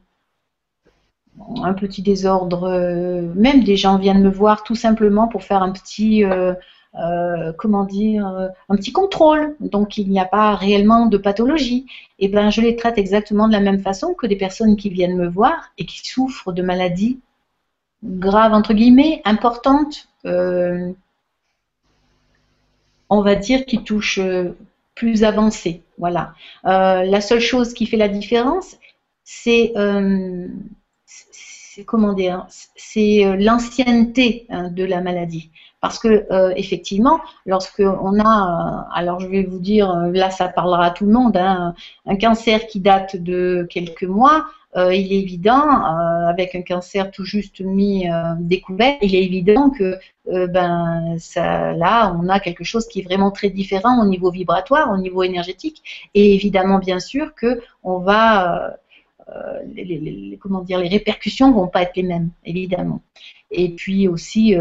un 1.64 1.74
petit 1.74 2.02
désordre, 2.02 2.64
euh, 2.64 3.22
même 3.36 3.64
des 3.64 3.76
gens 3.76 3.98
viennent 3.98 4.22
me 4.22 4.30
voir 4.30 4.64
tout 4.64 4.76
simplement 4.76 5.28
pour 5.28 5.44
faire 5.44 5.64
un 5.64 5.72
petit, 5.72 6.24
comment 7.58 7.84
dire, 7.86 8.26
un 8.70 8.76
petit 8.76 8.92
contrôle. 8.92 9.56
Donc 9.60 9.98
il 9.98 10.10
n'y 10.10 10.20
a 10.20 10.26
pas 10.26 10.56
réellement 10.56 11.06
de 11.06 11.18
pathologie. 11.18 11.86
Et 12.20 12.26
eh 12.26 12.28
ben 12.28 12.50
je 12.50 12.62
les 12.62 12.76
traite 12.76 12.98
exactement 12.98 13.48
de 13.48 13.54
la 13.54 13.62
même 13.62 13.80
façon 13.80 14.14
que 14.14 14.28
des 14.28 14.36
personnes 14.36 14.76
qui 14.76 14.90
viennent 14.90 15.18
me 15.18 15.28
voir 15.28 15.72
et 15.78 15.86
qui 15.86 16.06
souffrent 16.08 16.52
de 16.52 16.62
maladies 16.62 17.20
graves 18.04 18.54
entre 18.54 18.74
guillemets, 18.74 19.22
importantes 19.26 20.10
on 23.10 23.22
va 23.22 23.36
dire, 23.36 23.66
qui 23.66 23.84
touchent 23.84 24.22
plus 24.96 25.24
avancé. 25.24 25.82
Voilà. 25.98 26.34
Euh, 26.66 27.04
la 27.04 27.22
seule 27.22 27.40
chose 27.40 27.74
qui 27.74 27.86
fait 27.86 27.98
la 27.98 28.10
différence, 28.10 28.78
c'est 29.24 29.74
euh, 29.78 30.48
comment 31.86 32.14
dire, 32.14 32.48
c'est 32.76 33.26
euh, 33.26 33.36
l'ancienneté 33.38 34.46
hein, 34.50 34.70
de 34.70 34.84
la 34.84 35.02
maladie. 35.02 35.52
Parce 35.82 35.98
que 35.98 36.26
effectivement, 36.58 37.22
lorsque 37.46 37.80
on 37.80 38.20
a, 38.20 38.90
alors 38.94 39.22
je 39.22 39.28
vais 39.28 39.44
vous 39.44 39.60
dire, 39.60 39.90
là 40.12 40.30
ça 40.30 40.50
parlera 40.50 40.88
à 40.88 40.92
tout 40.92 41.06
le 41.06 41.14
monde, 41.14 41.38
hein, 41.38 41.74
un 42.06 42.18
cancer 42.18 42.68
qui 42.68 42.82
date 42.82 43.16
de 43.16 43.66
quelques 43.70 44.04
mois, 44.04 44.46
euh, 44.78 44.94
il 44.94 45.12
est 45.12 45.20
évident, 45.20 45.64
euh, 45.68 46.28
avec 46.28 46.54
un 46.54 46.62
cancer 46.62 47.10
tout 47.10 47.26
juste 47.26 47.60
mis 47.62 48.08
euh, 48.08 48.36
découvert, 48.40 48.98
il 49.02 49.16
est 49.16 49.24
évident 49.24 49.72
que 49.72 49.98
ben 50.28 51.18
là, 51.36 52.16
on 52.22 52.30
a 52.30 52.40
quelque 52.40 52.64
chose 52.64 52.88
qui 52.88 53.00
est 53.00 53.04
vraiment 53.04 53.32
très 53.32 53.50
différent 53.50 54.00
au 54.00 54.06
niveau 54.06 54.30
vibratoire, 54.30 54.92
au 54.92 54.98
niveau 54.98 55.24
énergétique, 55.24 55.82
et 56.14 56.36
évidemment, 56.36 56.78
bien 56.78 57.00
sûr, 57.00 57.34
que 57.34 57.62
on 57.82 57.98
va 57.98 58.76
les, 59.76 60.38
comment 60.42 60.62
dire, 60.62 60.80
les 60.80 60.90
répercussions 60.90 61.52
vont 61.52 61.68
pas 61.68 61.84
être 61.84 61.96
les 61.96 62.04
mêmes, 62.04 62.30
évidemment. 62.46 63.02
Et 63.52 63.70
puis 63.70 64.08
aussi, 64.08 64.56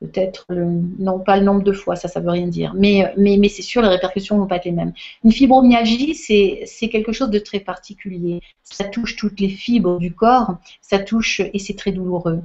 peut-être 0.00 0.46
non 0.50 1.18
pas 1.20 1.36
le 1.36 1.44
nombre 1.44 1.62
de 1.62 1.72
fois, 1.72 1.96
ça 1.96 2.08
ça 2.08 2.20
veut 2.20 2.30
rien 2.30 2.46
dire, 2.46 2.74
mais, 2.74 3.12
mais, 3.16 3.36
mais 3.38 3.48
c'est 3.48 3.62
sûr 3.62 3.82
les 3.82 3.88
répercussions 3.88 4.36
vont 4.38 4.46
pas 4.46 4.56
être 4.56 4.66
les 4.66 4.72
mêmes. 4.72 4.92
Une 5.24 5.32
fibromyalgie 5.32 6.14
c'est 6.14 6.88
quelque 6.88 7.12
chose 7.12 7.30
de 7.30 7.38
très 7.38 7.60
particulier. 7.60 8.40
Ça 8.62 8.84
touche 8.84 9.16
toutes 9.16 9.40
les 9.40 9.48
fibres 9.48 9.98
du 9.98 10.12
corps, 10.12 10.58
ça 10.80 10.98
touche 10.98 11.40
et 11.40 11.58
c'est 11.58 11.76
très 11.76 11.92
douloureux. 11.92 12.42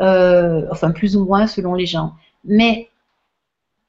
Euh, 0.00 0.66
enfin 0.70 0.90
plus 0.90 1.16
ou 1.16 1.24
moins 1.24 1.46
selon 1.46 1.74
les 1.74 1.86
gens. 1.86 2.14
Mais 2.44 2.88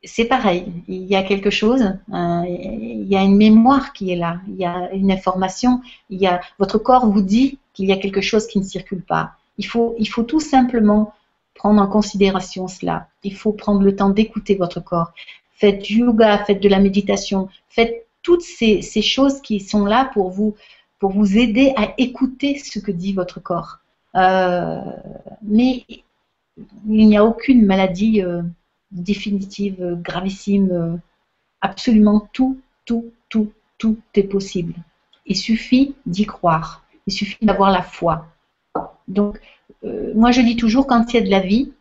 c'est 0.04 0.26
pareil, 0.26 0.72
il 0.88 1.04
y 1.04 1.16
a 1.16 1.24
quelque 1.24 1.50
chose, 1.50 1.82
euh, 1.82 2.44
il 2.48 3.08
y 3.08 3.16
a 3.16 3.24
une 3.24 3.36
mémoire 3.36 3.94
qui 3.94 4.12
est 4.12 4.16
là, 4.16 4.40
il 4.48 4.56
y 4.56 4.66
a 4.66 4.92
une 4.94 5.12
information, 5.12 5.82
il 6.10 6.20
y 6.20 6.28
a 6.28 6.42
votre 6.60 6.78
corps 6.78 7.08
vous 7.08 7.22
dit 7.22 7.58
qu'il 7.74 7.86
y 7.86 7.92
a 7.92 7.98
quelque 7.98 8.22
chose 8.22 8.48
qui 8.48 8.60
ne 8.60 8.64
circule 8.64 9.02
pas. 9.02 9.34
Il 9.58 9.66
faut, 9.66 9.96
il 9.98 10.08
faut 10.08 10.24
tout 10.24 10.40
simplement 10.40 11.14
prendre 11.56 11.82
en 11.82 11.88
considération 11.88 12.68
cela. 12.68 13.08
Il 13.24 13.36
faut 13.36 13.52
prendre 13.52 13.82
le 13.82 13.96
temps 13.96 14.10
d'écouter 14.10 14.56
votre 14.56 14.80
corps. 14.80 15.12
Faites 15.56 15.82
du 15.82 16.00
yoga, 16.00 16.38
faites 16.46 16.62
de 16.62 16.70
la 16.70 16.80
méditation, 16.80 17.50
faites 17.68 18.08
toutes 18.22 18.44
ces, 18.44 18.82
choses 19.02 19.42
qui 19.42 19.60
sont 19.60 19.86
là 19.86 20.10
pour 20.14 20.30
vous, 20.30 20.56
pour 21.00 21.12
vous 21.12 21.38
aider 21.38 21.74
à 21.76 21.94
écouter 21.98 22.60
ce 22.60 22.80
que 22.80 22.92
dit 22.92 23.14
votre 23.14 23.40
corps. 23.40 23.80
Euh, 24.16 24.82
mais 25.42 25.86
il 26.88 27.08
n'y 27.08 27.18
a 27.18 27.26
aucune 27.26 27.66
maladie 27.66 28.22
euh, 28.22 28.42
définitive, 28.92 29.98
gravissime. 30.02 31.00
absolument 31.62 32.28
tout, 32.34 32.60
tout, 32.86 33.12
tout, 33.30 33.52
tout 33.78 33.98
est 34.16 34.24
possible. 34.24 34.74
Il 35.26 35.36
suffit 35.36 35.96
d'y 36.06 36.26
croire. 36.26 36.84
Il 37.06 37.14
suffit 37.14 37.46
d'avoir 37.46 37.72
la 37.72 37.82
foi. 37.82 38.28
Donc, 39.08 39.40
euh, 39.84 40.12
moi 40.16 40.32
je 40.32 40.42
dis 40.42 40.56
toujours, 40.56 40.88
quand 40.88 41.14
il 41.14 41.18
y 41.18 41.20
a 41.20 41.26
de 41.26 41.30
la 41.30 41.40
vie, 41.40 41.74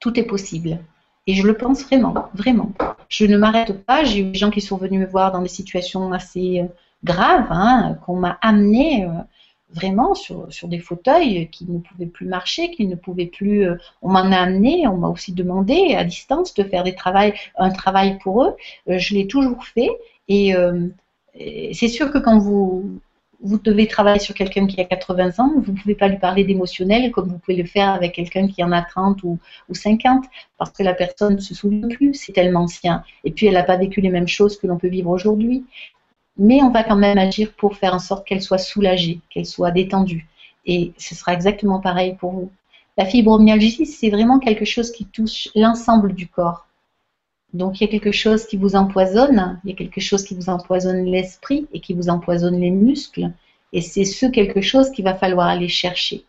tout 0.00 0.18
est 0.18 0.24
possible. 0.24 0.78
Et 1.26 1.34
je 1.34 1.46
le 1.46 1.56
pense 1.56 1.84
vraiment, 1.84 2.28
vraiment. 2.34 2.72
Je 3.08 3.26
ne 3.26 3.36
m'arrête 3.36 3.84
pas. 3.84 4.02
J'ai 4.02 4.20
eu 4.20 4.32
des 4.32 4.38
gens 4.38 4.50
qui 4.50 4.60
sont 4.60 4.76
venus 4.76 5.00
me 5.00 5.06
voir 5.06 5.30
dans 5.30 5.42
des 5.42 5.48
situations 5.48 6.12
assez 6.12 6.60
euh, 6.60 6.66
graves, 7.04 7.46
hein, 7.50 7.98
qu'on 8.04 8.16
m'a 8.16 8.38
amené 8.40 9.04
euh, 9.04 9.10
vraiment 9.72 10.14
sur, 10.14 10.52
sur, 10.52 10.68
des 10.68 10.78
fauteuils 10.78 11.48
qui 11.50 11.66
ne 11.66 11.78
pouvaient 11.78 12.06
plus 12.06 12.26
marcher, 12.26 12.70
qui 12.70 12.86
ne 12.86 12.94
pouvaient 12.94 13.26
plus. 13.26 13.66
on 14.02 14.10
m'en 14.10 14.30
a 14.32 14.36
amené, 14.36 14.86
on 14.86 14.96
m'a 14.96 15.08
aussi 15.08 15.32
demandé 15.32 15.94
à 15.94 16.04
distance 16.04 16.54
de 16.54 16.64
faire 16.64 16.84
des 16.84 16.94
travails, 16.94 17.34
un 17.56 17.70
travail 17.70 18.18
pour 18.18 18.44
eux. 18.44 18.56
je 18.86 19.14
l'ai 19.14 19.26
toujours 19.26 19.64
fait. 19.64 19.90
Et, 20.28 20.54
et 21.34 21.74
c'est 21.74 21.88
sûr 21.88 22.10
que 22.12 22.18
quand 22.18 22.38
vous, 22.38 23.00
vous 23.42 23.58
devez 23.58 23.86
travailler 23.88 24.20
sur 24.20 24.34
quelqu'un 24.34 24.66
qui 24.66 24.80
a 24.80 24.84
80 24.84 25.38
ans, 25.38 25.52
vous 25.56 25.72
ne 25.72 25.76
pouvez 25.76 25.94
pas 25.94 26.08
lui 26.08 26.18
parler 26.18 26.44
d'émotionnel 26.44 27.10
comme 27.10 27.28
vous 27.28 27.38
pouvez 27.38 27.56
le 27.56 27.66
faire 27.66 27.90
avec 27.90 28.12
quelqu'un 28.12 28.46
qui 28.46 28.62
en 28.62 28.72
a 28.72 28.82
30 28.82 29.22
ou, 29.24 29.38
50, 29.72 30.24
parce 30.58 30.70
que 30.70 30.82
la 30.82 30.94
personne 30.94 31.34
ne 31.34 31.40
se 31.40 31.54
souvient 31.54 31.88
plus, 31.88 32.14
c'est 32.14 32.32
tellement 32.32 32.62
ancien. 32.62 33.02
Et 33.24 33.32
puis 33.32 33.46
elle 33.46 33.54
n'a 33.54 33.64
pas 33.64 33.76
vécu 33.76 34.00
les 34.00 34.10
mêmes 34.10 34.28
choses 34.28 34.56
que 34.58 34.66
l'on 34.66 34.78
peut 34.78 34.88
vivre 34.88 35.10
aujourd'hui. 35.10 35.64
Mais 36.38 36.62
on 36.62 36.70
va 36.70 36.82
quand 36.82 36.96
même 36.96 37.18
agir 37.18 37.52
pour 37.52 37.76
faire 37.76 37.94
en 37.94 37.98
sorte 37.98 38.26
qu'elle 38.26 38.42
soit 38.42 38.58
soulagée, 38.58 39.20
qu'elle 39.30 39.46
soit 39.46 39.70
détendue. 39.70 40.26
Et 40.64 40.92
ce 40.98 41.14
sera 41.14 41.34
exactement 41.34 41.80
pareil 41.80 42.16
pour 42.16 42.32
vous. 42.32 42.50
La 42.96 43.06
fibromyalgie, 43.06 43.86
c'est 43.86 44.10
vraiment 44.10 44.38
quelque 44.38 44.64
chose 44.64 44.92
qui 44.92 45.06
touche 45.06 45.48
l'ensemble 45.54 46.14
du 46.14 46.28
corps. 46.28 46.66
Donc 47.52 47.80
il 47.80 47.84
y 47.84 47.86
a 47.86 47.90
quelque 47.90 48.12
chose 48.12 48.46
qui 48.46 48.56
vous 48.56 48.76
empoisonne, 48.76 49.60
il 49.64 49.70
y 49.70 49.72
a 49.72 49.76
quelque 49.76 50.00
chose 50.00 50.24
qui 50.24 50.34
vous 50.34 50.48
empoisonne 50.48 51.04
l'esprit 51.04 51.66
et 51.72 51.80
qui 51.80 51.92
vous 51.92 52.08
empoisonne 52.08 52.58
les 52.60 52.70
muscles. 52.70 53.30
Et 53.72 53.80
c'est 53.80 54.04
ce 54.04 54.26
quelque 54.26 54.60
chose 54.60 54.90
qu'il 54.90 55.04
va 55.04 55.14
falloir 55.14 55.48
aller 55.48 55.68
chercher. 55.68 56.24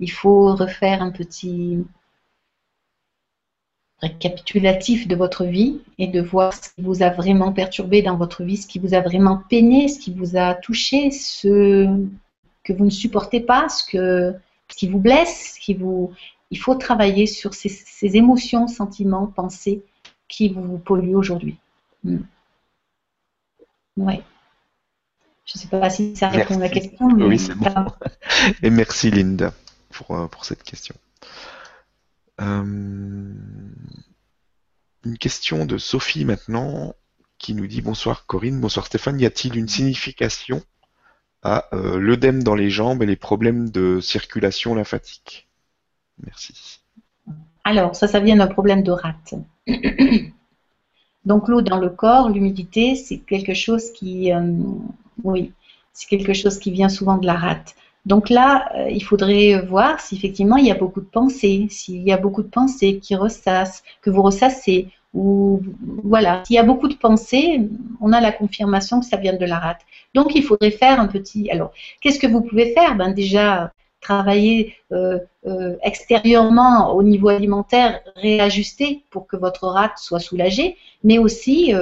Il 0.00 0.10
faut 0.10 0.54
refaire 0.54 1.02
un 1.02 1.10
petit 1.10 1.84
récapitulatif 4.00 5.08
de 5.08 5.16
votre 5.16 5.44
vie 5.44 5.80
et 5.98 6.06
de 6.06 6.20
voir 6.20 6.52
ce 6.52 6.68
qui 6.70 6.82
vous 6.82 7.02
a 7.02 7.10
vraiment 7.10 7.52
perturbé 7.52 8.02
dans 8.02 8.16
votre 8.16 8.44
vie, 8.44 8.56
ce 8.56 8.66
qui 8.66 8.78
vous 8.78 8.94
a 8.94 9.00
vraiment 9.00 9.42
peiné, 9.48 9.88
ce 9.88 9.98
qui 9.98 10.12
vous 10.12 10.36
a 10.36 10.54
touché, 10.54 11.10
ce 11.10 11.86
que 12.62 12.72
vous 12.72 12.84
ne 12.84 12.90
supportez 12.90 13.40
pas, 13.40 13.68
ce, 13.68 13.84
que, 13.84 14.34
ce 14.68 14.76
qui 14.76 14.88
vous 14.88 14.98
blesse, 14.98 15.54
ce 15.54 15.60
qui 15.60 15.74
vous... 15.74 16.12
Il 16.50 16.58
faut 16.58 16.76
travailler 16.76 17.26
sur 17.26 17.54
ces, 17.54 17.68
ces 17.68 18.16
émotions, 18.16 18.68
sentiments, 18.68 19.26
pensées 19.26 19.82
qui 20.28 20.48
vous 20.50 20.78
pollue 20.78 21.14
aujourd'hui. 21.14 21.56
Hmm. 22.04 22.18
Oui. 23.96 24.20
Je 25.44 25.52
ne 25.56 25.60
sais 25.60 25.68
pas 25.68 25.90
si 25.90 26.14
ça 26.16 26.28
répond 26.28 26.56
à 26.56 26.58
la 26.58 26.68
question. 26.68 27.06
oui, 27.06 27.38
c'est 27.38 27.54
bon. 27.54 27.72
Et 28.62 28.70
merci 28.70 29.10
Linda 29.10 29.52
pour, 29.90 30.16
euh, 30.16 30.26
pour 30.26 30.44
cette 30.44 30.62
question. 30.62 30.94
Euh, 32.40 33.34
une 35.04 35.18
question 35.18 35.64
de 35.64 35.78
Sophie 35.78 36.24
maintenant 36.24 36.94
qui 37.38 37.54
nous 37.54 37.66
dit 37.66 37.82
bonsoir 37.82 38.26
Corinne, 38.26 38.60
bonsoir 38.60 38.86
Stéphane, 38.86 39.20
y 39.20 39.26
a-t-il 39.26 39.56
une 39.56 39.68
signification 39.68 40.62
à 41.42 41.66
euh, 41.72 41.98
l'œdème 41.98 42.42
dans 42.42 42.54
les 42.54 42.70
jambes 42.70 43.02
et 43.02 43.06
les 43.06 43.16
problèmes 43.16 43.70
de 43.70 44.00
circulation 44.00 44.74
lymphatique? 44.74 45.48
Merci. 46.24 46.80
Alors, 47.64 47.94
ça, 47.94 48.08
ça 48.08 48.20
vient 48.20 48.36
d'un 48.36 48.46
problème 48.46 48.82
de 48.82 48.90
rate. 48.90 49.34
Donc 51.24 51.48
l'eau 51.48 51.60
dans 51.60 51.78
le 51.78 51.90
corps, 51.90 52.30
l'humidité, 52.30 52.94
c'est 52.94 53.18
quelque 53.18 53.54
chose 53.54 53.90
qui, 53.92 54.32
euh, 54.32 54.52
oui, 55.24 55.52
c'est 55.92 56.08
quelque 56.08 56.32
chose 56.32 56.58
qui 56.58 56.70
vient 56.70 56.88
souvent 56.88 57.18
de 57.18 57.26
la 57.26 57.34
rate. 57.34 57.74
Donc 58.06 58.30
là, 58.30 58.70
euh, 58.76 58.88
il 58.88 59.02
faudrait 59.02 59.60
voir 59.66 60.00
si 60.00 60.14
effectivement 60.16 60.56
il 60.56 60.66
y 60.66 60.70
a 60.70 60.74
beaucoup 60.74 61.00
de 61.00 61.06
pensées, 61.06 61.66
s'il 61.70 62.02
y 62.02 62.12
a 62.12 62.16
beaucoup 62.16 62.42
de 62.42 62.48
pensées 62.48 62.98
qui 62.98 63.16
ressassent, 63.16 63.82
que 64.00 64.10
vous 64.10 64.22
ressassez, 64.22 64.88
ou 65.12 65.60
voilà, 66.04 66.42
s'il 66.44 66.54
y 66.56 66.58
a 66.58 66.62
beaucoup 66.62 66.88
de 66.88 66.94
pensées, 66.94 67.68
on 68.00 68.12
a 68.12 68.20
la 68.20 68.32
confirmation 68.32 69.00
que 69.00 69.06
ça 69.06 69.16
vient 69.16 69.36
de 69.36 69.44
la 69.44 69.58
rate. 69.58 69.80
Donc 70.14 70.34
il 70.36 70.44
faudrait 70.44 70.70
faire 70.70 71.00
un 71.00 71.08
petit. 71.08 71.50
Alors, 71.50 71.72
qu'est-ce 72.00 72.20
que 72.20 72.26
vous 72.28 72.42
pouvez 72.42 72.72
faire? 72.72 72.96
Ben 72.96 73.10
déjà, 73.12 73.72
travailler 74.00 74.76
euh, 74.92 75.18
euh, 75.46 75.74
extérieurement 75.82 76.94
au 76.94 77.02
niveau 77.02 77.28
alimentaire, 77.28 78.00
réajuster 78.14 79.02
pour 79.10 79.26
que 79.26 79.36
votre 79.36 79.66
rate 79.66 79.98
soit 79.98 80.20
soulagée, 80.20 80.76
mais 81.02 81.18
aussi 81.18 81.72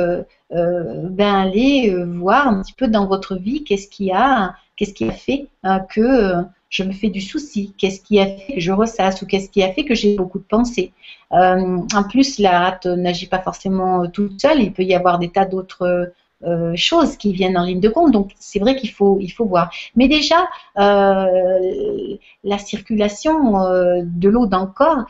euh, 0.55 1.09
ben 1.09 1.35
aller 1.35 1.95
voir 2.05 2.49
un 2.49 2.63
petit 2.63 2.73
peu 2.73 2.89
dans 2.89 3.07
votre 3.07 3.37
vie 3.37 3.65
qu'est-ce 3.65 3.89
qui 3.89 4.13
a, 4.13 4.55
qu'est-ce 4.77 4.95
qui 4.95 5.05
a 5.05 5.13
fait 5.13 5.47
que 5.91 6.35
je 6.71 6.83
me 6.83 6.93
fais 6.93 7.09
du 7.09 7.21
souci, 7.21 7.73
qu'est-ce 7.79 8.01
qui 8.01 8.19
a 8.19 8.27
fait 8.27 8.55
que 8.55 8.61
je 8.61 8.73
ressasse 8.73 9.23
ou 9.23 9.27
qu'est-ce 9.27 9.49
qui 9.49 9.63
a 9.63 9.73
fait 9.73 9.85
que 9.85 9.95
j'ai 9.95 10.17
beaucoup 10.17 10.39
de 10.39 10.45
pensées. 10.45 10.93
en 11.31 12.05
plus, 12.11 12.39
la 12.39 12.59
rate 12.61 12.87
n'agit 12.87 13.27
pas 13.27 13.39
forcément 13.41 14.09
toute 14.09 14.41
seule, 14.41 14.61
il 14.61 14.73
peut 14.73 14.83
y 14.83 14.95
avoir 14.95 15.19
des 15.19 15.29
tas 15.31 15.45
d'autres 15.45 16.13
euh, 16.47 16.77
choses 16.77 17.17
qui 17.17 17.33
viennent 17.33 17.57
en 17.57 17.65
ligne 17.65 17.81
de 17.81 17.89
compte. 17.89 18.13
Donc 18.13 18.33
c'est 18.39 18.59
vrai 18.59 18.77
qu'il 18.77 18.91
faut, 18.91 19.19
il 19.21 19.31
faut 19.31 19.47
voir. 19.47 19.71
Mais 19.97 20.09
déjà, 20.09 20.47
euh, 20.79 22.17
la 22.43 22.59
circulation 22.59 23.63
euh, 23.63 24.03
de 24.05 24.29
l'eau 24.29 24.47
dans 24.47 24.65
le 24.65 24.71
corps, 24.71 25.07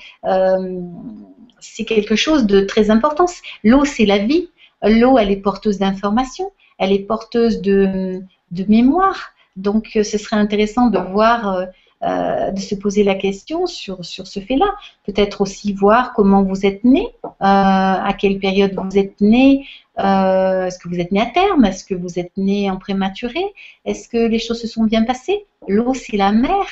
c'est 1.61 1.85
quelque 1.85 2.15
chose 2.15 2.47
de 2.47 2.61
très 2.61 2.91
important. 2.91 3.27
L'eau, 3.65 3.85
c'est 3.85 4.07
la 4.07 4.19
vie. 4.19 4.49
L'eau, 4.85 5.19
elle 5.19 5.31
est 5.31 5.37
porteuse 5.37 5.79
d'informations, 5.79 6.51
elle 6.79 6.93
est 6.93 7.01
porteuse 7.01 7.61
de, 7.61 8.23
mémoire. 8.69 9.33
Donc 9.57 9.91
ce 9.95 10.19
serait 10.19 10.37
intéressant 10.37 10.89
de 10.89 10.99
voir 10.99 11.67
euh, 12.05 12.51
de 12.51 12.61
se 12.61 12.75
poser 12.75 13.03
la 13.03 13.15
question 13.15 13.67
sur, 13.67 14.05
ce 14.05 14.41
fait-là. 14.41 14.75
Peut-être 15.07 15.41
aussi 15.41 15.73
voir 15.73 16.13
comment 16.13 16.43
vous 16.43 16.67
êtes 16.67 16.85
né, 16.85 17.09
euh, 17.25 17.31
à 17.41 18.13
quelle 18.19 18.39
période 18.39 18.75
vous 18.75 18.99
êtes 18.99 19.19
né, 19.23 19.67
euh, 19.99 20.67
est-ce 20.67 20.79
que 20.79 20.89
vous 20.89 21.01
êtes 21.01 21.13
né 21.13 21.21
à 21.23 21.27
terme, 21.27 21.65
est-ce 21.65 21.83
que 21.83 21.95
vous 21.95 22.19
êtes 22.19 22.37
né 22.37 22.71
en 22.71 22.77
prématuré, 22.77 23.43
est-ce 23.87 24.09
que 24.09 24.19
les 24.19 24.39
choses 24.39 24.61
se 24.61 24.67
sont 24.67 24.85
bien 24.85 25.05
passées? 25.05 25.47
L'eau, 25.67 25.95
c'est 25.95 26.19
la 26.19 26.33
mère, 26.33 26.67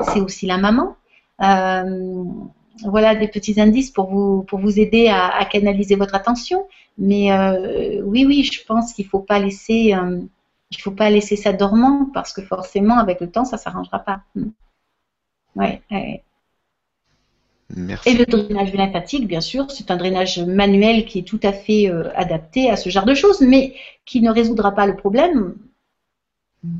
c'est 0.00 0.20
aussi 0.20 0.46
la 0.46 0.56
maman. 0.56 0.96
Voilà 2.84 3.14
des 3.14 3.28
petits 3.28 3.60
indices 3.60 3.90
pour 3.90 4.10
vous, 4.10 4.42
pour 4.44 4.58
vous 4.58 4.78
aider 4.78 5.08
à, 5.08 5.44
canaliser 5.44 5.96
votre 5.96 6.14
attention. 6.14 6.66
Mais 6.96 7.30
oui, 8.02 8.24
oui, 8.26 8.44
je 8.44 8.64
pense 8.64 8.92
qu'il 8.92 9.04
ne 9.06 9.10
faut 9.10 9.20
pas 9.20 9.38
laisser... 9.38 9.94
il 10.70 10.80
faut 10.80 10.90
pas 10.90 11.10
laisser 11.10 11.36
ça 11.36 11.52
dormant 11.52 12.08
parce 12.14 12.32
que 12.32 12.42
forcément, 12.42 12.98
avec 12.98 13.20
le 13.20 13.30
temps, 13.30 13.44
ça 13.44 13.56
ne 13.56 13.60
s'arrangera 13.60 13.98
pas. 14.00 14.22
Ouais, 15.58 15.82
Et 18.06 18.14
le 18.14 18.24
drainage 18.24 18.72
lymphatique, 18.72 19.26
bien 19.26 19.40
sûr, 19.40 19.70
c'est 19.70 19.90
un 19.90 19.96
drainage 19.96 20.38
manuel 20.38 21.04
qui 21.04 21.18
est 21.18 21.22
tout 21.22 21.40
à 21.42 21.52
fait 21.52 21.90
euh, 21.90 22.10
adapté 22.14 22.70
à 22.70 22.76
ce 22.76 22.88
genre 22.88 23.04
de 23.04 23.14
choses, 23.14 23.40
mais 23.40 23.74
qui 24.06 24.20
ne 24.20 24.30
résoudra 24.30 24.72
pas 24.72 24.86
le 24.86 24.96
problème. 24.96 25.54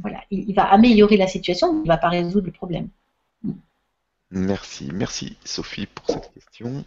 Voilà, 0.02 0.20
il, 0.30 0.54
va 0.54 0.64
améliorer 0.64 1.16
la 1.16 1.26
situation, 1.26 1.72
il 1.72 1.82
ne 1.82 1.88
va 1.88 1.98
pas 1.98 2.08
résoudre 2.08 2.46
le 2.46 2.52
problème. 2.52 2.88
Merci, 4.30 4.90
merci 4.92 5.36
Sophie 5.44 5.86
pour 5.86 6.06
cette 6.06 6.32
question. 6.34 6.84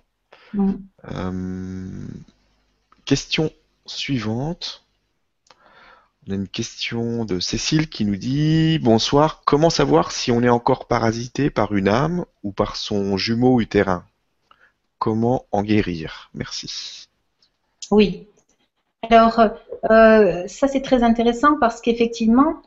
Euh, 0.55 2.07
question 3.05 3.51
suivante. 3.85 4.85
On 6.27 6.33
a 6.33 6.35
une 6.35 6.47
question 6.47 7.25
de 7.25 7.39
Cécile 7.39 7.89
qui 7.89 8.05
nous 8.05 8.15
dit 8.15 8.77
Bonsoir, 8.79 9.41
comment 9.43 9.71
savoir 9.71 10.11
si 10.11 10.31
on 10.31 10.43
est 10.43 10.49
encore 10.49 10.85
parasité 10.85 11.49
par 11.49 11.73
une 11.73 11.87
âme 11.87 12.25
ou 12.43 12.51
par 12.51 12.75
son 12.75 13.17
jumeau 13.17 13.59
utérin? 13.59 14.05
Comment 14.99 15.45
en 15.51 15.63
guérir? 15.63 16.29
Merci. 16.35 17.07
Oui. 17.89 18.27
Alors, 19.09 19.39
euh, 19.89 20.47
ça 20.47 20.67
c'est 20.67 20.81
très 20.81 21.01
intéressant 21.01 21.57
parce 21.59 21.81
qu'effectivement, 21.81 22.61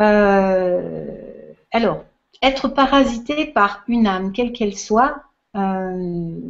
euh, 0.00 1.52
alors, 1.72 2.04
être 2.42 2.68
parasité 2.68 3.46
par 3.46 3.84
une 3.88 4.06
âme, 4.06 4.32
quelle 4.32 4.52
qu'elle 4.52 4.76
soit, 4.76 5.22
euh, 5.56 6.40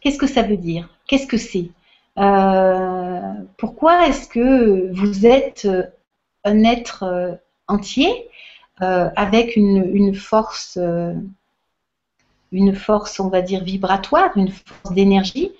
qu'est-ce 0.00 0.18
que 0.18 0.26
ça 0.26 0.42
veut 0.42 0.56
dire? 0.56 0.88
Qu'est-ce 1.06 1.26
que 1.26 1.36
c'est? 1.36 1.70
Euh, 2.18 3.32
pourquoi 3.58 4.06
est-ce 4.06 4.28
que 4.28 4.92
vous 4.92 5.26
êtes 5.26 5.64
euh, 5.64 5.84
un 6.44 6.64
être 6.64 7.38
entier 7.68 8.28
avec 8.80 9.56
une, 9.56 10.14
force, 10.14 10.78
une 12.52 12.74
force, 12.74 13.18
on 13.18 13.28
va 13.28 13.40
dire, 13.40 13.64
vibratoire, 13.64 14.36
une 14.36 14.50
force 14.50 14.92
d'énergie? 14.94 15.52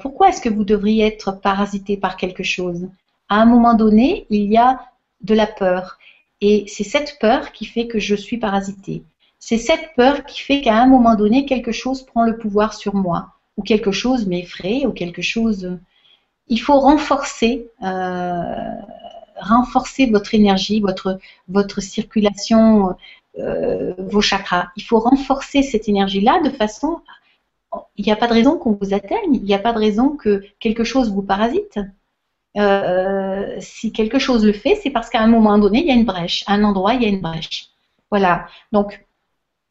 Pourquoi 0.00 0.28
est-ce 0.30 0.40
que 0.40 0.48
vous 0.48 0.64
devriez 0.64 1.04
être 1.04 1.32
parasité 1.32 1.98
par 1.98 2.16
quelque 2.16 2.44
chose? 2.44 2.88
À 3.28 3.42
un 3.42 3.44
moment 3.44 3.74
donné, 3.74 4.26
il 4.30 4.50
y 4.50 4.56
a 4.56 4.80
de 5.20 5.34
la 5.34 5.46
peur. 5.46 5.98
Et 6.40 6.64
c'est 6.68 6.84
cette 6.84 7.18
peur 7.20 7.52
qui 7.52 7.64
fait 7.64 7.86
que 7.86 7.98
je 7.98 8.14
suis 8.14 8.38
parasité. 8.38 9.02
C'est 9.38 9.58
cette 9.58 9.94
peur 9.96 10.24
qui 10.24 10.40
fait 10.40 10.60
qu'à 10.60 10.76
un 10.76 10.86
moment 10.86 11.14
donné, 11.14 11.46
quelque 11.46 11.72
chose 11.72 12.02
prend 12.02 12.24
le 12.24 12.36
pouvoir 12.36 12.74
sur 12.74 12.94
moi 12.94 13.32
ou 13.56 13.62
quelque 13.62 13.92
chose 13.92 14.26
m'effraie, 14.26 14.84
ou 14.86 14.92
quelque 14.92 15.22
chose. 15.22 15.78
Il 16.48 16.60
faut 16.60 16.78
renforcer 16.78 17.70
euh, 17.82 18.74
renforcer 19.40 20.06
votre 20.06 20.34
énergie, 20.34 20.80
votre, 20.80 21.18
votre 21.48 21.80
circulation, 21.80 22.96
euh, 23.38 23.94
vos 23.98 24.20
chakras. 24.20 24.68
Il 24.76 24.82
faut 24.82 24.98
renforcer 24.98 25.62
cette 25.62 25.88
énergie-là 25.88 26.40
de 26.42 26.50
façon. 26.50 27.00
Il 27.96 28.04
n'y 28.04 28.12
a 28.12 28.16
pas 28.16 28.28
de 28.28 28.32
raison 28.32 28.58
qu'on 28.58 28.78
vous 28.80 28.94
atteigne, 28.94 29.34
il 29.34 29.42
n'y 29.42 29.54
a 29.54 29.58
pas 29.58 29.72
de 29.72 29.78
raison 29.78 30.16
que 30.16 30.42
quelque 30.60 30.84
chose 30.84 31.12
vous 31.12 31.22
parasite. 31.22 31.78
Euh, 32.56 33.56
si 33.60 33.92
quelque 33.92 34.18
chose 34.18 34.44
le 34.44 34.52
fait, 34.52 34.76
c'est 34.82 34.90
parce 34.90 35.10
qu'à 35.10 35.20
un 35.20 35.26
moment 35.26 35.58
donné, 35.58 35.80
il 35.80 35.86
y 35.86 35.90
a 35.90 35.94
une 35.94 36.04
brèche. 36.04 36.44
À 36.46 36.54
un 36.54 36.64
endroit, 36.64 36.94
il 36.94 37.02
y 37.02 37.06
a 37.06 37.08
une 37.08 37.20
brèche. 37.20 37.68
Voilà. 38.10 38.46
Donc, 38.72 39.06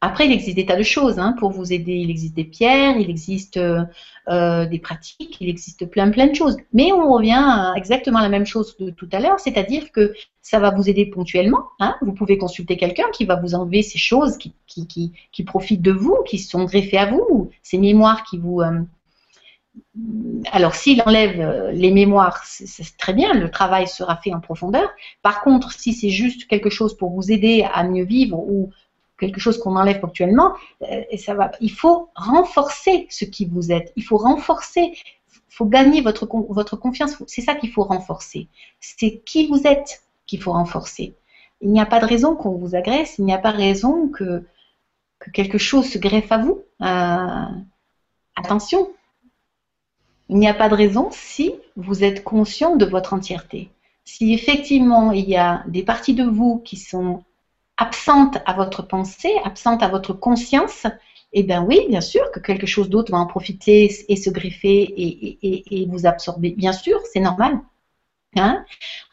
après, 0.02 0.26
il 0.26 0.32
existe 0.32 0.56
des 0.56 0.66
tas 0.66 0.76
de 0.76 0.82
choses 0.82 1.18
hein, 1.18 1.34
pour 1.38 1.50
vous 1.50 1.72
aider. 1.72 1.94
Il 1.94 2.10
existe 2.10 2.34
des 2.34 2.44
pierres, 2.44 2.96
il 2.98 3.10
existe 3.10 3.56
euh, 3.56 3.82
euh, 4.28 4.66
des 4.66 4.78
pratiques, 4.78 5.38
il 5.40 5.48
existe 5.48 5.86
plein 5.86 6.10
plein 6.10 6.26
de 6.26 6.34
choses. 6.34 6.56
Mais 6.72 6.92
on 6.92 7.12
revient 7.12 7.32
à 7.38 7.72
exactement 7.76 8.20
la 8.20 8.28
même 8.28 8.46
chose 8.46 8.76
de 8.78 8.90
tout 8.90 9.08
à 9.12 9.20
l'heure, 9.20 9.40
c'est-à-dire 9.40 9.90
que 9.92 10.12
ça 10.42 10.60
va 10.60 10.70
vous 10.70 10.88
aider 10.88 11.06
ponctuellement. 11.06 11.64
Hein. 11.80 11.96
Vous 12.02 12.12
pouvez 12.12 12.38
consulter 12.38 12.76
quelqu'un 12.76 13.10
qui 13.12 13.24
va 13.24 13.36
vous 13.36 13.54
enlever 13.54 13.82
ces 13.82 13.98
choses 13.98 14.36
qui, 14.36 14.54
qui, 14.66 15.44
profitent 15.44 15.82
de 15.82 15.92
vous, 15.92 16.18
qui 16.26 16.38
sont 16.38 16.64
greffées 16.64 16.98
à 16.98 17.06
vous, 17.06 17.50
ces 17.62 17.78
mémoires 17.78 18.22
qui 18.24 18.38
vous... 18.38 18.62
alors, 20.52 20.74
s'il 20.74 21.02
enlève 21.02 21.70
les 21.72 21.90
mémoires, 21.90 22.42
c'est 22.44 22.96
très 22.96 23.12
bien, 23.12 23.34
le 23.34 23.50
travail 23.50 23.88
sera 23.88 24.16
fait 24.16 24.32
en 24.32 24.40
profondeur. 24.40 24.88
Par 25.22 25.40
contre, 25.40 25.72
si 25.72 25.92
c'est 25.92 26.10
juste 26.10 26.46
quelque 26.46 26.70
chose 26.70 26.96
pour 26.96 27.10
vous 27.10 27.32
aider 27.32 27.66
à 27.72 27.82
mieux 27.84 28.04
vivre 28.04 28.38
ou 28.38 28.70
quelque 29.18 29.40
chose 29.40 29.58
qu'on 29.58 29.76
enlève 29.76 30.00
ponctuellement, 30.00 30.54
euh, 30.82 31.02
et 31.10 31.18
ça 31.18 31.34
va. 31.34 31.50
Il 31.60 31.72
faut 31.72 32.10
renforcer 32.14 33.06
ce 33.10 33.24
qui 33.24 33.46
vous 33.46 33.72
êtes. 33.72 33.92
Il 33.96 34.04
faut 34.04 34.18
renforcer. 34.18 34.92
Il 35.32 35.54
faut 35.54 35.66
gagner 35.66 36.02
votre, 36.02 36.26
votre 36.50 36.76
confiance. 36.76 37.16
C'est 37.26 37.42
ça 37.42 37.54
qu'il 37.54 37.70
faut 37.70 37.84
renforcer. 37.84 38.48
C'est 38.80 39.22
qui 39.24 39.46
vous 39.46 39.66
êtes 39.66 40.02
qu'il 40.26 40.40
faut 40.42 40.52
renforcer. 40.52 41.14
Il 41.62 41.72
n'y 41.72 41.80
a 41.80 41.86
pas 41.86 42.00
de 42.00 42.06
raison 42.06 42.36
qu'on 42.36 42.56
vous 42.56 42.74
agresse. 42.74 43.16
Il 43.18 43.24
n'y 43.24 43.32
a 43.32 43.38
pas 43.38 43.52
de 43.52 43.58
raison 43.58 44.08
que, 44.08 44.44
que 45.18 45.30
quelque 45.30 45.58
chose 45.58 45.86
se 45.86 45.98
greffe 45.98 46.30
à 46.30 46.38
vous. 46.38 46.62
Euh, 46.82 47.44
attention. 48.34 48.90
Il 50.28 50.36
n'y 50.36 50.48
a 50.48 50.54
pas 50.54 50.68
de 50.68 50.74
raison 50.74 51.08
si 51.12 51.54
vous 51.76 52.02
êtes 52.04 52.24
conscient 52.24 52.76
de 52.76 52.84
votre 52.84 53.12
entièreté. 53.12 53.70
Si 54.04 54.32
effectivement 54.32 55.12
il 55.12 55.28
y 55.28 55.36
a 55.36 55.62
des 55.68 55.82
parties 55.82 56.14
de 56.14 56.24
vous 56.24 56.58
qui 56.64 56.76
sont 56.76 57.24
absente 57.76 58.38
à 58.46 58.54
votre 58.54 58.82
pensée, 58.82 59.32
absente 59.44 59.82
à 59.82 59.88
votre 59.88 60.12
conscience, 60.12 60.86
eh 61.32 61.42
bien 61.42 61.62
oui, 61.62 61.86
bien 61.88 62.00
sûr 62.00 62.30
que 62.30 62.40
quelque 62.40 62.66
chose 62.66 62.88
d'autre 62.88 63.12
va 63.12 63.18
en 63.18 63.26
profiter 63.26 63.90
et 64.08 64.16
se 64.16 64.30
greffer 64.30 64.94
et, 64.96 65.86
vous 65.90 66.06
absorber. 66.06 66.50
Bien 66.50 66.72
sûr, 66.72 66.98
c'est 67.12 67.20
normal. 67.20 67.60
Hein 68.36 68.64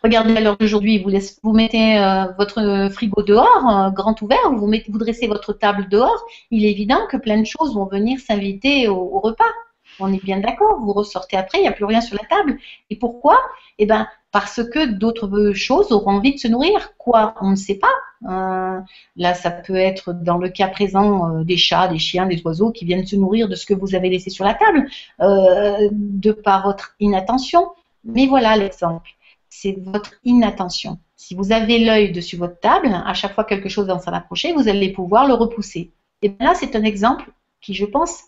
Regardez 0.04 0.36
à 0.36 0.42
l'heure 0.42 0.58
d'aujourd'hui, 0.58 1.00
vous, 1.00 1.12
vous 1.44 1.54
mettez 1.54 1.98
euh, 1.98 2.26
votre 2.38 2.90
frigo 2.92 3.24
dehors, 3.24 3.70
euh, 3.70 3.90
grand 3.90 4.22
ouvert, 4.22 4.52
vous, 4.52 4.68
mettez, 4.68 4.92
vous 4.92 4.98
dressez 4.98 5.28
votre 5.28 5.54
table 5.54 5.88
dehors, 5.90 6.26
il 6.52 6.66
est 6.66 6.72
évident 6.72 7.08
que 7.10 7.16
plein 7.18 7.40
de 7.40 7.46
choses 7.46 7.74
vont 7.74 7.86
venir 7.86 8.20
s'inviter 8.20 8.90
au, 8.90 9.20
repas. 9.20 9.52
On 10.00 10.12
est 10.12 10.24
bien 10.24 10.40
d'accord, 10.40 10.80
vous 10.82 10.94
ressortez 10.94 11.38
après, 11.38 11.60
il 11.60 11.62
n'y 11.62 11.68
a 11.68 11.72
plus 11.72 11.86
rien 11.86 12.02
sur 12.02 12.16
la 12.16 12.28
table. 12.28 12.58
Et 12.90 12.96
pourquoi? 12.96 13.40
Eh 13.78 13.86
bien, 13.86 14.08
parce 14.32 14.62
que 14.64 14.86
d'autres 14.86 15.54
choses 15.54 15.92
auront 15.92 16.12
envie 16.12 16.34
de 16.34 16.40
se 16.40 16.48
nourrir. 16.48 16.98
Quoi? 16.98 17.36
On 17.42 17.52
ne 17.52 17.56
sait 17.56 17.78
pas. 17.78 17.94
Euh, 18.28 18.80
là, 19.16 19.34
ça 19.34 19.52
peut 19.52 19.76
être 19.76 20.14
dans 20.14 20.38
le 20.38 20.50
cas 20.50 20.68
présent 20.68 21.30
euh, 21.30 21.44
des 21.44 21.58
chats, 21.58 21.88
des 21.88 22.00
chiens, 22.00 22.26
des 22.26 22.42
oiseaux 22.44 22.72
qui 22.72 22.86
viennent 22.86 23.06
se 23.06 23.16
nourrir 23.16 23.48
de 23.48 23.56
ce 23.56 23.66
que 23.66 23.74
vous 23.74 23.96
avez 23.96 24.10
laissé 24.10 24.30
sur 24.30 24.46
la 24.46 24.56
table, 24.56 24.88
euh, 25.22 25.90
de 25.92 26.32
par 26.32 26.64
votre 26.64 26.96
inattention. 27.00 27.70
Mais 28.04 28.26
voilà 28.26 28.56
l'exemple. 28.56 29.10
C'est 29.50 29.78
votre 29.80 30.14
inattention. 30.24 31.00
Si 31.16 31.36
vous 31.36 31.52
avez 31.52 31.80
l'œil 31.80 32.12
dessus 32.12 32.36
votre 32.36 32.60
table, 32.60 32.90
à 33.06 33.14
chaque 33.14 33.34
fois 33.36 33.44
que 33.44 33.50
quelque 33.50 33.70
chose 33.70 33.88
va 33.88 34.00
s'en 34.00 34.14
approcher, 34.14 34.54
vous 34.54 34.68
allez 34.68 34.92
pouvoir 34.92 35.28
le 35.28 35.36
repousser. 35.36 35.92
Et 36.24 36.34
là, 36.40 36.54
c'est 36.56 36.76
un 36.76 36.84
exemple 36.84 37.32
qui, 37.62 37.74
je 37.74 37.86
pense, 37.86 38.24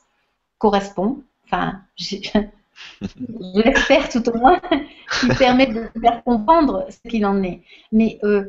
correspond. 0.59 1.23
Enfin, 1.45 1.81
je 1.97 2.17
l'espère 3.55 4.09
tout 4.11 4.27
au 4.29 4.37
moins, 4.37 4.59
qui 5.19 5.27
permet 5.27 5.67
de 5.67 5.89
faire 6.01 6.23
comprendre 6.23 6.87
ce 6.89 7.09
qu'il 7.09 7.25
en 7.25 7.41
est. 7.43 7.61
Mais 7.91 8.19
euh, 8.23 8.45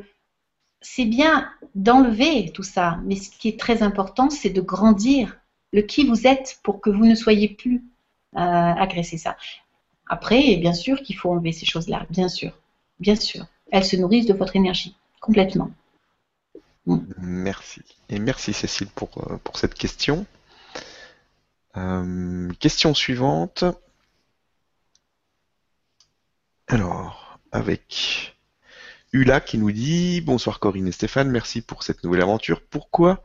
c'est 0.81 1.05
bien 1.05 1.49
d'enlever 1.75 2.51
tout 2.53 2.63
ça, 2.63 2.99
mais 3.05 3.15
ce 3.15 3.29
qui 3.29 3.49
est 3.49 3.59
très 3.59 3.83
important, 3.83 4.29
c'est 4.29 4.49
de 4.49 4.61
grandir 4.61 5.37
le 5.73 5.81
qui 5.81 6.05
vous 6.05 6.27
êtes 6.27 6.59
pour 6.63 6.81
que 6.81 6.89
vous 6.89 7.05
ne 7.05 7.15
soyez 7.15 7.49
plus 7.49 7.83
euh, 8.35 8.39
agressé 8.39 9.17
ça. 9.17 9.37
Après, 10.07 10.55
bien 10.57 10.73
sûr 10.73 11.01
qu'il 11.01 11.17
faut 11.17 11.29
enlever 11.31 11.51
ces 11.51 11.65
choses-là, 11.65 12.05
bien 12.09 12.29
sûr, 12.29 12.57
bien 12.99 13.15
sûr. 13.15 13.45
Elles 13.71 13.83
se 13.83 13.97
nourrissent 13.97 14.25
de 14.25 14.33
votre 14.33 14.55
énergie, 14.55 14.95
complètement. 15.19 15.71
Mm. 16.85 16.99
Merci. 17.19 17.81
Et 18.09 18.19
merci 18.19 18.53
Cécile 18.53 18.87
pour, 18.87 19.09
euh, 19.17 19.37
pour 19.43 19.57
cette 19.57 19.73
question. 19.73 20.25
Question 22.59 22.93
suivante. 22.93 23.65
Alors, 26.67 27.39
avec 27.51 28.35
Ula 29.13 29.39
qui 29.39 29.57
nous 29.57 29.71
dit 29.71 30.21
Bonsoir 30.21 30.59
Corinne 30.59 30.87
et 30.87 30.91
Stéphane, 30.91 31.29
merci 31.29 31.61
pour 31.61 31.83
cette 31.83 32.03
nouvelle 32.03 32.21
aventure. 32.21 32.61
Pourquoi 32.61 33.23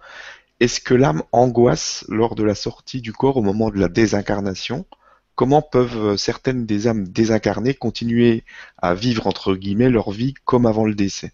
est-ce 0.60 0.80
que 0.80 0.94
l'âme 0.94 1.22
angoisse 1.32 2.04
lors 2.08 2.34
de 2.36 2.44
la 2.44 2.54
sortie 2.54 3.00
du 3.00 3.12
corps 3.12 3.36
au 3.36 3.42
moment 3.42 3.70
de 3.70 3.78
la 3.78 3.88
désincarnation? 3.88 4.86
Comment 5.34 5.62
peuvent 5.62 6.16
certaines 6.16 6.66
des 6.66 6.86
âmes 6.86 7.08
désincarnées 7.08 7.74
continuer 7.74 8.44
à 8.78 8.94
vivre 8.94 9.26
entre 9.26 9.54
guillemets 9.56 9.90
leur 9.90 10.10
vie 10.10 10.34
comme 10.44 10.66
avant 10.66 10.84
le 10.84 10.94
décès? 10.94 11.32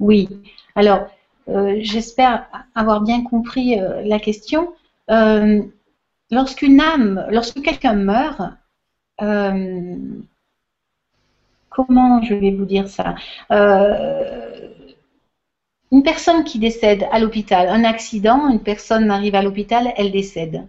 Oui, 0.00 0.28
alors 0.74 1.08
euh, 1.48 1.78
j'espère 1.80 2.46
avoir 2.74 3.00
bien 3.00 3.24
compris 3.24 3.80
euh, 3.80 4.02
la 4.04 4.18
question. 4.18 4.74
Euh, 5.10 5.62
lorsqu'une 6.30 6.80
âme, 6.80 7.26
lorsque 7.30 7.62
quelqu'un 7.62 7.94
meurt, 7.94 8.42
comment 11.78 12.22
je 12.22 12.34
vais 12.34 12.50
vous 12.50 12.64
dire 12.64 12.88
ça 12.88 13.14
euh, 13.52 14.68
Une 15.92 16.02
personne 16.02 16.44
qui 16.44 16.58
décède 16.58 17.06
à 17.12 17.20
l'hôpital, 17.20 17.68
un 17.68 17.84
accident, 17.84 18.48
une 18.48 18.62
personne 18.62 19.10
arrive 19.10 19.34
à 19.34 19.42
l'hôpital, 19.42 19.92
elle 19.96 20.10
décède. 20.10 20.66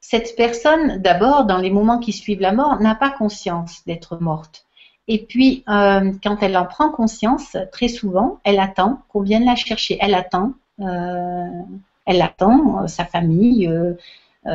Cette 0.00 0.34
personne, 0.36 0.98
d'abord, 0.98 1.46
dans 1.46 1.58
les 1.58 1.70
moments 1.70 1.98
qui 1.98 2.12
suivent 2.12 2.40
la 2.40 2.52
mort, 2.52 2.80
n'a 2.80 2.94
pas 2.94 3.10
conscience 3.10 3.82
d'être 3.86 4.18
morte. 4.18 4.66
Et 5.08 5.24
puis, 5.24 5.64
euh, 5.68 6.12
quand 6.22 6.42
elle 6.42 6.56
en 6.56 6.64
prend 6.64 6.90
conscience, 6.90 7.56
très 7.72 7.88
souvent, 7.88 8.38
elle 8.44 8.60
attend 8.60 9.02
qu'on 9.08 9.22
vienne 9.22 9.44
la 9.44 9.56
chercher. 9.56 9.98
Elle 10.00 10.14
attend, 10.14 10.54
euh, 10.80 11.62
elle 12.06 12.22
attend 12.22 12.86
sa 12.88 13.04
famille, 13.04 13.70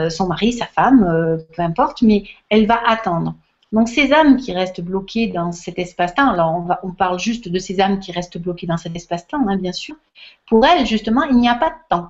son 0.10 0.28
mari, 0.28 0.54
sa 0.54 0.66
femme, 0.66 1.40
peu 1.56 1.62
importe, 1.62 2.02
mais 2.02 2.24
elle 2.50 2.68
va 2.68 2.80
attendre. 2.88 3.36
Donc 3.74 3.90
ces 3.90 4.14
âmes 4.14 4.38
qui 4.38 4.54
restent 4.54 4.82
bloquées 4.82 5.28
dans 5.28 5.52
cet 5.52 5.78
espace-temps, 5.78 6.30
alors 6.30 6.56
on, 6.56 6.62
va, 6.62 6.80
parle 6.98 7.20
juste 7.20 7.50
de 7.50 7.60
ces 7.60 7.82
âmes 7.82 8.00
qui 8.00 8.12
restent 8.12 8.38
bloquées 8.38 8.68
dans 8.68 8.78
cet 8.78 8.96
espace-temps, 8.96 9.46
hein, 9.48 9.58
bien 9.58 9.74
sûr, 9.74 9.96
pour 10.48 10.66
elles, 10.66 10.86
justement, 10.86 11.24
il 11.24 11.36
n'y 11.36 11.50
a 11.50 11.56
pas 11.56 11.70
de 11.70 11.76
temps. 11.90 12.10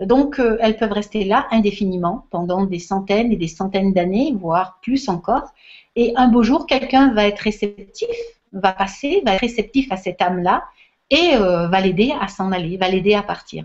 Donc 0.00 0.38
euh, 0.38 0.56
elles 0.60 0.76
peuvent 0.76 0.92
rester 0.92 1.24
là 1.24 1.46
indéfiniment 1.50 2.26
pendant 2.30 2.64
des 2.64 2.78
centaines 2.78 3.32
et 3.32 3.36
des 3.36 3.48
centaines 3.48 3.92
d'années, 3.92 4.34
voire 4.38 4.78
plus 4.82 5.08
encore. 5.08 5.52
Et 5.96 6.12
un 6.16 6.28
beau 6.28 6.42
jour, 6.42 6.66
quelqu'un 6.66 7.12
va 7.12 7.26
être 7.26 7.40
réceptif, 7.40 8.08
va 8.52 8.72
passer, 8.72 9.22
va 9.24 9.34
être 9.34 9.40
réceptif 9.40 9.90
à 9.92 9.96
cette 9.96 10.20
âme-là 10.22 10.64
et 11.10 11.34
euh, 11.34 11.68
va 11.68 11.80
l'aider 11.80 12.14
à 12.18 12.28
s'en 12.28 12.52
aller, 12.52 12.76
va 12.76 12.88
l'aider 12.88 13.14
à 13.14 13.22
partir. 13.22 13.64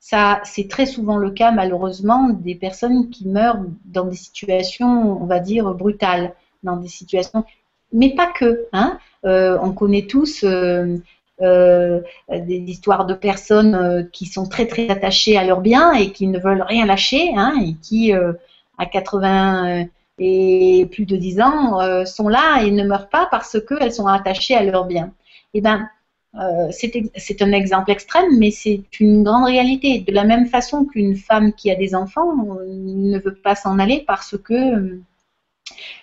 Ça, 0.00 0.40
c'est 0.44 0.66
très 0.66 0.86
souvent 0.86 1.18
le 1.18 1.30
cas, 1.30 1.50
malheureusement, 1.50 2.30
des 2.30 2.54
personnes 2.54 3.10
qui 3.10 3.28
meurent 3.28 3.60
dans 3.84 4.06
des 4.06 4.16
situations, 4.16 5.22
on 5.22 5.26
va 5.26 5.40
dire, 5.40 5.72
brutales 5.74 6.34
dans 6.62 6.76
des 6.76 6.88
situations, 6.88 7.44
mais 7.92 8.14
pas 8.14 8.26
que. 8.26 8.66
Hein. 8.72 8.98
Euh, 9.26 9.58
on 9.62 9.72
connaît 9.72 10.06
tous 10.06 10.42
euh, 10.44 10.96
euh, 11.42 12.00
des 12.30 12.64
histoires 12.66 13.04
de 13.04 13.14
personnes 13.14 14.08
qui 14.10 14.24
sont 14.24 14.46
très 14.46 14.66
très 14.66 14.88
attachées 14.88 15.36
à 15.36 15.44
leurs 15.44 15.60
biens 15.60 15.92
et 15.92 16.12
qui 16.12 16.26
ne 16.26 16.38
veulent 16.38 16.62
rien 16.62 16.86
lâcher, 16.86 17.34
hein, 17.36 17.54
et 17.62 17.74
qui 17.74 18.12
à 18.12 18.86
80 18.86 19.86
et 20.18 20.88
plus 20.90 21.06
de 21.06 21.16
10 21.16 21.40
ans 21.40 22.06
sont 22.06 22.28
là 22.28 22.62
et 22.62 22.70
ne 22.70 22.84
meurent 22.84 23.08
pas 23.08 23.28
parce 23.30 23.58
qu'elles 23.60 23.92
sont 23.92 24.06
attachées 24.06 24.54
à 24.54 24.62
leurs 24.62 24.86
biens. 24.86 25.12
Eh 25.52 25.60
ben, 25.60 25.88
c'est 26.70 27.42
un 27.42 27.52
exemple 27.52 27.90
extrême, 27.90 28.38
mais 28.38 28.50
c'est 28.50 28.82
une 29.00 29.22
grande 29.24 29.46
réalité. 29.46 30.00
De 30.00 30.12
la 30.12 30.24
même 30.24 30.46
façon 30.46 30.84
qu'une 30.84 31.16
femme 31.16 31.52
qui 31.52 31.70
a 31.70 31.74
des 31.74 31.94
enfants 31.94 32.34
ne 32.66 33.18
veut 33.18 33.34
pas 33.34 33.54
s'en 33.54 33.78
aller 33.78 34.04
parce 34.06 34.36
que 34.38 35.00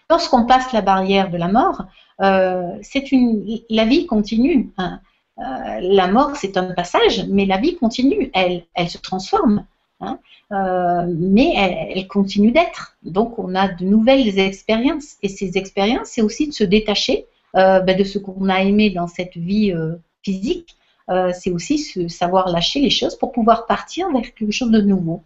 Lorsqu'on 0.09 0.45
passe 0.45 0.71
la 0.71 0.81
barrière 0.81 1.29
de 1.29 1.37
la 1.37 1.47
mort, 1.47 1.85
euh, 2.21 2.77
c'est 2.81 3.11
une, 3.11 3.59
la 3.69 3.85
vie 3.85 4.05
continue. 4.05 4.71
Hein. 4.77 5.01
Euh, 5.39 5.79
la 5.81 6.07
mort, 6.07 6.35
c'est 6.35 6.57
un 6.57 6.73
passage, 6.73 7.25
mais 7.29 7.45
la 7.45 7.57
vie 7.57 7.75
continue. 7.75 8.31
Elle, 8.33 8.63
se 8.89 8.97
transforme, 8.97 9.65
hein. 9.99 10.19
euh, 10.51 11.05
mais 11.07 11.53
elle, 11.93 12.07
continue 12.07 12.51
d'être. 12.51 12.97
Donc, 13.03 13.37
on 13.37 13.53
a 13.53 13.67
de 13.67 13.83
nouvelles 13.83 14.39
expériences. 14.39 15.17
Et 15.21 15.29
ces 15.29 15.57
expériences, 15.57 16.07
c'est 16.07 16.21
aussi 16.21 16.47
de 16.47 16.53
se 16.53 16.63
détacher 16.63 17.25
euh, 17.55 17.79
ben, 17.81 17.97
de 17.97 18.03
ce 18.03 18.17
qu'on 18.17 18.49
a 18.49 18.61
aimé 18.61 18.89
dans 18.89 19.07
cette 19.07 19.35
vie 19.35 19.73
euh, 19.73 19.95
physique, 20.23 20.75
euh, 21.09 21.31
c'est 21.33 21.51
aussi 21.51 22.09
savoir 22.09 22.49
lâcher 22.49 22.81
les 22.81 22.89
choses 22.89 23.17
pour 23.17 23.31
pouvoir 23.31 23.65
partir 23.65 24.11
vers 24.11 24.21
quelque 24.21 24.51
chose 24.51 24.71
de 24.71 24.81
nouveau. 24.81 25.23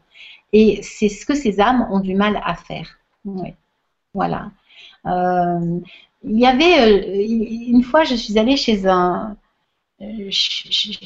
Et 0.53 0.81
c'est 0.83 1.09
ce 1.09 1.25
que 1.25 1.33
ces 1.33 1.59
âmes 1.59 1.87
ont 1.91 1.99
du 1.99 2.13
mal 2.13 2.41
à 2.43 2.55
faire. 2.55 2.99
Voilà. 4.13 4.51
il 5.05 6.39
y 6.39 6.45
avait 6.45 7.25
une 7.25 7.83
fois, 7.83 8.03
je 8.03 8.15
suis 8.15 8.37
allée 8.37 8.57
chez 8.57 8.87
un, 8.87 9.37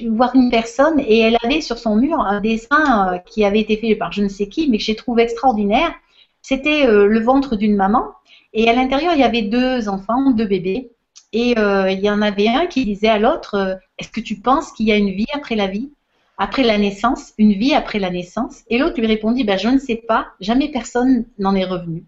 voir 0.10 0.36
une 0.36 0.50
personne 0.50 1.00
et 1.00 1.20
elle 1.20 1.38
avait 1.44 1.62
sur 1.62 1.78
son 1.78 1.96
mur 1.98 2.20
un 2.20 2.42
dessin 2.42 3.22
qui 3.28 3.46
avait 3.46 3.60
été 3.60 3.78
fait 3.78 3.96
par 3.96 4.12
je 4.12 4.24
ne 4.24 4.30
sais 4.30 4.48
qui, 4.48 4.70
mais 4.70 4.78
que 4.78 4.84
j'ai 4.84 4.96
trouvé 4.96 5.24
extraordinaire. 5.24 5.94
C'était 6.42 6.88
le 6.88 7.20
ventre 7.20 7.56
d'une 7.56 7.76
maman 7.76 8.08
et 8.54 8.70
à 8.70 8.74
l'intérieur 8.74 9.14
il 9.14 9.20
y 9.20 9.24
avait 9.24 9.44
deux 9.44 9.88
enfants, 9.88 10.32
deux 10.32 10.48
bébés. 10.48 10.90
Et 11.36 11.60
euh, 11.60 11.92
il 11.92 12.00
y 12.00 12.10
en 12.10 12.22
avait 12.22 12.48
un 12.48 12.66
qui 12.66 12.86
disait 12.86 13.10
à 13.10 13.20
l'autre 13.20 13.56
euh, 13.56 13.76
Est-ce 13.98 14.10
que 14.10 14.22
tu 14.22 14.38
penses 14.38 14.72
qu'il 14.72 14.88
y 14.88 14.94
a 14.94 14.96
une 14.96 15.12
vie 15.12 15.28
après 15.34 15.56
la 15.56 15.68
vie? 15.68 15.92
Après 16.38 16.64
la 16.64 16.78
naissance 16.78 17.34
Une 17.38 17.52
vie 17.52 17.74
après 17.74 18.00
la 18.00 18.10
naissance? 18.10 18.64
Et 18.70 18.78
l'autre 18.78 18.98
lui 19.02 19.06
répondit 19.06 19.44
ben, 19.44 19.60
Je 19.60 19.68
ne 19.68 19.78
sais 19.78 19.98
pas, 19.98 20.28
jamais 20.40 20.72
personne 20.72 21.26
n'en 21.38 21.54
est 21.54 21.66
revenu. 21.66 22.06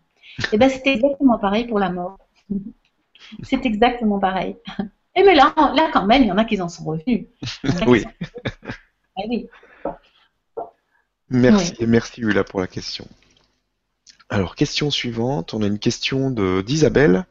Et 0.53 0.57
ben 0.57 0.69
c'était 0.69 0.93
exactement 0.93 1.37
pareil 1.37 1.67
pour 1.67 1.77
la 1.77 1.89
mort. 1.89 2.17
C'est 3.43 3.65
exactement 3.65 4.17
pareil. 4.17 4.55
Et 5.13 5.23
mais 5.23 5.35
là, 5.35 5.53
là, 5.57 5.89
quand 5.91 6.05
même, 6.05 6.21
il 6.21 6.27
y 6.29 6.31
en 6.31 6.37
a 6.37 6.45
qui 6.45 6.61
en 6.61 6.69
sont 6.69 6.85
revenus. 6.85 7.25
oui. 7.87 8.05
Ah 9.17 9.23
oui. 9.27 9.47
Merci, 11.29 11.75
merci 11.85 12.21
Hula 12.21 12.45
pour 12.45 12.61
la 12.61 12.67
question. 12.67 13.05
Alors, 14.29 14.55
question 14.55 14.89
suivante. 14.91 15.53
On 15.53 15.63
a 15.63 15.67
une 15.67 15.79
question 15.79 16.31
d'Isabelle 16.61 17.25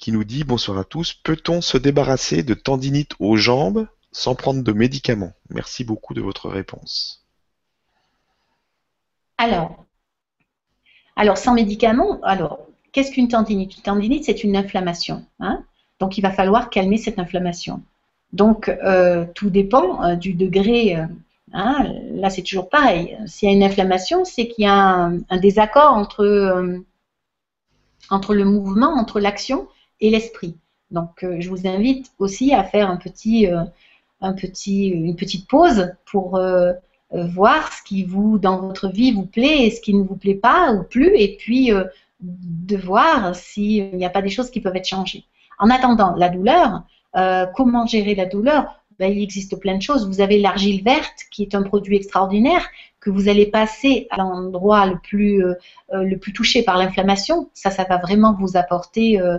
qui 0.00 0.12
nous 0.12 0.24
dit 0.24 0.44
bonsoir 0.44 0.78
à 0.78 0.84
tous. 0.84 1.12
Peut-on 1.12 1.60
se 1.60 1.76
débarrasser 1.76 2.42
de 2.42 2.54
tendinite 2.54 3.12
aux 3.20 3.36
jambes 3.36 3.86
sans 4.12 4.34
prendre 4.34 4.64
de 4.64 4.72
médicaments? 4.72 5.32
Merci 5.50 5.84
beaucoup 5.84 6.14
de 6.14 6.22
votre 6.22 6.48
réponse. 6.48 7.26
Alors, 9.36 9.84
alors 11.16 11.36
sans 11.36 11.52
médicaments, 11.52 12.18
alors 12.22 12.66
qu'est-ce 12.92 13.12
qu'une 13.12 13.28
tendinite? 13.28 13.76
Une 13.76 13.82
tendinite, 13.82 14.24
c'est 14.24 14.42
une 14.42 14.56
inflammation. 14.56 15.24
Hein? 15.38 15.64
Donc, 16.00 16.16
il 16.16 16.22
va 16.22 16.30
falloir 16.30 16.70
calmer 16.70 16.96
cette 16.96 17.18
inflammation. 17.18 17.82
Donc, 18.32 18.68
euh, 18.68 19.26
tout 19.34 19.50
dépend 19.50 20.02
euh, 20.02 20.14
du 20.16 20.32
degré. 20.32 20.96
Euh, 20.96 21.04
hein? 21.52 21.92
là, 22.14 22.30
c'est 22.30 22.42
toujours 22.42 22.70
pareil. 22.70 23.18
S'il 23.26 23.50
y 23.50 23.52
a 23.52 23.54
une 23.54 23.62
inflammation, 23.62 24.24
c'est 24.24 24.48
qu'il 24.48 24.64
y 24.64 24.68
a 24.68 25.10
un, 25.28 25.36
désaccord 25.36 25.92
entre, 25.92 26.80
entre 28.08 28.34
le 28.34 28.44
mouvement, 28.46 28.94
entre 28.94 29.20
l'action 29.20 29.68
et 30.00 30.10
l'esprit. 30.10 30.56
Donc, 30.90 31.22
euh, 31.22 31.36
je 31.40 31.48
vous 31.48 31.66
invite 31.66 32.10
aussi 32.18 32.52
à 32.52 32.64
faire 32.64 32.90
un 32.90 32.96
petit, 32.96 33.46
euh, 33.46 33.62
un 34.20 34.32
petit, 34.32 34.88
une 34.88 35.16
petite 35.16 35.48
pause 35.48 35.92
pour 36.10 36.36
euh, 36.36 36.72
voir 37.12 37.72
ce 37.72 37.82
qui 37.82 38.04
vous, 38.04 38.38
dans 38.38 38.58
votre 38.60 38.88
vie, 38.88 39.12
vous 39.12 39.26
plaît 39.26 39.66
et 39.66 39.70
ce 39.70 39.80
qui 39.80 39.94
ne 39.94 40.02
vous 40.02 40.16
plaît 40.16 40.34
pas 40.34 40.72
ou 40.72 40.84
plus, 40.84 41.12
et 41.16 41.36
puis 41.36 41.72
de 42.20 42.76
voir 42.76 43.34
s'il 43.34 43.96
n'y 43.96 44.04
a 44.04 44.10
pas 44.10 44.22
des 44.22 44.28
choses 44.28 44.48
qui 44.48 44.60
peuvent 44.60 44.76
être 44.76 44.86
changées. 44.86 45.24
En 45.58 45.70
attendant, 45.70 46.14
la 46.14 46.28
douleur, 46.28 46.84
comment 47.56 47.84
gérer 47.84 48.14
la 48.14 48.26
douleur? 48.26 48.80
Ben, 49.00 49.10
Il 49.10 49.20
existe 49.24 49.58
plein 49.58 49.76
de 49.76 49.82
choses. 49.82 50.06
Vous 50.06 50.20
avez 50.20 50.38
l'argile 50.38 50.84
verte, 50.84 51.24
qui 51.32 51.42
est 51.42 51.56
un 51.56 51.64
produit 51.64 51.96
extraordinaire, 51.96 52.64
que 53.00 53.10
vous 53.10 53.28
allez 53.28 53.46
passer 53.46 54.06
à 54.10 54.18
l'endroit 54.18 54.86
le 54.86 54.98
plus, 55.02 55.42
le 55.90 56.16
plus 56.16 56.32
touché 56.32 56.62
par 56.62 56.78
l'inflammation. 56.78 57.50
Ça, 57.54 57.72
ça 57.72 57.82
va 57.82 57.96
vraiment 57.96 58.36
vous 58.38 58.56
apporter 58.56 59.20
euh, 59.20 59.38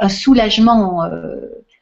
un 0.00 0.08
soulagement 0.08 1.04
euh, 1.04 1.36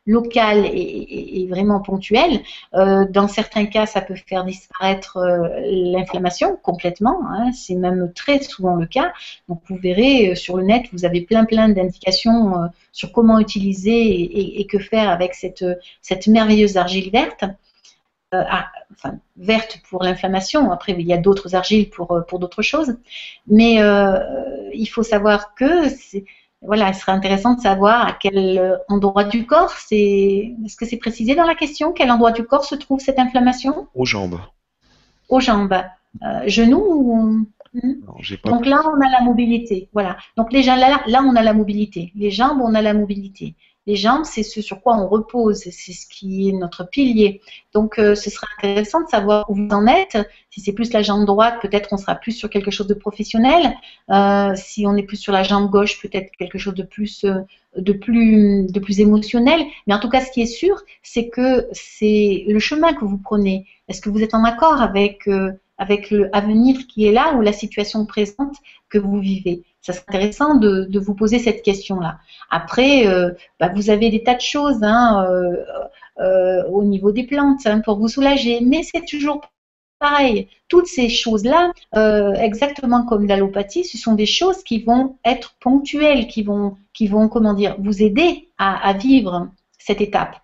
local 0.07 0.67
et, 0.67 1.47
vraiment 1.49 1.81
ponctuel. 1.81 2.41
dans 2.73 3.29
certains 3.29 3.67
cas, 3.67 3.87
ça 3.87 4.01
peut 4.01 4.15
faire 4.15 4.45
disparaître 4.45 5.19
l'inflammation 5.67 6.57
complètement. 6.63 7.21
Hein. 7.29 7.53
c'est 7.53 7.75
même 7.75 8.13
très 8.15 8.43
souvent 8.43 8.75
le 8.77 8.87
cas. 8.87 9.13
Donc, 9.49 9.61
vous 9.69 9.77
verrez 9.77 10.35
sur 10.35 10.57
le 10.57 10.65
net, 10.65 10.87
vous 10.93 11.05
avez 11.05 11.21
plein 11.21 11.45
plein 11.45 11.69
d'indications 11.69 12.71
sur 12.93 13.13
comment 13.13 13.39
utiliser 13.39 14.61
et, 14.61 14.67
que 14.67 14.79
faire 14.79 15.11
avec 15.11 15.35
cette, 15.35 15.63
merveilleuse 16.27 16.77
argile 16.77 17.11
verte. 17.11 17.45
Ah, 18.33 18.67
enfin, 18.93 19.19
verte 19.37 19.81
pour 19.91 20.03
l'inflammation. 20.03 20.73
Après, 20.73 20.93
il 20.99 21.07
y 21.07 21.13
a 21.13 21.19
d'autres 21.19 21.55
argiles 21.55 21.91
pour, 21.91 22.25
d'autres 22.39 22.63
choses. 22.63 22.97
Mais 23.47 23.81
il 24.73 24.87
faut 24.87 25.05
savoir 25.05 25.55
que 25.55 25.89
voilà, 26.63 26.89
il 26.89 26.95
serait 26.95 27.13
intéressant 27.13 27.55
de 27.55 27.61
savoir 27.61 28.07
à 28.07 28.13
quel 28.13 28.79
endroit 28.89 29.25
du 29.25 29.47
corps 29.47 29.71
c'est. 29.71 30.55
Est-ce 30.65 30.77
que 30.77 30.85
c'est 30.85 30.99
précisé 30.99 31.35
dans 31.35 31.47
la 31.47 31.55
question 31.55 31.93
Quel 31.93 32.11
endroit 32.11 32.33
du 32.33 32.45
corps 32.45 32.65
se 32.65 32.75
trouve 32.75 33.01
cette 33.01 33.19
inflammation? 33.19 33.89
Aux 33.95 34.05
jambes. 34.05 34.39
Aux 35.29 35.41
jambes. 35.41 35.81
Euh, 36.23 36.43
genoux 36.47 36.85
ou... 36.85 37.47
Hmm? 37.73 37.95
Donc 38.45 38.67
là, 38.67 38.83
on 38.85 39.01
a 39.01 39.09
la 39.09 39.21
mobilité. 39.23 39.89
Voilà. 39.93 40.17
Donc 40.37 40.51
déjà 40.51 40.77
là, 40.77 41.03
là, 41.07 41.23
on 41.25 41.37
a 41.37 41.43
la 41.43 41.55
mobilité. 41.55 42.13
Les 42.17 42.31
jambes, 42.31 42.61
on 42.61 42.75
a 42.75 42.83
la 42.83 42.95
mobilité. 42.95 43.55
Les 43.87 43.97
jambes, 43.97 44.25
c'est 44.25 44.43
ce 44.43 44.61
sur 44.61 44.83
quoi 44.83 44.97
on 44.97 45.09
repose, 45.09 45.59
c'est 45.59 45.93
ce 45.93 46.07
qui 46.07 46.49
est 46.49 46.53
notre 46.53 46.85
pilier. 46.89 47.41
Donc, 47.73 47.99
euh, 47.99 48.15
ce 48.15 48.29
serait 48.29 48.47
intéressant 48.59 49.01
de 49.03 49.09
savoir 49.09 49.51
où 49.51 49.55
vous 49.55 49.69
en 49.71 49.87
êtes. 49.87 50.19
Si 50.51 50.61
c'est 50.61 50.73
plus 50.73 50.93
la 50.93 51.03
jambe 51.03 51.25
droite, 51.25 51.57
peut-être 51.63 51.89
on 51.93 51.97
sera 51.97 52.15
plus 52.15 52.33
sur 52.33 52.51
quelque 52.51 52.71
chose 52.71 52.87
de 52.87 52.95
professionnel. 52.95 53.75
Euh, 54.11 54.53
si 54.55 54.87
on 54.87 54.97
est 54.97 55.03
plus 55.03 55.17
sur 55.17 55.33
la 55.33 55.43
jambe 55.43 55.71
gauche, 55.71 56.01
peut-être 56.01 56.31
quelque 56.39 56.59
chose 56.59 56.75
de 56.75 56.83
plus, 56.83 57.25
euh, 57.25 57.41
de 57.77 57.93
plus 57.93 59.01
émotionnel. 59.01 59.61
Mais 59.87 59.95
en 59.95 59.99
tout 59.99 60.11
cas, 60.11 60.21
ce 60.21 60.31
qui 60.31 60.43
est 60.43 60.47
sûr, 60.47 60.77
c'est 61.03 61.29
que 61.29 61.67
c'est 61.73 62.45
le 62.49 62.59
chemin 62.59 62.93
que 62.93 63.07
vous 63.07 63.19
prenez. 63.19 63.67
Est-ce 63.89 64.03
que 64.03 64.11
vous 64.11 64.23
êtes 64.23 64.35
en 64.35 64.45
accord 64.45 64.83
avec 64.83 65.29
avec 65.79 66.11
l'avenir 66.11 66.77
qui 66.89 67.07
est 67.07 67.13
là 67.13 67.35
ou 67.35 67.41
la 67.41 67.55
situation 67.55 68.05
présente 68.05 68.57
que 68.91 68.99
vous 68.99 69.19
vivez? 69.19 69.65
Ça 69.83 69.93
serait 69.93 70.05
intéressant 70.09 70.57
de, 70.57 70.99
vous 70.99 71.15
poser 71.15 71.39
cette 71.39 71.63
question-là. 71.63 72.19
Après, 72.51 73.07
euh, 73.07 73.31
bah, 73.59 73.71
vous 73.75 73.91
avez 73.91 74.11
des 74.11 74.23
tas 74.23 74.35
de 74.35 74.41
choses 74.41 74.83
hein, 74.83 75.27
euh, 75.29 75.65
euh, 76.19 76.65
au 76.69 76.85
niveau 76.85 77.13
des 77.13 77.25
plantes 77.25 77.67
hein, 77.67 77.81
pour 77.81 77.99
vous 77.99 78.09
soulager, 78.09 78.61
mais 78.61 78.83
c'est 78.83 79.07
toujours 79.07 79.41
pareil. 79.99 80.49
Toutes 80.69 80.87
ces 80.87 81.09
choses-là, 81.09 81.73
exactement 82.41 83.05
comme 83.05 83.27
l'allopathie, 83.27 83.85
ce 83.85 83.99
sont 83.99 84.15
des 84.15 84.27
choses 84.27 84.63
qui 84.63 84.83
vont 84.83 85.17
être 85.25 85.57
ponctuelles, 85.61 86.27
qui 86.27 86.43
vont, 86.43 86.77
qui 86.95 87.07
vont 87.07 87.29
comment 87.29 87.53
dire, 87.53 87.77
vous 87.79 88.03
aider 88.03 88.49
à, 88.57 88.95
vivre 88.95 89.49
cette 89.79 90.01
étape. 90.01 90.37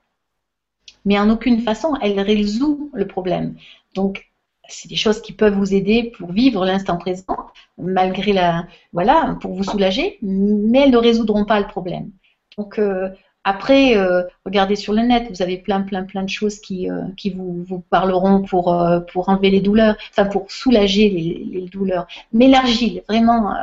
Mais 1.07 1.19
en 1.19 1.31
aucune 1.31 1.61
façon, 1.61 1.95
elle 2.03 2.21
résout 2.21 2.91
le 2.93 3.07
problème. 3.07 3.55
Donc, 3.95 4.26
c'est 4.69 4.89
des 4.89 4.97
choses 4.97 5.21
qui 5.21 5.33
peuvent 5.33 5.55
vous 5.55 5.75
aider 5.75 6.13
pour 6.17 6.33
vivre 6.33 6.65
l'instant 6.65 6.97
présent, 6.97 7.37
malgré 7.79 8.33
la, 8.33 8.67
voilà, 8.93 9.37
pour 9.41 9.55
vous 9.55 9.65
soulager, 9.65 10.19
mais 10.23 10.81
elles 10.81 10.91
ne 10.91 10.97
résoudront 10.97 11.45
pas 11.45 11.61
le 11.61 11.67
problème. 11.67 12.11
Donc 12.59 12.79
euh, 12.79 13.09
après, 13.45 13.97
euh, 13.97 14.23
regardez 14.45 14.77
sur 14.77 14.93
le 14.93 15.03
net, 15.03 15.29
vous 15.31 15.43
avez 15.43 15.59
plein, 15.59 15.83
plein, 15.83 16.05
plein 16.05 16.23
de 16.23 16.29
choses 16.29 16.59
qui, 16.59 16.91
euh, 16.91 17.03
qui 17.17 17.31
vous, 17.31 17.85
parleront 17.91 18.43
pour, 18.43 18.77
pour 19.13 19.29
enlever 19.29 19.51
les 19.51 19.61
douleurs, 19.61 19.97
enfin 20.11 20.27
pour 20.27 20.51
soulager 20.51 21.09
les, 21.11 21.61
les 21.61 21.69
douleurs. 21.69 22.07
Mais 22.33 22.49
l'argile, 22.49 23.03
vraiment. 23.09 23.55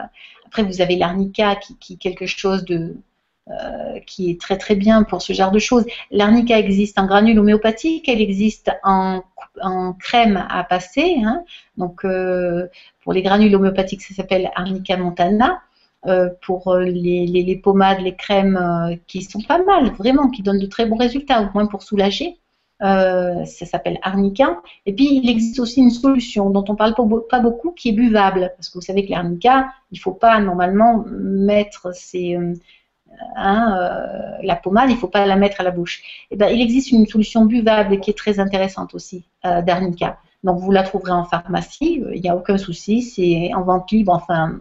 après, 0.45 0.63
vous 0.63 0.81
avez 0.81 0.95
l'arnica 0.95 1.55
qui, 1.55 1.77
qui 1.77 1.93
est 1.93 1.97
quelque 1.97 2.25
chose 2.25 2.63
de 2.63 2.95
euh, 3.51 3.99
qui 4.07 4.29
est 4.29 4.39
très 4.39 4.57
très 4.57 4.73
bien 4.73 5.03
pour 5.03 5.21
ce 5.21 5.33
genre 5.33 5.51
de 5.51 5.59
choses. 5.59 5.83
L'arnica 6.11 6.57
existe 6.57 6.97
en 6.97 7.05
granule 7.05 7.37
homéopathique, 7.39 8.07
elle 8.07 8.21
existe 8.21 8.71
en, 8.85 9.21
crème 9.99 10.45
à 10.49 10.63
passer. 10.63 11.17
Hein. 11.25 11.43
Donc 11.75 12.05
euh, 12.05 12.67
pour 13.03 13.11
les 13.11 13.21
granules 13.21 13.53
homéopathiques, 13.53 14.01
ça 14.01 14.13
s'appelle 14.13 14.49
arnica 14.55 14.95
montana. 14.95 15.61
Euh, 16.05 16.29
pour 16.41 16.73
les, 16.77 17.27
les, 17.27 17.55
pommades, 17.57 17.99
les 17.99 18.15
crèmes 18.15 18.97
qui 19.07 19.21
sont 19.23 19.41
pas 19.41 19.61
mal, 19.61 19.91
vraiment, 19.91 20.29
qui 20.29 20.41
donnent 20.41 20.59
de 20.59 20.65
très 20.65 20.85
bons 20.85 20.97
résultats, 20.97 21.41
au 21.41 21.49
moins 21.53 21.65
pour 21.65 21.83
soulager. 21.83 22.37
ça 22.79 23.45
s'appelle 23.45 23.99
arnica. 24.03 24.61
Et 24.85 24.93
puis, 24.93 25.19
il 25.21 25.29
existe 25.29 25.59
aussi 25.59 25.81
une 25.81 25.91
solution 25.91 26.49
dont 26.49 26.63
on 26.69 26.75
parle 26.75 26.95
pas 27.29 27.39
beaucoup, 27.41 27.71
qui 27.71 27.89
est 27.89 27.93
buvable. 27.93 28.53
Parce 28.55 28.69
que 28.69 28.75
vous 28.75 28.81
savez 28.81 29.05
que 29.05 29.11
l'arnica, 29.11 29.67
il 29.91 29.99
faut 29.99 30.13
pas 30.13 30.39
normalement 30.39 31.05
mettre 31.09 31.93
ces, 31.93 32.37
Hein, 33.35 33.77
euh, 33.79 34.37
la 34.43 34.55
pommade, 34.55 34.89
il 34.89 34.95
ne 34.95 34.99
faut 34.99 35.07
pas 35.07 35.25
la 35.25 35.35
mettre 35.35 35.61
à 35.61 35.63
la 35.63 35.71
bouche. 35.71 36.01
Et 36.29 36.33
eh 36.33 36.35
ben, 36.35 36.47
il 36.47 36.61
existe 36.61 36.91
une 36.91 37.07
solution 37.07 37.45
buvable 37.45 37.99
qui 37.99 38.11
est 38.11 38.17
très 38.17 38.39
intéressante 38.39 38.93
aussi 38.93 39.25
euh, 39.45 39.61
d'arnica. 39.61 40.17
Donc 40.43 40.59
vous 40.59 40.71
la 40.71 40.83
trouverez 40.83 41.11
en 41.11 41.23
pharmacie, 41.23 42.03
euh, 42.05 42.15
il 42.15 42.21
n'y 42.21 42.29
a 42.29 42.35
aucun 42.35 42.57
souci, 42.57 43.01
c'est 43.01 43.53
en 43.53 43.63
vente 43.63 43.91
libre, 43.91 44.11
enfin, 44.13 44.59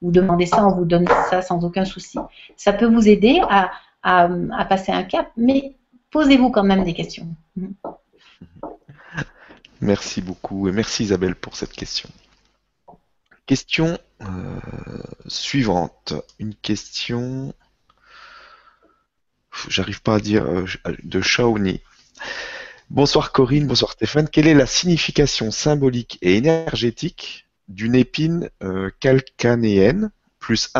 vous 0.00 0.10
demandez 0.10 0.46
ça, 0.46 0.66
on 0.66 0.74
vous 0.74 0.84
donne 0.84 1.06
ça 1.30 1.42
sans 1.42 1.64
aucun 1.64 1.84
souci. 1.84 2.18
Ça 2.56 2.72
peut 2.72 2.86
vous 2.86 3.08
aider 3.08 3.40
à, 3.48 3.70
passer 4.68 4.92
un 4.92 5.04
cap, 5.04 5.30
mais 5.36 5.76
posez-vous 6.10 6.50
quand 6.50 6.64
même 6.64 6.84
des 6.84 6.94
questions. 6.94 7.28
Merci 9.80 10.22
beaucoup 10.22 10.68
et 10.68 10.72
merci 10.72 11.02
Isabelle 11.02 11.34
pour 11.34 11.56
cette 11.56 11.72
question. 11.72 12.08
Question 13.46 13.98
suivante. 15.26 16.14
Une 16.38 16.54
question 16.54 17.52
j'arrive 19.68 20.02
pas 20.02 20.16
à 20.16 20.20
dire, 20.20 20.44
euh, 20.44 20.66
de 21.02 21.20
Shawnee. 21.20 21.80
Bonsoir 22.90 23.32
Corinne, 23.32 23.66
bonsoir 23.66 23.92
Stéphane. 23.92 24.28
Quelle 24.28 24.46
est 24.46 24.54
la 24.54 24.66
signification 24.66 25.50
symbolique 25.50 26.18
et 26.20 26.36
énergétique 26.36 27.46
d'une 27.68 27.94
épine 27.94 28.50
euh, 28.62 28.90
calcanéenne 29.00 30.10
plus 30.38 30.72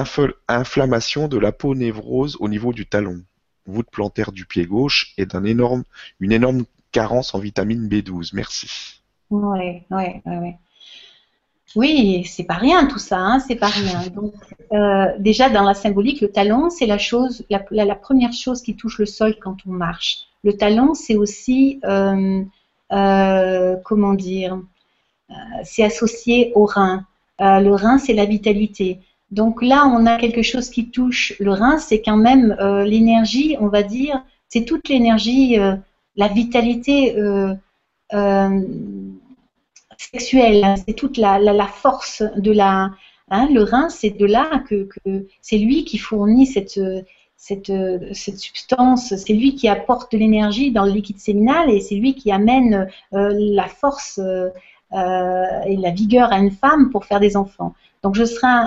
inflammation 0.49 1.29
de 1.29 1.39
la 1.39 1.53
peau 1.53 1.75
névrose 1.75 2.37
au 2.41 2.49
niveau 2.49 2.73
du 2.73 2.85
talon, 2.85 3.23
voûte 3.65 3.87
plantaire 3.91 4.33
du 4.33 4.45
pied 4.45 4.67
gauche 4.67 5.15
et 5.17 5.25
d'une 5.25 5.47
énorme, 5.47 5.85
une 6.19 6.33
énorme 6.33 6.65
carence 6.91 7.35
en 7.35 7.39
vitamine 7.39 7.89
B12 7.89 8.31
Merci. 8.35 9.03
Oui, 9.31 9.85
oui, 9.91 10.07
oui. 10.27 10.53
Oui, 11.75 12.25
c'est 12.27 12.45
pas 12.45 12.55
rien 12.55 12.87
tout 12.87 12.99
ça, 12.99 13.19
hein, 13.19 13.39
c'est 13.41 13.57
pas 13.57 13.69
rien. 13.69 14.07
Donc, 14.15 14.35
euh, 14.73 15.07
déjà 15.19 15.49
dans 15.49 15.63
la 15.63 15.75
symbolique, 15.75 16.21
le 16.21 16.31
talon, 16.31 16.71
c'est 16.71 16.87
la 16.87 16.99
chose, 16.99 17.45
la, 17.51 17.95
première 17.95 18.33
chose 18.33 18.63
qui 18.63 18.77
touche 18.77 18.99
le 18.99 19.07
sol 19.07 19.37
quand 19.41 19.57
on 19.67 19.71
marche. 19.71 20.27
Le 20.45 20.57
talon, 20.57 20.95
c'est 20.95 21.17
aussi, 21.17 21.81
euh, 21.85 22.43
euh, 22.93 23.77
comment 23.85 24.15
dire, 24.15 24.61
c'est 25.65 25.83
associé 25.83 26.53
au 26.55 26.67
rein. 26.67 27.07
le 27.39 27.71
rein, 27.71 27.97
c'est 27.97 28.13
la 28.13 28.27
vitalité. 28.27 28.99
Donc 29.31 29.63
là, 29.63 29.87
on 29.87 30.05
a 30.05 30.19
quelque 30.19 30.43
chose 30.43 30.69
qui 30.69 30.91
touche 30.91 31.33
le 31.41 31.53
rein, 31.53 31.79
c'est 31.79 32.03
quand 32.03 32.19
même 32.19 32.55
l'énergie, 32.85 33.57
on 33.61 33.69
va 33.69 33.83
dire, 33.83 34.23
c'est 34.49 34.67
toute 34.67 34.91
l'énergie, 34.91 35.57
la 36.17 36.29
vitalité 36.29 37.17
sexuelle, 40.11 40.65
hein, 40.65 40.75
c'est 40.77 40.95
toute 40.95 41.17
la, 41.17 41.67
force 41.67 42.23
de 42.37 42.53
la. 42.53 42.91
Hein, 43.29 43.49
le 43.53 43.63
rein, 43.63 43.89
c'est 43.89 44.11
de 44.11 44.27
là 44.27 44.63
que, 44.69 44.89
c'est 45.41 45.59
lui 45.59 45.85
qui 45.85 45.99
fournit 45.99 46.47
cette 46.47 46.79
substance, 48.13 49.15
c'est 49.17 49.33
lui 49.33 49.55
qui 49.55 49.69
apporte 49.69 50.13
de 50.13 50.19
l'énergie 50.19 50.71
dans 50.71 50.85
le 50.85 50.93
liquide 50.93 51.19
séminal 51.19 51.71
et 51.71 51.81
c'est 51.81 51.97
lui 51.97 52.15
qui 52.15 52.31
amène 52.31 52.89
euh, 53.15 53.31
la 53.33 53.67
force 53.67 54.21
euh, 54.23 54.51
et 54.95 55.77
la 55.77 55.91
vigueur 55.91 56.33
à 56.33 56.39
une 56.39 56.51
femme 56.51 56.91
pour 56.91 57.05
faire 57.05 57.21
des 57.21 57.37
enfants. 57.37 57.75
Donc 58.03 58.17
je, 58.17 58.25
serai, 58.25 58.67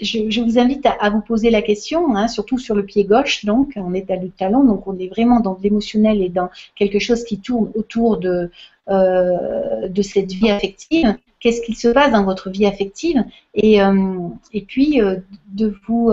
je, 0.00 0.40
vous 0.40 0.58
invite 0.58 0.86
à, 0.86 1.10
vous 1.10 1.20
poser 1.20 1.50
la 1.50 1.62
question, 1.62 2.14
hein, 2.14 2.28
surtout 2.28 2.58
sur 2.58 2.76
le 2.76 2.84
pied 2.84 3.04
gauche, 3.04 3.44
donc 3.44 3.72
on 3.74 3.92
est 3.92 4.08
à 4.10 4.16
du 4.16 4.30
talon, 4.30 4.62
donc 4.62 4.86
on 4.86 4.96
est 4.98 5.08
vraiment 5.08 5.40
dans 5.40 5.58
l'émotionnel 5.60 6.22
et 6.22 6.28
dans 6.28 6.48
quelque 6.76 7.00
chose 7.00 7.24
qui 7.24 7.40
tourne 7.40 7.72
autour 7.74 8.18
de, 8.18 8.52
euh, 8.88 9.88
de 9.88 10.02
cette 10.02 10.30
vie 10.30 10.50
affective. 10.50 11.16
Qu'est-ce 11.40 11.60
qu'il 11.60 11.76
se 11.76 11.88
passe 11.88 12.12
dans 12.12 12.22
votre 12.22 12.50
vie 12.50 12.66
affective? 12.66 13.24
Et, 13.54 13.82
euh, 13.82 14.28
puis 14.68 15.02
euh, 15.02 15.16
de 15.48 15.74
vous, 15.88 16.12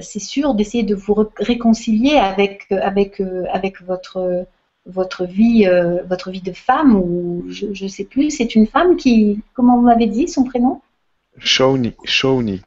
c'est 0.00 0.20
sûr, 0.20 0.54
d'essayer 0.54 0.84
de 0.84 0.94
vous 0.94 1.26
réconcilier 1.36 2.16
avec, 2.16 2.70
avec, 2.70 3.20
avec 3.52 3.82
votre 3.82 4.46
votre 4.86 5.24
vie, 5.24 5.68
votre 6.08 6.30
vie 6.30 6.40
de 6.40 6.52
femme 6.52 6.96
ou 6.96 7.44
je 7.48 7.84
ne 7.84 7.88
sais 7.88 8.04
plus. 8.04 8.30
C'est 8.30 8.54
une 8.54 8.66
femme 8.66 8.96
qui, 8.96 9.40
comment 9.54 9.76
vous 9.76 9.82
m'avez 9.82 10.06
dit 10.06 10.28
son 10.28 10.44
prénom? 10.44 10.80
Shawnee. 11.38 11.94
Shawnee. 12.04 12.62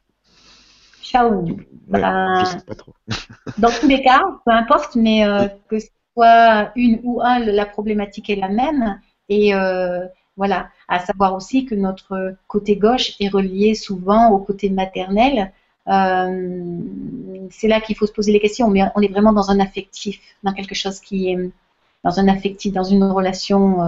Shawnee. 1.02 1.56
Ben, 1.88 2.44
sais 2.44 2.64
pas 2.64 2.74
trop. 2.74 2.94
dans 3.58 3.70
tous 3.70 3.88
les 3.88 4.02
cas, 4.02 4.22
peu 4.44 4.52
importe, 4.52 4.94
mais 4.94 5.24
euh, 5.26 5.48
que 5.68 5.78
ce 5.78 5.88
soit 6.14 6.70
une 6.76 7.00
ou 7.02 7.20
un, 7.20 7.40
la 7.40 7.66
problématique 7.66 8.30
est 8.30 8.36
la 8.36 8.48
même. 8.48 9.00
Et 9.28 9.54
euh, 9.54 10.06
voilà, 10.36 10.68
à 10.88 11.00
savoir 11.00 11.34
aussi 11.34 11.64
que 11.64 11.74
notre 11.74 12.36
côté 12.46 12.76
gauche 12.76 13.14
est 13.20 13.28
relié 13.28 13.74
souvent 13.74 14.30
au 14.30 14.38
côté 14.38 14.70
maternel. 14.70 15.52
Euh, 15.88 16.78
c'est 17.50 17.68
là 17.68 17.80
qu'il 17.80 17.96
faut 17.96 18.06
se 18.06 18.12
poser 18.12 18.32
les 18.32 18.40
questions. 18.40 18.70
Mais 18.70 18.82
on 18.94 19.00
est 19.00 19.10
vraiment 19.10 19.32
dans 19.32 19.50
un 19.50 19.58
affectif, 19.58 20.20
dans 20.44 20.52
quelque 20.52 20.74
chose 20.76 21.00
qui 21.00 21.30
est 21.30 21.50
dans 22.04 22.18
un 22.18 22.28
affectif, 22.28 22.72
dans 22.72 22.84
une 22.84 23.04
relation. 23.04 23.78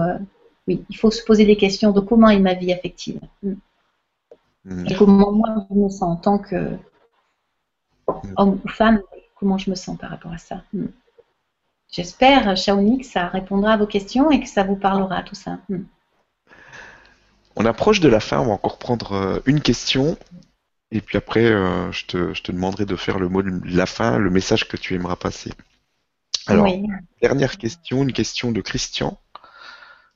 oui, 0.67 0.83
il 0.89 0.97
faut 0.97 1.11
se 1.11 1.23
poser 1.23 1.45
des 1.45 1.57
questions 1.57 1.91
de 1.91 1.99
comment 1.99 2.29
est 2.29 2.39
ma 2.39 2.53
vie 2.53 2.71
affective. 2.71 3.19
Mm. 4.65 4.87
Et 4.87 4.95
comment 4.95 5.31
moi 5.31 5.67
je 5.69 5.75
me 5.75 5.89
sens 5.89 6.03
en 6.03 6.15
tant 6.15 6.37
que 6.37 6.71
mm. 8.07 8.33
homme 8.37 8.59
ou 8.63 8.67
femme, 8.69 9.01
comment 9.35 9.57
je 9.57 9.69
me 9.69 9.75
sens 9.75 9.97
par 9.97 10.09
rapport 10.09 10.31
à 10.31 10.37
ça. 10.37 10.61
Mm. 10.73 10.85
J'espère, 11.91 12.57
Shaoni, 12.57 12.99
que 12.99 13.05
ça 13.05 13.27
répondra 13.27 13.73
à 13.73 13.77
vos 13.77 13.85
questions 13.85 14.31
et 14.31 14.39
que 14.39 14.47
ça 14.47 14.63
vous 14.63 14.75
parlera 14.75 15.21
tout 15.21 15.35
ça. 15.35 15.59
On 17.55 17.65
approche 17.65 17.99
de 17.99 18.09
la 18.09 18.19
fin, 18.19 18.39
on 18.39 18.45
va 18.45 18.53
encore 18.53 18.79
prendre 18.79 19.11
euh, 19.11 19.39
une 19.45 19.61
question. 19.61 20.17
Et 20.89 21.01
puis 21.01 21.17
après, 21.17 21.45
euh, 21.45 21.91
je, 21.91 22.05
te, 22.07 22.51
demanderai 22.51 22.85
de 22.85 22.95
faire 22.95 23.19
le 23.19 23.29
mot 23.29 23.43
de 23.43 23.59
la 23.65 23.85
fin, 23.85 24.17
le 24.17 24.31
message 24.31 24.67
que 24.67 24.75
tu 24.75 24.95
aimeras 24.95 25.15
passer. 25.15 25.51
Alors, 26.47 26.67
dernière 27.21 27.57
question, 27.57 28.03
une 28.03 28.13
question 28.13 28.51
de 28.51 28.61
Christian 28.61 29.19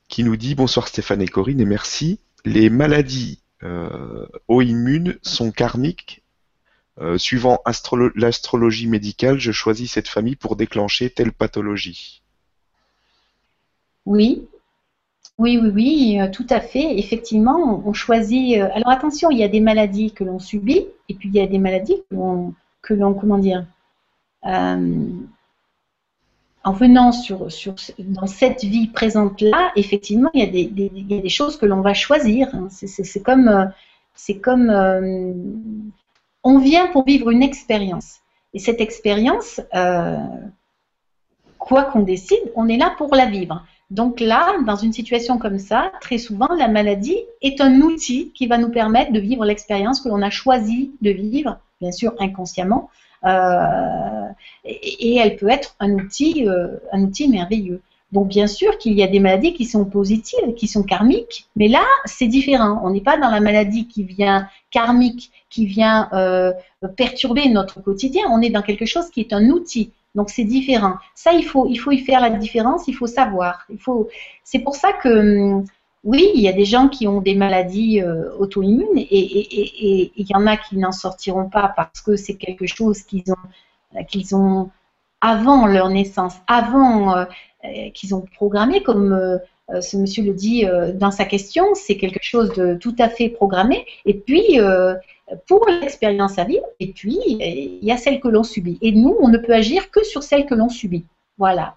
qui 0.08 0.24
nous 0.24 0.36
dit 0.36 0.54
Bonsoir 0.54 0.88
Stéphane 0.88 1.22
et 1.22 1.28
Corinne 1.28 1.60
et 1.60 1.64
merci. 1.64 2.20
Les 2.44 2.70
maladies 2.70 3.42
euh, 3.62 4.26
immunes 4.48 5.18
sont 5.22 5.50
karmiques. 5.50 6.22
Euh, 7.00 7.16
suivant 7.16 7.60
l'astrologie 8.16 8.88
médicale, 8.88 9.38
je 9.38 9.52
choisis 9.52 9.92
cette 9.92 10.08
famille 10.08 10.34
pour 10.34 10.56
déclencher 10.56 11.10
telle 11.10 11.32
pathologie. 11.32 12.22
Oui, 14.04 14.48
oui, 15.38 15.58
oui, 15.62 15.70
oui, 15.72 16.18
euh, 16.20 16.28
tout 16.28 16.46
à 16.50 16.60
fait. 16.60 16.98
Effectivement, 16.98 17.82
on, 17.86 17.92
choisit. 17.92 18.58
Euh, 18.58 18.68
alors 18.74 18.88
attention, 18.88 19.30
il 19.30 19.38
y 19.38 19.44
a 19.44 19.48
des 19.48 19.60
maladies 19.60 20.12
que 20.12 20.24
l'on 20.24 20.40
subit, 20.40 20.86
et 21.08 21.14
puis 21.14 21.28
il 21.28 21.34
y 21.36 21.40
a 21.40 21.46
des 21.46 21.58
maladies 21.58 22.02
que 22.10 22.94
l'on, 22.94 23.14
comment 23.14 23.38
dire, 23.38 23.64
en 26.68 26.72
venant 26.72 27.12
dans 27.98 28.26
cette 28.26 28.62
vie 28.62 28.88
présente-là, 28.88 29.72
effectivement, 29.74 30.28
il 30.34 30.40
y, 30.40 31.14
a 31.14 31.20
des, 31.20 31.28
choses 31.30 31.56
que 31.56 31.64
l'on 31.64 31.80
va 31.80 31.94
choisir. 31.94 32.48
Hein. 32.52 32.68
C'est 32.70 33.22
comme, 33.22 33.72
comme 34.42 34.68
euh, 34.68 35.32
on 36.44 36.58
vient 36.58 36.88
pour 36.88 37.06
vivre 37.06 37.30
une 37.30 37.42
expérience. 37.42 38.16
Et 38.52 38.58
cette 38.58 38.82
expérience, 38.82 39.62
euh, 39.74 40.18
quoi 41.58 41.84
qu'on 41.84 42.02
décide, 42.02 42.52
on 42.54 42.68
est 42.68 42.76
là 42.76 42.94
pour 42.98 43.14
la 43.14 43.24
vivre. 43.24 43.64
Donc 43.90 44.20
là, 44.20 44.52
dans 44.66 44.76
une 44.76 44.92
situation 44.92 45.38
comme 45.38 45.58
ça, 45.58 45.90
très 46.02 46.18
souvent, 46.18 46.48
la 46.54 46.68
maladie 46.68 47.16
est 47.40 47.62
un 47.62 47.80
outil 47.80 48.30
qui 48.34 48.46
va 48.46 48.58
nous 48.58 48.70
permettre 48.70 49.12
de 49.12 49.20
vivre 49.20 49.46
l'expérience 49.46 50.02
que 50.02 50.10
l'on 50.10 50.20
a 50.20 50.28
choisi 50.28 50.90
de 51.00 51.12
vivre, 51.12 51.58
bien 51.80 51.92
sûr 51.92 52.12
inconsciemment, 52.18 52.90
euh, 53.24 54.28
et, 54.64 55.16
elle 55.16 55.36
peut 55.36 55.48
être 55.48 55.74
un 55.80 55.92
outil, 55.92 56.48
euh, 56.48 56.76
un 56.92 57.02
outil 57.02 57.28
merveilleux. 57.28 57.80
Bon, 58.10 58.24
bien 58.24 58.46
sûr 58.46 58.78
qu'il 58.78 58.94
y 58.94 59.02
a 59.02 59.06
des 59.06 59.20
maladies 59.20 59.52
qui 59.52 59.66
sont 59.66 59.84
positives, 59.84 60.54
qui 60.56 60.66
sont 60.66 60.82
karmiques, 60.82 61.46
mais 61.56 61.68
là, 61.68 61.84
c'est 62.06 62.26
différent. 62.26 62.80
On 62.82 62.90
n'est 62.90 63.02
pas 63.02 63.18
dans 63.18 63.28
la 63.28 63.40
maladie 63.40 63.86
qui 63.86 64.02
vient 64.02 64.48
karmique, 64.70 65.30
qui 65.50 65.66
vient 65.66 66.08
euh, 66.14 66.52
perturber 66.96 67.48
notre 67.50 67.82
quotidien. 67.82 68.24
On 68.30 68.40
est 68.40 68.50
dans 68.50 68.62
quelque 68.62 68.86
chose 68.86 69.10
qui 69.10 69.20
est 69.20 69.32
un 69.34 69.50
outil. 69.50 69.92
Donc, 70.14 70.30
c'est 70.30 70.44
différent. 70.44 70.94
Ça, 71.14 71.32
il 71.32 71.44
faut, 71.44 71.66
il 71.68 71.76
faut 71.76 71.92
y 71.92 71.98
faire 71.98 72.20
la 72.20 72.30
différence. 72.30 72.88
Il 72.88 72.94
faut 72.94 73.06
savoir. 73.06 73.66
Il 73.70 73.78
faut. 73.78 74.08
C'est 74.42 74.60
pour 74.60 74.74
ça 74.74 74.94
que 74.94 75.08
hum, 75.08 75.64
oui, 76.04 76.30
il 76.34 76.40
y 76.40 76.48
a 76.48 76.52
des 76.52 76.64
gens 76.64 76.88
qui 76.88 77.08
ont 77.08 77.20
des 77.20 77.34
maladies 77.34 78.00
euh, 78.00 78.32
auto-immunes 78.38 78.96
et 78.96 80.12
il 80.16 80.26
y 80.26 80.34
en 80.34 80.46
a 80.46 80.56
qui 80.56 80.76
n'en 80.76 80.92
sortiront 80.92 81.48
pas 81.48 81.72
parce 81.76 82.00
que 82.00 82.16
c'est 82.16 82.36
quelque 82.36 82.66
chose 82.66 83.02
qu'ils 83.02 83.24
ont, 83.32 84.02
qu'ils 84.06 84.34
ont 84.34 84.70
avant 85.20 85.66
leur 85.66 85.88
naissance, 85.88 86.34
avant 86.46 87.16
euh, 87.16 87.24
qu'ils 87.94 88.14
ont 88.14 88.24
programmé, 88.36 88.82
comme 88.82 89.12
euh, 89.12 89.38
ce 89.80 89.96
monsieur 89.96 90.22
le 90.22 90.32
dit 90.32 90.64
dans 90.94 91.10
sa 91.10 91.26
question, 91.26 91.74
c'est 91.74 91.98
quelque 91.98 92.22
chose 92.22 92.54
de 92.54 92.74
tout 92.74 92.94
à 92.98 93.10
fait 93.10 93.28
programmé. 93.28 93.84
Et 94.06 94.14
puis, 94.14 94.58
pour 95.46 95.66
l'expérience 95.68 96.38
à 96.38 96.44
vivre, 96.44 96.64
et 96.80 96.86
puis, 96.92 97.18
il 97.28 97.84
y 97.84 97.92
a 97.92 97.98
celle 97.98 98.18
que 98.20 98.28
l'on 98.28 98.44
subit. 98.44 98.78
Et 98.80 98.92
nous, 98.92 99.14
on 99.20 99.28
ne 99.28 99.36
peut 99.36 99.52
agir 99.52 99.90
que 99.90 100.02
sur 100.04 100.22
celle 100.22 100.46
que 100.46 100.54
l'on 100.54 100.70
subit. 100.70 101.04
Voilà 101.36 101.76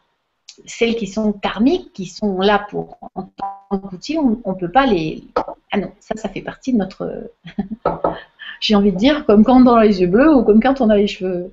celles 0.65 0.95
qui 0.95 1.07
sont 1.07 1.33
karmiques, 1.33 1.93
qui 1.93 2.05
sont 2.05 2.39
là 2.39 2.65
pour 2.69 2.97
en 3.15 3.23
tant 3.23 3.79
qu'outil, 3.79 4.17
on 4.17 4.39
ne 4.45 4.59
peut 4.59 4.71
pas 4.71 4.85
les. 4.85 5.23
Ah 5.71 5.77
non, 5.77 5.91
ça, 5.99 6.15
ça 6.15 6.29
fait 6.29 6.41
partie 6.41 6.73
de 6.73 6.77
notre. 6.77 7.29
J'ai 8.59 8.75
envie 8.75 8.91
de 8.91 8.97
dire, 8.97 9.25
comme 9.25 9.43
quand 9.43 9.61
on 9.61 9.67
a 9.73 9.83
les 9.85 10.01
yeux 10.01 10.07
bleus 10.07 10.33
ou 10.33 10.43
comme 10.43 10.61
quand 10.61 10.81
on 10.81 10.89
a 10.89 10.97
les 10.97 11.07
cheveux, 11.07 11.51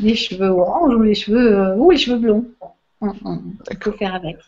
les 0.00 0.14
cheveux 0.14 0.48
orange 0.48 0.94
ou 0.94 1.02
les 1.02 1.14
cheveux 1.14 1.58
euh, 1.58 1.76
ou 1.76 1.90
les 1.90 1.98
cheveux 1.98 2.18
blonds. 2.18 2.44
On, 3.00 3.38
peut 3.78 3.92
faire 3.92 4.14
avec. 4.14 4.38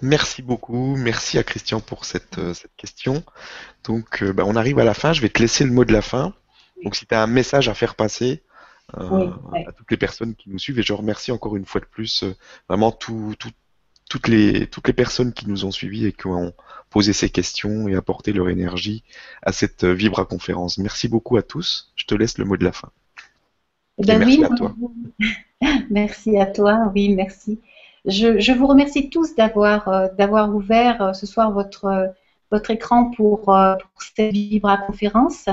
Merci 0.00 0.42
beaucoup, 0.42 0.96
merci 0.96 1.38
à 1.38 1.42
Christian 1.42 1.80
pour 1.80 2.04
cette, 2.04 2.38
euh, 2.38 2.54
question. 2.76 3.22
Donc, 3.84 4.22
euh, 4.22 4.32
bah, 4.32 4.44
on 4.46 4.56
arrive 4.56 4.78
à 4.78 4.84
la 4.84 4.94
fin. 4.94 5.12
Je 5.12 5.20
vais 5.20 5.28
te 5.28 5.40
laisser 5.40 5.64
le 5.64 5.70
mot 5.70 5.84
de 5.84 5.92
la 5.92 6.02
fin. 6.02 6.32
Donc, 6.84 6.96
si 6.96 7.04
tu 7.04 7.14
as 7.14 7.22
un 7.22 7.26
message 7.26 7.68
à 7.68 7.74
faire 7.74 7.94
passer, 7.94 8.42
euh, 8.96 9.30
à 9.66 9.72
toutes 9.72 9.90
les 9.90 9.96
personnes 9.96 10.34
qui 10.34 10.50
nous 10.50 10.58
suivent. 10.58 10.78
Et 10.78 10.82
je 10.82 10.92
remercie 10.92 11.32
encore 11.32 11.56
une 11.56 11.66
fois 11.66 11.80
de 11.80 11.86
plus 11.86 12.22
euh, 12.22 12.34
vraiment 12.68 12.90
toutes, 12.90 14.28
les, 14.28 14.66
toutes 14.66 14.86
les 14.86 14.94
personnes 14.94 15.32
qui 15.32 15.48
nous 15.48 15.64
ont 15.64 15.70
suivis 15.70 16.06
et 16.06 16.12
qui 16.12 16.26
ont 16.26 16.52
posé 16.90 17.12
ces 17.12 17.28
questions 17.28 17.88
et 17.88 17.94
apporté 17.94 18.32
leur 18.32 18.48
énergie 18.48 19.04
à 19.42 19.52
cette 19.52 19.84
Vibra 19.84 20.24
conférence. 20.24 20.78
Merci 20.78 21.08
beaucoup 21.08 21.36
à 21.36 21.42
tous. 21.42 21.92
Je 21.96 22.06
te 22.06 22.14
laisse 22.14 22.38
le 22.38 22.44
mot 22.44 22.56
de 22.56 22.64
la 22.64 22.72
fin. 22.72 22.90
Eh 23.98 24.06
ben 24.06 24.18
merci 24.18 24.44
à 24.44 24.48
toi. 24.48 24.74
merci 25.90 26.38
à 26.38 26.46
toi, 26.46 26.90
oui, 26.94 27.14
merci. 27.14 27.60
Je, 28.04 28.52
vous 28.52 28.66
remercie 28.66 29.10
tous 29.10 29.34
d'avoir 29.34 29.88
euh, 29.88 30.08
d'avoir 30.16 30.54
ouvert 30.54 31.02
euh, 31.02 31.12
ce 31.12 31.26
soir 31.26 31.50
votre 31.52 31.84
euh, 31.86 32.06
votre 32.50 32.70
écran 32.70 33.10
pour, 33.10 33.42
pour 33.42 34.02
cette 34.02 34.32
Vibra 34.32 34.78
conférence. 34.78 35.50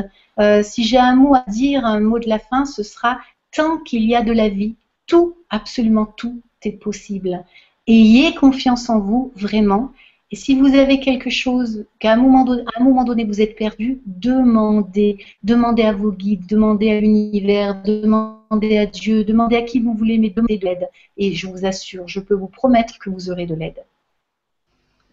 Si 0.64 0.84
j'ai 0.84 0.98
un 0.98 1.16
mot 1.16 1.36
à 1.36 1.44
dire, 1.48 1.86
un 1.86 2.00
mot 2.00 2.20
de 2.20 2.28
la 2.28 2.40
fin, 2.40 2.66
ce 2.66 2.84
sera 2.84 3.20
tant 3.52 3.78
qu'il 3.78 4.04
y 4.04 4.16
a 4.16 4.22
de 4.22 4.34
la 4.34 4.50
vie, 4.50 4.76
tout, 5.08 5.36
absolument 5.50 6.06
tout 6.06 6.42
est 6.64 6.72
possible. 6.72 7.44
Ayez 7.88 8.34
confiance 8.36 8.90
en 8.90 9.00
vous, 9.00 9.32
vraiment. 9.36 9.92
Et 10.32 10.36
si 10.36 10.56
vous 10.60 10.74
avez 10.76 11.00
quelque 11.00 11.30
chose, 11.30 11.86
qu'à 12.00 12.14
un 12.14 12.16
moment, 12.16 12.44
donné, 12.44 12.64
un 12.78 12.84
moment 12.84 13.04
donné 13.04 13.26
vous 13.26 13.42
êtes 13.42 13.56
perdu, 13.56 14.02
demandez. 14.06 15.20
Demandez 15.44 15.84
à 15.84 15.94
vos 15.94 16.12
guides, 16.12 16.48
demandez 16.48 16.92
à 16.92 17.00
l'univers, 17.00 17.82
demandez 17.84 18.78
à 18.78 18.88
Dieu, 18.88 19.24
demandez 19.24 19.56
à 19.58 19.62
qui 19.62 19.80
vous 19.80 19.94
voulez, 19.94 20.18
mais 20.18 20.32
demandez 20.32 20.58
de 20.58 20.66
l'aide. 20.66 20.90
Et 21.18 21.34
je 21.34 21.48
vous 21.48 21.66
assure, 21.66 22.08
je 22.08 22.20
peux 22.20 22.34
vous 22.34 22.48
promettre 22.48 22.98
que 22.98 23.10
vous 23.10 23.30
aurez 23.30 23.46
de 23.46 23.54
l'aide. 23.54 23.86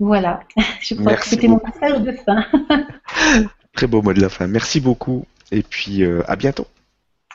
Voilà, 0.00 0.40
je 0.80 0.94
crois 0.94 1.14
que 1.14 1.26
c'était 1.26 1.48
mon 1.48 1.60
message 1.64 2.00
de 2.00 2.12
fin. 2.12 2.46
Très 3.72 3.86
beau 3.86 4.02
mot 4.02 4.12
de 4.12 4.20
la 4.20 4.28
fin. 4.28 4.46
Merci 4.46 4.80
beaucoup 4.80 5.26
et 5.50 5.62
puis 5.62 6.02
euh, 6.02 6.22
à 6.28 6.36
bientôt. 6.36 6.66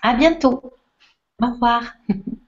À 0.01 0.14
bientôt. 0.15 0.61
Au 1.41 1.47
revoir. 1.47 1.84